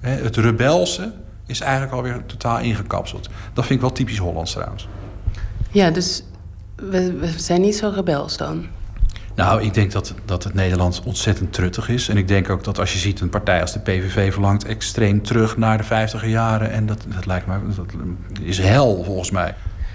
het 0.00 0.36
rebelse 0.36 1.12
is 1.46 1.60
eigenlijk 1.60 1.92
alweer 1.92 2.22
totaal 2.26 2.58
ingekapseld. 2.58 3.28
Dat 3.52 3.66
vind 3.66 3.74
ik 3.74 3.80
wel 3.80 3.92
typisch 3.92 4.18
Hollands 4.18 4.52
trouwens. 4.52 4.88
Ja, 5.70 5.90
dus 5.90 6.24
we 6.76 7.32
zijn 7.36 7.60
niet 7.60 7.76
zo 7.76 7.92
rebels 7.94 8.36
dan. 8.36 8.66
Nou, 9.34 9.62
ik 9.62 9.74
denk 9.74 9.92
dat, 9.92 10.14
dat 10.24 10.44
het 10.44 10.54
Nederland 10.54 11.02
ontzettend 11.04 11.52
truttig 11.52 11.88
is. 11.88 12.08
En 12.08 12.16
ik 12.16 12.28
denk 12.28 12.50
ook 12.50 12.64
dat 12.64 12.78
als 12.78 12.92
je 12.92 12.98
ziet 12.98 13.20
een 13.20 13.28
partij 13.28 13.60
als 13.60 13.72
de 13.72 13.80
PVV 13.80 14.32
verlangt 14.32 14.64
extreem 14.64 15.22
terug 15.22 15.56
naar 15.56 15.78
de 15.78 15.84
50 15.84 16.26
jaren. 16.26 16.70
En 16.70 16.86
dat, 16.86 17.04
dat 17.14 17.26
lijkt 17.26 17.46
me, 17.46 17.58
dat 17.76 17.86
is 18.42 18.58
hel 18.58 19.04
volgens 19.04 19.30
mij. 19.30 19.54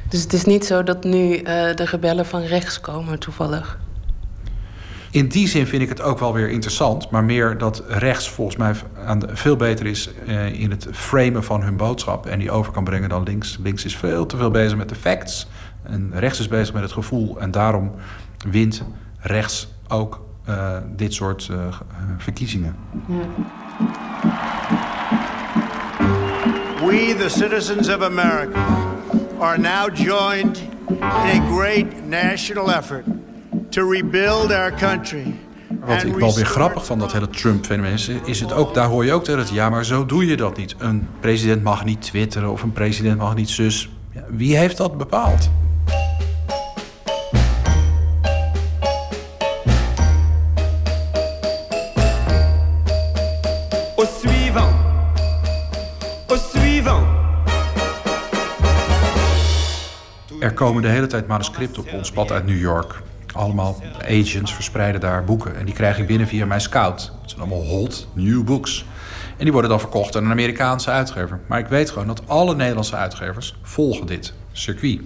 Dus 0.09 0.21
het 0.21 0.33
is 0.33 0.45
niet 0.45 0.65
zo 0.65 0.83
dat 0.83 1.03
nu 1.03 1.35
eh, 1.35 1.43
de 1.75 1.85
rebellen 1.85 2.25
van 2.25 2.41
rechts 2.41 2.81
komen 2.81 3.19
toevallig? 3.19 3.79
In 5.11 5.27
die 5.27 5.47
zin 5.47 5.67
vind 5.67 5.81
ik 5.81 5.89
het 5.89 6.01
ook 6.01 6.19
wel 6.19 6.33
weer 6.33 6.49
interessant. 6.49 7.09
Maar 7.09 7.23
meer 7.23 7.57
dat 7.57 7.83
rechts 7.87 8.29
volgens 8.29 8.57
mij 8.57 8.73
aan 9.05 9.19
de, 9.19 9.27
veel 9.35 9.55
beter 9.55 9.85
is 9.85 10.09
uh, 10.27 10.59
in 10.59 10.71
het 10.71 10.87
framen 10.91 11.43
van 11.43 11.61
hun 11.61 11.77
boodschap. 11.77 12.25
En 12.25 12.39
die 12.39 12.51
over 12.51 12.71
kan 12.71 12.83
brengen 12.83 13.09
dan 13.09 13.23
links. 13.23 13.57
Links 13.63 13.85
is 13.85 13.95
veel 13.95 14.25
te 14.25 14.37
veel 14.37 14.51
bezig 14.51 14.77
met 14.77 14.89
de 14.89 14.95
facts. 14.95 15.47
En 15.83 16.11
rechts 16.13 16.39
is 16.39 16.47
bezig 16.47 16.73
met 16.73 16.83
het 16.83 16.91
gevoel. 16.91 17.39
En 17.39 17.51
daarom 17.51 17.91
wint 18.49 18.83
rechts 19.19 19.67
ook 19.87 20.25
uh, 20.49 20.77
dit 20.95 21.13
soort 21.13 21.47
uh, 21.51 21.57
verkiezingen. 22.17 22.75
Ja. 23.07 23.15
We, 26.85 27.15
the 27.17 27.29
citizens 27.29 27.89
of 27.89 28.01
America, 28.01 28.59
are 29.39 29.57
now 29.57 29.89
joined 29.93 30.61
in 30.87 31.41
a 31.41 31.55
great 31.55 31.85
national 32.07 32.71
effort 32.71 33.05
to 33.69 33.89
rebuild 33.91 34.51
our 34.51 34.73
country. 34.73 35.33
Wat 35.85 36.03
ik 36.03 36.15
wel 36.15 36.35
weer 36.35 36.45
grappig 36.45 36.85
van 36.85 36.99
dat 36.99 37.11
hele 37.11 37.29
Trump-fenomeen 37.29 37.93
is, 37.93 38.07
is 38.07 38.39
het 38.39 38.53
ook, 38.53 38.73
daar 38.73 38.87
hoor 38.87 39.05
je 39.05 39.13
ook 39.13 39.23
tegen 39.23 39.39
het 39.39 39.49
ja, 39.49 39.69
maar 39.69 39.85
zo 39.85 40.05
doe 40.05 40.25
je 40.25 40.37
dat 40.37 40.57
niet. 40.57 40.75
Een 40.77 41.07
president 41.19 41.63
mag 41.63 41.85
niet 41.85 42.01
twitteren 42.01 42.51
of 42.51 42.63
een 42.63 42.71
president 42.71 43.17
mag 43.17 43.35
niet 43.35 43.49
zus. 43.49 43.89
Ja, 44.11 44.23
wie 44.27 44.57
heeft 44.57 44.77
dat 44.77 44.97
bepaald? 44.97 45.49
Komen 60.59 60.81
de 60.81 60.87
hele 60.87 61.07
tijd 61.07 61.27
manuscripten 61.27 61.81
op 61.81 61.93
ons 61.93 62.11
pad 62.11 62.31
uit 62.31 62.45
New 62.45 62.59
York. 62.59 63.01
Allemaal 63.33 63.83
agents 64.01 64.53
verspreiden 64.53 65.01
daar 65.01 65.23
boeken. 65.23 65.55
En 65.55 65.65
die 65.65 65.73
krijg 65.73 65.97
ik 65.97 66.07
binnen 66.07 66.27
via 66.27 66.45
mijn 66.45 66.61
scout. 66.61 67.11
Het 67.21 67.29
zijn 67.29 67.41
allemaal 67.41 67.65
hot 67.65 68.07
new 68.13 68.43
books. 68.43 68.85
En 69.37 69.43
die 69.43 69.51
worden 69.51 69.69
dan 69.69 69.79
verkocht 69.79 70.15
aan 70.15 70.25
een 70.25 70.31
Amerikaanse 70.31 70.89
uitgever. 70.89 71.39
Maar 71.47 71.59
ik 71.59 71.67
weet 71.67 71.89
gewoon 71.89 72.07
dat 72.07 72.27
alle 72.27 72.55
Nederlandse 72.55 72.95
uitgevers 72.95 73.55
volgen 73.61 74.07
dit 74.07 74.33
circuit. 74.51 75.01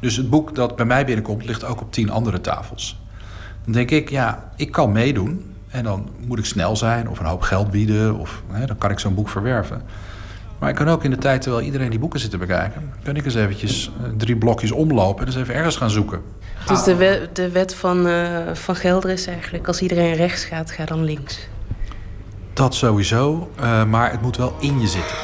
Dus 0.00 0.16
het 0.16 0.30
boek 0.30 0.54
dat 0.54 0.76
bij 0.76 0.86
mij 0.86 1.04
binnenkomt 1.04 1.44
ligt 1.44 1.64
ook 1.64 1.80
op 1.80 1.92
tien 1.92 2.10
andere 2.10 2.40
tafels. 2.40 3.00
Dan 3.64 3.72
denk 3.72 3.90
ik, 3.90 4.10
ja, 4.10 4.50
ik 4.56 4.72
kan 4.72 4.92
meedoen. 4.92 5.54
En 5.68 5.84
dan 5.84 6.08
moet 6.26 6.38
ik 6.38 6.44
snel 6.44 6.76
zijn 6.76 7.08
of 7.08 7.18
een 7.18 7.26
hoop 7.26 7.42
geld 7.42 7.70
bieden. 7.70 8.18
Of 8.18 8.42
hè, 8.52 8.66
dan 8.66 8.78
kan 8.78 8.90
ik 8.90 8.98
zo'n 8.98 9.14
boek 9.14 9.28
verwerven. 9.28 9.82
Maar 10.64 10.72
ik 10.72 10.78
kan 10.78 10.88
ook 10.88 11.04
in 11.04 11.10
de 11.10 11.18
tijd, 11.18 11.42
terwijl 11.42 11.64
iedereen 11.64 11.90
die 11.90 11.98
boeken 11.98 12.20
zit 12.20 12.30
te 12.30 12.38
bekijken... 12.38 12.92
kan 13.02 13.16
ik 13.16 13.24
eens 13.24 13.34
eventjes 13.34 13.90
eh, 14.02 14.10
drie 14.16 14.36
blokjes 14.36 14.72
omlopen 14.72 15.20
en 15.20 15.26
eens 15.26 15.36
even 15.36 15.54
ergens 15.54 15.76
gaan 15.76 15.90
zoeken. 15.90 16.22
Dus 16.66 16.82
de, 16.82 16.94
wet, 16.96 17.36
de 17.36 17.50
wet 17.50 17.74
van, 17.74 18.06
uh, 18.06 18.38
van 18.52 18.76
Gelder 18.76 19.10
is 19.10 19.26
eigenlijk... 19.26 19.66
als 19.66 19.80
iedereen 19.80 20.14
rechts 20.14 20.44
gaat, 20.44 20.70
ga 20.70 20.84
dan 20.84 21.04
links. 21.04 21.48
Dat 22.52 22.74
sowieso, 22.74 23.50
uh, 23.60 23.84
maar 23.84 24.10
het 24.10 24.22
moet 24.22 24.36
wel 24.36 24.56
in 24.60 24.80
je 24.80 24.86
zitten. 24.86 25.16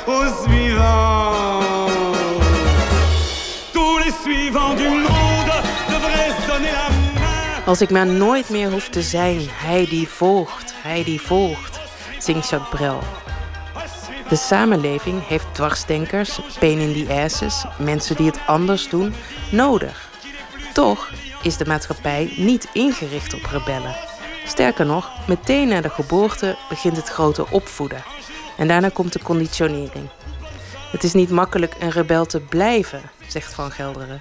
Als 7.66 7.80
ik 7.80 7.90
maar 7.90 8.06
nooit 8.06 8.50
meer 8.50 8.70
hoef 8.70 8.88
te 8.88 9.02
zijn, 9.02 9.40
hij 9.48 9.86
die 9.86 10.08
volgt, 10.08 10.74
hij 10.82 11.04
die 11.04 11.20
volgt, 11.20 11.80
zingt 12.18 12.48
Jacques 12.48 12.70
Brel. 12.70 12.98
De 14.31 14.36
samenleving 14.36 15.27
heeft 15.27 15.55
dwarsdenkers, 15.55 16.40
pain 16.59 16.78
in 16.78 17.07
the 17.07 17.12
asses, 17.12 17.65
mensen 17.78 18.16
die 18.16 18.27
het 18.27 18.40
anders 18.47 18.89
doen, 18.89 19.15
nodig. 19.51 20.11
Toch 20.73 21.11
is 21.43 21.57
de 21.57 21.66
maatschappij 21.66 22.35
niet 22.36 22.69
ingericht 22.73 23.35
op 23.35 23.44
rebellen. 23.44 23.97
Sterker 24.47 24.86
nog, 24.86 25.11
meteen 25.27 25.69
na 25.69 25.81
de 25.81 25.90
geboorte 25.90 26.57
begint 26.69 26.97
het 26.97 27.09
grote 27.09 27.51
opvoeden. 27.51 28.02
En 28.57 28.69
daarna 28.69 28.89
komt 28.89 29.12
de 29.12 29.23
conditionering. 29.23 30.09
Het 30.93 31.05
is 31.05 31.12
niet 31.12 31.31
makkelijk 31.31 31.74
een 31.81 31.90
rebel 31.90 32.27
te 32.27 32.40
blijven, 32.40 33.02
zegt 33.27 33.55
Van 33.55 33.70
Gelderen. 33.70 34.20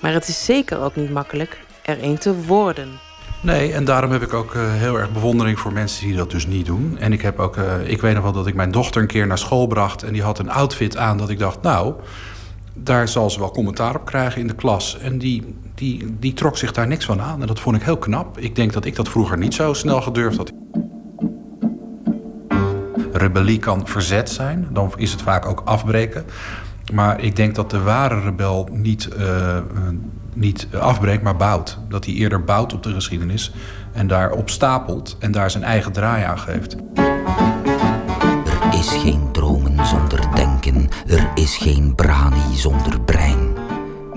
Maar 0.00 0.12
het 0.12 0.28
is 0.28 0.44
zeker 0.44 0.80
ook 0.80 0.96
niet 0.96 1.10
makkelijk 1.10 1.60
er 1.82 2.04
een 2.04 2.18
te 2.18 2.44
worden. 2.44 3.00
Nee, 3.42 3.72
en 3.72 3.84
daarom 3.84 4.10
heb 4.10 4.22
ik 4.22 4.34
ook 4.34 4.54
uh, 4.54 4.62
heel 4.72 4.98
erg 4.98 5.12
bewondering 5.12 5.58
voor 5.58 5.72
mensen 5.72 6.06
die 6.06 6.16
dat 6.16 6.30
dus 6.30 6.46
niet 6.46 6.66
doen. 6.66 6.96
En 6.98 7.12
ik 7.12 7.22
heb 7.22 7.38
ook, 7.38 7.56
uh, 7.56 7.88
ik 7.88 8.00
weet 8.00 8.14
nog 8.14 8.22
wel 8.22 8.32
dat 8.32 8.46
ik 8.46 8.54
mijn 8.54 8.70
dochter 8.70 9.00
een 9.00 9.08
keer 9.08 9.26
naar 9.26 9.38
school 9.38 9.66
bracht 9.66 10.02
en 10.02 10.12
die 10.12 10.22
had 10.22 10.38
een 10.38 10.50
outfit 10.50 10.96
aan 10.96 11.18
dat 11.18 11.28
ik 11.28 11.38
dacht, 11.38 11.62
nou, 11.62 11.94
daar 12.74 13.08
zal 13.08 13.30
ze 13.30 13.38
wel 13.38 13.50
commentaar 13.50 13.94
op 13.94 14.04
krijgen 14.04 14.40
in 14.40 14.46
de 14.46 14.54
klas. 14.54 14.98
En 14.98 15.18
die, 15.18 15.54
die, 15.74 16.16
die 16.18 16.32
trok 16.32 16.56
zich 16.56 16.72
daar 16.72 16.86
niks 16.86 17.04
van 17.04 17.20
aan. 17.20 17.40
En 17.40 17.46
dat 17.46 17.60
vond 17.60 17.76
ik 17.76 17.82
heel 17.82 17.98
knap. 17.98 18.38
Ik 18.38 18.56
denk 18.56 18.72
dat 18.72 18.84
ik 18.84 18.96
dat 18.96 19.08
vroeger 19.08 19.38
niet 19.38 19.54
zo 19.54 19.72
snel 19.72 20.02
gedurfd 20.02 20.36
had. 20.36 20.52
Rebellie 23.12 23.58
kan 23.58 23.86
verzet 23.86 24.30
zijn, 24.30 24.68
dan 24.72 24.92
is 24.96 25.12
het 25.12 25.22
vaak 25.22 25.46
ook 25.46 25.62
afbreken. 25.64 26.24
Maar 26.92 27.20
ik 27.20 27.36
denk 27.36 27.54
dat 27.54 27.70
de 27.70 27.80
ware 27.80 28.20
rebel 28.20 28.68
niet 28.72 29.08
uh, 29.18 29.56
niet 30.40 30.68
afbreekt, 30.78 31.22
maar 31.22 31.36
bouwt. 31.36 31.78
Dat 31.88 32.04
hij 32.04 32.14
eerder 32.14 32.44
bouwt 32.44 32.72
op 32.72 32.82
de 32.82 32.92
geschiedenis 32.92 33.52
en 33.92 34.06
daarop 34.06 34.50
stapelt 34.50 35.16
en 35.18 35.32
daar 35.32 35.50
zijn 35.50 35.64
eigen 35.64 35.92
draai 35.92 36.24
aan 36.24 36.38
geeft. 36.38 36.76
Er 38.44 38.78
is 38.78 38.88
geen 38.88 39.32
dromen 39.32 39.86
zonder 39.86 40.34
denken, 40.34 40.88
er 41.06 41.30
is 41.34 41.56
geen 41.56 41.94
brani 41.94 42.56
zonder 42.56 43.00
brein. 43.00 43.48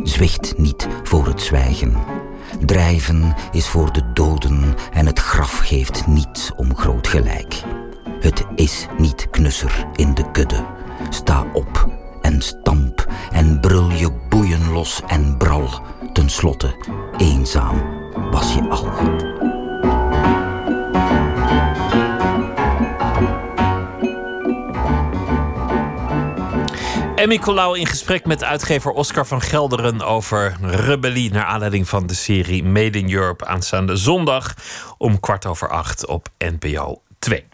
Zwicht 0.04 0.58
niet 0.58 0.88
voor 1.04 1.28
het 1.28 1.42
zwijgen. 1.42 1.94
Drijven 2.66 3.36
is 3.52 3.68
voor 3.68 3.94
de 3.94 4.12
doden 4.14 4.76
en 4.94 5.06
het 5.06 5.20
graf 5.20 5.58
geeft 5.58 6.08
niets 6.08 6.52
om 6.56 6.76
groot 6.76 7.08
gelijk. 7.08 7.64
Het 8.20 8.46
is 8.56 8.88
niet 8.98 9.28
knusser 9.30 9.88
in 9.96 10.14
de 10.14 10.32
kudde. 10.32 10.66
Sta 11.10 11.46
op 11.54 11.90
en 12.22 12.42
stamp 12.42 13.08
en 13.32 13.60
brul 13.60 13.90
je 13.90 14.12
boeien 14.30 14.72
los 14.72 15.02
en 15.08 15.38
bral 15.38 15.70
Ten 16.14 16.30
slotte, 16.30 16.76
eenzaam 17.18 17.82
was 18.32 18.54
je 18.54 18.62
al. 18.70 18.92
Emmy 27.16 27.38
Colau 27.38 27.80
in 27.80 27.86
gesprek 27.86 28.26
met 28.26 28.44
uitgever 28.44 28.92
Oscar 28.92 29.26
van 29.26 29.42
Gelderen 29.42 30.02
over 30.02 30.58
rebellie. 30.62 31.32
Naar 31.32 31.46
aanleiding 31.46 31.90
van 31.90 32.08
de 32.08 32.14
serie 32.14 32.64
Made 32.64 33.00
in 33.00 33.12
Europe 33.12 33.46
aanstaande 33.46 33.96
zondag 33.96 34.54
om 34.98 35.20
kwart 35.20 35.46
over 35.46 35.70
acht 35.70 36.06
op 36.06 36.28
NPO 36.38 37.02
2. 37.20 37.46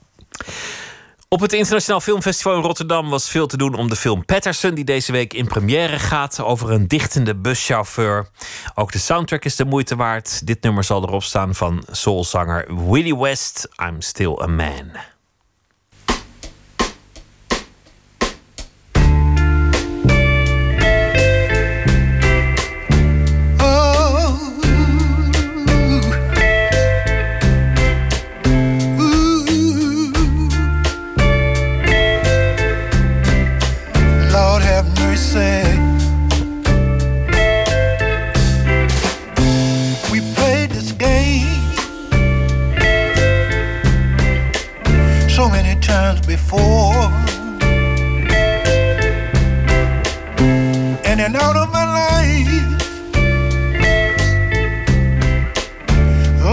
Op 1.31 1.39
het 1.39 1.53
Internationaal 1.53 2.01
Filmfestival 2.01 2.55
in 2.55 2.61
Rotterdam 2.61 3.09
was 3.09 3.29
veel 3.29 3.47
te 3.47 3.57
doen 3.57 3.73
om 3.73 3.89
de 3.89 3.95
film 3.95 4.25
Patterson, 4.25 4.73
die 4.73 4.83
deze 4.83 5.11
week 5.11 5.33
in 5.33 5.47
première 5.47 5.99
gaat 5.99 6.41
over 6.41 6.71
een 6.71 6.87
dichtende 6.87 7.35
buschauffeur. 7.35 8.27
Ook 8.75 8.91
de 8.91 8.97
soundtrack 8.97 9.45
is 9.45 9.55
de 9.55 9.65
moeite 9.65 9.95
waard. 9.95 10.47
Dit 10.47 10.61
nummer 10.61 10.83
zal 10.83 11.03
erop 11.03 11.23
staan 11.23 11.55
van 11.55 11.83
soulzanger 11.91 12.89
Willie 12.89 13.17
West, 13.17 13.67
I'm 13.85 14.01
Still 14.01 14.39
a 14.41 14.47
Man. 14.47 14.91
so 45.39 45.47
many 45.47 45.79
times 45.79 46.19
before. 46.27 47.05
In 51.09 51.17
and 51.25 51.33
out 51.37 51.55
of 51.55 51.71
my 51.71 51.85
life, 52.01 52.49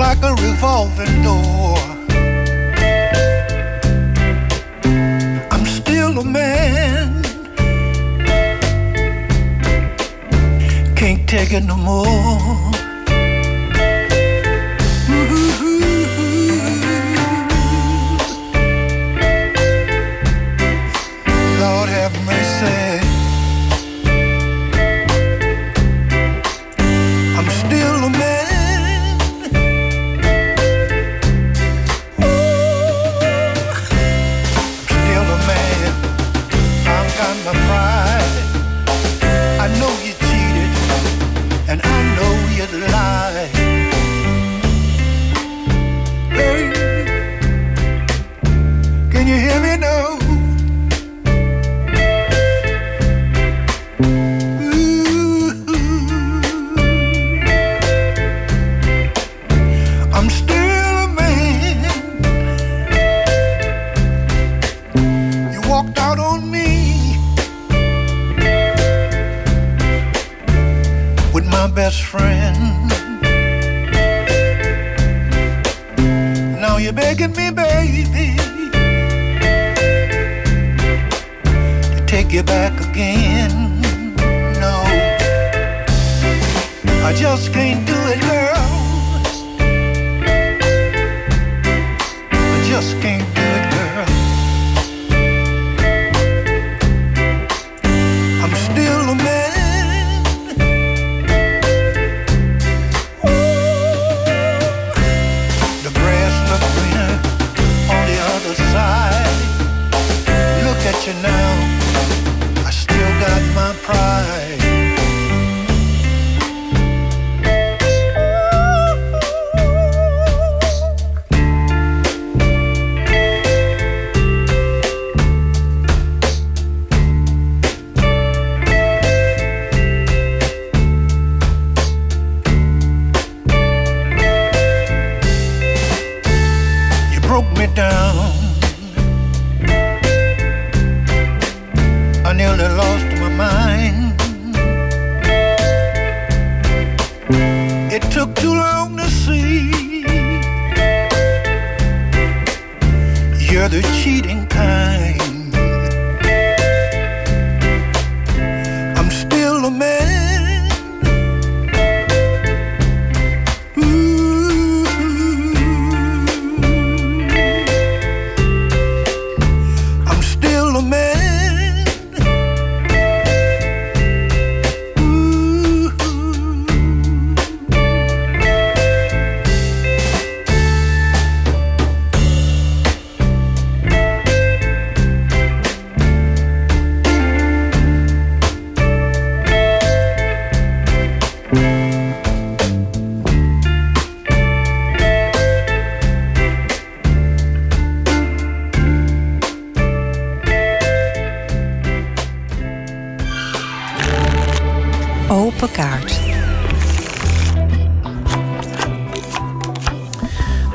like 0.03 0.23
a 0.23 0.33
revolving 0.47 1.15
door. 1.27 1.77
I'm 5.51 5.67
still 5.67 6.21
a 6.21 6.25
man, 6.25 7.25
can't 10.95 11.29
take 11.29 11.53
it 11.53 11.65
no 11.65 11.77
more. 11.77 12.66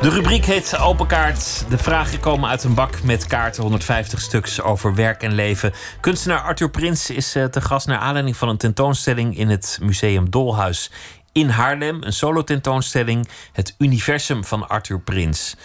De 0.02 0.10
rubriek 0.10 0.44
heet 0.44 0.78
Open 0.78 1.06
Kaart. 1.06 1.64
De 1.68 1.78
vragen 1.78 2.20
komen 2.20 2.48
uit 2.48 2.64
een 2.64 2.74
bak 2.74 3.02
met 3.02 3.26
kaarten, 3.26 3.62
150 3.62 4.20
stuks 4.20 4.60
over 4.60 4.94
werk 4.94 5.22
en 5.22 5.32
leven. 5.32 5.72
Kunstenaar 6.00 6.40
Arthur 6.40 6.70
Prins 6.70 7.10
is 7.10 7.34
eh, 7.34 7.44
te 7.44 7.60
gast 7.60 7.86
naar 7.86 7.98
aanleiding 7.98 8.36
van 8.36 8.48
een 8.48 8.56
tentoonstelling 8.56 9.38
in 9.38 9.48
het 9.48 9.78
Museum 9.82 10.30
Dolhuis 10.30 10.90
in 11.32 11.48
Haarlem. 11.48 12.02
Een 12.02 12.12
solo-tentoonstelling, 12.12 13.28
Het 13.52 13.74
Universum 13.78 14.44
van 14.44 14.68
Arthur 14.68 15.00
Prins. 15.00 15.56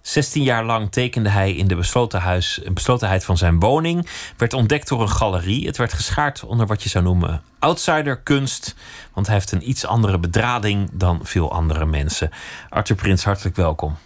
16 0.00 0.42
jaar 0.42 0.64
lang 0.64 0.92
tekende 0.92 1.28
hij 1.28 1.52
in 1.52 1.68
de 1.68 1.76
beslotenhuis, 1.76 2.60
beslotenheid 2.72 3.24
van 3.24 3.36
zijn 3.36 3.58
woning. 3.58 4.08
Werd 4.36 4.52
ontdekt 4.52 4.88
door 4.88 5.00
een 5.00 5.10
galerie. 5.10 5.66
Het 5.66 5.76
werd 5.76 5.92
geschaard 5.92 6.44
onder 6.44 6.66
wat 6.66 6.82
je 6.82 6.88
zou 6.88 7.04
noemen 7.04 7.42
outsiderkunst. 7.58 8.74
Want 9.12 9.26
hij 9.26 9.34
heeft 9.34 9.52
een 9.52 9.68
iets 9.68 9.86
andere 9.86 10.18
bedrading 10.18 10.88
dan 10.92 11.20
veel 11.22 11.52
andere 11.52 11.86
mensen. 11.86 12.30
Arthur 12.68 12.96
Prins, 12.96 13.24
hartelijk 13.24 13.56
welkom. 13.56 13.96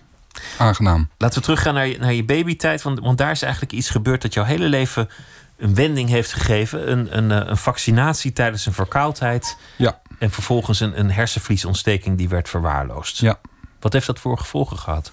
Aangenaam. 0.58 1.08
Laten 1.18 1.38
we 1.38 1.44
teruggaan 1.44 1.74
naar 1.74 1.86
je, 1.86 1.98
naar 1.98 2.12
je 2.12 2.24
babytijd. 2.24 2.82
Want, 2.82 3.00
want 3.00 3.18
daar 3.18 3.30
is 3.30 3.42
eigenlijk 3.42 3.72
iets 3.72 3.90
gebeurd 3.90 4.22
dat 4.22 4.34
jouw 4.34 4.44
hele 4.44 4.68
leven 4.68 5.08
een 5.56 5.74
wending 5.74 6.08
heeft 6.08 6.32
gegeven. 6.32 6.90
Een, 6.90 7.16
een, 7.16 7.30
eh, 7.30 7.48
een 7.48 7.56
vaccinatie 7.56 8.32
tijdens 8.32 8.66
een 8.66 8.72
verkoudheid. 8.72 9.56
Ja. 9.76 10.00
En 10.18 10.30
vervolgens 10.30 10.80
een, 10.80 10.98
een 10.98 11.10
hersenvliesontsteking 11.10 12.18
die 12.18 12.28
werd 12.28 12.48
verwaarloosd. 12.48 13.18
Ja. 13.18 13.38
Wat 13.80 13.92
heeft 13.92 14.06
dat 14.06 14.18
voor 14.18 14.38
gevolgen 14.38 14.78
gehad? 14.78 15.12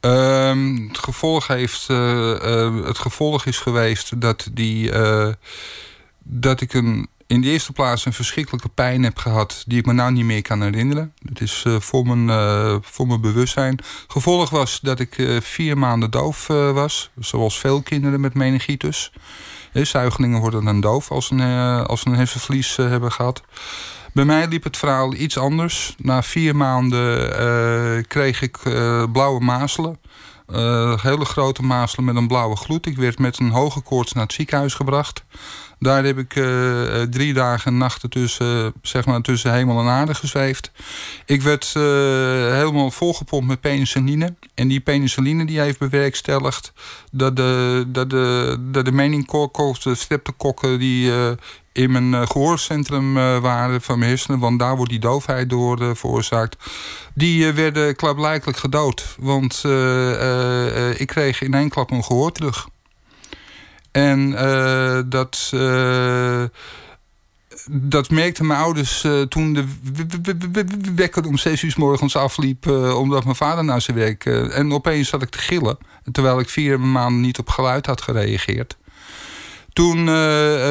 Ehm, 0.00 0.76
het, 0.88 0.98
gevolg 0.98 1.46
heeft, 1.46 1.86
eh, 1.88 2.64
eh, 2.64 2.84
het 2.84 2.98
gevolg 2.98 3.46
is 3.46 3.58
geweest 3.58 4.20
dat, 4.20 4.48
die, 4.52 4.92
eh, 4.92 5.28
dat 6.18 6.60
ik 6.60 6.72
een, 6.72 7.08
in 7.26 7.40
de 7.40 7.48
eerste 7.48 7.72
plaats 7.72 8.06
een 8.06 8.12
verschrikkelijke 8.12 8.68
pijn 8.68 9.02
heb 9.02 9.18
gehad... 9.18 9.64
die 9.66 9.78
ik 9.78 9.86
me 9.86 9.92
nou 9.92 10.12
niet 10.12 10.24
meer 10.24 10.42
kan 10.42 10.62
herinneren. 10.62 11.14
Het 11.28 11.40
is 11.40 11.64
voor, 11.78 12.06
mijn, 12.06 12.30
eh, 12.30 12.76
voor 12.82 13.06
mijn 13.06 13.20
bewustzijn. 13.20 13.78
Gevolg 14.08 14.50
was 14.50 14.80
dat 14.80 15.00
ik 15.00 15.38
vier 15.40 15.78
maanden 15.78 16.10
doof 16.10 16.46
was. 16.46 17.10
Zoals 17.18 17.58
veel 17.58 17.82
kinderen 17.82 18.20
met 18.20 18.34
meningitis. 18.34 19.12
Zuigelingen 19.72 20.40
worden 20.40 20.64
dan 20.64 20.80
doof 20.80 21.10
als 21.10 21.30
een, 21.30 21.40
als 21.86 22.06
een 22.06 22.14
hersenvlies 22.14 22.76
hebben 22.76 23.12
gehad. 23.12 23.42
Bij 24.12 24.24
mij 24.24 24.48
liep 24.48 24.64
het 24.64 24.76
verhaal 24.76 25.14
iets 25.14 25.38
anders. 25.38 25.94
Na 25.98 26.22
vier 26.22 26.56
maanden 26.56 27.38
eh, 27.38 28.04
kreeg 28.08 28.42
ik 28.42 28.56
eh, 28.56 29.04
blauwe 29.12 29.40
mazelen. 29.40 29.98
Eh, 30.46 31.02
hele 31.02 31.24
grote 31.24 31.62
mazelen 31.62 32.04
met 32.04 32.16
een 32.16 32.28
blauwe 32.28 32.56
gloed. 32.56 32.86
Ik 32.86 32.96
werd 32.96 33.18
met 33.18 33.38
een 33.38 33.50
hoge 33.50 33.80
koorts 33.80 34.12
naar 34.12 34.22
het 34.22 34.32
ziekenhuis 34.32 34.74
gebracht. 34.74 35.24
Daar 35.80 36.04
heb 36.04 36.18
ik 36.18 36.36
eh, 36.36 37.02
eh, 37.02 37.08
drie 37.08 37.32
dagen 37.32 37.72
en 37.72 37.78
nachten 37.78 38.10
tussen, 38.10 38.72
zeg 38.82 39.06
maar, 39.06 39.20
tussen 39.20 39.52
hemel 39.52 39.80
en 39.80 39.86
aarde 39.86 40.14
gezweefd. 40.14 40.70
Ik 41.26 41.42
werd 41.42 41.72
eh, 41.76 41.82
helemaal 42.52 42.90
volgepompt 42.90 43.46
met 43.46 43.60
penicilline. 43.60 44.34
En 44.54 44.68
die 44.68 44.80
penicilline 44.80 45.44
die 45.44 45.60
heeft 45.60 45.78
bewerkstelligd 45.78 46.72
dat 47.12 47.36
de, 47.36 47.84
dat 47.86 48.10
de, 48.10 48.56
dat 48.60 48.84
de 48.84 48.92
de 49.82 49.94
streptokokken, 49.94 50.78
die, 50.78 51.12
in 51.72 51.90
mijn 51.90 52.14
eh, 52.14 52.26
gehoorcentrum 52.26 53.16
eh, 53.16 53.38
waren 53.38 53.80
van 53.80 53.98
mijn 53.98 54.10
hersenen, 54.10 54.38
want 54.38 54.58
daar 54.58 54.76
wordt 54.76 54.90
die 54.90 55.00
doofheid 55.00 55.50
door 55.50 55.96
veroorzaakt. 55.96 56.56
Die 57.14 57.52
werden 57.52 57.96
klaarblijkelijk 57.96 58.58
gedood. 58.58 59.16
Want 59.18 59.64
ik 60.96 61.06
kreeg 61.06 61.42
in 61.42 61.54
één 61.54 61.68
klap 61.68 61.90
mijn 61.90 62.04
gehoor 62.04 62.32
terug. 62.32 62.68
En 63.92 64.34
eh, 64.36 65.00
dat. 65.06 65.50
eh, 65.54 66.42
dat 67.70 68.10
merkten 68.10 68.46
mijn 68.46 68.60
ouders 68.60 69.04
eh, 69.04 69.20
toen 69.20 69.52
de 69.52 69.64
wekker 70.94 71.26
om 71.26 71.36
zes 71.38 71.62
uur 71.62 71.74
morgens 71.76 72.16
afliep... 72.16 72.66
omdat 72.94 73.24
mijn 73.24 73.36
vader 73.36 73.64
naar 73.64 73.80
zijn 73.80 73.96
werk... 73.96 74.26
en 74.26 74.72
opeens 74.72 75.08
zat 75.08 75.22
ik 75.22 75.28
te 75.28 75.38
gillen... 75.38 75.78
terwijl 76.12 76.40
ik 76.40 76.48
vier 76.48 76.80
maanden 76.80 77.20
niet 77.20 77.38
op 77.38 77.48
geluid 77.48 77.86
had 77.86 78.02
gereageerd. 78.02 78.76
Toen 79.72 80.04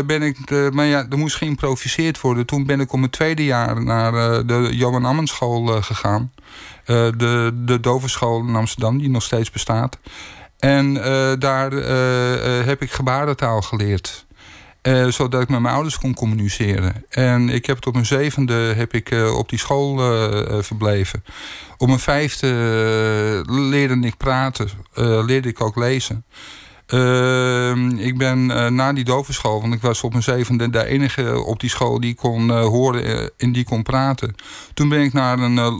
ben 0.05 0.21
ik... 0.21 0.69
maar 0.73 0.85
ja, 0.85 1.05
er 1.09 1.17
moest 1.17 1.35
geïmproviseerd 1.35 2.21
worden. 2.21 2.45
Toen 2.45 2.65
ben 2.65 2.79
ik 2.79 2.93
om 2.93 2.99
mijn 2.99 3.11
tweede 3.11 3.45
jaar 3.45 3.83
naar 3.83 4.45
de 4.45 4.69
Johan 4.71 5.05
Ammenschool 5.05 5.81
gegaan. 5.81 6.31
De, 6.85 7.51
de 7.65 7.79
dovenschool 7.79 8.39
in 8.39 8.55
Amsterdam, 8.55 8.97
die 8.97 9.09
nog 9.09 9.23
steeds 9.23 9.51
bestaat. 9.51 9.97
En 10.59 11.03
eh, 11.03 11.31
daar 11.39 11.73
eh, 11.73 12.59
eh, 12.59 12.65
heb 12.65 12.81
ik 12.81 12.91
gebarentaal 12.91 13.61
geleerd. 13.61 14.27
Zodat 15.09 15.41
ik 15.41 15.49
met 15.49 15.59
mijn 15.59 15.73
ouders 15.73 15.97
kon 15.97 16.13
communiceren. 16.13 17.05
En 17.09 17.49
ik 17.49 17.65
heb 17.65 17.77
tot 17.77 17.93
mijn 17.93 18.05
zevende 18.05 18.53
heb 18.53 18.93
ik, 18.93 19.11
op 19.35 19.49
die 19.49 19.59
school 19.59 19.97
verbleven. 20.63 21.23
Op 21.77 21.87
mijn 21.87 21.99
vijfde 21.99 22.47
leerde 23.47 23.99
ik 23.99 24.17
praten, 24.17 24.69
leerde 25.25 25.49
ik 25.49 25.61
ook 25.61 25.75
lezen. 25.75 26.25
Ehm, 26.89 27.89
ik 27.89 28.17
ben 28.17 28.51
eh, 28.51 28.67
na 28.67 28.93
die 28.93 29.03
dovenschool, 29.03 29.61
want 29.61 29.73
ik 29.73 29.81
was 29.81 30.03
op 30.03 30.11
mijn 30.11 30.23
zevende 30.23 30.69
de 30.69 30.85
enige 30.85 31.43
op 31.43 31.59
die 31.59 31.69
school 31.69 31.99
die 31.99 32.15
kon 32.15 32.49
eh, 32.51 32.61
horen 32.65 33.03
eh, 33.05 33.27
en 33.37 33.51
die 33.51 33.63
kon 33.63 33.83
praten. 33.83 34.35
Toen 34.73 34.89
ben 34.89 35.01
ik 35.01 35.13
naar 35.13 35.39
een 35.39 35.57
eh, 35.57 35.71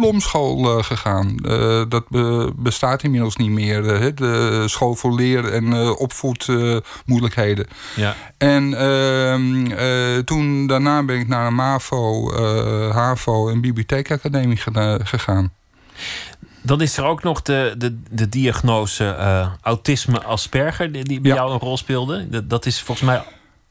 lomschool 0.00 0.78
eh, 0.78 0.84
gegaan. 0.84 1.36
Eh, 1.44 1.82
dat 1.88 2.08
be- 2.08 2.52
bestaat 2.56 3.02
inmiddels 3.02 3.36
niet 3.36 3.50
meer. 3.50 3.94
eh, 3.94 4.06
de 4.14 4.62
school 4.66 4.94
voor 4.94 5.14
leer- 5.14 5.52
en 5.52 5.72
eh, 5.72 6.00
opvoedmoeilijkheden. 6.00 7.66
Ja. 7.96 8.14
En 8.38 8.74
ehm, 8.74 9.66
eh, 9.66 10.18
toen 10.24 10.66
daarna 10.66 11.02
ben 11.02 11.18
ik 11.18 11.28
naar 11.28 11.46
een 11.46 11.54
MAVO, 11.54 12.30
eh, 12.32 12.94
HAVO 12.94 13.48
en 13.48 13.60
bibliotheekacademie 13.60 14.58
gegaan. 15.04 15.52
Dan 16.66 16.80
is 16.80 16.96
er 16.96 17.04
ook 17.04 17.22
nog 17.22 17.42
de, 17.42 17.74
de, 17.78 17.98
de 18.10 18.28
diagnose 18.28 19.04
eh, 19.04 19.52
autisme 19.62 20.22
Asperger, 20.22 20.92
die, 20.92 21.04
die 21.04 21.20
bij 21.20 21.32
jou 21.32 21.52
een 21.52 21.58
rol 21.58 21.76
speelde. 21.76 22.28
Dat, 22.28 22.50
dat 22.50 22.66
is 22.66 22.80
volgens 22.80 23.06
mij 23.06 23.22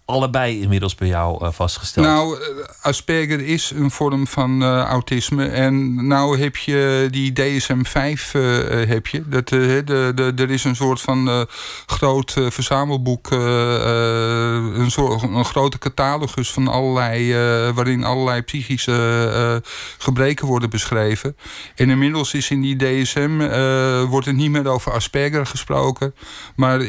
allebei 0.05 0.61
inmiddels 0.61 0.95
bij 0.95 1.07
jou 1.07 1.45
eh, 1.45 1.51
vastgesteld. 1.51 2.05
Nou, 2.05 2.39
eh, 2.39 2.85
Asperger 2.85 3.41
is 3.41 3.71
een 3.75 3.91
vorm 3.91 4.27
van 4.27 4.63
eh, 4.63 4.81
autisme. 4.81 5.45
En 5.45 6.07
nou 6.07 6.39
heb 6.39 6.55
je 6.55 7.07
die 7.11 7.33
DSM-5 7.33 8.31
eh, 8.33 8.81
eh, 8.81 8.89
heb 8.89 9.07
je. 9.07 9.29
Dat, 9.29 9.47
de, 9.47 9.81
de, 10.15 10.33
er 10.35 10.49
is 10.49 10.63
een 10.63 10.75
soort 10.75 11.01
van 11.01 11.47
groot 11.85 12.31
verzamelboek. 12.49 13.31
een, 13.31 14.91
soort, 14.91 15.21
een 15.21 15.45
grote 15.45 15.77
catalogus 15.77 16.51
van 16.51 16.67
allerlei... 16.67 17.33
waarin 17.73 18.03
allerlei 18.03 18.41
psychische 18.41 19.61
gebreken 19.97 20.47
worden 20.47 20.69
beschreven. 20.69 21.37
En 21.75 21.89
inmiddels 21.89 22.33
is 22.33 22.49
in 22.49 22.61
die 22.61 22.75
DSM... 22.75 23.37
wordt 24.07 24.27
er 24.27 24.33
niet 24.33 24.51
meer 24.51 24.67
over 24.67 24.91
Asperger 24.91 25.45
gesproken. 25.45 26.15
Maar 26.55 26.85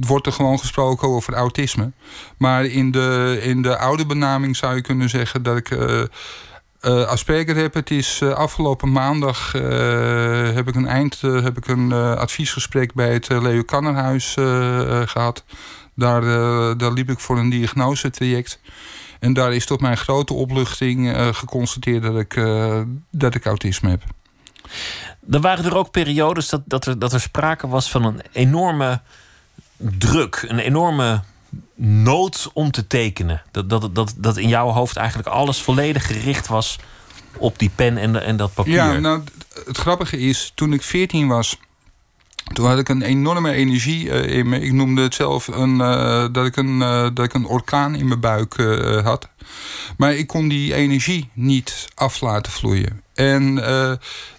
wordt 0.00 0.26
er 0.26 0.32
gewoon 0.32 0.58
gesproken 0.58 1.08
over 1.08 1.34
autisme. 1.34 1.92
Maar 2.36 2.51
in 2.60 2.90
de, 2.90 3.38
in 3.42 3.62
de 3.62 3.78
oude 3.78 4.06
benaming 4.06 4.56
zou 4.56 4.74
je 4.74 4.80
kunnen 4.80 5.08
zeggen 5.08 5.42
dat 5.42 5.56
ik 5.56 5.70
eh, 5.70 6.02
eh, 6.82 7.06
Asperger 7.06 7.56
heb. 7.56 7.74
Het 7.74 7.90
is 7.90 8.20
eh, 8.22 8.32
afgelopen 8.32 8.92
maandag 8.92 9.52
heb 10.54 10.68
ik 10.68 10.74
een 10.74 10.86
eind, 10.86 11.20
heb 11.20 11.56
ik 11.56 11.66
een 11.66 11.92
adviesgesprek 11.92 12.94
bij 12.94 13.12
het 13.12 13.30
uh, 13.30 13.42
Leo 13.42 13.62
Kannerhuis 13.62 14.36
eh, 14.36 15.02
gehad. 15.04 15.44
Daar, 15.94 16.22
daar 16.76 16.92
liep 16.92 17.10
ik 17.10 17.20
voor 17.20 17.38
een 17.38 17.50
diagnosetraject. 17.50 18.60
En 19.20 19.32
daar 19.32 19.54
is 19.54 19.66
tot 19.66 19.80
mijn 19.80 19.96
grote 19.96 20.34
opluchting 20.34 21.16
geconstateerd 21.32 22.02
dat 22.02 22.18
ik, 22.18 22.40
dat 23.10 23.34
ik 23.34 23.46
autisme 23.46 23.90
heb. 23.90 24.02
Er 25.30 25.40
waren 25.40 25.64
er 25.64 25.76
ook 25.76 25.90
periodes 25.90 26.48
dat, 26.48 26.62
dat, 26.64 26.86
er, 26.86 26.98
dat 26.98 27.12
er 27.12 27.20
sprake 27.20 27.68
was 27.68 27.90
van 27.90 28.04
een 28.04 28.22
enorme 28.32 29.00
druk, 29.76 30.44
een 30.48 30.58
enorme 30.58 31.22
nood 31.84 32.50
om 32.52 32.70
te 32.70 32.86
tekenen. 32.86 33.42
Dat, 33.50 33.70
dat, 33.70 33.94
dat, 33.94 34.14
dat 34.16 34.36
in 34.36 34.48
jouw 34.48 34.68
hoofd 34.68 34.96
eigenlijk 34.96 35.28
alles 35.28 35.62
volledig 35.62 36.06
gericht 36.06 36.46
was 36.46 36.78
op 37.36 37.58
die 37.58 37.70
pen 37.74 37.96
en, 37.98 38.22
en 38.22 38.36
dat 38.36 38.54
papier. 38.54 38.74
Ja, 38.74 38.98
nou, 38.98 39.22
het 39.64 39.78
grappige 39.78 40.18
is, 40.18 40.52
toen 40.54 40.72
ik 40.72 40.82
14 40.82 41.28
was, 41.28 41.58
toen 42.52 42.66
had 42.66 42.78
ik 42.78 42.88
een 42.88 43.02
enorme 43.02 43.52
energie 43.52 44.04
uh, 44.04 44.36
in 44.36 44.48
me. 44.48 44.60
Ik 44.60 44.72
noemde 44.72 45.02
het 45.02 45.14
zelf 45.14 45.46
een, 45.46 45.74
uh, 45.74 46.26
dat, 46.32 46.46
ik 46.46 46.56
een, 46.56 46.80
uh, 46.80 47.08
dat 47.14 47.24
ik 47.24 47.34
een 47.34 47.46
orkaan 47.46 47.94
in 47.94 48.08
mijn 48.08 48.20
buik 48.20 48.54
had. 49.04 49.28
Maar 49.96 50.14
ik 50.14 50.26
kon 50.26 50.48
die 50.48 50.74
energie 50.74 51.30
niet 51.32 51.88
af 51.94 52.20
laten 52.20 52.52
vloeien. 52.52 53.02
En 53.14 53.62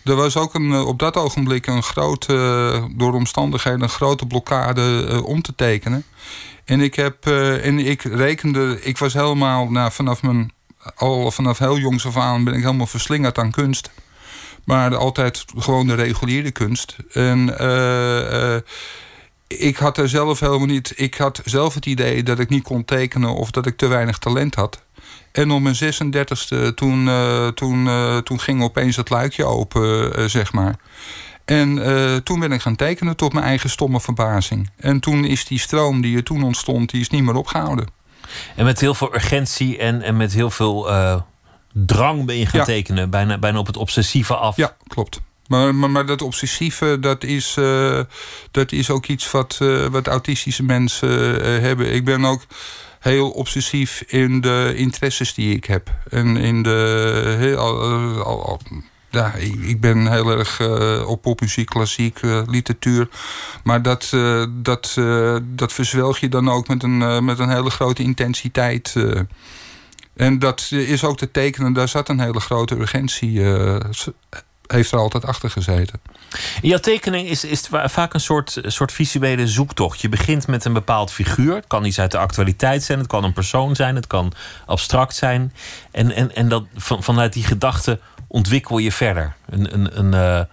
er 0.04 0.16
was 0.16 0.38
ook 0.38 0.54
een, 0.54 0.74
op 0.74 1.00
dat 1.00 1.16
ogenblik 1.16 1.68
een 1.68 1.84
grote, 1.84 2.90
door 2.96 3.14
omstandigheden, 3.14 3.82
een 3.82 3.90
grote 3.90 4.26
blokkade 4.26 5.22
om 5.26 5.42
te 5.42 5.56
tekenen. 5.56 6.06
En 6.66 6.82
ik, 6.82 6.96
heb, 6.96 7.26
en 7.62 7.80
ik 7.80 8.02
rekende, 8.02 8.80
ik 8.82 8.98
was 8.98 9.14
helemaal, 9.14 9.70
nou, 9.70 9.92
vanaf 9.92 10.22
mijn, 10.22 10.52
al 10.96 11.32
vanaf 11.32 11.58
heel 11.58 11.78
jongs 11.78 12.06
af 12.06 12.18
aan 12.18 12.44
ben 12.44 12.54
ik 12.54 12.64
helemaal 12.64 12.88
verslingerd 12.88 13.38
aan 13.38 13.52
kunst. 13.52 13.92
Maar 14.64 14.96
altijd 14.96 15.46
gewoon 15.58 15.88
de 15.88 15.96
reguliere 15.96 16.52
kunst. 16.52 16.96
En 17.12 17.56
uh, 17.62 18.54
uh, 18.54 18.56
ik 19.48 19.78
had 19.78 19.98
er 19.98 20.10
zelf 20.10 20.40
helemaal 20.40 20.68
niet. 20.68 20.94
Ik 20.96 21.16
had 21.16 21.42
zelf 21.46 21.74
het 21.74 21.86
idee 21.86 22.24
dat 22.24 22.40
ik 22.40 22.50
niet 22.50 22.64
kon 22.64 22.86
tekenen 22.86 23.34
of 23.34 23.52
dat 23.52 23.66
ik 23.66 23.78
te 23.78 23.88
weinig 23.88 24.18
talent 24.18 24.56
had. 24.56 24.84
En 25.32 25.52
op 25.52 25.62
mijn 25.62 25.76
36e, 25.76 26.74
toen, 26.76 27.10
toen, 27.54 27.90
toen 28.24 28.40
ging 28.40 28.64
opeens 28.64 28.96
het 28.96 29.10
luikje 29.10 29.46
open, 29.46 30.30
zeg 30.30 30.54
maar. 30.54 30.76
En 31.46 32.22
toen 32.24 32.40
ben 32.40 32.52
ik 32.52 32.62
gaan 32.62 32.76
tekenen 32.76 33.16
tot 33.16 33.34
mijn 33.34 33.46
eigen 33.46 33.70
stomme 33.70 34.00
verbazing. 34.00 34.70
En 34.78 35.00
toen 35.00 35.26
is 35.26 35.46
die 35.46 35.60
stroom 35.60 36.02
die 36.02 36.18
er 36.18 36.24
toen 36.24 36.44
ontstond, 36.44 36.90
die 36.90 37.02
is 37.02 37.10
niet 37.10 37.24
meer 37.24 37.36
opgehouden. 37.36 37.88
En 38.56 38.66
met 38.66 38.80
heel 38.80 38.94
veel 38.94 39.16
urgentie 39.16 39.78
en, 39.78 40.02
en 40.02 40.18
met 40.18 40.34
heel 40.34 40.50
veel 40.50 40.92
drang 41.74 42.26
ben 42.26 42.38
je 42.38 42.46
gaan 42.46 42.60
ja. 42.60 42.66
tekenen. 42.66 43.10
Bijna, 43.10 43.38
bijna 43.38 43.60
op 43.60 43.68
het 43.68 43.78
obsessieve 43.78 44.36
af. 44.36 44.56
Ja, 44.56 44.76
klopt. 44.88 45.22
Maar, 45.48 45.76
maar, 45.76 45.90
maar 45.90 46.06
dat 46.06 46.22
obsessieve, 46.22 46.98
dat 47.00 47.24
is, 47.24 47.56
uh, 47.60 48.00
dat 48.52 48.72
is 48.72 48.90
ook 48.90 49.06
iets 49.06 49.32
wat, 49.32 49.60
uh, 49.62 49.86
wat 49.86 50.08
autistische 50.08 50.64
mensen 50.64 51.10
uh, 51.10 51.60
hebben. 51.60 51.94
Ik 51.94 52.06
ben 52.06 52.26
ook 52.26 52.42
heel 53.00 53.30
obsessief 53.30 54.04
in 54.08 54.42
de 54.42 54.74
interesses 54.76 55.34
die 55.34 55.56
ik 55.56 55.66
heb. 55.66 55.90
En 56.10 56.38
in 56.38 56.64
de... 56.64 57.36
Heel, 57.38 57.58
al, 57.58 57.82
al, 58.24 58.46
al, 58.46 58.60
ja, 59.14 59.34
ik, 59.34 59.82
ben 59.82 60.12
heel 60.12 60.30
erg 60.30 60.62
op 61.08 61.22
popmuziek, 61.22 61.70
klassiek, 61.70 62.20
literatuur. 62.48 63.10
Maar 63.64 63.82
dat, 63.82 64.10
dat, 64.50 64.98
dat 65.44 65.74
verzwelg 65.74 66.18
je 66.18 66.30
dan 66.30 66.50
ook 66.50 66.68
met 66.68 66.84
een, 66.84 67.26
met 67.26 67.40
een 67.40 67.50
hele 67.50 67.70
grote 67.70 68.04
intensiteit... 68.04 68.96
En 70.16 70.40
dat 70.40 70.68
is 70.72 71.04
ook 71.04 71.18
te 71.18 71.32
tekenen, 71.32 71.74
daar 71.74 71.88
zat 71.88 72.10
een 72.10 72.20
hele 72.20 72.40
grote 72.40 72.76
urgentie, 72.76 73.32
uh, 73.32 73.76
heeft 74.68 74.92
er 74.92 75.00
altijd 75.00 75.26
achter 75.26 75.50
gezeten. 75.50 76.02
In 76.62 76.70
jouw 76.70 76.80
tekening 76.80 77.30
is, 77.30 77.44
is 77.44 77.70
vaak 77.70 78.14
een 78.14 78.20
soort, 78.20 78.62
soort 78.66 78.92
visuele 78.92 79.48
zoektocht. 79.48 80.02
Je 80.02 80.10
begint 80.10 80.48
met 80.48 80.66
een 80.66 80.74
bepaald 80.74 81.12
figuur. 81.12 81.56
Het 81.56 81.68
kan 81.68 81.86
iets 81.86 82.00
uit 82.00 82.12
de 82.12 82.18
actualiteit 82.18 82.84
zijn, 82.84 83.00
het 83.00 83.08
kan 83.08 83.24
een 83.24 83.34
persoon 83.34 83.76
zijn, 83.76 83.96
het 83.96 84.08
kan 84.08 84.34
abstract 84.66 85.16
zijn. 85.16 85.54
En, 85.92 86.12
en, 86.12 86.36
en 86.36 86.50
dat, 86.50 86.64
van, 86.76 87.04
vanuit 87.04 87.34
die 87.34 87.44
gedachte 87.44 88.00
ontwikkel 88.34 88.78
je 88.78 88.92
verder. 88.92 89.36
Een, 89.50 89.74
een, 89.74 90.00
een, 90.00 90.14
uh, 90.14 90.46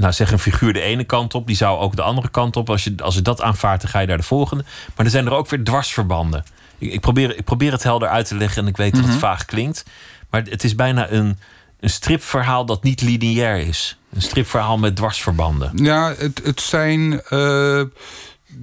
nou 0.00 0.12
zeg 0.12 0.32
een 0.32 0.38
figuur 0.38 0.72
de 0.72 0.80
ene 0.80 1.04
kant 1.04 1.34
op, 1.34 1.46
die 1.46 1.56
zou 1.56 1.78
ook 1.78 1.96
de 1.96 2.02
andere 2.02 2.30
kant 2.30 2.56
op. 2.56 2.70
Als 2.70 2.84
je, 2.84 2.94
als 3.02 3.14
je 3.14 3.22
dat 3.22 3.42
aanvaardt, 3.42 3.82
dan 3.82 3.90
ga 3.90 4.00
je 4.00 4.06
naar 4.06 4.16
de 4.16 4.22
volgende. 4.22 4.64
Maar 4.96 5.04
er 5.04 5.12
zijn 5.12 5.26
er 5.26 5.32
ook 5.32 5.48
weer 5.48 5.64
dwarsverbanden. 5.64 6.44
Ik, 6.78 6.92
ik, 6.92 7.00
probeer, 7.00 7.36
ik 7.36 7.44
probeer 7.44 7.72
het 7.72 7.82
helder 7.82 8.08
uit 8.08 8.26
te 8.26 8.34
leggen 8.34 8.62
en 8.62 8.68
ik 8.68 8.76
weet 8.76 8.94
dat 8.94 9.04
het 9.04 9.14
vaag 9.14 9.44
klinkt. 9.44 9.84
Maar 10.30 10.42
het 10.42 10.64
is 10.64 10.74
bijna 10.74 11.10
een, 11.10 11.38
een 11.80 11.90
stripverhaal 11.90 12.64
dat 12.64 12.82
niet 12.82 13.00
lineair 13.00 13.66
is. 13.66 13.98
Een 14.12 14.22
stripverhaal 14.22 14.78
met 14.78 14.96
dwarsverbanden. 14.96 15.70
Ja, 15.74 16.14
het, 16.18 16.40
het 16.44 16.60
zijn. 16.60 17.22
Uh, 17.30 17.82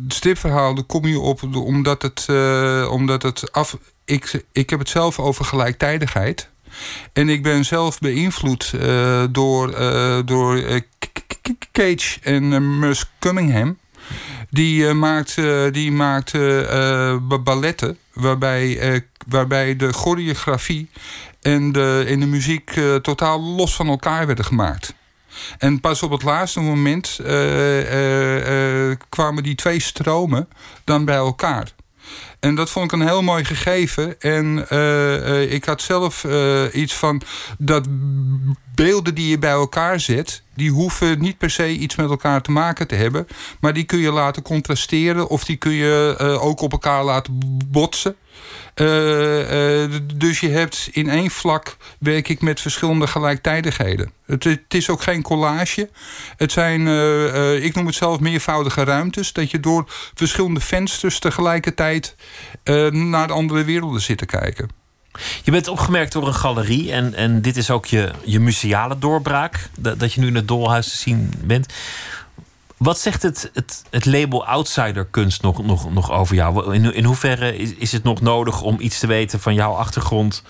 stripverhalen 0.07 0.85
kom 0.85 1.05
je 1.05 1.19
op 1.19 1.43
omdat 1.53 2.01
het, 2.01 2.27
uh, 2.29 2.91
omdat 2.91 3.23
het 3.23 3.51
af. 3.51 3.77
Ik, 4.05 4.43
ik 4.51 4.69
heb 4.69 4.79
het 4.79 4.89
zelf 4.89 5.19
over 5.19 5.45
gelijktijdigheid. 5.45 6.49
En 7.13 7.29
ik 7.29 7.43
ben 7.43 7.65
zelf 7.65 7.99
beïnvloed 7.99 8.71
uh, 8.75 9.23
door, 9.31 9.71
door 10.25 10.81
Cage 11.71 12.19
en 12.23 12.79
Merce 12.79 13.05
Cunningham. 13.19 13.77
Die 14.49 14.93
maakt, 14.93 15.37
uh, 15.37 15.71
die 15.71 15.91
maakt 15.91 16.31
balletten 17.43 17.97
waarbij, 18.13 19.03
waarbij 19.27 19.75
de 19.75 19.93
choreografie 19.93 20.89
en 21.41 21.71
de, 21.71 22.05
en 22.07 22.19
de 22.19 22.25
muziek 22.25 22.71
totaal 23.01 23.41
los 23.41 23.75
van 23.75 23.87
elkaar 23.87 24.27
werden 24.27 24.45
gemaakt. 24.45 24.93
En 25.57 25.79
pas 25.79 26.03
op 26.03 26.11
het 26.11 26.23
laatste 26.23 26.59
moment 26.59 27.19
kwamen 29.09 29.43
die 29.43 29.55
twee 29.55 29.81
stromen 29.81 30.47
dan 30.83 31.05
bij 31.05 31.15
elkaar. 31.15 31.73
En 32.39 32.55
dat 32.55 32.69
vond 32.69 32.85
ik 32.85 32.99
een 32.99 33.07
heel 33.07 33.21
mooi 33.21 33.45
gegeven. 33.45 34.21
En 34.21 34.65
uh, 34.71 35.51
ik 35.51 35.65
had 35.65 35.81
zelf 35.81 36.23
uh, 36.23 36.63
iets 36.73 36.93
van 36.93 37.21
dat 37.57 37.87
beelden 38.75 39.15
die 39.15 39.29
je 39.29 39.39
bij 39.39 39.51
elkaar 39.51 39.99
zet, 39.99 40.43
die 40.55 40.71
hoeven 40.71 41.19
niet 41.19 41.37
per 41.37 41.49
se 41.49 41.69
iets 41.69 41.95
met 41.95 42.09
elkaar 42.09 42.41
te 42.41 42.51
maken 42.51 42.87
te 42.87 42.95
hebben. 42.95 43.27
Maar 43.59 43.73
die 43.73 43.83
kun 43.83 43.99
je 43.99 44.11
laten 44.11 44.41
contrasteren 44.41 45.29
of 45.29 45.43
die 45.43 45.55
kun 45.55 45.71
je 45.71 46.15
ook 46.41 46.61
op 46.61 46.71
elkaar 46.71 47.03
laten 47.03 47.39
botsen. 47.67 48.15
Uh, 48.81 49.83
uh, 49.83 49.99
dus 50.15 50.39
je 50.39 50.49
hebt 50.49 50.89
in 50.91 51.09
één 51.09 51.29
vlak 51.29 51.77
werk 51.99 52.27
ik 52.29 52.41
met 52.41 52.61
verschillende 52.61 53.07
gelijktijdigheden. 53.07 54.11
Het, 54.25 54.43
het 54.43 54.73
is 54.73 54.89
ook 54.89 55.01
geen 55.01 55.21
collage. 55.21 55.89
Het 56.37 56.51
zijn, 56.51 56.81
uh, 56.81 57.63
ik 57.63 57.75
noem 57.75 57.85
het 57.85 57.95
zelf 57.95 58.19
meervoudige 58.19 58.83
ruimtes. 58.83 59.33
Dat 59.33 59.51
je 59.51 59.59
door 59.59 59.83
verschillende 60.13 60.59
vensters 60.59 61.19
tegelijkertijd 61.19 62.15
naar 62.91 63.27
de 63.27 63.33
andere 63.33 63.63
werelden 63.63 64.01
zit 64.01 64.17
te 64.17 64.25
kijken. 64.25 64.69
Je 65.43 65.51
bent 65.51 65.67
opgemerkt 65.67 66.11
door 66.11 66.27
een 66.27 66.33
galerie 66.33 66.91
en, 66.91 67.13
en 67.13 67.41
dit 67.41 67.57
is 67.57 67.69
ook 67.69 67.85
je, 67.85 68.11
je 68.23 68.39
museale 68.39 68.97
doorbraak. 68.99 69.69
Dat, 69.79 69.99
dat 69.99 70.13
je 70.13 70.21
nu 70.21 70.27
in 70.27 70.35
het 70.35 70.47
Dolhuis 70.47 70.89
te 70.89 70.97
zien 70.97 71.33
bent. 71.43 71.73
Wat 72.79 72.99
zegt 72.99 73.21
het, 73.21 73.49
het, 73.53 73.83
het 73.89 74.05
label 74.05 74.45
outsiderkunst 74.45 75.41
nog, 75.41 75.63
nog, 75.63 75.93
nog 75.93 76.11
over 76.11 76.35
jou? 76.35 76.73
In, 76.73 76.93
in 76.93 77.03
hoeverre 77.03 77.55
is, 77.55 77.91
het 77.91 78.03
nog 78.03 78.21
nodig 78.21 78.61
om 78.61 78.79
iets 78.79 78.99
te 78.99 79.07
weten 79.07 79.39
van 79.39 79.53
jouw 79.53 79.73
achtergrond... 79.73 80.43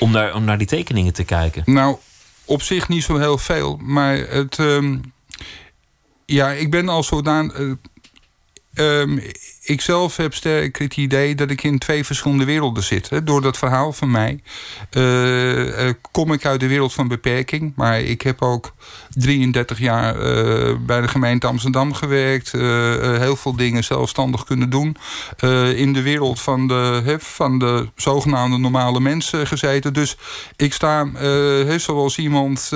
om 0.00 0.10
naar, 0.10 0.34
om 0.34 0.44
naar 0.44 0.58
die 0.58 0.66
tekeningen 0.66 1.12
te 1.12 1.24
kijken? 1.24 1.62
Nou, 1.66 1.96
op 2.44 2.62
zich 2.62 2.88
niet 2.88 3.04
zo 3.04 3.18
heel 3.18 3.38
veel. 3.38 3.76
Maar 3.76 4.16
het... 4.16 4.58
Um, 4.58 5.12
ja, 6.26 6.50
ik 6.50 6.70
ben 6.70 6.88
al 6.88 7.02
zodanig... 7.02 7.58
Uh, 7.58 7.74
um, 8.74 9.22
ik 9.64 9.80
zelf 9.80 10.16
heb 10.16 10.34
sterk 10.34 10.78
het 10.78 10.96
idee 10.96 11.34
dat 11.34 11.50
ik 11.50 11.62
in 11.62 11.78
twee 11.78 12.04
verschillende 12.04 12.44
werelden 12.44 12.82
zit. 12.82 13.10
Door 13.24 13.42
dat 13.42 13.58
verhaal 13.58 13.92
van 13.92 14.10
mij 14.10 14.40
uh, 14.92 15.90
kom 16.10 16.32
ik 16.32 16.46
uit 16.46 16.60
de 16.60 16.66
wereld 16.66 16.92
van 16.92 17.08
beperking. 17.08 17.72
Maar 17.76 18.00
ik 18.00 18.22
heb 18.22 18.42
ook 18.42 18.74
33 19.08 19.78
jaar 19.78 20.16
uh, 20.16 20.74
bij 20.86 21.00
de 21.00 21.08
gemeente 21.08 21.46
Amsterdam 21.46 21.92
gewerkt. 21.92 22.52
heel 22.52 23.36
veel 23.36 23.56
dingen 23.56 23.84
zelfstandig 23.84 24.44
kunnen 24.44 24.70
doen. 24.70 24.96
in 25.76 25.92
de 25.92 26.02
wereld 26.02 26.40
van 26.40 26.68
de, 26.68 27.16
van 27.18 27.58
de 27.58 27.88
zogenaamde 27.96 28.58
normale 28.58 29.00
mensen 29.00 29.46
gezeten. 29.46 29.92
Dus 29.92 30.16
ik 30.56 30.72
sta, 30.72 31.06
he, 31.12 31.78
zoals 31.78 32.18
iemand 32.18 32.72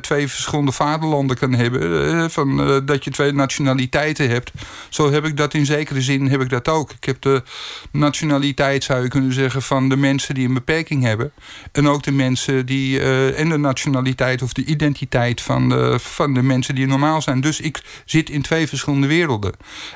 twee 0.00 0.28
verschillende 0.28 0.72
vaderlanden 0.72 1.36
kan 1.36 1.52
hebben. 1.52 2.30
van, 2.30 2.82
dat 2.84 3.04
je 3.04 3.10
twee 3.10 3.32
nationaliteiten 3.32 4.28
hebt. 4.28 4.52
Zo 4.88 5.10
heb 5.10 5.24
ik 5.24 5.36
dat 5.36 5.54
in 5.54 5.66
zekere 5.66 6.00
zin 6.00 6.21
heb 6.28 6.40
ik 6.40 6.48
dat 6.48 6.68
ook. 6.68 6.90
Ik 6.90 7.04
heb 7.04 7.22
de 7.22 7.42
nationaliteit, 7.90 8.84
zou 8.84 9.02
je 9.02 9.08
kunnen 9.08 9.32
zeggen, 9.32 9.62
van 9.62 9.88
de 9.88 9.96
mensen 9.96 10.34
die 10.34 10.48
een 10.48 10.54
beperking 10.54 11.02
hebben. 11.02 11.32
En 11.72 11.88
ook 11.88 12.02
de 12.02 12.12
mensen 12.12 12.66
die. 12.66 13.00
Uh, 13.00 13.40
en 13.40 13.48
de 13.48 13.56
nationaliteit 13.56 14.42
of 14.42 14.52
de 14.52 14.64
identiteit 14.64 15.40
van 15.40 15.68
de, 15.68 15.98
van 15.98 16.34
de 16.34 16.42
mensen 16.42 16.74
die 16.74 16.86
normaal 16.86 17.22
zijn. 17.22 17.40
Dus 17.40 17.60
ik 17.60 17.82
zit 18.04 18.30
in 18.30 18.42
twee 18.42 18.68
verschillende 18.68 19.06
werelden. 19.06 19.52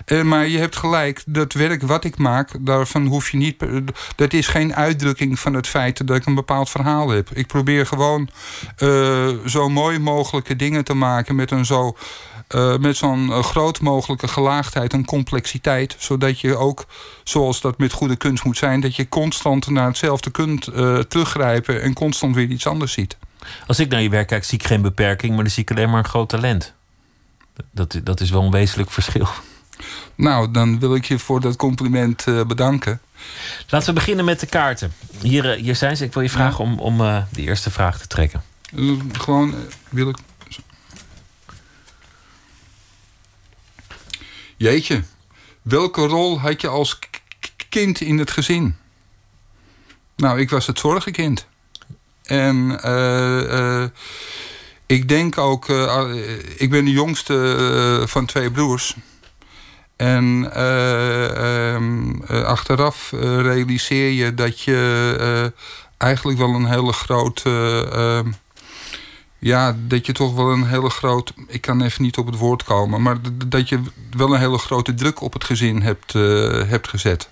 Uh, 0.06 0.22
maar 0.22 0.48
je 0.48 0.58
hebt 0.58 0.76
gelijk, 0.76 1.22
dat 1.26 1.52
werk 1.52 1.82
wat 1.82 2.04
ik 2.04 2.18
maak, 2.18 2.50
daarvan 2.60 3.06
hoef 3.06 3.30
je 3.30 3.36
niet. 3.36 3.64
Dat 4.16 4.32
is 4.32 4.46
geen 4.46 4.74
uitdrukking 4.74 5.38
van 5.38 5.54
het 5.54 5.66
feit 5.66 6.06
dat 6.06 6.16
ik 6.16 6.26
een 6.26 6.34
bepaald 6.34 6.70
verhaal 6.70 7.08
heb. 7.08 7.30
Ik 7.32 7.46
probeer 7.46 7.86
gewoon 7.86 8.28
uh, 8.82 9.28
zo 9.46 9.68
mooi 9.68 9.98
mogelijke 9.98 10.56
dingen 10.56 10.84
te 10.84 10.94
maken 10.94 11.34
met 11.34 11.50
een 11.50 11.66
zo 11.66 11.96
uh, 12.54 12.76
met 12.76 12.96
zo'n 12.96 13.28
uh, 13.28 13.42
groot 13.42 13.80
mogelijke 13.80 14.28
gelaagdheid 14.28 14.92
en 14.92 15.04
complexiteit. 15.04 15.96
Zodat 15.98 16.40
je 16.40 16.56
ook, 16.56 16.86
zoals 17.24 17.60
dat 17.60 17.78
met 17.78 17.92
goede 17.92 18.16
kunst 18.16 18.44
moet 18.44 18.56
zijn, 18.56 18.80
dat 18.80 18.96
je 18.96 19.08
constant 19.08 19.66
naar 19.66 19.86
hetzelfde 19.86 20.30
kunt 20.30 20.68
uh, 20.68 20.98
teruggrijpen 20.98 21.82
en 21.82 21.92
constant 21.92 22.34
weer 22.34 22.48
iets 22.48 22.66
anders 22.66 22.92
ziet. 22.92 23.16
Als 23.66 23.78
ik 23.78 23.88
naar 23.88 24.02
je 24.02 24.08
werk 24.08 24.26
kijk, 24.26 24.44
zie 24.44 24.58
ik 24.58 24.66
geen 24.66 24.82
beperking, 24.82 25.34
maar 25.34 25.44
dan 25.44 25.52
zie 25.52 25.62
ik 25.62 25.70
alleen 25.70 25.90
maar 25.90 25.98
een 25.98 26.08
groot 26.08 26.28
talent. 26.28 26.74
Dat, 27.70 28.00
dat 28.02 28.20
is 28.20 28.30
wel 28.30 28.42
een 28.42 28.50
wezenlijk 28.50 28.90
verschil. 28.90 29.28
Nou, 30.14 30.50
dan 30.50 30.78
wil 30.78 30.94
ik 30.94 31.04
je 31.04 31.18
voor 31.18 31.40
dat 31.40 31.56
compliment 31.56 32.24
bedanken. 32.46 33.00
Laten 33.68 33.88
we 33.88 33.94
beginnen 33.94 34.24
met 34.24 34.40
de 34.40 34.46
kaarten. 34.46 34.92
Hier, 35.20 35.44
hier 35.44 35.76
zijn 35.76 35.96
ze. 35.96 36.04
Ik 36.04 36.12
wil 36.12 36.22
je 36.22 36.30
vragen 36.30 36.64
ja. 36.64 36.70
om, 36.70 36.78
om 36.78 36.98
de 37.32 37.42
eerste 37.42 37.70
vraag 37.70 37.98
te 37.98 38.06
trekken. 38.06 38.42
gewoon 39.12 39.54
wil 39.88 40.08
ik 40.08 40.16
Jeetje, 44.56 45.02
welke 45.62 46.06
rol 46.06 46.40
had 46.40 46.60
je 46.60 46.68
als 46.68 46.98
kind 47.68 48.00
in 48.00 48.18
het 48.18 48.30
gezin? 48.30 48.76
Nou, 50.16 50.40
ik 50.40 50.50
was 50.50 50.66
het 50.66 50.78
zorgenkind. 50.78 51.46
En 52.22 52.80
uh, 52.84 53.42
uh, 53.42 53.84
ik 54.86 55.08
denk 55.08 55.38
ook, 55.38 55.68
uh, 55.68 56.04
ik 56.56 56.70
ben 56.70 56.84
de 56.84 56.90
jongste 56.90 58.02
van 58.06 58.26
twee 58.26 58.50
broers. 58.50 58.96
En 59.96 60.50
ehm, 60.52 62.22
achteraf 62.44 63.10
realiseer 63.20 64.10
je 64.10 64.34
dat 64.34 64.60
je 64.60 65.52
eigenlijk 65.96 66.38
wel 66.38 66.54
een 66.54 66.66
hele 66.66 66.92
grote 66.92 68.24
ja, 69.38 69.76
dat 69.78 70.06
je 70.06 70.12
toch 70.12 70.34
wel 70.34 70.52
een 70.52 70.66
hele 70.66 70.90
groot... 70.90 71.32
Ik 71.48 71.60
kan 71.60 71.82
even 71.82 72.02
niet 72.02 72.16
op 72.16 72.26
het 72.26 72.36
woord 72.36 72.64
komen... 72.64 73.02
maar 73.02 73.16
dat 73.46 73.68
je 73.68 73.80
wel 74.10 74.34
een 74.34 74.40
hele 74.40 74.58
grote 74.58 74.94
druk 74.94 75.20
op 75.20 75.32
het 75.32 75.44
gezin 75.44 75.82
hebt, 75.82 76.14
uh, 76.14 76.62
hebt 76.68 76.88
gezet. 76.88 77.28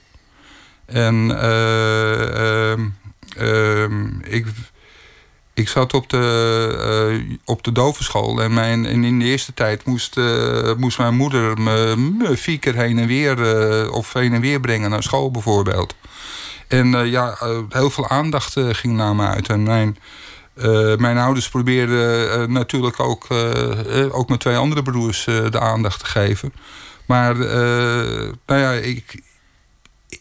En 0.87 1.31
uh, 1.31 2.73
uh, 3.39 3.91
ik, 4.23 4.47
ik 5.55 5.69
zat 5.69 5.95
op 5.95 6.09
de, 6.09 7.17
uh, 7.29 7.37
op 7.45 7.63
de 7.63 7.73
dovenschool... 7.73 8.43
en, 8.43 8.55
mijn, 8.55 8.87
en 8.87 9.05
in 9.05 9.19
de 9.19 9.25
eerste 9.25 9.55
tijd 9.55 9.85
moest, 9.85 10.17
moest 10.77 10.99
mijn 10.99 11.15
moeder 11.15 11.61
me, 11.61 11.97
me, 11.97 12.37
vier 12.37 12.59
keer 12.59 12.75
heen 12.75 12.99
en 12.99 13.07
weer... 13.07 13.91
of 13.93 14.13
heen 14.13 14.33
en 14.33 14.41
weer 14.41 14.61
brengen 14.61 14.91
naar 14.91 15.03
school 15.03 15.31
bijvoorbeeld. 15.31 15.95
En 16.69 17.07
ja, 17.11 17.39
heel 17.69 17.91
veel 17.91 18.09
aandacht 18.09 18.55
ging 18.57 18.97
naar 18.97 19.17
me 19.17 19.27
uit. 19.27 19.49
En 19.49 19.63
mijn... 19.63 19.97
Uh, 20.57 20.97
mijn 20.97 21.19
ouders 21.19 21.49
probeerden 21.49 22.41
uh, 22.41 22.47
natuurlijk 22.47 23.01
ook, 23.01 23.27
uh, 23.31 24.17
ook 24.17 24.29
mijn 24.29 24.41
twee 24.41 24.57
andere 24.57 24.83
broers 24.83 25.25
de 25.25 25.61
aandacht 25.61 25.99
te 25.99 26.07
geven. 26.07 26.53
Maar 27.07 27.37
nou 28.47 28.61
ja, 28.61 28.73
ik, 28.73 29.23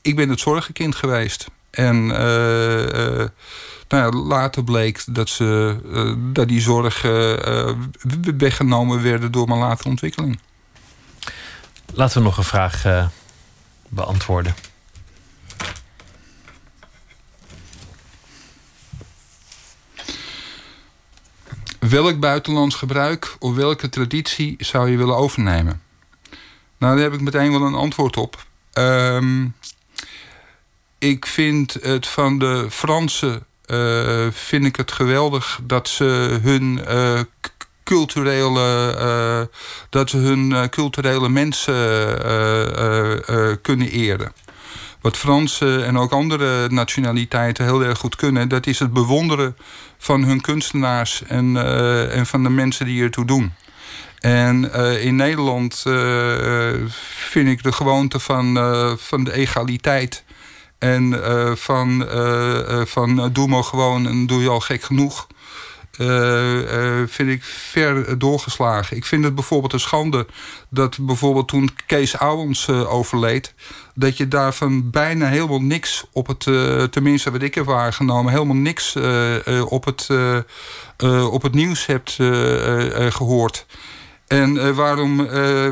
ik 0.01 0.15
ben 0.15 0.29
het 0.29 0.39
zorgenkind 0.39 0.95
geweest. 0.95 1.47
En 1.69 2.05
nou 2.05 3.29
ja, 3.87 4.09
later 4.09 4.63
bleek 4.63 5.03
dat, 5.07 5.29
ze, 5.29 5.77
dat 6.33 6.47
die 6.47 6.61
zorgen 6.61 7.39
weggenomen 8.37 9.03
werden 9.03 9.31
door 9.31 9.47
mijn 9.47 9.59
latere 9.59 9.89
ontwikkeling. 9.89 10.39
Laten 11.93 12.17
we 12.17 12.23
nog 12.23 12.37
een 12.37 12.43
vraag 12.43 13.09
beantwoorden. 13.89 14.55
Welk 21.89 22.19
buitenlands 22.19 22.75
gebruik 22.75 23.35
of 23.39 23.55
welke 23.55 23.89
traditie 23.89 24.55
zou 24.59 24.89
je 24.89 24.97
willen 24.97 25.15
overnemen? 25.15 25.81
Nou, 26.77 26.95
daar 26.95 27.03
heb 27.03 27.13
ik 27.13 27.21
meteen 27.21 27.51
wel 27.51 27.61
een 27.61 27.73
antwoord 27.73 28.17
op. 28.17 28.45
Um, 28.73 29.55
ik 30.97 31.25
vind 31.25 31.73
het 31.81 32.07
van 32.07 32.39
de 32.39 32.67
Fransen 32.69 33.45
uh, 33.65 34.27
vind 34.31 34.65
ik 34.65 34.75
het 34.75 34.91
geweldig 34.91 35.59
dat 35.63 35.87
ze 35.87 36.39
hun 36.41 36.81
uh, 36.89 37.19
culturele, 37.83 38.95
uh, 38.99 39.57
dat 39.89 40.09
ze 40.09 40.17
hun 40.17 40.69
culturele 40.69 41.29
mensen 41.29 41.73
kunnen 43.61 43.89
eren. 43.89 44.33
Wat 45.03 45.17
Fransen 45.17 45.85
en 45.85 45.97
ook 45.97 46.11
andere 46.11 46.69
nationaliteiten 46.69 47.65
heel 47.65 47.83
erg 47.83 47.97
goed 47.97 48.15
kunnen, 48.15 48.49
dat 48.49 48.67
is 48.67 48.79
het 48.79 48.93
bewonderen 48.93 49.57
van 49.97 50.23
hun 50.23 50.41
kunstenaars 50.41 51.23
en, 51.23 51.45
uh, 51.45 52.17
en 52.17 52.25
van 52.25 52.43
de 52.43 52.49
mensen 52.49 52.85
die 52.85 53.03
ertoe 53.03 53.25
doen. 53.25 53.53
En 54.19 54.71
uh, 54.75 55.05
in 55.05 55.15
Nederland 55.15 55.83
uh, 55.87 56.69
vind 57.27 57.47
ik 57.47 57.63
de 57.63 57.71
gewoonte 57.71 58.19
van, 58.19 58.57
van 58.99 59.23
de 59.23 59.33
egaliteit. 59.33 60.23
En 60.79 61.19
van, 61.57 62.07
van 62.87 63.29
doe 63.33 63.47
maar 63.47 63.63
gewoon 63.63 64.07
en 64.07 64.27
doe 64.27 64.41
je 64.41 64.49
al 64.49 64.59
gek 64.59 64.83
genoeg. 64.83 65.27
Eh, 65.97 67.01
eh, 67.01 67.07
vind 67.07 67.29
ik 67.29 67.43
ver 67.43 68.19
doorgeslagen. 68.19 68.97
Ik 68.97 69.05
vind 69.05 69.23
het 69.23 69.35
bijvoorbeeld 69.35 69.73
een 69.73 69.79
schande 69.79 70.25
dat 70.69 70.97
bijvoorbeeld 71.01 71.47
toen 71.47 71.69
Kees 71.85 72.17
Ouwens 72.17 72.67
uh, 72.67 72.93
overleed... 72.93 73.53
dat 73.95 74.17
je 74.17 74.27
daarvan 74.27 74.89
bijna 74.89 75.27
helemaal 75.27 75.61
niks 75.61 76.05
op 76.11 76.27
het... 76.27 76.43
tenminste 76.91 77.31
wat 77.31 77.41
ik 77.41 77.55
heb 77.55 77.65
waargenomen... 77.65 78.31
helemaal 78.31 78.55
niks 78.55 78.95
op, 79.65 79.85
het, 79.85 80.09
op 81.31 81.41
het 81.41 81.53
nieuws 81.53 81.85
hebt 81.85 82.11
gehoord... 83.13 83.65
En 84.33 84.55
uh, 84.55 84.69
waarom, 84.69 85.19
uh, 85.19 85.67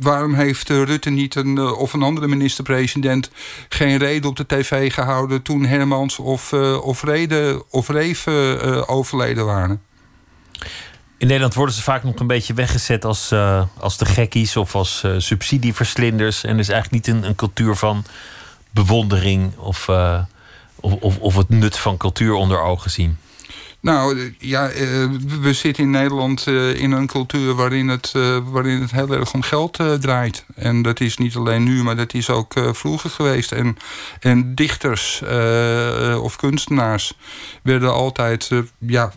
waarom 0.00 0.34
heeft 0.34 0.68
Rutte 0.68 1.10
niet 1.10 1.34
een, 1.34 1.56
uh, 1.56 1.78
of 1.78 1.92
een 1.92 2.02
andere 2.02 2.28
minister-president 2.28 3.30
geen 3.68 3.98
reden 3.98 4.30
op 4.30 4.36
de 4.36 4.46
tv 4.46 4.92
gehouden 4.92 5.42
toen 5.42 5.64
Hermans 5.64 6.18
of, 6.18 6.52
of, 6.82 7.02
Rede, 7.02 7.64
of 7.70 7.88
Reven 7.88 8.88
overleden 8.88 9.44
waren? 9.44 9.82
In 11.18 11.26
Nederland 11.26 11.54
worden 11.54 11.74
ze 11.74 11.82
vaak 11.82 12.02
nog 12.02 12.14
een 12.14 12.26
beetje 12.26 12.54
weggezet 12.54 13.04
als, 13.04 13.32
als 13.78 13.96
de 13.96 14.04
gekkies 14.04 14.56
of 14.56 14.74
als 14.74 15.04
subsidieverslinders. 15.18 16.44
En 16.44 16.52
er 16.52 16.58
is 16.58 16.68
eigenlijk 16.68 17.06
niet 17.06 17.16
een, 17.16 17.28
een 17.28 17.34
cultuur 17.36 17.74
van 17.74 18.04
bewondering 18.70 19.56
of, 19.56 19.88
of, 20.80 20.92
of, 20.92 21.18
of 21.18 21.36
het 21.36 21.48
nut 21.48 21.78
van 21.78 21.96
cultuur 21.96 22.32
onder 22.32 22.60
ogen 22.60 22.90
zien. 22.90 23.18
Nou 23.80 24.32
ja, 24.38 24.68
eh, 24.68 25.04
we 25.40 25.52
zitten 25.52 25.84
in 25.84 25.90
Nederland 25.90 26.46
eh, 26.46 26.74
in 26.74 26.92
een 26.92 27.06
cultuur 27.06 27.54
waarin 27.54 27.88
het, 27.88 28.12
eh, 28.16 28.38
waarin 28.50 28.80
het 28.80 28.90
heel 28.90 29.12
erg 29.12 29.34
om 29.34 29.42
geld 29.42 29.78
draait. 30.00 30.44
En 30.54 30.82
dat 30.82 31.00
is 31.00 31.16
niet 31.16 31.36
alleen 31.36 31.62
nu, 31.62 31.82
maar 31.82 31.96
dat 31.96 32.14
is 32.14 32.30
ook 32.30 32.54
vroeger 32.72 33.10
geweest. 33.10 33.52
En, 33.52 33.76
en 34.20 34.54
dichters 34.54 35.22
of 36.20 36.36
kunstenaars 36.36 37.14
werden 37.62 37.92
altijd, 37.92 38.50
ja, 38.78 39.12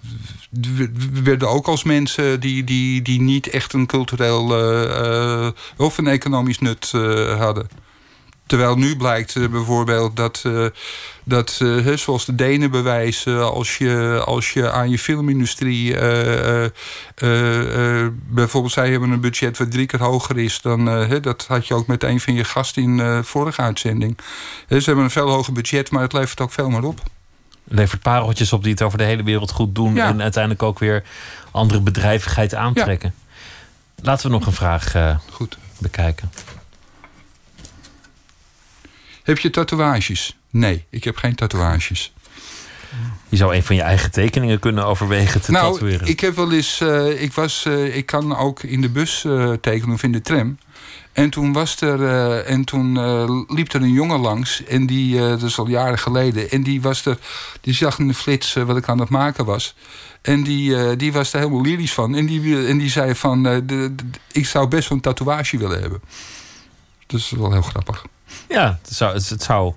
werden 1.24 1.50
ook 1.50 1.68
als 1.68 1.84
mensen 1.84 2.40
die, 2.40 2.64
die, 2.64 3.02
die 3.02 3.22
niet 3.22 3.48
echt 3.48 3.74
een 3.74 3.86
cultureel 3.86 4.46
of 5.78 5.98
een 5.98 6.08
economisch 6.08 6.60
nut 6.60 6.92
hadden. 7.38 7.68
Terwijl 8.52 8.76
nu 8.76 8.96
blijkt 8.96 9.36
uh, 9.36 9.50
bijvoorbeeld 9.50 10.16
dat, 10.16 10.44
uh, 10.46 10.66
dat 11.24 11.60
uh, 11.62 11.98
zoals 11.98 12.26
de 12.26 12.36
Denen 12.36 12.72
bewijzen, 12.72 13.52
als 13.52 13.78
je, 13.78 14.22
als 14.26 14.54
je 14.54 14.72
aan 14.72 14.90
je 14.90 15.00
filmindustrie. 15.00 15.96
bijvoorbeeld, 18.30 18.74
zij 18.74 18.92
hebben 18.92 19.12
een 19.12 19.20
budget 19.20 19.58
wat 19.58 19.72
drie 19.72 19.86
keer 19.86 20.00
hoger 20.00 20.38
is 20.38 20.62
dan. 20.62 20.86
dat 21.22 21.46
had 21.48 21.68
je 21.68 21.74
ook 21.74 21.88
met 21.88 22.04
een 22.04 22.20
van 22.20 22.34
je 22.34 22.44
gasten 22.44 22.84
in 22.84 23.24
vorige 23.24 23.62
uitzending. 23.62 24.18
ze 24.68 24.84
hebben 24.84 25.04
een 25.04 25.10
veel 25.10 25.30
hoger 25.30 25.54
budget, 25.54 25.92
maar 25.92 26.02
het 26.02 26.14
levert 26.14 26.42
ook 26.42 26.52
veel 26.52 26.70
meer 26.70 26.84
op. 26.84 27.00
Levert 27.64 28.02
pareltjes 28.02 28.54
op 28.54 28.64
die 28.64 28.72
het 28.72 28.82
over 28.82 28.98
de 28.98 29.04
hele 29.04 29.24
wereld 29.24 29.52
goed 29.52 29.76
doen. 29.76 29.98
En 29.98 30.22
uiteindelijk 30.22 30.64
ook 30.64 30.80
weer 30.80 31.04
andere 31.52 31.82
bedrijvigheid 31.82 32.56
aantrekken. 32.56 33.14
Laten 34.02 34.26
we 34.26 34.38
nog 34.38 34.46
een 34.46 34.54
vraag 34.54 34.96
goed. 35.30 35.58
bekijken. 35.78 36.32
Heb 39.24 39.40
je 39.40 39.50
tatoeages? 39.50 40.38
Nee, 40.50 40.86
ik 40.90 41.04
heb 41.04 41.18
geen 41.18 41.36
tatoeages. 41.36 42.14
Je 43.30 43.38
zou 43.38 43.56
een 43.56 43.64
van 43.64 43.76
je 43.76 43.82
eigen 43.82 44.12
tekeningen 44.12 44.60
kunnen 44.60 44.86
overwegen 44.86 45.42
te 45.42 45.52
nou, 45.52 45.74
tatoeëren. 45.74 46.08
Ik 46.08 46.20
heb 46.20 46.36
wel 46.36 46.52
eens. 46.52 46.80
Uh, 46.80 47.22
ik, 47.22 47.34
was, 47.34 47.66
uh, 47.68 47.96
ik 47.96 48.06
kan 48.06 48.38
ook 48.38 48.64
in 48.64 48.82
de 48.82 48.90
bus 48.90 49.24
uh, 49.24 49.54
tekenen 49.54 49.96
of 49.96 50.04
in 50.04 50.12
de 50.12 50.22
tram. 50.22 50.58
En 51.12 51.30
toen, 51.30 51.54
was 51.54 51.82
er, 51.82 52.04
en 52.46 52.64
toen 52.64 52.94
liep 53.48 53.74
er 53.74 53.82
een 53.82 53.92
jongen 53.92 54.20
langs. 54.20 54.64
En 54.64 54.86
die, 54.86 55.18
dat 55.20 55.42
is 55.42 55.58
al 55.58 55.68
jaren 55.68 56.00
geleden. 56.00 56.50
En 56.50 56.64
die, 56.64 56.82
was 56.82 57.06
er, 57.06 57.18
die 57.62 57.74
zag 57.74 58.00
in 58.00 58.08
de 58.08 58.14
flits 58.14 58.54
wat 58.54 58.78
ik 58.78 58.90
aan 58.90 59.00
het 59.00 59.10
maken 59.10 59.46
was. 59.46 59.76
En 60.22 60.44
die, 60.44 60.96
die 60.96 61.14
was 61.14 61.34
er 61.34 61.40
helemaal 61.40 61.62
lyrisch 61.62 61.94
van. 61.94 62.16
En 62.16 62.26
die, 62.26 62.68
en 62.68 62.78
die 62.78 62.90
zei 62.90 63.16
van, 63.16 63.44
de, 63.44 63.66
de, 63.66 63.96
ik 64.32 64.46
zou 64.46 64.68
best 64.68 64.90
wel 64.90 64.98
een 64.98 65.04
tatoeage 65.04 65.58
willen 65.58 65.82
hebben. 65.82 66.02
Dat 67.08 67.20
is 67.20 67.30
wel 67.30 67.52
heel 67.52 67.62
grappig. 67.62 68.06
Ja, 68.50 68.80
het 68.82 68.96
zou, 68.96 69.14
het, 69.14 69.44
zou, 69.44 69.74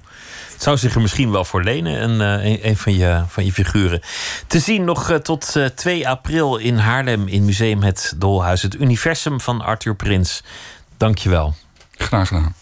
het 0.53 0.63
zou 0.63 0.77
zich 0.77 0.95
er 0.95 1.01
misschien 1.01 1.31
wel 1.31 1.45
voor 1.45 1.63
lenen, 1.63 2.03
een, 2.03 2.21
een, 2.21 2.69
een 2.69 2.77
van, 2.77 2.95
je, 2.97 3.23
van 3.29 3.45
je 3.45 3.53
figuren. 3.53 4.01
Te 4.47 4.59
zien 4.59 4.85
nog 4.85 5.19
tot 5.23 5.57
2 5.75 6.09
april 6.09 6.57
in 6.57 6.77
Haarlem 6.77 7.29
in 7.29 7.45
Museum 7.45 7.83
Het 7.83 8.15
Dolhuis. 8.17 8.63
Het 8.63 8.75
universum 8.75 9.41
van 9.41 9.61
Arthur 9.61 9.95
Prins. 9.95 10.43
Dank 10.97 11.19
je 11.19 11.29
wel. 11.29 11.55
Graag 11.97 12.29
gedaan. 12.29 12.55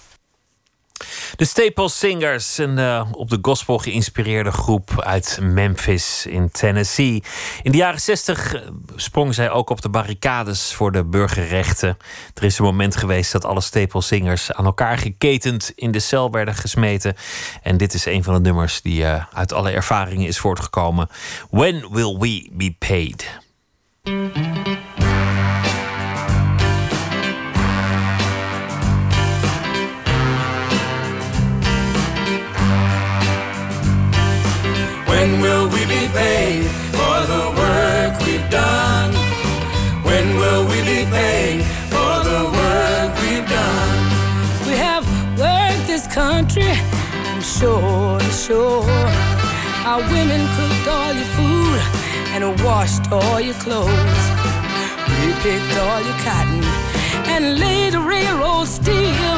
De 1.37 1.45
Staple 1.45 1.89
Singers, 1.89 2.59
een 2.59 2.79
uh, 2.79 3.05
op 3.13 3.31
de 3.31 3.39
gospel 3.43 3.79
geïnspireerde 3.79 4.51
groep 4.51 5.03
uit 5.03 5.39
Memphis 5.43 6.27
in 6.27 6.51
Tennessee. 6.51 7.23
In 7.63 7.73
de 7.73 7.79
jaren 7.79 8.01
60 8.01 8.55
sprong 8.97 9.35
zij 9.35 9.51
ook 9.51 9.71
op 9.71 9.83
de 9.83 9.89
barricades 9.89 10.75
voor 10.75 10.93
de 10.93 11.05
burgerrechten. 11.05 11.97
Er 12.35 12.45
is 12.45 12.59
een 12.59 12.65
moment 12.65 12.97
geweest 12.97 13.33
dat 13.33 13.45
alle 13.45 13.61
Staple 13.61 14.03
Singers 14.03 14.53
aan 14.53 14.65
elkaar 14.65 14.99
geketend 14.99 15.73
in 15.75 15.91
de 15.91 16.01
cel 16.01 16.31
werden 16.31 16.55
gesmeten. 16.55 17.15
En 17.63 17.77
dit 17.77 17.95
is 17.95 18.05
een 18.05 18.25
van 18.25 18.35
de 18.35 18.41
nummers 18.41 18.83
die 18.83 19.03
uh, 19.03 19.25
uit 19.33 19.53
alle 19.53 19.71
ervaringen 19.71 20.27
is 20.27 20.39
voortgekomen. 20.39 21.09
When 21.51 21.89
will 21.91 22.17
we 22.19 22.49
be 22.53 22.75
paid? 22.79 23.41
When 35.23 35.41
will 35.41 35.69
we 35.69 35.83
be 35.87 36.09
paid 36.09 36.65
for 36.99 37.17
the 37.33 37.45
work 37.63 38.13
we've 38.27 38.51
done? 38.51 39.15
When 40.03 40.27
will 40.35 40.65
we 40.67 40.79
be 40.83 41.07
paid 41.19 41.63
for 41.95 42.15
the 42.31 42.43
work 42.59 43.11
we've 43.23 43.49
done? 43.49 43.99
We 44.67 44.75
have 44.87 45.07
worked 45.39 45.87
this 45.87 46.09
country 46.09 46.75
from 47.23 47.41
shore 47.41 48.19
to 48.19 48.33
shore. 48.33 48.83
Our 49.87 50.03
women 50.11 50.43
cooked 50.57 50.89
all 50.89 51.13
your 51.15 51.31
food 51.39 51.81
and 52.35 52.43
washed 52.65 53.13
all 53.13 53.41
your 53.41 53.55
clothes. 53.63 54.25
We 55.21 55.29
picked 55.45 55.75
all 55.85 56.01
your 56.03 56.19
cotton 56.27 56.65
and 57.31 57.61
laid 57.61 57.93
the 57.93 58.01
railroad 58.01 58.67
steel. 58.67 59.37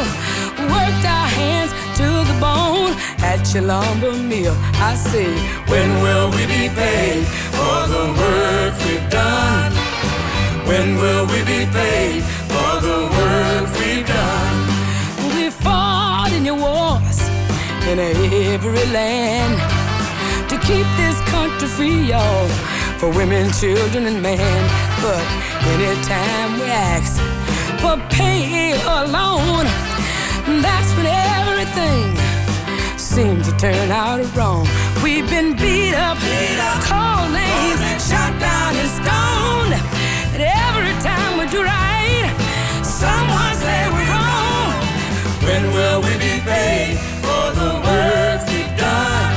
Worked 0.65 1.05
our 1.05 1.29
hands 1.29 1.84
to 1.95 2.09
the 2.31 2.37
bone 2.41 2.93
at 3.23 3.55
your 3.55 3.63
lumber 3.63 4.13
mill. 4.13 4.55
I 4.91 4.95
say, 4.97 5.31
when 5.71 6.03
will 6.03 6.29
we 6.31 6.43
be 6.47 6.69
paid 6.75 7.25
for 7.55 7.79
the 7.95 8.05
work 8.21 8.75
we've 8.85 9.09
done? 9.11 9.73
When 10.67 10.97
will 10.97 11.27
we 11.27 11.41
be 11.45 11.63
paid 11.71 12.23
for 12.51 12.73
the 12.89 12.99
work 13.19 13.69
we've 13.79 14.07
done? 14.07 14.57
We 15.37 15.51
fought 15.51 16.33
in 16.37 16.45
your 16.45 16.59
wars 16.59 17.21
in 17.87 17.99
every 18.01 18.87
land 18.91 19.55
to 20.51 20.57
keep 20.67 20.87
this 20.97 21.19
country 21.31 21.69
free, 21.69 22.01
y'all, 22.11 22.49
for 22.99 23.09
women, 23.11 23.53
children, 23.53 24.07
and 24.07 24.21
men. 24.21 24.63
But 25.01 25.27
anytime 25.75 26.59
we 26.59 26.67
ask 26.67 27.21
for 27.81 27.97
pay 28.11 28.73
alone, 28.83 29.67
that's 30.47 30.93
when 30.97 31.07
everything 31.07 32.15
seems 32.99 33.49
to 33.49 33.57
turn 33.57 33.91
out 33.91 34.21
wrong. 34.37 34.67
We've 35.03 35.29
been 35.29 35.57
beat 35.57 35.95
up, 35.95 36.19
beat 36.21 36.59
up 36.61 36.83
called 36.85 37.33
names, 37.33 37.81
shot 38.09 38.33
down 38.39 38.77
and 38.77 38.91
stoned. 39.01 39.75
And 40.35 40.43
every 40.43 40.93
time 41.01 41.39
we 41.39 41.47
do 41.47 41.63
right, 41.63 42.29
someone 42.83 43.55
say 43.57 43.89
we're 43.89 44.09
wrong. 44.13 44.69
When 45.47 45.63
will 45.73 46.01
we 46.03 46.13
be 46.19 46.41
paid 46.45 46.99
for 47.25 47.45
the 47.61 47.71
work 47.87 48.41
we've 48.53 48.75
done? 48.77 49.33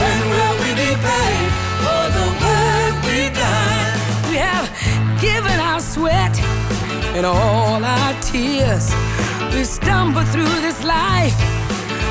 When 0.00 0.18
will 0.32 0.56
we 0.62 0.70
be 0.74 0.90
paid 1.08 1.50
for 1.84 2.02
the 2.18 2.26
work 2.42 2.94
we've 3.06 3.36
done? 3.46 3.92
We 4.30 4.36
have 4.42 4.66
given 5.20 5.60
our 5.60 5.80
sweat 5.80 6.34
and 7.14 7.24
all 7.24 7.84
our 7.84 8.20
tears. 8.22 8.90
We 9.52 9.64
stumble 9.64 10.22
through 10.32 10.60
this 10.62 10.84
life 10.84 11.36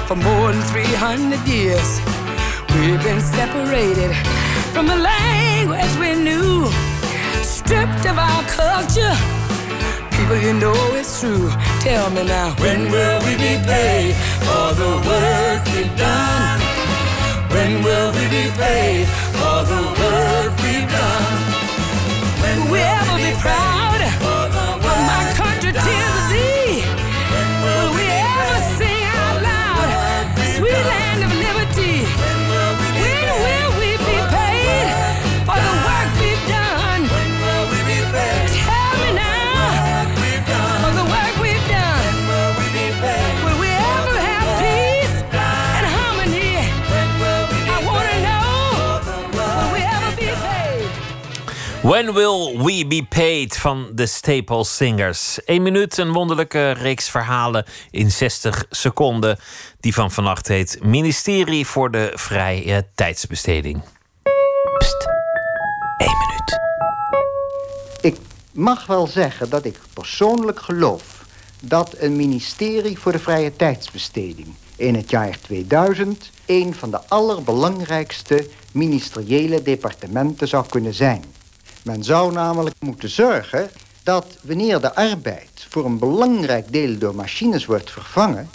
for 0.07 0.15
more 0.15 0.51
than 0.51 0.61
300 0.63 1.47
years. 1.47 2.01
We've 2.75 3.01
been 3.01 3.21
separated 3.21 4.13
from 4.73 4.87
the 4.87 4.97
language 4.97 5.93
we 5.97 6.15
knew, 6.15 6.67
stripped 7.41 8.05
of 8.05 8.17
our 8.17 8.43
culture. 8.43 9.15
People, 10.11 10.37
you 10.37 10.53
know 10.53 10.75
it's 10.99 11.21
true. 11.21 11.49
Tell 11.79 12.09
me 12.11 12.23
now, 12.25 12.53
when 12.59 12.91
will 12.91 13.19
we 13.25 13.33
be 13.35 13.55
paid 13.65 14.13
for 14.47 14.67
the 14.81 14.91
work 15.09 15.61
we've 15.73 15.95
done? 15.97 16.59
When 17.53 17.83
will 17.83 18.11
we 18.17 18.25
be 18.37 18.45
paid 18.61 19.07
for 19.39 19.59
the 19.71 19.81
work 20.01 20.51
we've 20.63 20.89
done? 20.91 21.39
When 22.41 22.57
will 22.65 22.71
we 22.73 22.79
ever 22.79 23.17
be 23.17 23.33
proud 23.41 23.88
When 51.89 52.13
Will 52.13 52.57
We 52.57 52.85
Be 52.87 53.05
Paid 53.09 53.57
van 53.57 53.89
de 53.93 54.05
Staple 54.05 54.63
Singers. 54.63 55.39
Eén 55.45 55.61
minuut, 55.61 55.97
een 55.97 56.11
wonderlijke 56.11 56.71
reeks 56.71 57.09
verhalen 57.09 57.65
in 57.91 58.11
60 58.11 58.65
seconden. 58.69 59.37
Die 59.79 59.93
van 59.93 60.11
vannacht 60.11 60.47
heet 60.47 60.79
Ministerie 60.83 61.65
voor 61.65 61.91
de 61.91 62.11
Vrije 62.15 62.87
Tijdsbesteding. 62.95 63.81
Pst, 64.77 65.07
één 65.97 66.17
minuut. 66.17 66.59
Ik 68.01 68.17
mag 68.51 68.85
wel 68.85 69.07
zeggen 69.07 69.49
dat 69.49 69.65
ik 69.65 69.79
persoonlijk 69.93 70.59
geloof 70.59 71.25
dat 71.61 71.95
een 71.97 72.15
ministerie 72.15 72.99
voor 72.99 73.11
de 73.11 73.19
vrije 73.19 73.55
tijdsbesteding 73.55 74.47
in 74.75 74.95
het 74.95 75.09
jaar 75.09 75.39
2000 75.41 76.31
een 76.45 76.75
van 76.75 76.91
de 76.91 76.99
allerbelangrijkste 77.07 78.47
ministeriële 78.71 79.61
departementen 79.61 80.47
zou 80.47 80.65
kunnen 80.67 80.93
zijn. 80.93 81.37
Men 81.89 82.03
zou 82.03 82.33
namelijk 82.33 82.75
moeten 82.79 83.09
zorgen 83.09 83.69
dat 84.03 84.25
wanneer 84.41 84.81
de 84.81 84.95
arbeid 84.95 85.65
voor 85.69 85.85
een 85.85 85.99
belangrijk 85.99 86.71
deel 86.71 86.97
door 86.97 87.15
machines 87.15 87.65
wordt 87.65 87.91
vervangen, 87.91 88.49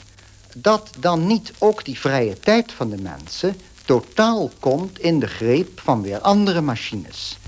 dat 0.57 0.91
dan 0.99 1.27
niet 1.27 1.53
ook 1.59 1.85
die 1.85 1.99
vrije 1.99 2.39
tijd 2.39 2.73
van 2.73 2.91
de 2.91 3.03
mensen 3.03 3.57
totaal 3.85 4.51
komt 4.61 4.99
in 4.99 5.19
de 5.19 5.27
greep 5.27 5.81
van 5.81 6.03
weer 6.03 6.21
andere 6.21 6.61
machines. 6.61 7.39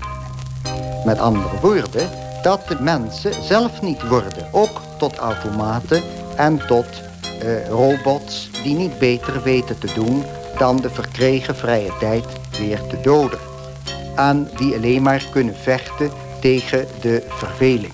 Met 1.05 1.19
andere 1.19 1.59
woorden, 1.59 2.09
dat 2.41 2.67
de 2.67 2.77
mensen 2.79 3.43
zelf 3.43 3.81
niet 3.81 4.07
worden, 4.07 4.53
ook 4.53 4.81
tot 4.97 5.15
automaten 5.15 6.03
en 6.35 6.67
tot 6.67 6.87
uh, 7.43 7.67
robots 7.67 8.49
die 8.63 8.75
niet 8.75 8.99
beter 8.99 9.43
weten 9.43 9.79
te 9.79 9.93
doen 9.93 10.23
dan 10.57 10.77
de 10.77 10.89
verkregen 10.89 11.55
vrije 11.55 11.91
tijd 11.99 12.25
weer 12.59 12.87
te 12.87 13.01
doden. 13.01 13.46
En 14.17 14.49
die 14.55 14.75
alleen 14.75 15.01
maar 15.01 15.23
kunnen 15.31 15.55
vechten 15.55 16.11
tegen 16.41 16.87
de 17.01 17.25
verveling. 17.29 17.93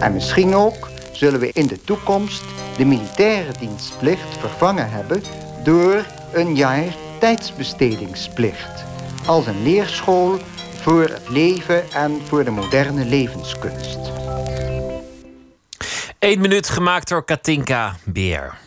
En 0.00 0.12
misschien 0.12 0.54
ook 0.54 0.88
zullen 1.12 1.40
we 1.40 1.50
in 1.52 1.66
de 1.66 1.80
toekomst 1.80 2.42
de 2.76 2.84
militaire 2.84 3.52
dienstplicht 3.58 4.38
vervangen 4.38 4.90
hebben 4.90 5.22
door 5.64 6.06
een 6.32 6.56
jaar 6.56 6.94
tijdsbestedingsplicht. 7.18 8.84
Als 9.26 9.46
een 9.46 9.62
leerschool 9.62 10.38
voor 10.80 11.02
het 11.02 11.28
leven 11.28 11.92
en 11.92 12.20
voor 12.26 12.44
de 12.44 12.50
moderne 12.50 13.04
levenskunst. 13.04 13.98
Eén 16.18 16.40
minuut 16.40 16.68
gemaakt 16.68 17.08
door 17.08 17.24
Katinka 17.24 17.96
Beer. 18.04 18.58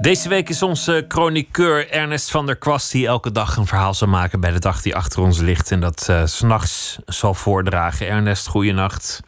Deze 0.00 0.28
week 0.28 0.48
is 0.48 0.62
onze 0.62 1.04
chroniqueur 1.08 1.90
Ernest 1.90 2.30
van 2.30 2.46
der 2.46 2.56
Kwast... 2.56 2.92
die 2.92 3.06
elke 3.06 3.32
dag 3.32 3.56
een 3.56 3.66
verhaal 3.66 3.94
zal 3.94 4.08
maken 4.08 4.40
bij 4.40 4.50
de 4.50 4.58
dag 4.58 4.82
die 4.82 4.96
achter 4.96 5.22
ons 5.22 5.40
ligt... 5.40 5.70
en 5.70 5.80
dat 5.80 6.06
uh, 6.10 6.24
s'nachts 6.24 6.98
zal 7.04 7.34
voordragen. 7.34 8.08
Ernest, 8.08 8.46
goeienacht. 8.46 9.22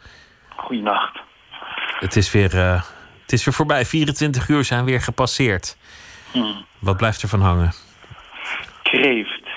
Goeienacht. 0.55 1.19
Het 1.99 2.15
is 2.15 2.31
weer, 2.31 2.55
uh, 2.55 2.83
het 3.21 3.31
is 3.31 3.45
weer 3.45 3.53
voorbij. 3.53 3.85
24 3.85 4.47
uur 4.47 4.63
zijn 4.63 4.85
weer 4.85 5.01
gepasseerd. 5.01 5.77
Hmm. 6.31 6.65
Wat 6.79 6.97
blijft 6.97 7.21
er 7.21 7.29
van 7.29 7.41
hangen? 7.41 7.71
Kreeft. 8.83 9.47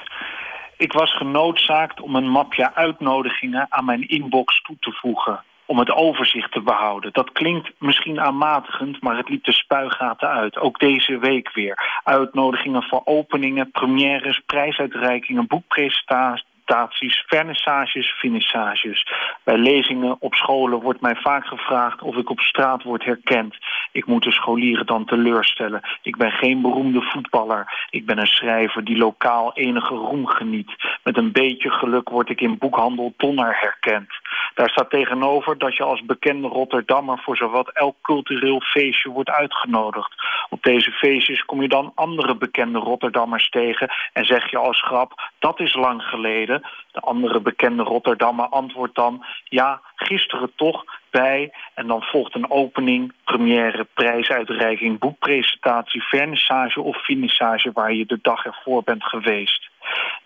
Ik 0.76 0.92
was 0.92 1.16
genoodzaakt 1.16 2.00
om 2.00 2.16
een 2.16 2.28
mapje 2.28 2.74
uitnodigingen 2.74 3.66
aan 3.68 3.84
mijn 3.84 4.08
inbox 4.08 4.62
toe 4.62 4.76
te 4.80 4.92
voegen 4.92 5.44
om 5.66 5.78
het 5.78 5.92
overzicht 5.92 6.52
te 6.52 6.60
behouden. 6.60 7.12
Dat 7.12 7.32
klinkt 7.32 7.72
misschien 7.78 8.20
aanmatigend, 8.20 9.02
maar 9.02 9.16
het 9.16 9.28
liep 9.28 9.44
de 9.44 9.52
spuigaten 9.52 10.28
uit. 10.28 10.58
Ook 10.58 10.78
deze 10.78 11.18
week 11.18 11.52
weer. 11.54 12.00
Uitnodigingen 12.04 12.82
voor 12.82 13.02
openingen, 13.04 13.70
premières, 13.70 14.42
prijsuitreikingen, 14.46 15.46
boekpresentaties 15.46 16.44
presentaties, 16.66 17.24
vernissages, 17.26 18.12
finissages. 18.18 19.06
Bij 19.44 19.56
lezingen 19.56 20.16
op 20.18 20.34
scholen 20.34 20.80
wordt 20.80 21.00
mij 21.00 21.14
vaak 21.14 21.46
gevraagd 21.46 22.02
of 22.02 22.16
ik 22.16 22.30
op 22.30 22.40
straat 22.40 22.82
word 22.82 23.04
herkend. 23.04 23.56
Ik 23.92 24.06
moet 24.06 24.22
de 24.22 24.32
scholieren 24.32 24.86
dan 24.86 25.04
teleurstellen. 25.04 25.80
Ik 26.02 26.16
ben 26.16 26.30
geen 26.30 26.60
beroemde 26.60 27.02
voetballer. 27.02 27.86
Ik 27.90 28.06
ben 28.06 28.18
een 28.18 28.26
schrijver 28.26 28.84
die 28.84 28.96
lokaal 28.96 29.52
enige 29.54 29.94
roem 29.94 30.26
geniet. 30.26 30.70
Met 31.02 31.16
een 31.16 31.32
beetje 31.32 31.70
geluk 31.70 32.08
word 32.08 32.28
ik 32.28 32.40
in 32.40 32.58
boekhandel 32.58 33.14
Donner 33.16 33.56
herkend. 33.60 34.08
Daar 34.54 34.70
staat 34.70 34.90
tegenover 34.90 35.58
dat 35.58 35.76
je 35.76 35.82
als 35.82 36.04
bekende 36.04 36.48
Rotterdammer 36.48 37.18
voor 37.18 37.36
zowat 37.36 37.70
elk 37.72 37.96
cultureel 38.02 38.60
feestje 38.60 39.10
wordt 39.10 39.30
uitgenodigd. 39.30 40.14
Op 40.48 40.62
deze 40.62 40.90
feestjes 40.90 41.44
kom 41.44 41.62
je 41.62 41.68
dan 41.68 41.92
andere 41.94 42.36
bekende 42.36 42.78
Rotterdammers 42.78 43.50
tegen 43.50 43.90
en 44.12 44.24
zeg 44.24 44.50
je 44.50 44.58
als 44.58 44.82
grap, 44.82 45.30
dat 45.38 45.60
is 45.60 45.74
lang 45.74 46.02
geleden. 46.02 46.55
De 46.92 47.00
andere 47.00 47.40
bekende 47.40 47.82
Rotterdammer 47.82 48.48
antwoordt 48.48 48.94
dan... 48.94 49.24
ja, 49.44 49.80
gisteren 49.96 50.52
toch 50.56 50.84
bij. 51.10 51.52
En 51.74 51.86
dan 51.86 52.02
volgt 52.02 52.34
een 52.34 52.50
opening, 52.50 53.12
première, 53.24 53.86
prijsuitreiking... 53.94 54.98
boekpresentatie, 54.98 56.02
vernissage 56.02 56.80
of 56.80 56.96
finissage... 56.96 57.70
waar 57.72 57.92
je 57.92 58.06
de 58.06 58.18
dag 58.22 58.44
ervoor 58.44 58.82
bent 58.82 59.04
geweest. 59.04 59.70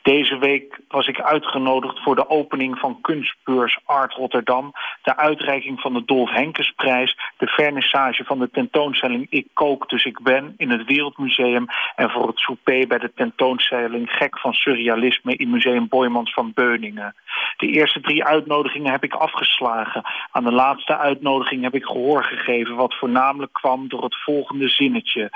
Deze 0.03 0.39
week 0.39 0.81
was 0.89 1.07
ik 1.07 1.21
uitgenodigd 1.21 2.03
voor 2.03 2.15
de 2.15 2.29
opening 2.29 2.79
van 2.79 3.01
kunstbeurs 3.01 3.79
Art 3.85 4.15
Rotterdam, 4.15 4.73
de 5.03 5.17
uitreiking 5.17 5.81
van 5.81 5.93
de 5.93 6.05
Dolf 6.05 6.31
Henkensprijs, 6.31 7.17
de 7.37 7.47
vernissage 7.47 8.25
van 8.25 8.39
de 8.39 8.51
tentoonstelling 8.51 9.27
Ik 9.31 9.47
kook 9.55 9.89
dus 9.89 10.05
ik 10.05 10.23
ben 10.23 10.55
in 10.57 10.71
het 10.71 10.87
Wereldmuseum 10.87 11.67
en 11.97 12.11
voor 12.11 12.27
het 12.27 12.39
souper 12.39 12.87
bij 12.87 12.99
de 12.99 13.13
tentoonstelling 13.15 14.11
Gek 14.11 14.39
van 14.39 14.53
Surrealisme 14.53 15.37
in 15.37 15.51
Museum 15.51 15.89
Boymans 15.89 16.33
van 16.33 16.53
Beuningen. 16.55 17.15
De 17.57 17.67
eerste 17.67 18.01
drie 18.01 18.25
uitnodigingen 18.25 18.93
heb 18.93 19.05
ik 19.05 19.15
afgeslagen. 19.15 20.03
Aan 20.31 20.45
de 20.45 20.53
laatste 20.53 20.99
uitnodiging 20.99 21.63
heb 21.63 21.75
ik 21.75 21.85
gehoor 21.85 22.25
gegeven 22.25 22.77
wat 22.77 22.95
voornamelijk 22.95 23.53
kwam 23.53 23.89
door 23.89 24.03
het 24.03 24.17
volgende 24.17 24.69
zinnetje. 24.69 25.31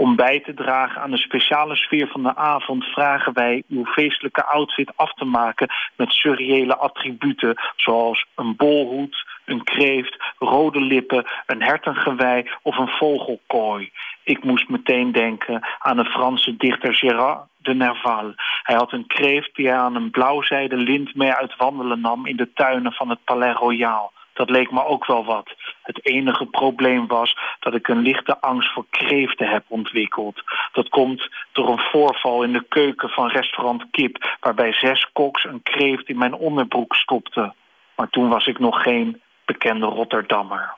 Om 0.00 0.16
bij 0.16 0.40
te 0.40 0.54
dragen 0.54 1.00
aan 1.00 1.10
de 1.10 1.16
speciale 1.16 1.76
sfeer 1.76 2.08
van 2.08 2.22
de 2.22 2.36
avond 2.36 2.84
vragen 2.84 3.32
wij 3.32 3.62
uw 3.68 3.84
feestelijke 3.84 4.44
outfit 4.44 4.92
af 4.96 5.12
te 5.14 5.24
maken 5.24 5.68
met 5.96 6.12
surreële 6.12 6.76
attributen 6.76 7.54
zoals 7.76 8.26
een 8.34 8.56
bolhoed, 8.56 9.26
een 9.44 9.64
kreeft, 9.64 10.16
rode 10.38 10.80
lippen, 10.80 11.26
een 11.46 11.62
hertengewei 11.62 12.50
of 12.62 12.76
een 12.76 12.88
vogelkooi. 12.88 13.90
Ik 14.22 14.44
moest 14.44 14.68
meteen 14.68 15.12
denken 15.12 15.66
aan 15.78 15.96
de 15.96 16.04
Franse 16.04 16.56
dichter 16.56 16.94
Gérard 16.94 17.40
de 17.56 17.74
Nerval. 17.74 18.32
Hij 18.62 18.76
had 18.76 18.92
een 18.92 19.06
kreeft 19.06 19.54
die 19.54 19.68
hij 19.68 19.76
aan 19.76 19.94
een 19.94 20.10
blauwzijde 20.10 20.76
lint 20.76 21.14
mee 21.14 21.32
uit 21.32 21.56
wandelen 21.56 22.00
nam 22.00 22.26
in 22.26 22.36
de 22.36 22.52
tuinen 22.52 22.92
van 22.92 23.08
het 23.10 23.24
Palais 23.24 23.56
Royal. 23.56 24.12
Dat 24.38 24.50
leek 24.50 24.70
me 24.70 24.84
ook 24.84 25.06
wel 25.06 25.24
wat. 25.24 25.54
Het 25.82 26.06
enige 26.06 26.46
probleem 26.46 27.06
was 27.06 27.36
dat 27.60 27.74
ik 27.74 27.88
een 27.88 28.02
lichte 28.02 28.40
angst 28.40 28.72
voor 28.72 28.84
kreeften 28.90 29.48
heb 29.48 29.64
ontwikkeld. 29.68 30.42
Dat 30.72 30.88
komt 30.88 31.28
door 31.52 31.68
een 31.68 31.78
voorval 31.90 32.42
in 32.42 32.52
de 32.52 32.64
keuken 32.68 33.08
van 33.08 33.28
restaurant 33.28 33.84
Kip... 33.90 34.36
waarbij 34.40 34.72
zes 34.72 35.10
koks 35.12 35.44
een 35.44 35.62
kreeft 35.62 36.08
in 36.08 36.18
mijn 36.18 36.34
onderbroek 36.34 36.94
stopten. 36.94 37.54
Maar 37.96 38.08
toen 38.10 38.28
was 38.28 38.46
ik 38.46 38.58
nog 38.58 38.82
geen 38.82 39.22
bekende 39.44 39.86
Rotterdammer. 39.86 40.74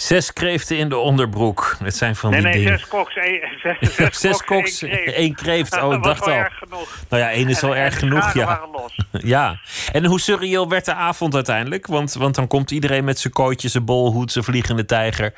Zes 0.00 0.32
kreeften 0.32 0.76
in 0.78 0.88
de 0.88 0.96
onderbroek. 0.96 1.76
Het 1.82 1.96
zijn 1.96 2.16
van 2.16 2.30
nee, 2.30 2.40
die 2.40 2.50
nee, 2.50 2.58
dingen. 2.62 2.78
zes 2.78 2.88
koks, 2.88 3.14
één, 3.16 3.40
zes, 3.62 3.94
zes, 3.94 4.20
Zes 4.28 4.44
koks, 4.44 4.82
één 4.82 4.90
kreeft. 4.92 5.16
één 5.16 5.34
kreeft. 5.34 5.78
Oh, 5.82 5.92
ik 5.94 6.02
dacht 6.02 6.24
wel 6.24 6.34
al. 6.34 6.40
erg 6.40 6.58
genoeg. 6.58 6.96
Nou 7.08 7.22
ja, 7.22 7.30
één 7.30 7.48
is 7.48 7.62
en 7.62 7.72
erg 7.72 7.98
genoeg, 7.98 8.32
ja. 8.34 8.60
los. 8.72 8.96
Ja. 9.10 9.56
En 9.92 10.04
hoe 10.04 10.20
surreëel 10.20 10.68
werd 10.68 10.84
de 10.84 10.94
avond 10.94 11.34
uiteindelijk? 11.34 11.86
Want, 11.86 12.12
want 12.14 12.34
dan 12.34 12.46
komt 12.46 12.70
iedereen 12.70 13.04
met 13.04 13.18
zijn 13.18 13.32
kooitje, 13.32 13.68
zijn 13.68 13.84
bolhoed, 13.84 14.32
zijn 14.32 14.44
vliegende 14.44 14.84
tijger. 14.84 15.34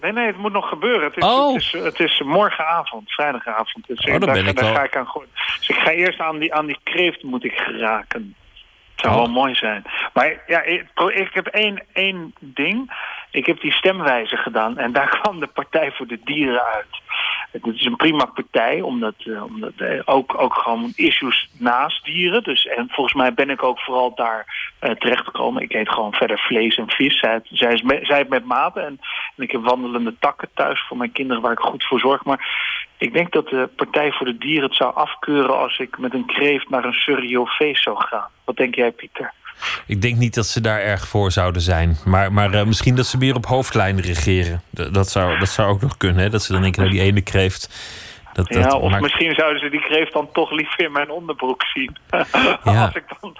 Nee, 0.00 0.12
nee, 0.12 0.26
het 0.26 0.36
moet 0.36 0.52
nog 0.52 0.68
gebeuren. 0.68 1.04
Het 1.04 1.16
is, 1.16 1.22
Oh. 1.24 1.52
het 1.54 1.62
is, 1.62 1.72
het 1.72 2.00
is 2.00 2.20
morgenavond, 2.24 3.10
vrijdagavond. 3.12 3.86
Dus 3.86 3.98
Oh, 3.98 4.10
dan 4.10 4.20
daar, 4.20 4.34
ben 4.34 4.46
ik 4.46 4.56
daar 4.56 4.74
ga 4.74 4.82
ik 4.84 4.96
aan 4.96 5.06
gooien. 5.06 5.28
Dus 5.58 5.68
ik 5.68 5.76
ga 5.76 5.90
eerst 5.90 6.20
aan 6.20 6.38
die, 6.38 6.54
aan 6.54 6.66
die 6.66 6.78
kreeft 6.82 7.22
moet 7.22 7.44
ik 7.44 7.52
geraken. 7.56 8.34
Het 8.94 9.04
zou 9.04 9.14
Oh. 9.14 9.20
wel 9.20 9.30
mooi 9.30 9.54
zijn. 9.54 9.82
Maar 10.12 10.42
ja, 10.46 10.62
ik, 10.62 10.86
ik 11.14 11.30
heb 11.32 11.46
één, 11.46 11.82
één 11.92 12.34
ding. 12.40 12.92
Ik 13.36 13.46
heb 13.46 13.60
die 13.60 13.72
stemwijze 13.72 14.36
gedaan 14.36 14.78
en 14.78 14.92
daar 14.92 15.08
kwam 15.20 15.40
de 15.40 15.46
Partij 15.46 15.92
voor 15.92 16.06
de 16.06 16.18
Dieren 16.24 16.64
uit. 16.64 17.00
Het 17.50 17.66
is 17.66 17.84
een 17.84 17.96
prima 17.96 18.24
partij, 18.24 18.80
omdat, 18.80 19.14
eh, 19.18 19.44
omdat 19.44 19.72
eh, 19.76 20.00
ook, 20.04 20.40
ook 20.40 20.54
gewoon 20.54 20.92
issues 20.94 21.48
naast 21.58 22.04
dieren. 22.04 22.42
Dus, 22.42 22.66
en 22.66 22.88
volgens 22.90 23.16
mij 23.16 23.34
ben 23.34 23.50
ik 23.50 23.62
ook 23.62 23.80
vooral 23.80 24.14
daar 24.14 24.72
eh, 24.78 24.90
terechtgekomen. 24.90 25.62
Ik 25.62 25.72
eet 25.72 25.88
gewoon 25.88 26.12
verder 26.12 26.38
vlees 26.38 26.76
en 26.76 26.88
vis. 26.90 27.18
Zij, 27.18 27.40
zij, 27.42 27.72
is 27.72 28.06
zij 28.06 28.24
met 28.28 28.44
mate. 28.44 28.80
En, 28.80 29.00
en 29.36 29.42
ik 29.42 29.50
heb 29.50 29.62
wandelende 29.64 30.14
takken 30.18 30.48
thuis 30.54 30.84
voor 30.88 30.96
mijn 30.96 31.12
kinderen 31.12 31.42
waar 31.42 31.52
ik 31.52 31.58
goed 31.58 31.86
voor 31.86 32.00
zorg. 32.00 32.24
Maar 32.24 32.48
ik 32.98 33.12
denk 33.12 33.32
dat 33.32 33.48
de 33.48 33.68
Partij 33.76 34.12
voor 34.12 34.26
de 34.26 34.38
Dieren 34.38 34.68
het 34.68 34.76
zou 34.76 34.94
afkeuren 34.94 35.58
als 35.58 35.78
ik 35.78 35.98
met 35.98 36.14
een 36.14 36.26
kreeft 36.26 36.70
naar 36.70 36.84
een 36.84 36.92
surreal 36.92 37.46
feest 37.46 37.82
zou 37.82 37.96
gaan. 38.04 38.30
Wat 38.44 38.56
denk 38.56 38.74
jij, 38.74 38.92
Pieter? 38.92 39.32
Ik 39.86 40.02
denk 40.02 40.16
niet 40.16 40.34
dat 40.34 40.46
ze 40.46 40.60
daar 40.60 40.80
erg 40.80 41.08
voor 41.08 41.32
zouden 41.32 41.62
zijn. 41.62 41.96
Maar, 42.04 42.32
maar 42.32 42.54
eh, 42.54 42.64
misschien 42.64 42.94
dat 42.94 43.06
ze 43.06 43.16
meer 43.18 43.34
op 43.34 43.46
hoofdlijnen 43.46 44.04
regeren. 44.04 44.62
Dat, 44.70 45.10
zou, 45.10 45.38
dat 45.38 45.48
zou 45.48 45.68
ook 45.68 45.80
nog 45.80 45.96
kunnen. 45.96 46.22
Hè? 46.22 46.30
Dat 46.30 46.42
ze 46.42 46.52
dan 46.52 46.62
denken, 46.62 46.82
nou 46.82 46.94
die 46.94 47.04
ene 47.04 47.20
kreeft. 47.20 47.68
Dat, 48.36 48.48
Ja, 48.48 48.60
dat 48.62 48.80
of 48.80 48.90
maakt- 48.90 49.02
misschien 49.02 49.34
zouden 49.34 49.60
ze 49.60 49.68
die 49.70 49.80
kreeft 49.80 50.12
dan 50.12 50.28
toch 50.32 50.50
liever 50.50 50.84
in 50.84 50.92
mijn 50.92 51.10
onderbroek 51.10 51.62
zien. 51.64 51.96
Ja. 52.64 52.84
Als 52.84 52.94
ik 52.94 53.04
dan... 53.20 53.36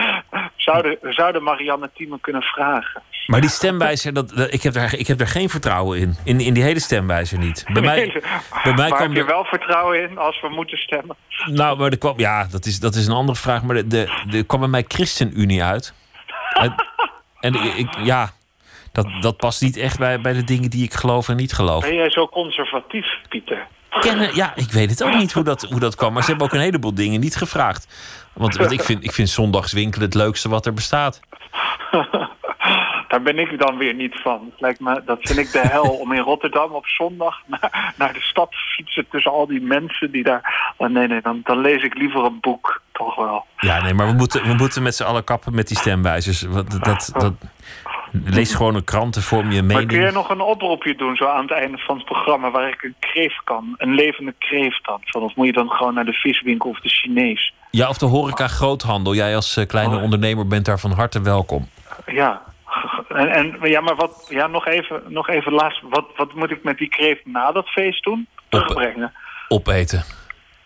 zouden, 0.56 0.98
zouden 1.02 1.42
Marianne 1.42 1.90
Thieme 1.94 2.18
kunnen 2.20 2.42
vragen. 2.42 3.02
Maar 3.26 3.40
die 3.40 3.50
stemwijzer, 3.50 4.12
dat, 4.12 4.28
dat- 4.28 4.52
ik, 4.52 4.62
heb 4.62 4.72
daar, 4.72 4.94
ik 4.94 5.06
heb 5.06 5.18
daar 5.18 5.26
geen 5.26 5.48
vertrouwen 5.48 5.98
in. 5.98 6.16
In, 6.24 6.40
in 6.40 6.54
die 6.54 6.62
hele 6.62 6.80
stemwijzer 6.80 7.38
niet. 7.38 7.64
Bij 7.72 7.82
mij, 7.82 8.12
bij 8.12 8.20
mij 8.64 8.74
maar 8.74 8.86
kwam 8.88 9.00
heb 9.02 9.12
je 9.12 9.18
er- 9.18 9.26
wel 9.26 9.44
vertrouwen 9.44 10.10
in 10.10 10.18
als 10.18 10.40
we 10.40 10.48
moeten 10.48 10.78
stemmen? 10.78 11.16
Nou, 11.46 11.78
maar 11.78 11.90
er 11.90 11.98
kwam, 11.98 12.14
ja, 12.18 12.44
dat 12.50 12.66
is, 12.66 12.80
dat 12.80 12.94
is 12.94 13.06
een 13.06 13.14
andere 13.14 13.38
vraag. 13.38 13.62
Maar 13.62 13.74
de, 13.76 13.86
de, 13.86 14.08
er 14.32 14.44
kwam 14.46 14.60
bij 14.60 14.68
mij 14.68 14.84
ChristenUnie 14.88 15.62
uit. 15.62 15.94
En, 16.52 16.74
en 17.40 17.54
ik, 17.78 17.88
ja, 18.02 18.30
dat, 18.92 19.06
dat 19.20 19.36
past 19.36 19.62
niet 19.62 19.76
echt 19.76 19.98
bij, 19.98 20.20
bij 20.20 20.32
de 20.32 20.44
dingen 20.44 20.70
die 20.70 20.84
ik 20.84 20.94
geloof 20.94 21.28
en 21.28 21.36
niet 21.36 21.52
geloof. 21.52 21.82
Ben 21.82 21.94
jij 21.94 22.10
zo 22.10 22.28
conservatief, 22.28 23.06
Pieter? 23.28 23.66
Kennen, 23.90 24.34
ja, 24.34 24.52
ik 24.54 24.70
weet 24.70 24.90
het 24.90 25.02
ook 25.02 25.14
niet 25.14 25.32
hoe 25.32 25.44
dat, 25.44 25.62
hoe 25.62 25.80
dat 25.80 25.94
kwam. 25.94 26.12
Maar 26.12 26.22
ze 26.22 26.28
hebben 26.28 26.46
ook 26.46 26.52
een 26.52 26.60
heleboel 26.60 26.94
dingen 26.94 27.20
niet 27.20 27.36
gevraagd. 27.36 27.88
Want, 28.32 28.56
want 28.56 28.72
ik, 28.72 28.82
vind, 28.82 29.04
ik 29.04 29.12
vind 29.12 29.28
zondagswinkelen 29.28 30.06
het 30.06 30.14
leukste 30.14 30.48
wat 30.48 30.66
er 30.66 30.74
bestaat. 30.74 31.20
Daar 33.08 33.22
ben 33.22 33.38
ik 33.38 33.58
dan 33.58 33.76
weer 33.76 33.94
niet 33.94 34.20
van. 34.22 34.52
Lijkt 34.58 34.80
me, 34.80 35.02
dat 35.04 35.18
vind 35.20 35.38
ik 35.38 35.52
de 35.52 35.68
hel 35.68 35.90
om 35.90 36.12
in 36.12 36.20
Rotterdam 36.20 36.72
op 36.72 36.86
zondag 36.86 37.42
naar, 37.46 37.94
naar 37.96 38.12
de 38.12 38.20
stad 38.20 38.50
te 38.50 38.56
fietsen 38.56 39.06
tussen 39.10 39.32
al 39.32 39.46
die 39.46 39.60
mensen 39.60 40.10
die 40.10 40.22
daar. 40.22 40.72
Oh, 40.76 40.88
nee, 40.88 41.06
nee, 41.06 41.20
dan, 41.20 41.40
dan 41.44 41.60
lees 41.60 41.82
ik 41.82 41.94
liever 41.94 42.24
een 42.24 42.40
boek, 42.40 42.82
toch 42.92 43.16
wel. 43.16 43.46
Ja, 43.56 43.82
nee, 43.82 43.94
maar 43.94 44.06
we 44.06 44.12
moeten, 44.12 44.42
we 44.42 44.54
moeten 44.54 44.82
met 44.82 44.94
z'n 44.94 45.02
allen 45.02 45.24
kappen 45.24 45.54
met 45.54 45.68
die 45.68 45.76
stemwijzers. 45.76 46.42
Want 46.42 46.70
dat, 46.70 46.84
dat, 46.84 47.10
dat, 47.12 47.32
lees 48.12 48.54
gewoon 48.54 48.74
een 48.74 48.84
krant 48.84 49.16
en 49.16 49.22
vorm 49.22 49.50
je 49.50 49.62
Maar 49.62 49.76
kun 49.76 49.86
jij 49.86 49.98
mening. 49.98 50.14
nog 50.14 50.30
een 50.30 50.40
oproepje 50.40 50.94
doen 50.94 51.16
zo 51.16 51.26
aan 51.26 51.42
het 51.42 51.50
einde 51.50 51.78
van 51.78 51.96
het 51.96 52.04
programma 52.04 52.50
waar 52.50 52.68
ik 52.68 52.82
een 52.82 52.94
kreeft 52.98 53.40
kan? 53.44 53.74
Een 53.76 53.94
levende 53.94 54.34
kreeft 54.38 54.84
dan? 54.84 55.22
Of 55.22 55.36
moet 55.36 55.46
je 55.46 55.52
dan 55.52 55.70
gewoon 55.70 55.94
naar 55.94 56.04
de 56.04 56.12
viswinkel 56.12 56.70
of 56.70 56.80
de 56.80 56.88
Chinees? 56.88 57.52
Ja, 57.70 57.88
of 57.88 57.98
de 57.98 58.06
horeca 58.06 58.48
groothandel. 58.48 59.14
Jij 59.14 59.34
als 59.34 59.56
eh, 59.56 59.66
kleine 59.66 59.98
ondernemer 59.98 60.46
bent 60.46 60.64
daar 60.64 60.78
van 60.78 60.92
harte 60.92 61.22
welkom. 61.22 61.68
Ja. 62.06 62.42
En, 63.08 63.28
en 63.28 63.56
ja, 63.62 63.80
maar 63.80 63.96
wat, 63.96 64.26
ja, 64.28 64.46
nog 64.46 64.66
even, 64.66 65.02
nog 65.08 65.28
even 65.28 65.52
laatst. 65.52 65.82
Wat, 65.90 66.06
wat 66.16 66.34
moet 66.34 66.50
ik 66.50 66.62
met 66.62 66.78
die 66.78 66.88
kreeft 66.88 67.26
na 67.26 67.52
dat 67.52 67.68
feest 67.68 68.04
doen? 68.04 68.26
Terugbrengen. 68.48 69.12
Opeten. 69.48 70.04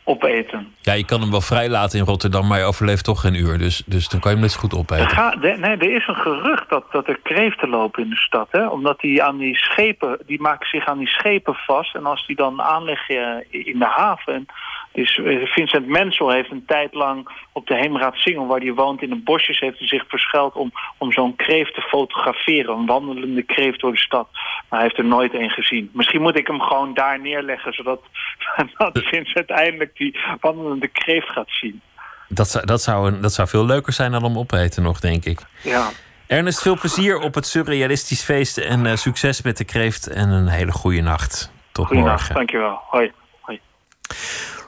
Opeten. 0.05 0.75
Ja, 0.81 0.93
je 0.93 1.05
kan 1.05 1.21
hem 1.21 1.31
wel 1.31 1.41
vrijlaten 1.41 1.99
in 1.99 2.05
Rotterdam, 2.05 2.47
maar 2.47 2.59
je 2.59 2.65
overleeft 2.65 3.05
toch 3.05 3.21
geen 3.21 3.35
uur. 3.35 3.59
Dus, 3.59 3.83
dus 3.87 4.09
dan 4.09 4.21
kan 4.21 4.31
je 4.31 4.37
hem 4.37 4.47
net 4.47 4.55
zo 4.55 4.61
goed 4.61 4.75
opeten. 4.75 5.09
ga- 5.09 5.37
de- 5.37 5.57
nee, 5.59 5.77
er 5.77 5.95
is 5.97 6.07
een 6.09 6.15
gerucht 6.15 6.69
dat, 6.69 6.85
dat 6.93 7.09
er 7.09 7.19
kreeften 7.23 7.69
lopen 7.69 8.03
in 8.03 8.11
de 8.11 8.17
stad. 8.17 8.49
Hè? 8.51 8.67
Omdat 8.67 9.01
die 9.01 9.23
aan 9.23 9.39
die 9.39 9.57
schepen, 9.57 10.19
die 10.27 10.41
maken 10.41 10.69
zich 10.69 10.87
aan 10.87 10.99
die 10.99 11.09
schepen 11.09 11.55
vast. 11.55 11.95
En 11.95 12.07
als 12.07 12.27
die 12.27 12.37
dan 12.37 12.63
aanleggen 12.63 13.45
eh, 13.51 13.67
in 13.67 13.79
de 13.79 13.87
haven. 13.89 14.47
Dus 14.93 15.21
Vincent 15.45 15.87
Mensel 15.87 16.31
heeft 16.31 16.51
een 16.51 16.65
tijd 16.67 16.95
lang 16.95 17.29
op 17.53 17.67
de 17.67 17.77
Heemraad 17.77 18.15
Singel, 18.15 18.47
waar 18.47 18.61
hij 18.61 18.73
woont 18.73 19.03
in 19.03 19.09
de 19.09 19.21
bosjes, 19.25 19.61
heeft 19.61 19.79
hij 19.79 19.89
zich 19.89 20.05
verschuild 20.09 20.55
om, 20.55 20.73
om 20.99 21.13
zo'n 21.13 21.37
kreeft 21.37 21.75
te 21.75 21.81
fotograferen. 21.81 22.75
Een 22.75 22.87
wandelende 22.87 23.43
kreeft 23.43 23.81
door 23.81 23.93
de 23.93 23.99
stad. 23.99 24.29
Maar 24.33 24.81
hij 24.81 24.83
heeft 24.83 24.99
er 24.99 25.05
nooit 25.05 25.35
een 25.35 25.51
gezien. 25.51 25.91
Misschien 25.93 26.23
moet 26.23 26.39
ik 26.39 26.47
hem 26.47 26.61
gewoon 26.61 26.95
daar 26.95 27.21
neerleggen, 27.21 27.73
zodat 27.73 28.03
dat 28.79 28.99
Vincent 28.99 29.51
eindelijk 29.51 29.97
die 29.97 30.19
wandelende 30.41 30.89
kreeft 30.89 31.29
gaat 31.29 31.51
zien. 31.51 31.81
Dat 32.29 32.49
zou, 32.49 32.67
dat, 32.67 32.83
zou 32.83 33.13
een, 33.13 33.21
dat 33.21 33.33
zou 33.33 33.49
veel 33.49 33.67
leuker 33.67 33.93
zijn 33.93 34.13
dan 34.13 34.25
om 34.25 34.39
opeten 34.39 34.83
nog, 34.83 35.01
denk 35.01 35.25
ik. 35.25 35.41
Ja. 35.63 35.91
Ernest, 36.27 36.63
veel 36.63 36.79
plezier 36.79 37.19
op 37.19 37.35
het 37.35 37.47
surrealistisch 37.47 38.23
feest. 38.23 38.59
En 38.59 38.87
eh, 38.87 38.97
succes 38.97 39.43
met 39.43 39.57
de 39.57 39.65
kreeft. 39.65 40.07
En 40.07 40.29
een 40.29 40.49
hele 40.49 40.73
goede 40.73 41.01
nacht. 41.01 41.53
Tot 41.73 41.87
Goeienacht, 41.87 42.17
morgen. 42.17 42.35
dankjewel. 42.35 42.81
Hoi. 42.91 43.13
Hoi. 43.41 43.61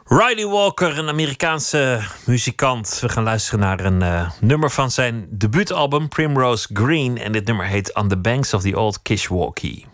Riley 0.06 0.46
Walker, 0.46 0.98
een 0.98 1.08
Amerikaanse 1.08 2.00
muzikant. 2.26 2.98
We 3.00 3.08
gaan 3.08 3.22
luisteren 3.22 3.60
naar 3.60 3.84
een 3.84 4.02
eh, 4.02 4.30
nummer 4.40 4.70
van 4.70 4.90
zijn 4.90 5.26
debuutalbum 5.30 6.08
Primrose 6.08 6.68
Green. 6.72 7.18
En 7.18 7.32
dit 7.32 7.46
nummer 7.46 7.66
heet 7.66 7.94
On 7.94 8.08
the 8.08 8.16
Banks 8.16 8.54
of 8.54 8.62
the 8.62 8.78
Old 8.78 9.02
Kishwaukee. 9.02 9.93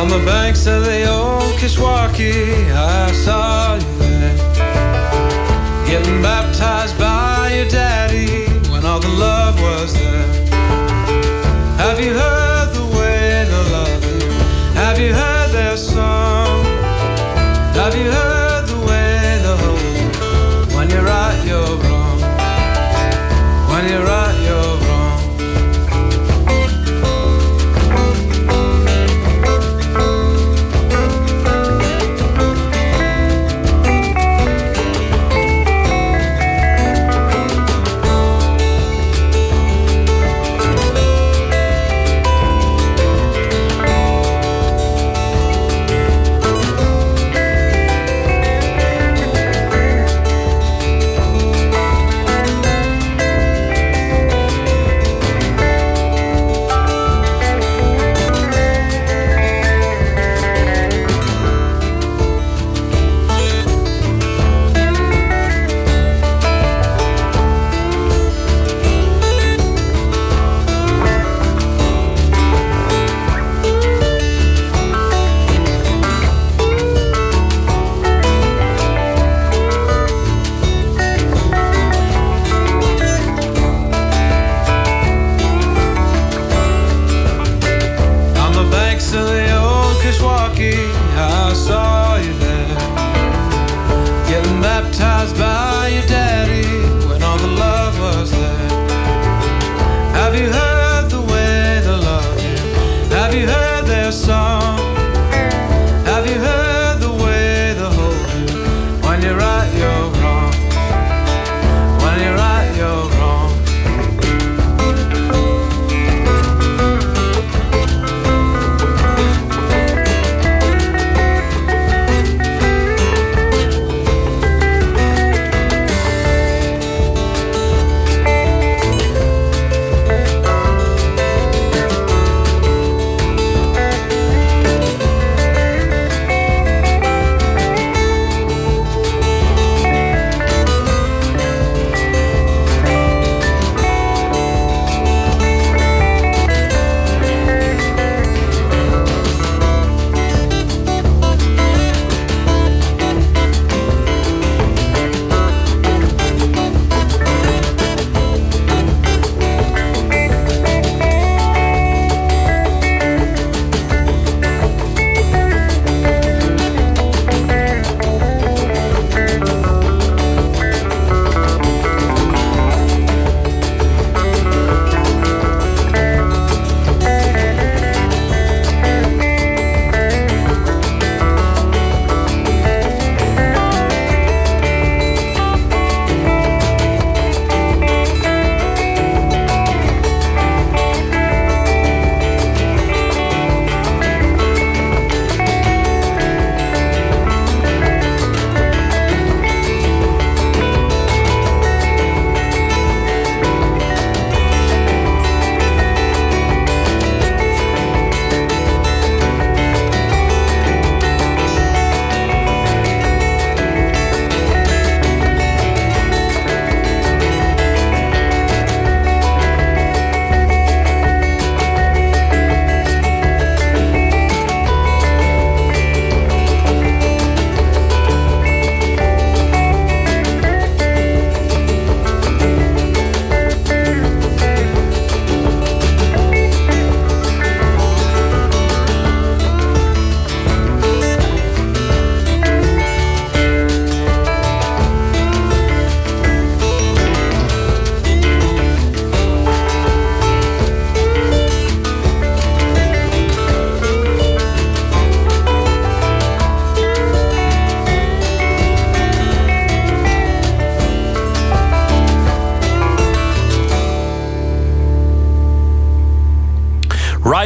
On 0.00 0.08
the 0.08 0.24
banks 0.24 0.66
of 0.66 0.86
the 0.86 1.06
old 1.06 1.52
Kishwaukee, 1.60 2.72
I 2.72 3.12
saw 3.12 3.74
you 3.74 3.98
there. 3.98 4.36
Getting 5.86 6.22
baptized 6.22 6.98
by 6.98 7.52
your 7.54 7.68
daddy 7.68 8.46
when 8.70 8.86
all 8.86 8.98
the 8.98 9.08
love 9.08 9.60
was 9.60 9.92
there. 9.92 10.26
Have 11.76 12.00
you 12.00 12.14
heard 12.14 12.39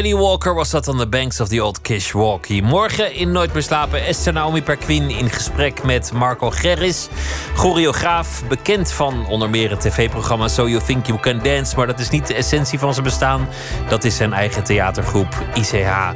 Riley 0.05 0.23
Walker 0.23 0.55
was 0.55 0.71
dat 0.71 0.89
on 0.89 0.99
the 0.99 1.07
banks 1.07 1.41
of 1.41 1.49
the 1.49 1.65
old 1.65 1.81
Kishwaukee. 1.81 2.63
Morgen 2.63 3.15
in 3.15 3.33
Nooit 3.33 3.53
meer 3.53 3.63
slapen 3.63 4.07
Esther 4.07 4.33
Naomi 4.33 4.63
Perquin 4.63 5.11
in 5.11 5.31
gesprek 5.31 5.85
met 5.85 6.13
Marco 6.13 6.51
Gerris. 6.51 7.09
Choreograaf, 7.55 8.43
bekend 8.49 8.93
van 8.93 9.27
onder 9.27 9.51
meer 9.51 9.71
het 9.71 9.81
tv-programma 9.81 10.49
So 10.49 10.69
You 10.69 10.83
Think 10.83 11.07
You 11.07 11.21
Can 11.21 11.41
Dance. 11.43 11.77
Maar 11.77 11.87
dat 11.87 11.99
is 11.99 12.09
niet 12.09 12.27
de 12.27 12.35
essentie 12.35 12.79
van 12.79 12.93
zijn 12.93 13.05
bestaan. 13.05 13.49
Dat 13.89 14.05
is 14.05 14.17
zijn 14.17 14.33
eigen 14.33 14.65
theatergroep 14.65 15.45
ICH 15.55 16.13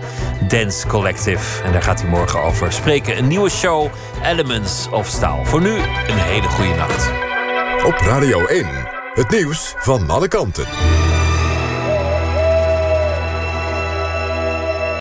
Dance 0.48 0.86
Collective. 0.86 1.62
En 1.62 1.72
daar 1.72 1.82
gaat 1.82 2.00
hij 2.00 2.10
morgen 2.10 2.42
over 2.42 2.72
spreken. 2.72 3.18
Een 3.18 3.28
nieuwe 3.28 3.50
show, 3.50 3.90
Elements 4.24 4.88
of 4.90 5.06
Style. 5.06 5.44
Voor 5.44 5.60
nu 5.60 5.74
een 5.76 6.18
hele 6.18 6.48
goede 6.48 6.74
nacht. 6.74 7.10
Op 7.84 7.96
Radio 8.00 8.46
1, 8.46 8.66
het 9.14 9.30
nieuws 9.30 9.74
van 9.76 10.10
alle 10.10 10.28
kanten. 10.28 10.97